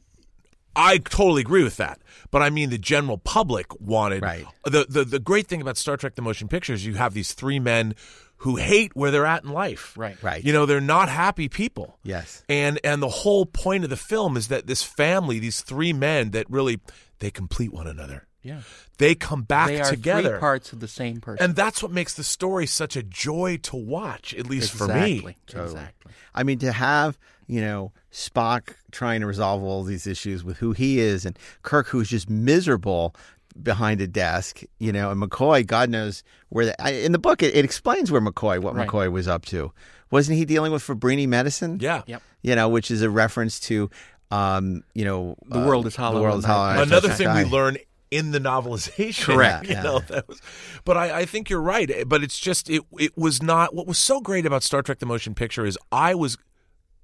I 0.76 1.00
totally 1.00 1.42
agree 1.42 1.64
with 1.64 1.78
that. 1.78 2.00
But 2.30 2.42
I 2.42 2.50
mean, 2.50 2.70
the 2.70 2.78
general 2.78 3.18
public 3.18 3.68
wanted. 3.82 4.22
Right. 4.22 4.46
The, 4.64 4.86
the, 4.88 5.04
the 5.04 5.20
great 5.20 5.48
thing 5.48 5.62
about 5.62 5.78
Star 5.78 5.98
Trek 5.98 6.16
The 6.16 6.22
Motion 6.22 6.48
Picture 6.48 6.74
is 6.74 6.86
you 6.86 6.94
have 6.96 7.14
these 7.14 7.34
three 7.34 7.60
men 7.60 7.94
who 8.38 8.56
hate 8.56 8.96
where 8.96 9.12
they're 9.12 9.26
at 9.26 9.44
in 9.44 9.52
life. 9.52 9.96
Right. 9.98 10.22
Right. 10.24 10.44
You 10.44 10.54
know, 10.54 10.66
they're 10.66 10.82
not 10.82 11.10
happy 11.10 11.50
people. 11.50 12.00
Yes. 12.04 12.44
And 12.48 12.80
and 12.84 13.02
the 13.02 13.10
whole 13.10 13.46
point 13.46 13.84
of 13.84 13.90
the 13.90 13.98
film 13.98 14.38
is 14.38 14.48
that 14.48 14.68
this 14.68 14.82
family, 14.82 15.40
these 15.40 15.62
three 15.62 15.94
men 15.94 16.32
that 16.32 16.50
really 16.50 16.80
they 17.20 17.32
complete 17.32 17.74
one 17.74 17.88
another. 17.88 18.28
Yeah. 18.44 18.62
They 18.98 19.14
come 19.16 19.44
back 19.44 19.68
They 19.68 19.82
are 19.82 19.90
together. 19.90 20.30
three 20.32 20.40
parts 20.40 20.74
of 20.74 20.80
the 20.80 20.88
same 20.88 21.22
person. 21.22 21.44
and 21.46 21.56
that's 21.56 21.82
what 21.84 21.92
makes 21.92 22.14
the 22.16 22.24
story 22.24 22.66
such 22.66 22.96
a 22.96 23.04
joy 23.04 23.58
to 23.64 23.76
watch, 23.76 24.34
at 24.34 24.48
least 24.48 24.72
for 24.72 24.88
me. 24.88 25.18
exactly. 25.20 25.36
Exactly. 25.64 26.12
I 26.34 26.44
mean, 26.44 26.60
to 26.60 26.72
have 26.72 27.18
you 27.48 27.62
know 27.62 27.92
Spock 28.12 28.74
trying 28.92 29.22
to 29.22 29.28
resolve 29.28 29.62
all 29.64 29.84
these 29.84 30.08
issues 30.08 30.44
with 30.44 30.58
who 30.58 30.72
he 30.72 31.00
is, 31.00 31.26
and 31.26 31.38
Kirk 31.62 31.88
who's 31.88 32.10
just 32.10 32.30
miserable 32.30 33.16
behind 33.62 34.00
a 34.02 34.08
desk, 34.08 34.62
you 34.80 34.92
know, 34.94 35.12
and 35.12 35.22
McCoy, 35.22 35.66
God 35.66 35.90
knows 35.90 36.24
where. 36.50 36.68
The, 36.68 36.82
I, 36.82 36.92
in 36.92 37.12
the 37.12 37.20
book, 37.20 37.44
it, 37.44 37.54
it 37.56 37.66
explains 37.66 38.10
where 38.12 38.22
McCoy, 38.22 38.60
what 38.62 38.76
Right. 38.76 38.88
McCoy 38.88 39.12
was 39.12 39.28
up 39.28 39.46
to. 39.48 39.72
Wasn't 40.10 40.38
he 40.38 40.46
dealing 40.46 40.72
with 40.72 40.84
Fabrini 40.86 41.28
medicine? 41.28 41.78
Yeah. 41.82 42.02
Yep. 42.08 42.22
You 42.42 42.56
know, 42.56 42.70
which 42.70 42.90
is 42.92 43.02
a 43.02 43.10
reference 43.10 43.60
to, 43.62 43.90
um, 44.32 44.84
you 44.94 45.04
know, 45.06 45.36
The 45.48 45.60
uh, 45.60 45.68
world 45.68 45.86
is 45.88 45.96
hollow 45.96 46.16
The 46.16 46.22
world 46.22 46.40
is 46.40 46.46
hollow. 46.46 46.64
I- 46.64 46.72
and 46.72 46.80
I 46.80 46.84
Another 46.84 47.10
thing 47.10 47.34
we 47.34 47.44
learn 47.46 47.78
in 48.12 48.32
the 48.32 48.40
novelization. 48.40 49.24
Correct, 49.34 49.68
You 49.68 49.74
yeah. 49.76 49.82
know, 49.84 50.00
that 50.00 50.28
was, 50.28 50.42
but 50.86 50.98
I, 50.98 51.22
I 51.22 51.26
think 51.26 51.50
you're 51.50 51.62
right. 51.62 51.90
But 52.08 52.24
it's 52.24 52.38
just 52.38 52.70
it 52.70 52.84
it 53.00 53.18
was 53.18 53.42
not 53.42 53.74
what 53.74 53.88
was 53.88 53.98
so 53.98 54.20
great 54.22 54.46
about 54.46 54.62
Star 54.64 54.82
Trek 54.84 55.00
the 55.00 55.06
Motion 55.06 55.34
Picture 55.34 55.66
is 55.66 55.78
I 55.92 56.14
was 56.14 56.38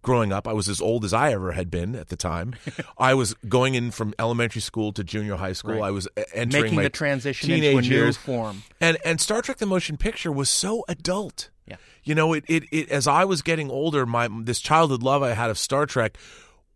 growing 0.04 0.32
up, 0.32 0.48
I 0.48 0.54
was 0.54 0.70
as 0.70 0.80
old 0.80 1.04
as 1.04 1.14
I 1.14 1.34
ever 1.34 1.52
had 1.52 1.70
been 1.70 1.94
at 1.96 2.08
the 2.10 2.16
time. 2.16 2.56
I 2.98 3.14
was 3.14 3.34
going 3.50 3.76
in 3.76 3.92
from 3.92 4.14
elementary 4.20 4.62
school 4.62 4.94
to 4.94 5.04
junior 5.04 5.36
high 5.36 5.54
school. 5.54 5.76
Right. 5.76 5.88
I 5.88 5.92
was 5.92 6.08
uh, 6.16 6.22
entering 6.34 6.64
Making 6.64 6.76
my 6.78 6.84
the 6.84 6.90
transition 6.90 7.48
teenage 7.50 7.76
into 7.76 7.78
a 7.80 7.82
new 7.82 7.88
years. 8.04 8.16
form. 8.18 8.64
And 8.80 8.98
and 9.04 9.20
Star 9.20 9.42
Trek 9.42 9.58
the 9.58 9.66
Motion 9.66 9.98
Picture 9.98 10.32
was 10.32 10.50
so 10.50 10.86
adult. 10.88 11.50
Yeah. 11.66 11.76
You 12.04 12.16
know, 12.16 12.32
it, 12.32 12.46
it, 12.48 12.64
it 12.72 12.90
as 12.90 13.08
I 13.08 13.26
was 13.26 13.42
getting 13.42 13.70
older, 13.70 14.06
my 14.06 14.30
this 14.44 14.62
childhood 14.62 15.04
love 15.04 15.24
I 15.24 15.34
had 15.34 15.50
of 15.50 15.58
Star 15.58 15.86
Trek 15.86 16.18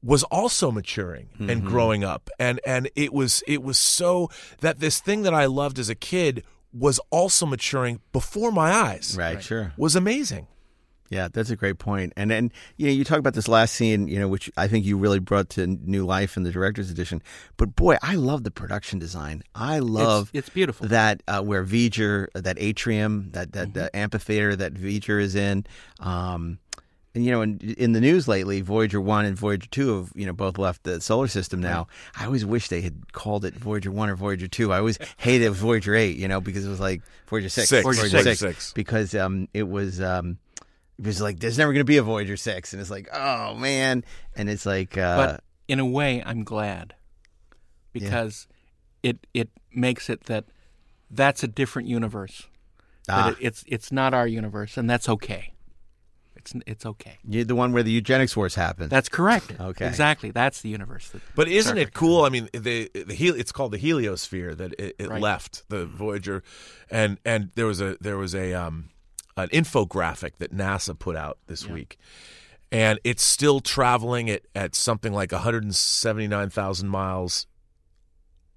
was 0.04 0.24
also 0.24 0.72
maturing 0.72 1.30
and 1.40 1.64
growing 1.66 2.04
up. 2.04 2.30
And 2.40 2.60
and 2.66 2.90
it 2.96 3.14
was 3.14 3.44
it 3.48 3.64
was 3.64 3.78
so 3.78 4.30
that 4.62 4.80
this 4.80 5.00
thing 5.00 5.24
that 5.24 5.34
I 5.34 5.46
loved 5.46 5.80
as 5.80 5.90
a 5.90 5.96
kid 5.96 6.44
was 6.74 7.00
also 7.10 7.46
maturing 7.46 8.00
before 8.12 8.52
my 8.52 8.72
eyes. 8.72 9.16
Right, 9.18 9.44
sure. 9.44 9.74
Was 9.78 9.96
amazing. 9.96 10.48
Yeah, 11.12 11.28
that's 11.32 11.50
a 11.50 11.58
great 11.58 11.78
point. 11.78 12.14
And 12.16 12.32
and 12.32 12.54
you 12.78 12.88
know, 12.88 12.94
you 12.94 13.04
talk 13.04 13.20
about 13.20 13.34
this 13.34 13.50
last 13.50 13.74
scene, 13.74 14.08
you 14.08 14.18
know, 14.18 14.30
which 14.30 14.50
I 14.56 14.70
think 14.70 14.86
you 14.86 14.98
really 14.98 15.20
brought 15.20 15.50
to 15.52 15.68
new 15.68 16.06
life 16.06 16.38
in 16.38 16.44
the 16.44 16.52
director's 16.52 16.90
edition. 16.90 17.22
But 17.58 17.76
boy, 17.76 17.98
I 18.02 18.16
love 18.16 18.46
the 18.46 18.52
production 18.52 18.98
design. 18.98 19.44
I 19.54 19.80
love 19.80 20.32
it's 20.34 20.48
beautiful. 20.48 20.88
that 20.88 21.22
uh, 21.28 21.42
where 21.42 21.66
V'Ger, 21.66 22.28
that 22.34 22.56
atrium, 22.58 23.30
that 23.34 23.52
that 23.52 23.76
uh, 23.76 23.90
amphitheater 23.94 24.56
that 24.56 24.74
V'Ger 24.74 25.22
is 25.22 25.36
in. 25.36 25.66
Um, 26.00 26.60
and 26.71 26.71
you 27.14 27.32
know, 27.32 27.42
in, 27.42 27.60
in 27.60 27.92
the 27.92 28.00
news 28.00 28.28
lately, 28.28 28.62
Voyager 28.62 29.02
One 29.02 29.26
and 29.26 29.38
Voyager 29.38 29.68
Two 29.70 29.98
have 29.98 30.12
you 30.16 30.26
know 30.26 30.34
both 30.34 30.58
left 30.58 30.84
the 30.84 31.02
solar 31.02 31.28
system 31.28 31.60
now. 31.60 31.88
I 32.18 32.26
always 32.26 32.46
wish 32.46 32.70
they 32.70 32.82
had 32.82 33.12
called 33.12 33.44
it 33.44 33.54
Voyager 33.54 33.92
One 33.92 34.10
or 34.10 34.16
Voyager 34.16 34.48
Two. 34.48 34.72
I 34.72 34.78
always 34.78 34.98
hated 35.18 35.52
Voyager 35.52 35.96
Eight, 35.96 36.18
you 36.18 36.28
know, 36.28 36.40
because 36.40 36.66
it 36.66 36.70
was 36.70 36.80
like 36.80 37.02
Voyager 37.28 37.50
Six, 37.50 37.70
Six. 37.70 37.84
Voyager 37.84 38.02
Voyager 38.08 38.24
Six, 38.24 38.40
six. 38.40 38.74
because 38.74 39.14
um, 39.14 39.50
it 39.54 39.68
was 39.68 40.00
um, 40.00 40.38
it 40.98 41.06
was 41.06 41.22
like 41.22 41.40
there's 41.40 41.58
never 41.58 41.74
going 41.74 41.82
to 41.82 41.86
be 41.86 41.98
a 41.98 42.04
Voyager 42.04 42.38
Six, 42.38 42.72
and 42.74 42.82
it's 42.82 42.92
like 42.92 43.10
oh 43.14 43.56
man, 43.56 44.06
and 44.36 44.50
it's 44.50 44.66
like 44.66 44.98
uh, 44.98 45.16
but 45.18 45.44
in 45.68 45.80
a 45.80 45.86
way, 45.86 46.24
I'm 46.26 46.44
glad 46.44 46.96
because 47.92 48.48
it 49.04 49.28
it 49.34 49.50
makes 49.74 50.10
it 50.10 50.26
that 50.26 50.46
that's 51.10 51.44
a 51.44 51.48
different 51.48 51.88
universe. 51.88 52.48
Ah. 53.10 53.30
That 53.30 53.34
it, 53.34 53.46
it's 53.46 53.64
it's 53.68 53.92
not 53.92 54.14
our 54.14 54.28
universe, 54.28 54.78
and 54.78 54.90
that's 54.90 55.10
okay. 55.10 55.54
It's 56.42 56.54
it's 56.66 56.86
okay. 56.86 57.18
you're 57.28 57.44
the 57.44 57.56
one 57.56 57.72
where 57.72 57.84
the 57.84 57.92
eugenics 57.92 58.36
wars 58.36 58.56
happened. 58.56 58.90
That's 58.90 59.10
correct. 59.10 59.54
Okay. 59.60 59.88
Exactly. 59.88 60.32
That's 60.32 60.62
the 60.62 60.70
universe. 60.70 61.10
That, 61.10 61.22
But 61.36 61.48
isn't 61.48 61.78
it 61.78 61.94
cool? 61.94 62.24
I 62.26 62.30
mean, 62.30 62.50
the 62.54 62.90
the 62.94 63.14
hel- 63.16 63.36
it's 63.36 63.52
called 63.52 63.72
the 63.74 63.78
heliosphere 63.80 64.58
that 64.58 64.74
it, 64.80 64.96
it 64.98 65.10
Right. 65.10 65.22
left 65.22 65.64
the 65.70 65.86
Voyager, 65.86 66.42
and 66.90 67.20
and 67.26 67.52
there 67.56 67.68
was 67.68 67.80
a 67.80 67.98
there 68.02 68.18
was 68.18 68.34
a 68.34 68.54
um 68.54 68.90
an 69.38 69.50
infographic 69.50 70.38
that 70.40 70.52
NASA 70.54 70.98
put 70.98 71.16
out 71.16 71.38
this 71.48 71.68
week, 71.68 71.98
and 72.72 73.00
it's 73.04 73.24
still 73.24 73.60
traveling 73.60 74.30
at 74.30 74.42
at 74.56 74.74
something 74.76 75.14
like 75.14 75.32
179,000 75.32 76.90
miles. 76.90 77.48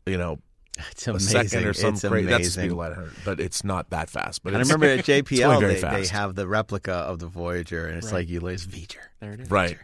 You 0.07 0.19
know, 0.19 0.39
it's 0.91 1.07
a 1.07 1.11
amazing. 1.13 1.49
second 1.49 1.69
or 1.69 1.73
some 1.73 1.95
it's 1.95 2.05
crazy. 2.07 2.27
That's 2.29 2.45
the 2.47 2.51
speed 2.51 2.71
of 2.73 2.77
light, 2.79 2.93
I 2.93 2.97
heard, 2.97 3.13
but 3.25 3.41
it's 3.41 3.63
not 3.65 3.91
that 3.91 4.11
fast. 4.11 4.43
But 4.43 4.55
I 4.55 4.59
remember 4.59 4.87
at 4.87 4.99
it's 5.09 5.09
JPL 5.09 5.61
very 5.61 5.75
they, 5.75 6.03
they 6.03 6.07
have 6.09 6.35
the 6.35 6.47
replica 6.49 6.93
of 6.93 7.19
the 7.21 7.27
Voyager, 7.27 7.87
and 7.87 7.99
it's 7.99 8.07
Right. 8.07 8.15
like 8.21 8.29
you 8.29 8.41
lose 8.41 8.67
V'Ger. 8.67 8.97
there 9.21 9.33
it 9.35 9.41
is. 9.41 9.51
right. 9.51 9.79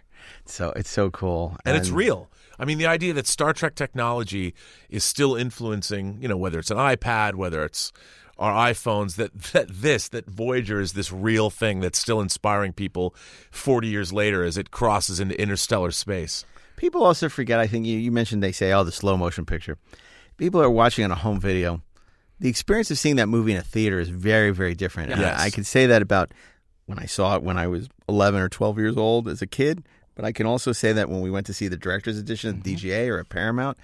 So 0.47 0.73
it's 0.77 0.91
so 0.91 1.11
cool, 1.11 1.57
and 1.65 1.77
it's 1.77 1.91
real. 1.91 2.29
I 2.59 2.65
mean, 2.65 2.79
the 2.79 2.87
idea 2.87 3.13
that 3.15 3.27
Star 3.27 3.53
Trek 3.53 3.75
technology 3.75 4.53
is 4.91 5.03
still 5.05 5.35
influencing, 5.37 6.19
you 6.21 6.29
know, 6.29 6.37
whether 6.37 6.59
it's 6.59 6.71
an 6.71 6.77
iPad, 6.77 7.37
whether 7.37 7.65
it's 7.65 7.93
our 8.39 8.53
iPhones, 8.71 9.17
that, 9.17 9.35
that 9.53 9.69
this, 9.71 10.09
that 10.09 10.27
Voyager 10.27 10.81
is 10.81 10.93
this 10.95 11.13
real 11.13 11.51
thing 11.51 11.81
that's 11.81 11.99
still 11.99 12.21
inspiring 12.21 12.73
people 12.73 13.15
40 13.51 13.89
years 13.89 14.13
later 14.13 14.43
as 14.45 14.57
it 14.59 14.71
crosses 14.71 15.21
into 15.21 15.41
interstellar 15.41 15.91
space. 15.91 16.45
People 16.77 17.03
also 17.05 17.29
forget. 17.29 17.61
I 17.61 17.67
think 17.67 17.87
you, 17.87 17.97
you 17.99 18.11
mentioned 18.11 18.43
they 18.43 18.53
say, 18.53 18.73
"Oh, 18.73 18.83
the 18.85 18.93
slow 18.93 19.17
motion 19.17 19.45
picture." 19.47 19.77
People 20.41 20.63
are 20.63 20.71
watching 20.71 21.05
on 21.05 21.11
a 21.11 21.15
home 21.17 21.39
video. 21.39 21.83
The 22.41 22.49
experience 22.49 22.91
of 22.91 22.97
seeing 22.99 23.17
that 23.17 23.29
movie 23.29 23.53
in 23.53 23.59
a 23.59 23.63
theater 23.63 24.01
is 24.01 24.09
very, 24.09 24.51
very 24.51 24.75
different. 24.75 25.11
Yes. 25.11 25.39
I, 25.39 25.45
I 25.47 25.51
can 25.51 25.65
say 25.65 25.85
that 25.87 26.01
about 26.01 26.33
when 26.87 26.99
I 26.99 27.05
saw 27.05 27.37
it 27.37 27.43
when 27.43 27.59
I 27.59 27.67
was 27.67 27.89
11 28.09 28.41
or 28.41 28.49
12 28.49 28.79
years 28.79 28.97
old 28.97 29.29
as 29.29 29.43
a 29.43 29.47
kid. 29.47 29.85
But 30.15 30.25
I 30.25 30.33
can 30.33 30.47
also 30.47 30.73
say 30.73 30.93
that 30.95 31.09
when 31.11 31.21
we 31.21 31.31
went 31.31 31.47
to 31.47 31.53
see 31.53 31.69
the 31.69 31.77
director's 31.77 32.19
edition 32.19 32.57
at 32.59 32.63
DGA 32.65 33.09
or 33.11 33.21
at 33.21 33.29
Paramount, 33.29 33.77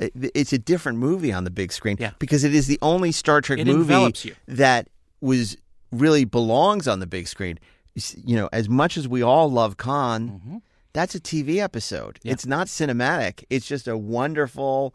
it, 0.00 0.12
it's 0.34 0.52
a 0.52 0.58
different 0.58 0.98
movie 0.98 1.32
on 1.32 1.44
the 1.44 1.50
big 1.50 1.72
screen 1.72 1.96
Yeah. 2.00 2.10
because 2.18 2.42
it 2.44 2.54
is 2.54 2.66
the 2.66 2.78
only 2.82 3.12
Star 3.12 3.40
Trek 3.40 3.60
It 3.60 3.66
movie 3.68 4.34
that 4.48 4.88
was 5.20 5.56
really 5.92 6.24
belongs 6.24 6.88
on 6.88 6.98
the 6.98 7.06
big 7.06 7.28
screen. 7.28 7.58
You 7.94 8.36
know, 8.36 8.48
as 8.52 8.68
much 8.68 8.96
as 8.96 9.06
we 9.06 9.22
all 9.22 9.50
love 9.50 9.76
Khan, 9.76 10.28
Mm-hmm. 10.30 10.56
that's 10.92 11.14
a 11.14 11.20
TV 11.20 11.58
episode. 11.58 12.18
It's 12.24 12.46
not 12.46 12.66
cinematic. 12.66 13.44
It's 13.50 13.66
just 13.66 13.86
a 13.88 13.96
wonderful, 13.96 14.94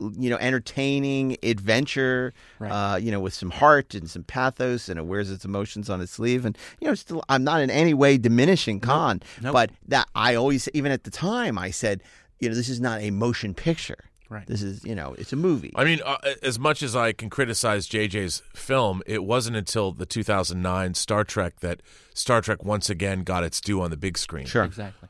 you 0.00 0.28
know, 0.30 0.36
entertaining 0.36 1.36
adventure. 1.42 2.32
Right. 2.58 2.70
Uh, 2.70 2.96
you 2.96 3.10
know, 3.10 3.20
with 3.20 3.34
some 3.34 3.50
heart 3.50 3.94
and 3.94 4.08
some 4.10 4.22
pathos, 4.24 4.88
and 4.88 4.98
it 4.98 5.06
wears 5.06 5.30
its 5.30 5.44
emotions 5.44 5.88
on 5.90 6.00
its 6.00 6.12
sleeve. 6.12 6.44
And 6.44 6.56
you 6.80 6.88
know, 6.88 6.94
still, 6.94 7.22
I'm 7.28 7.44
not 7.44 7.60
in 7.60 7.70
any 7.70 7.94
way 7.94 8.18
diminishing 8.18 8.80
Khan, 8.80 9.22
Nope. 9.42 9.52
but 9.52 9.70
that 9.88 10.08
I 10.14 10.34
always, 10.34 10.68
even 10.74 10.92
at 10.92 11.04
the 11.04 11.10
time, 11.10 11.58
I 11.58 11.70
said, 11.70 12.02
you 12.40 12.48
know, 12.48 12.54
this 12.54 12.68
is 12.68 12.80
not 12.80 13.00
a 13.00 13.10
motion 13.10 13.54
picture. 13.54 13.98
Right. 14.28 14.44
This 14.46 14.60
is, 14.60 14.84
you 14.84 14.96
know, 14.96 15.14
it's 15.16 15.32
a 15.32 15.36
movie. 15.36 15.72
I 15.76 15.84
mean, 15.84 16.00
uh, 16.04 16.16
as 16.42 16.58
much 16.58 16.82
as 16.82 16.96
I 16.96 17.12
can 17.12 17.30
criticize 17.30 17.88
JJ's 17.88 18.42
film, 18.54 19.00
it 19.06 19.22
wasn't 19.22 19.56
until 19.56 19.92
the 19.92 20.04
2009 20.04 20.94
Star 20.94 21.22
Trek 21.22 21.60
that 21.60 21.80
Star 22.12 22.40
Trek 22.40 22.64
once 22.64 22.90
again 22.90 23.22
got 23.22 23.44
its 23.44 23.60
due 23.60 23.80
on 23.80 23.90
the 23.90 23.96
big 23.96 24.18
screen. 24.18 24.46
Sure. 24.46 24.64
Exactly. 24.64 25.08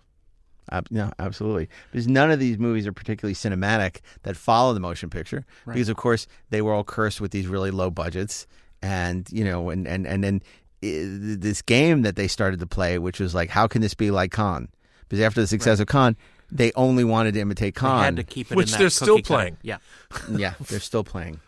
Ab- 0.72 0.88
no, 0.90 1.12
absolutely. 1.18 1.68
Because 1.92 2.08
none 2.08 2.30
of 2.30 2.38
these 2.40 2.58
movies 2.58 2.86
are 2.86 2.92
particularly 2.92 3.34
cinematic 3.34 4.00
that 4.22 4.36
follow 4.36 4.74
the 4.74 4.80
motion 4.80 5.10
picture. 5.10 5.44
Because 5.66 5.88
of 5.88 5.96
course 5.96 6.26
they 6.50 6.62
were 6.62 6.72
all 6.72 6.84
cursed 6.84 7.20
with 7.20 7.30
these 7.30 7.46
really 7.46 7.70
low 7.70 7.90
budgets, 7.90 8.46
and 8.82 9.28
you 9.30 9.44
know, 9.44 9.70
and 9.70 9.86
and 9.86 10.06
and 10.06 10.24
then 10.24 10.42
eh, 10.82 11.02
this 11.38 11.62
game 11.62 12.02
that 12.02 12.16
they 12.16 12.28
started 12.28 12.60
to 12.60 12.66
play, 12.66 12.98
which 12.98 13.20
was 13.20 13.34
like, 13.34 13.50
how 13.50 13.66
can 13.66 13.80
this 13.82 13.94
be 13.94 14.10
like 14.10 14.32
Khan? 14.32 14.68
Because 15.08 15.20
after 15.22 15.40
the 15.40 15.46
success 15.46 15.78
of 15.78 15.86
Khan, 15.86 16.16
they 16.50 16.72
only 16.74 17.04
wanted 17.04 17.34
to 17.34 17.40
imitate 17.40 17.74
They 17.74 17.80
Khan. 17.80 18.04
had 18.04 18.16
to 18.16 18.24
keep 18.24 18.50
it 18.50 18.56
Which 18.56 18.68
in 18.68 18.72
that 18.72 18.78
they're 18.78 18.90
still 18.90 19.16
cookie 19.16 19.22
cutter. 19.22 19.34
playing. 19.38 19.56
Yeah. 19.62 19.78
yeah, 20.30 20.54
they're 20.68 20.80
still 20.80 21.04
playing. 21.04 21.40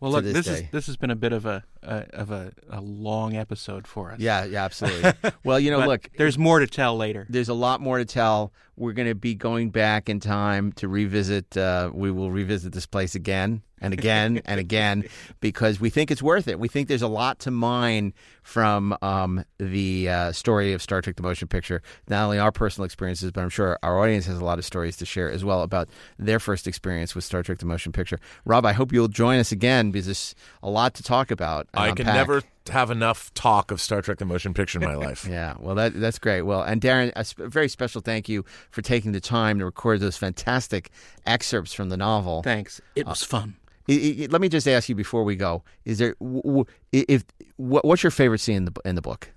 Well, 0.00 0.12
look, 0.12 0.24
this 0.24 0.34
this, 0.34 0.46
is 0.48 0.62
this 0.70 0.86
has 0.86 0.96
been 0.98 1.10
a 1.10 1.16
bit 1.16 1.32
of 1.32 1.46
a, 1.46 1.64
a 1.86 2.06
of 2.20 2.30
a, 2.30 2.52
a 2.70 2.80
long 2.80 3.36
episode 3.36 3.86
for 3.86 4.12
us. 4.12 4.18
Yeah, 4.20 4.44
yeah, 4.44 4.64
absolutely. 4.64 5.12
well, 5.44 5.58
you 5.60 5.70
know, 5.70 5.78
But 5.80 5.88
look, 5.88 6.10
there's 6.16 6.38
more 6.38 6.60
to 6.60 6.66
tell 6.66 6.96
later. 6.96 7.26
there's 7.28 7.48
a 7.48 7.54
lot 7.54 7.80
more 7.80 7.98
to 7.98 8.04
tell. 8.04 8.52
We're 8.78 8.92
going 8.92 9.08
to 9.08 9.14
be 9.14 9.34
going 9.34 9.70
back 9.70 10.08
in 10.10 10.20
time 10.20 10.72
to 10.72 10.86
revisit. 10.88 11.56
Uh, 11.56 11.90
we 11.94 12.10
will 12.10 12.30
revisit 12.30 12.74
this 12.74 12.84
place 12.84 13.14
again 13.14 13.62
and 13.80 13.94
again 13.94 14.42
and 14.46 14.60
again 14.60 15.04
because 15.40 15.80
we 15.80 15.88
think 15.88 16.10
it's 16.10 16.22
worth 16.22 16.46
it. 16.46 16.58
We 16.58 16.68
think 16.68 16.88
there's 16.88 17.00
a 17.00 17.08
lot 17.08 17.38
to 17.40 17.50
mine 17.50 18.12
from 18.42 18.94
um, 19.00 19.44
the 19.58 20.08
uh, 20.10 20.32
story 20.32 20.74
of 20.74 20.82
Star 20.82 21.00
Trek: 21.00 21.16
The 21.16 21.22
Motion 21.22 21.48
Picture. 21.48 21.80
Not 22.08 22.24
only 22.24 22.38
our 22.38 22.52
personal 22.52 22.84
experiences, 22.84 23.30
but 23.32 23.40
I'm 23.40 23.48
sure 23.48 23.78
our 23.82 23.98
audience 23.98 24.26
has 24.26 24.38
a 24.38 24.44
lot 24.44 24.58
of 24.58 24.64
stories 24.66 24.98
to 24.98 25.06
share 25.06 25.30
as 25.30 25.42
well 25.42 25.62
about 25.62 25.88
their 26.18 26.38
first 26.38 26.66
experience 26.66 27.14
with 27.14 27.24
Star 27.24 27.42
Trek: 27.42 27.58
The 27.58 27.66
Motion 27.66 27.92
Picture. 27.92 28.18
Rob, 28.44 28.66
I 28.66 28.72
hope 28.72 28.92
you'll 28.92 29.08
join 29.08 29.38
us 29.38 29.52
again 29.52 29.90
because 29.90 30.04
there's 30.06 30.34
a 30.62 30.68
lot 30.68 30.92
to 30.94 31.02
talk 31.02 31.30
about. 31.30 31.66
And 31.76 31.84
I 31.84 31.94
can 31.94 32.06
unpack. 32.06 32.14
never 32.14 32.42
have 32.70 32.90
enough 32.90 33.32
talk 33.34 33.70
of 33.70 33.80
Star 33.80 34.02
Trek: 34.02 34.18
The 34.18 34.24
Motion 34.24 34.54
Picture 34.54 34.78
in 34.80 34.84
my 34.88 34.94
life. 35.06 35.26
Yeah, 35.28 35.54
well, 35.58 35.74
that 35.76 35.98
that's 36.00 36.18
great. 36.18 36.42
Well, 36.42 36.62
and 36.62 36.80
Daren, 36.80 37.12
a 37.16 37.24
sp- 37.24 37.46
very 37.46 37.68
special 37.68 38.00
thank 38.00 38.28
you 38.28 38.44
for 38.70 38.82
taking 38.82 39.12
the 39.12 39.20
time 39.20 39.58
to 39.58 39.64
record 39.64 40.00
those 40.00 40.16
fantastic 40.16 40.90
excerpts 41.26 41.72
from 41.72 41.88
the 41.88 41.96
novel. 41.96 42.42
Thanks. 42.42 42.80
It 42.94 43.06
was 43.06 43.22
fun. 43.22 43.56
I- 43.88 44.16
I- 44.22 44.26
let 44.30 44.40
me 44.40 44.48
just 44.48 44.66
ask 44.66 44.88
you 44.88 44.94
before 44.94 45.22
we 45.24 45.36
go: 45.36 45.62
Is 45.84 45.98
there 45.98 46.14
w- 46.20 46.42
w- 46.42 46.64
if 46.92 47.24
what, 47.56 47.84
what's 47.84 48.02
your 48.02 48.10
favorite 48.10 48.40
scene 48.40 48.56
in 48.56 48.64
the 48.66 48.72
in 48.84 48.94
the 48.96 49.02
book? 49.02 49.32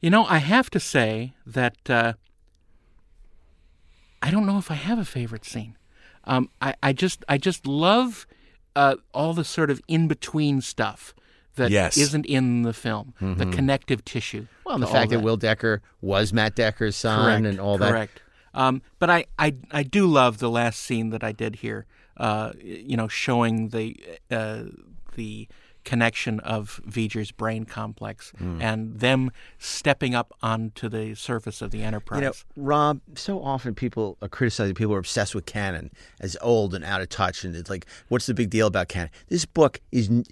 You 0.00 0.10
know, 0.10 0.24
I 0.24 0.38
have 0.38 0.68
to 0.70 0.80
say 0.80 1.34
that 1.46 1.76
uh, 1.90 2.14
I 4.22 4.30
don't 4.30 4.46
know 4.46 4.58
if 4.58 4.70
I 4.70 4.74
have 4.74 4.98
a 4.98 5.04
favorite 5.04 5.44
scene. 5.44 5.76
Um, 6.24 6.48
I, 6.60 6.74
I 6.82 6.92
just 6.92 7.24
I 7.28 7.38
just 7.38 7.66
love 7.66 8.26
uh, 8.76 8.96
all 9.12 9.34
the 9.34 9.44
sort 9.44 9.70
of 9.70 9.80
in 9.88 10.08
between 10.08 10.60
stuff 10.60 11.14
that 11.56 11.70
Yes. 11.70 11.96
not 12.12 12.24
in 12.26 12.62
the 12.62 12.72
film, 12.72 13.14
the 13.20 13.46
connective 13.46 14.04
tissue. 14.04 14.46
Well, 14.64 14.78
the 14.78 14.86
fact 14.86 15.12
all 15.12 15.18
that 15.18 15.24
Will 15.24 15.36
Decker 15.36 15.82
was 16.00 16.32
Matt 16.32 16.54
Decker's 16.56 16.96
son 16.96 17.24
correct, 17.24 17.46
and 17.46 17.60
all 17.60 17.78
that. 17.78 17.90
correct. 17.90 18.22
Um, 18.54 18.82
but 18.98 19.08
I, 19.10 19.24
I 19.38 19.54
I 19.70 19.82
do 19.82 20.06
love 20.06 20.38
the 20.38 20.50
last 20.50 20.80
scene 20.80 21.10
that 21.10 21.24
I 21.24 21.32
did 21.32 21.56
here. 21.56 21.86
Uh, 22.16 22.52
you 22.62 22.96
know, 22.96 23.08
showing 23.08 23.68
the 23.70 23.96
uh, 24.30 24.64
the 25.16 25.48
connection 25.84 26.38
of 26.40 26.80
V'Ger's 26.86 27.32
brain 27.32 27.64
complex 27.64 28.30
Hmm. 28.38 28.62
and 28.62 29.00
them 29.00 29.32
stepping 29.58 30.14
up 30.14 30.32
onto 30.40 30.88
the 30.88 31.14
surface 31.16 31.60
of 31.60 31.72
the 31.72 31.82
Enterprise. 31.82 32.20
You 32.20 32.26
know, 32.26 32.32
Rob, 32.56 33.00
so 33.16 33.42
often 33.42 33.74
people 33.74 34.16
are 34.22 34.28
criticizing 34.28 34.74
people 34.76 34.94
are 34.94 34.98
obsessed 34.98 35.34
with 35.34 35.44
canon 35.44 35.90
as 36.20 36.36
old 36.40 36.72
and 36.74 36.84
out 36.84 37.00
of 37.00 37.08
touch, 37.08 37.42
and 37.44 37.56
it's 37.56 37.68
like, 37.68 37.86
what's 38.08 38.26
the 38.26 38.34
big 38.34 38.48
deal 38.50 38.68
about 38.68 38.86
canon? 38.88 39.10
This 39.28 39.44
book 39.44 39.80
is 39.90 40.08
n- 40.08 40.24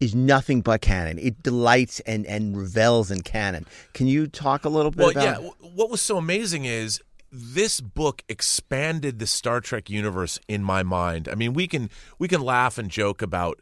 is 0.00 0.14
nothing 0.14 0.60
but 0.60 0.80
canon. 0.80 1.18
It 1.18 1.42
delights 1.42 2.00
and 2.00 2.24
and 2.26 2.56
revels 2.56 3.10
in 3.10 3.22
canon. 3.22 3.66
Can 3.94 4.06
you 4.06 4.26
talk 4.26 4.64
a 4.64 4.68
little 4.68 4.90
bit 4.90 4.98
Well, 4.98 5.10
about? 5.10 5.42
yeah. 5.42 5.50
What 5.74 5.90
was 5.90 6.00
so 6.00 6.16
amazing 6.18 6.64
is 6.64 7.00
this 7.30 7.80
book 7.80 8.22
expanded 8.28 9.18
the 9.18 9.26
Star 9.26 9.60
Trek 9.60 9.90
universe 9.90 10.38
in 10.48 10.62
my 10.64 10.82
mind. 10.82 11.28
I 11.28 11.34
mean, 11.34 11.52
we 11.52 11.66
can 11.66 11.90
we 12.18 12.28
can 12.28 12.40
laugh 12.40 12.78
and 12.78 12.90
joke 12.90 13.22
about 13.22 13.60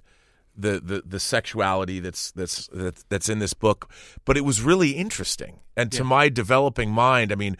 the 0.56 0.80
the, 0.80 1.02
the 1.06 1.20
sexuality 1.20 2.00
that's 2.00 2.32
that's 2.32 2.68
that's 2.72 3.04
that's 3.08 3.28
in 3.28 3.38
this 3.38 3.54
book, 3.54 3.90
but 4.24 4.36
it 4.36 4.42
was 4.44 4.60
really 4.62 4.90
interesting. 4.92 5.60
And 5.76 5.90
to 5.92 6.04
my 6.04 6.28
developing 6.28 6.90
mind, 6.90 7.32
I 7.32 7.34
mean. 7.34 7.56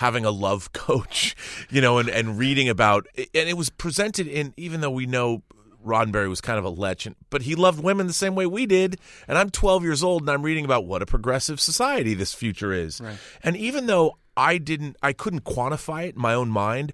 Having 0.00 0.26
a 0.26 0.30
love 0.30 0.72
coach, 0.74 1.34
you 1.70 1.80
know, 1.80 1.96
and, 1.96 2.10
and 2.10 2.36
reading 2.36 2.68
about, 2.68 3.06
and 3.16 3.48
it 3.48 3.56
was 3.56 3.70
presented 3.70 4.26
in, 4.26 4.52
even 4.58 4.82
though 4.82 4.90
we 4.90 5.06
know 5.06 5.42
Roddenberry 5.86 6.28
was 6.28 6.40
kind 6.40 6.58
of 6.58 6.64
a 6.64 6.70
legend, 6.70 7.16
but 7.30 7.42
he 7.42 7.54
loved 7.54 7.82
women 7.82 8.06
the 8.06 8.12
same 8.12 8.34
way 8.34 8.46
we 8.46 8.66
did. 8.66 8.98
And 9.28 9.38
I'm 9.38 9.50
12 9.50 9.82
years 9.84 10.02
old 10.02 10.22
and 10.22 10.30
I'm 10.30 10.42
reading 10.42 10.64
about 10.64 10.84
what 10.86 11.02
a 11.02 11.06
progressive 11.06 11.60
society 11.60 12.14
this 12.14 12.34
future 12.34 12.72
is. 12.72 13.00
And 13.42 13.56
even 13.56 13.86
though 13.86 14.18
I 14.36 14.58
didn't, 14.58 14.96
I 15.02 15.12
couldn't 15.12 15.44
quantify 15.44 16.08
it 16.08 16.16
in 16.16 16.20
my 16.20 16.34
own 16.34 16.50
mind, 16.50 16.92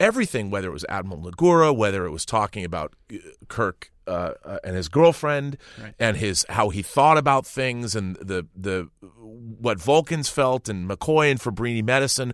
everything, 0.00 0.50
whether 0.50 0.68
it 0.68 0.72
was 0.72 0.86
Admiral 0.88 1.22
Nagura, 1.22 1.76
whether 1.76 2.06
it 2.06 2.10
was 2.10 2.24
talking 2.24 2.64
about 2.64 2.94
uh, 3.12 3.16
Kirk 3.48 3.90
uh, 4.06 4.32
uh, 4.44 4.58
and 4.64 4.74
his 4.74 4.88
girlfriend 4.88 5.58
and 5.98 6.16
his 6.16 6.46
how 6.48 6.70
he 6.70 6.80
thought 6.80 7.18
about 7.18 7.46
things 7.46 7.94
and 7.94 8.16
the 8.16 8.46
the 8.56 8.88
what 9.20 9.78
Vulcans 9.78 10.28
felt 10.30 10.68
and 10.68 10.88
McCoy 10.88 11.30
and 11.30 11.38
Fabrini 11.38 11.84
medicine, 11.84 12.32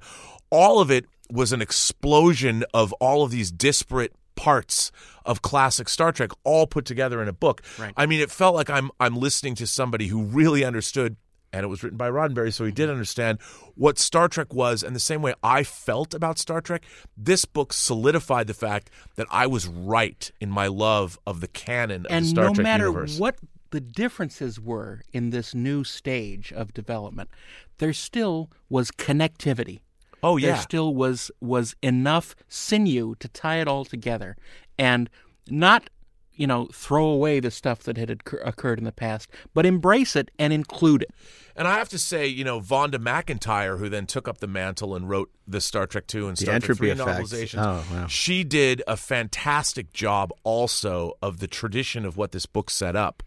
all 0.51 0.81
of 0.81 0.91
it 0.91 1.07
was 1.31 1.53
an 1.53 1.61
explosion 1.61 2.65
of 2.73 2.93
all 2.95 3.25
of 3.25 3.31
these 3.33 3.51
disparate 3.51 4.15
parts 4.37 4.91
of 5.25 5.43
classic 5.43 5.89
Star 5.89 6.13
Trek 6.13 6.31
all 6.45 6.67
put 6.67 6.85
together 6.85 7.23
in 7.23 7.29
a 7.29 7.33
book. 7.33 7.63
I 7.97 8.07
mean, 8.07 8.21
it 8.21 8.31
felt 8.31 8.55
like 8.55 8.71
I'm 8.71 8.91
I'm 9.01 9.17
listening 9.17 9.55
to 9.57 9.67
somebody 9.67 10.09
who 10.09 10.23
really 10.23 10.65
understood 10.65 11.17
and 11.55 11.63
it 11.63 11.69
was 11.69 11.85
written 11.85 11.97
by 11.97 12.11
Roddenberry, 12.11 12.53
so 12.53 12.65
he 12.65 12.73
did 12.73 12.85
mm-hmm. 12.85 12.93
understand 12.93 13.41
what 13.77 13.97
Star 13.97 14.27
Trek 14.27 14.53
was. 14.53 14.83
And 14.83 14.95
the 14.95 15.01
same 15.01 15.23
way 15.23 15.35
I 15.43 15.63
felt 15.63 16.13
about 16.13 16.39
Star 16.39 16.61
Trek, 16.61 16.85
this 17.17 17.45
book 17.45 17.73
solidified 17.73 18.49
the 18.49 18.55
fact 18.55 18.91
that 19.15 19.29
I 19.31 19.47
was 19.47 19.69
right 19.69 20.31
in 20.41 20.51
my 20.51 20.67
love 20.67 21.17
of 21.27 21.41
the 21.41 21.47
canon 21.47 22.07
of 22.07 22.13
and 22.13 22.25
the 22.25 22.29
Star 22.29 22.45
no 22.47 22.55
Trek 22.55 22.65
matter 22.65 22.87
universe. 22.87 23.21
what 23.21 23.37
the 23.71 23.81
differences 23.81 24.61
were 24.61 25.03
in 25.13 25.31
this 25.31 25.55
new 25.55 25.85
stage 25.85 26.53
of 26.53 26.75
development, 26.75 27.31
there 27.79 27.93
still 27.93 28.51
was 28.69 28.91
connectivity. 28.91 29.81
Oh 30.25 30.37
yeah. 30.37 30.53
There 30.55 30.57
still 30.63 30.95
was 30.95 31.31
was 31.41 31.77
enough 31.83 32.35
sinew 32.49 33.15
to 33.21 33.29
tie 33.29 33.57
it 33.61 33.69
all 33.69 33.85
together, 33.85 34.37
and 34.79 35.09
not 35.49 35.89
you 36.37 36.47
know 36.49 36.67
throw 36.73 37.05
away 37.07 37.39
the 37.39 37.51
stuff 37.53 37.85
that 37.85 37.97
had 37.97 38.11
occur- 38.11 38.43
occurred 38.45 38.79
in 38.79 38.85
the 38.85 38.91
past, 38.93 39.31
but 39.55 39.65
embrace 39.65 40.17
it 40.17 40.31
and 40.39 40.53
include 40.53 41.03
it. 41.03 41.11
And 41.57 41.69
I 41.69 41.79
have 41.79 41.89
to 41.91 41.99
say, 42.01 42.27
you 42.27 42.43
know, 42.43 42.61
Vonda 42.61 42.97
McIntyre, 42.97 43.79
who 43.79 43.89
then 43.89 44.07
took 44.07 44.27
up 44.27 44.39
the 44.39 44.49
mantle 44.49 44.97
and 44.97 45.09
wrote 45.09 45.31
the 45.47 45.61
Star 45.61 45.87
Trek 45.87 46.09
two 46.09 46.27
and 46.27 46.37
Star 46.37 46.55
Trek 46.59 46.63
Entropy 46.71 46.79
three 46.79 46.91
Effects. 46.91 47.33
novelizations, 47.33 47.63
Oh, 47.63 47.85
wow. 47.95 48.07
she 48.09 48.43
did 48.43 48.83
a 48.89 48.97
fantastic 48.97 49.93
job 49.93 50.33
also 50.43 51.13
of 51.23 51.39
the 51.39 51.47
tradition 51.47 52.05
of 52.05 52.17
what 52.17 52.33
this 52.33 52.47
book 52.47 52.71
set 52.71 52.97
up. 52.97 53.23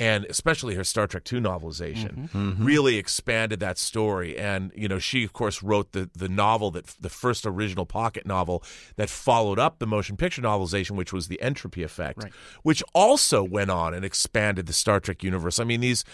And 0.00 0.24
especially 0.24 0.74
her 0.76 0.82
Star 0.84 1.06
Trek 1.06 1.30
II 1.32 1.40
novelization 1.40 2.28
Mm-hmm. 2.30 2.64
really 2.64 2.96
expanded 2.96 3.60
that 3.60 3.76
story. 3.78 4.38
And 4.38 4.72
you 4.74 4.88
know, 4.88 4.98
she 4.98 5.22
of 5.24 5.32
course 5.32 5.62
wrote 5.62 5.92
the 5.92 6.08
the 6.14 6.28
novel 6.28 6.70
that 6.72 6.86
the 7.00 7.08
first 7.10 7.44
original 7.46 7.84
pocket 7.86 8.24
novel 8.26 8.62
that 8.96 9.10
followed 9.10 9.58
up 9.58 9.78
the 9.78 9.86
motion 9.86 10.16
picture 10.16 10.40
novelization, 10.42 10.92
which 10.92 11.12
was 11.12 11.28
the 11.28 11.40
Entropy 11.42 11.82
Effect, 11.82 12.18
which 12.62 12.82
also 12.94 13.42
went 13.44 13.70
on 13.70 13.92
and 13.94 14.04
expanded 14.04 14.66
the 14.66 14.72
Star 14.72 15.00
Trek 15.00 15.22
universe. 15.22 15.58
I 15.60 15.64
mean, 15.64 15.80
these, 15.80 16.04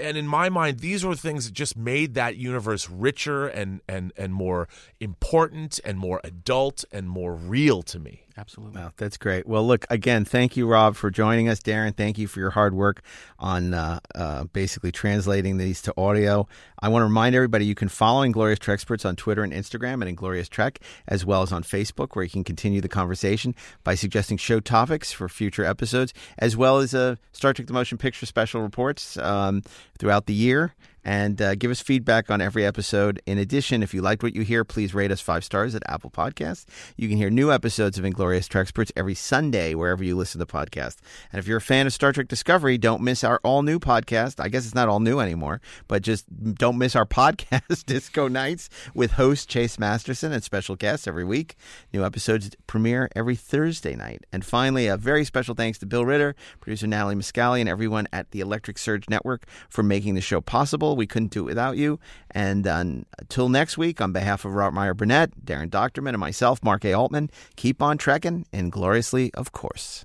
and 0.00 0.16
in 0.16 0.26
my 0.26 0.48
mind, 0.48 0.80
these 0.80 1.04
were 1.04 1.14
things 1.14 1.44
that 1.46 1.52
just 1.54 1.76
made 1.76 2.14
that 2.14 2.36
universe 2.36 2.88
richer 2.88 3.46
and 3.46 3.80
and 3.88 4.12
and 4.16 4.32
more 4.32 4.68
important 5.00 5.80
and 5.84 5.98
more 5.98 6.20
adult 6.24 6.84
and 6.92 7.08
more 7.08 7.34
real 7.34 7.82
to 7.82 7.98
me. 7.98 8.22
Absolutely. 8.38 8.80
Wow, 8.80 8.92
that's 8.96 9.16
great. 9.16 9.48
Well, 9.48 9.66
look 9.66 9.84
again. 9.90 10.24
Thank 10.24 10.56
you, 10.56 10.68
Rob, 10.68 10.94
for 10.94 11.10
joining 11.10 11.48
us. 11.48 11.58
Daren, 11.58 11.96
thank 11.96 12.18
you 12.18 12.28
for 12.28 12.38
your 12.38 12.50
hard 12.50 12.72
work 12.72 13.02
on 13.40 13.74
uh, 13.74 13.98
uh, 14.14 14.44
basically 14.44 14.92
translating 14.92 15.58
these 15.58 15.82
to 15.82 15.94
audio. 15.96 16.46
I 16.80 16.88
want 16.88 17.00
to 17.02 17.06
remind 17.06 17.34
everybody 17.34 17.66
you 17.66 17.74
can 17.74 17.88
follow 17.88 18.22
Inglorious 18.22 18.60
Treksperts 18.60 19.04
on 19.04 19.16
Twitter 19.16 19.42
and 19.42 19.52
Instagram 19.52 20.02
at 20.02 20.08
Inglorious 20.08 20.48
Trek, 20.48 20.78
as 21.08 21.26
well 21.26 21.42
as 21.42 21.50
on 21.50 21.64
Facebook, 21.64 22.14
where 22.14 22.22
you 22.22 22.30
can 22.30 22.44
continue 22.44 22.80
the 22.80 22.88
conversation 22.88 23.56
by 23.82 23.96
suggesting 23.96 24.36
show 24.36 24.60
topics 24.60 25.10
for 25.10 25.28
future 25.28 25.64
episodes, 25.64 26.14
as 26.38 26.56
well 26.56 26.78
as 26.78 26.94
uh, 26.94 27.16
Star 27.32 27.52
Trek: 27.52 27.66
The 27.66 27.74
Motion 27.74 27.98
Picture 27.98 28.24
special 28.24 28.62
reports 28.62 29.16
um, 29.16 29.62
throughout 29.98 30.26
the 30.26 30.34
year. 30.34 30.76
And 31.08 31.40
uh, 31.40 31.54
give 31.54 31.70
us 31.70 31.80
feedback 31.80 32.30
on 32.30 32.42
every 32.42 32.66
episode. 32.66 33.22
In 33.24 33.38
addition, 33.38 33.82
if 33.82 33.94
you 33.94 34.02
liked 34.02 34.22
what 34.22 34.36
you 34.36 34.42
hear, 34.42 34.62
please 34.62 34.92
rate 34.92 35.10
us 35.10 35.22
five 35.22 35.42
stars 35.42 35.74
at 35.74 35.82
Apple 35.88 36.10
Podcasts. 36.10 36.66
You 36.98 37.08
can 37.08 37.16
hear 37.16 37.30
new 37.30 37.50
episodes 37.50 37.96
of 37.96 38.04
Inglorious 38.04 38.46
Treksperts 38.46 38.92
every 38.94 39.14
Sunday 39.14 39.74
wherever 39.74 40.04
you 40.04 40.14
listen 40.14 40.38
to 40.38 40.44
the 40.44 40.52
podcast. 40.52 40.98
And 41.32 41.38
if 41.38 41.48
you're 41.48 41.56
a 41.56 41.62
fan 41.62 41.86
of 41.86 41.94
Star 41.94 42.12
Trek 42.12 42.28
Discovery, 42.28 42.76
don't 42.76 43.00
miss 43.00 43.24
our 43.24 43.40
all 43.42 43.62
new 43.62 43.78
podcast. 43.78 44.38
I 44.38 44.48
guess 44.48 44.66
it's 44.66 44.74
not 44.74 44.90
all 44.90 45.00
new 45.00 45.18
anymore, 45.18 45.62
but 45.86 46.02
just 46.02 46.26
don't 46.56 46.76
miss 46.76 46.94
our 46.94 47.06
podcast, 47.06 47.86
Disco 47.86 48.28
Nights, 48.28 48.68
with 48.92 49.12
host 49.12 49.48
Chase 49.48 49.78
Masterson 49.78 50.30
and 50.30 50.44
special 50.44 50.76
guests 50.76 51.08
every 51.08 51.24
week. 51.24 51.56
New 51.90 52.04
episodes 52.04 52.50
premiere 52.66 53.08
every 53.16 53.34
Thursday 53.34 53.96
night. 53.96 54.26
And 54.30 54.44
finally, 54.44 54.88
a 54.88 54.98
very 54.98 55.24
special 55.24 55.54
thanks 55.54 55.78
to 55.78 55.86
Bill 55.86 56.04
Ritter, 56.04 56.36
producer 56.60 56.86
Natalie 56.86 57.14
Muscali, 57.14 57.60
and 57.60 57.68
everyone 57.68 58.08
at 58.12 58.32
the 58.32 58.40
Electric 58.40 58.76
Surge 58.76 59.08
Network 59.08 59.46
for 59.70 59.82
making 59.82 60.14
the 60.14 60.20
show 60.20 60.42
possible. 60.42 60.97
We 60.98 61.06
couldn't 61.06 61.30
do 61.30 61.42
it 61.42 61.46
without 61.46 61.76
you. 61.76 61.98
And 62.30 62.66
uh, 62.66 62.84
until 63.18 63.48
next 63.48 63.78
week, 63.78 64.00
on 64.00 64.12
behalf 64.12 64.44
of 64.44 64.52
Robert 64.52 64.74
Meyer 64.74 64.94
Burnett, 64.94 65.44
Daren 65.44 65.70
Dochterman, 65.70 66.10
and 66.10 66.18
myself, 66.18 66.62
Mark 66.62 66.84
A. 66.84 66.92
Altman, 66.92 67.30
keep 67.56 67.80
on 67.80 67.96
trekking 67.96 68.44
and 68.52 68.70
gloriously, 68.70 69.32
of 69.34 69.52
course. 69.52 70.04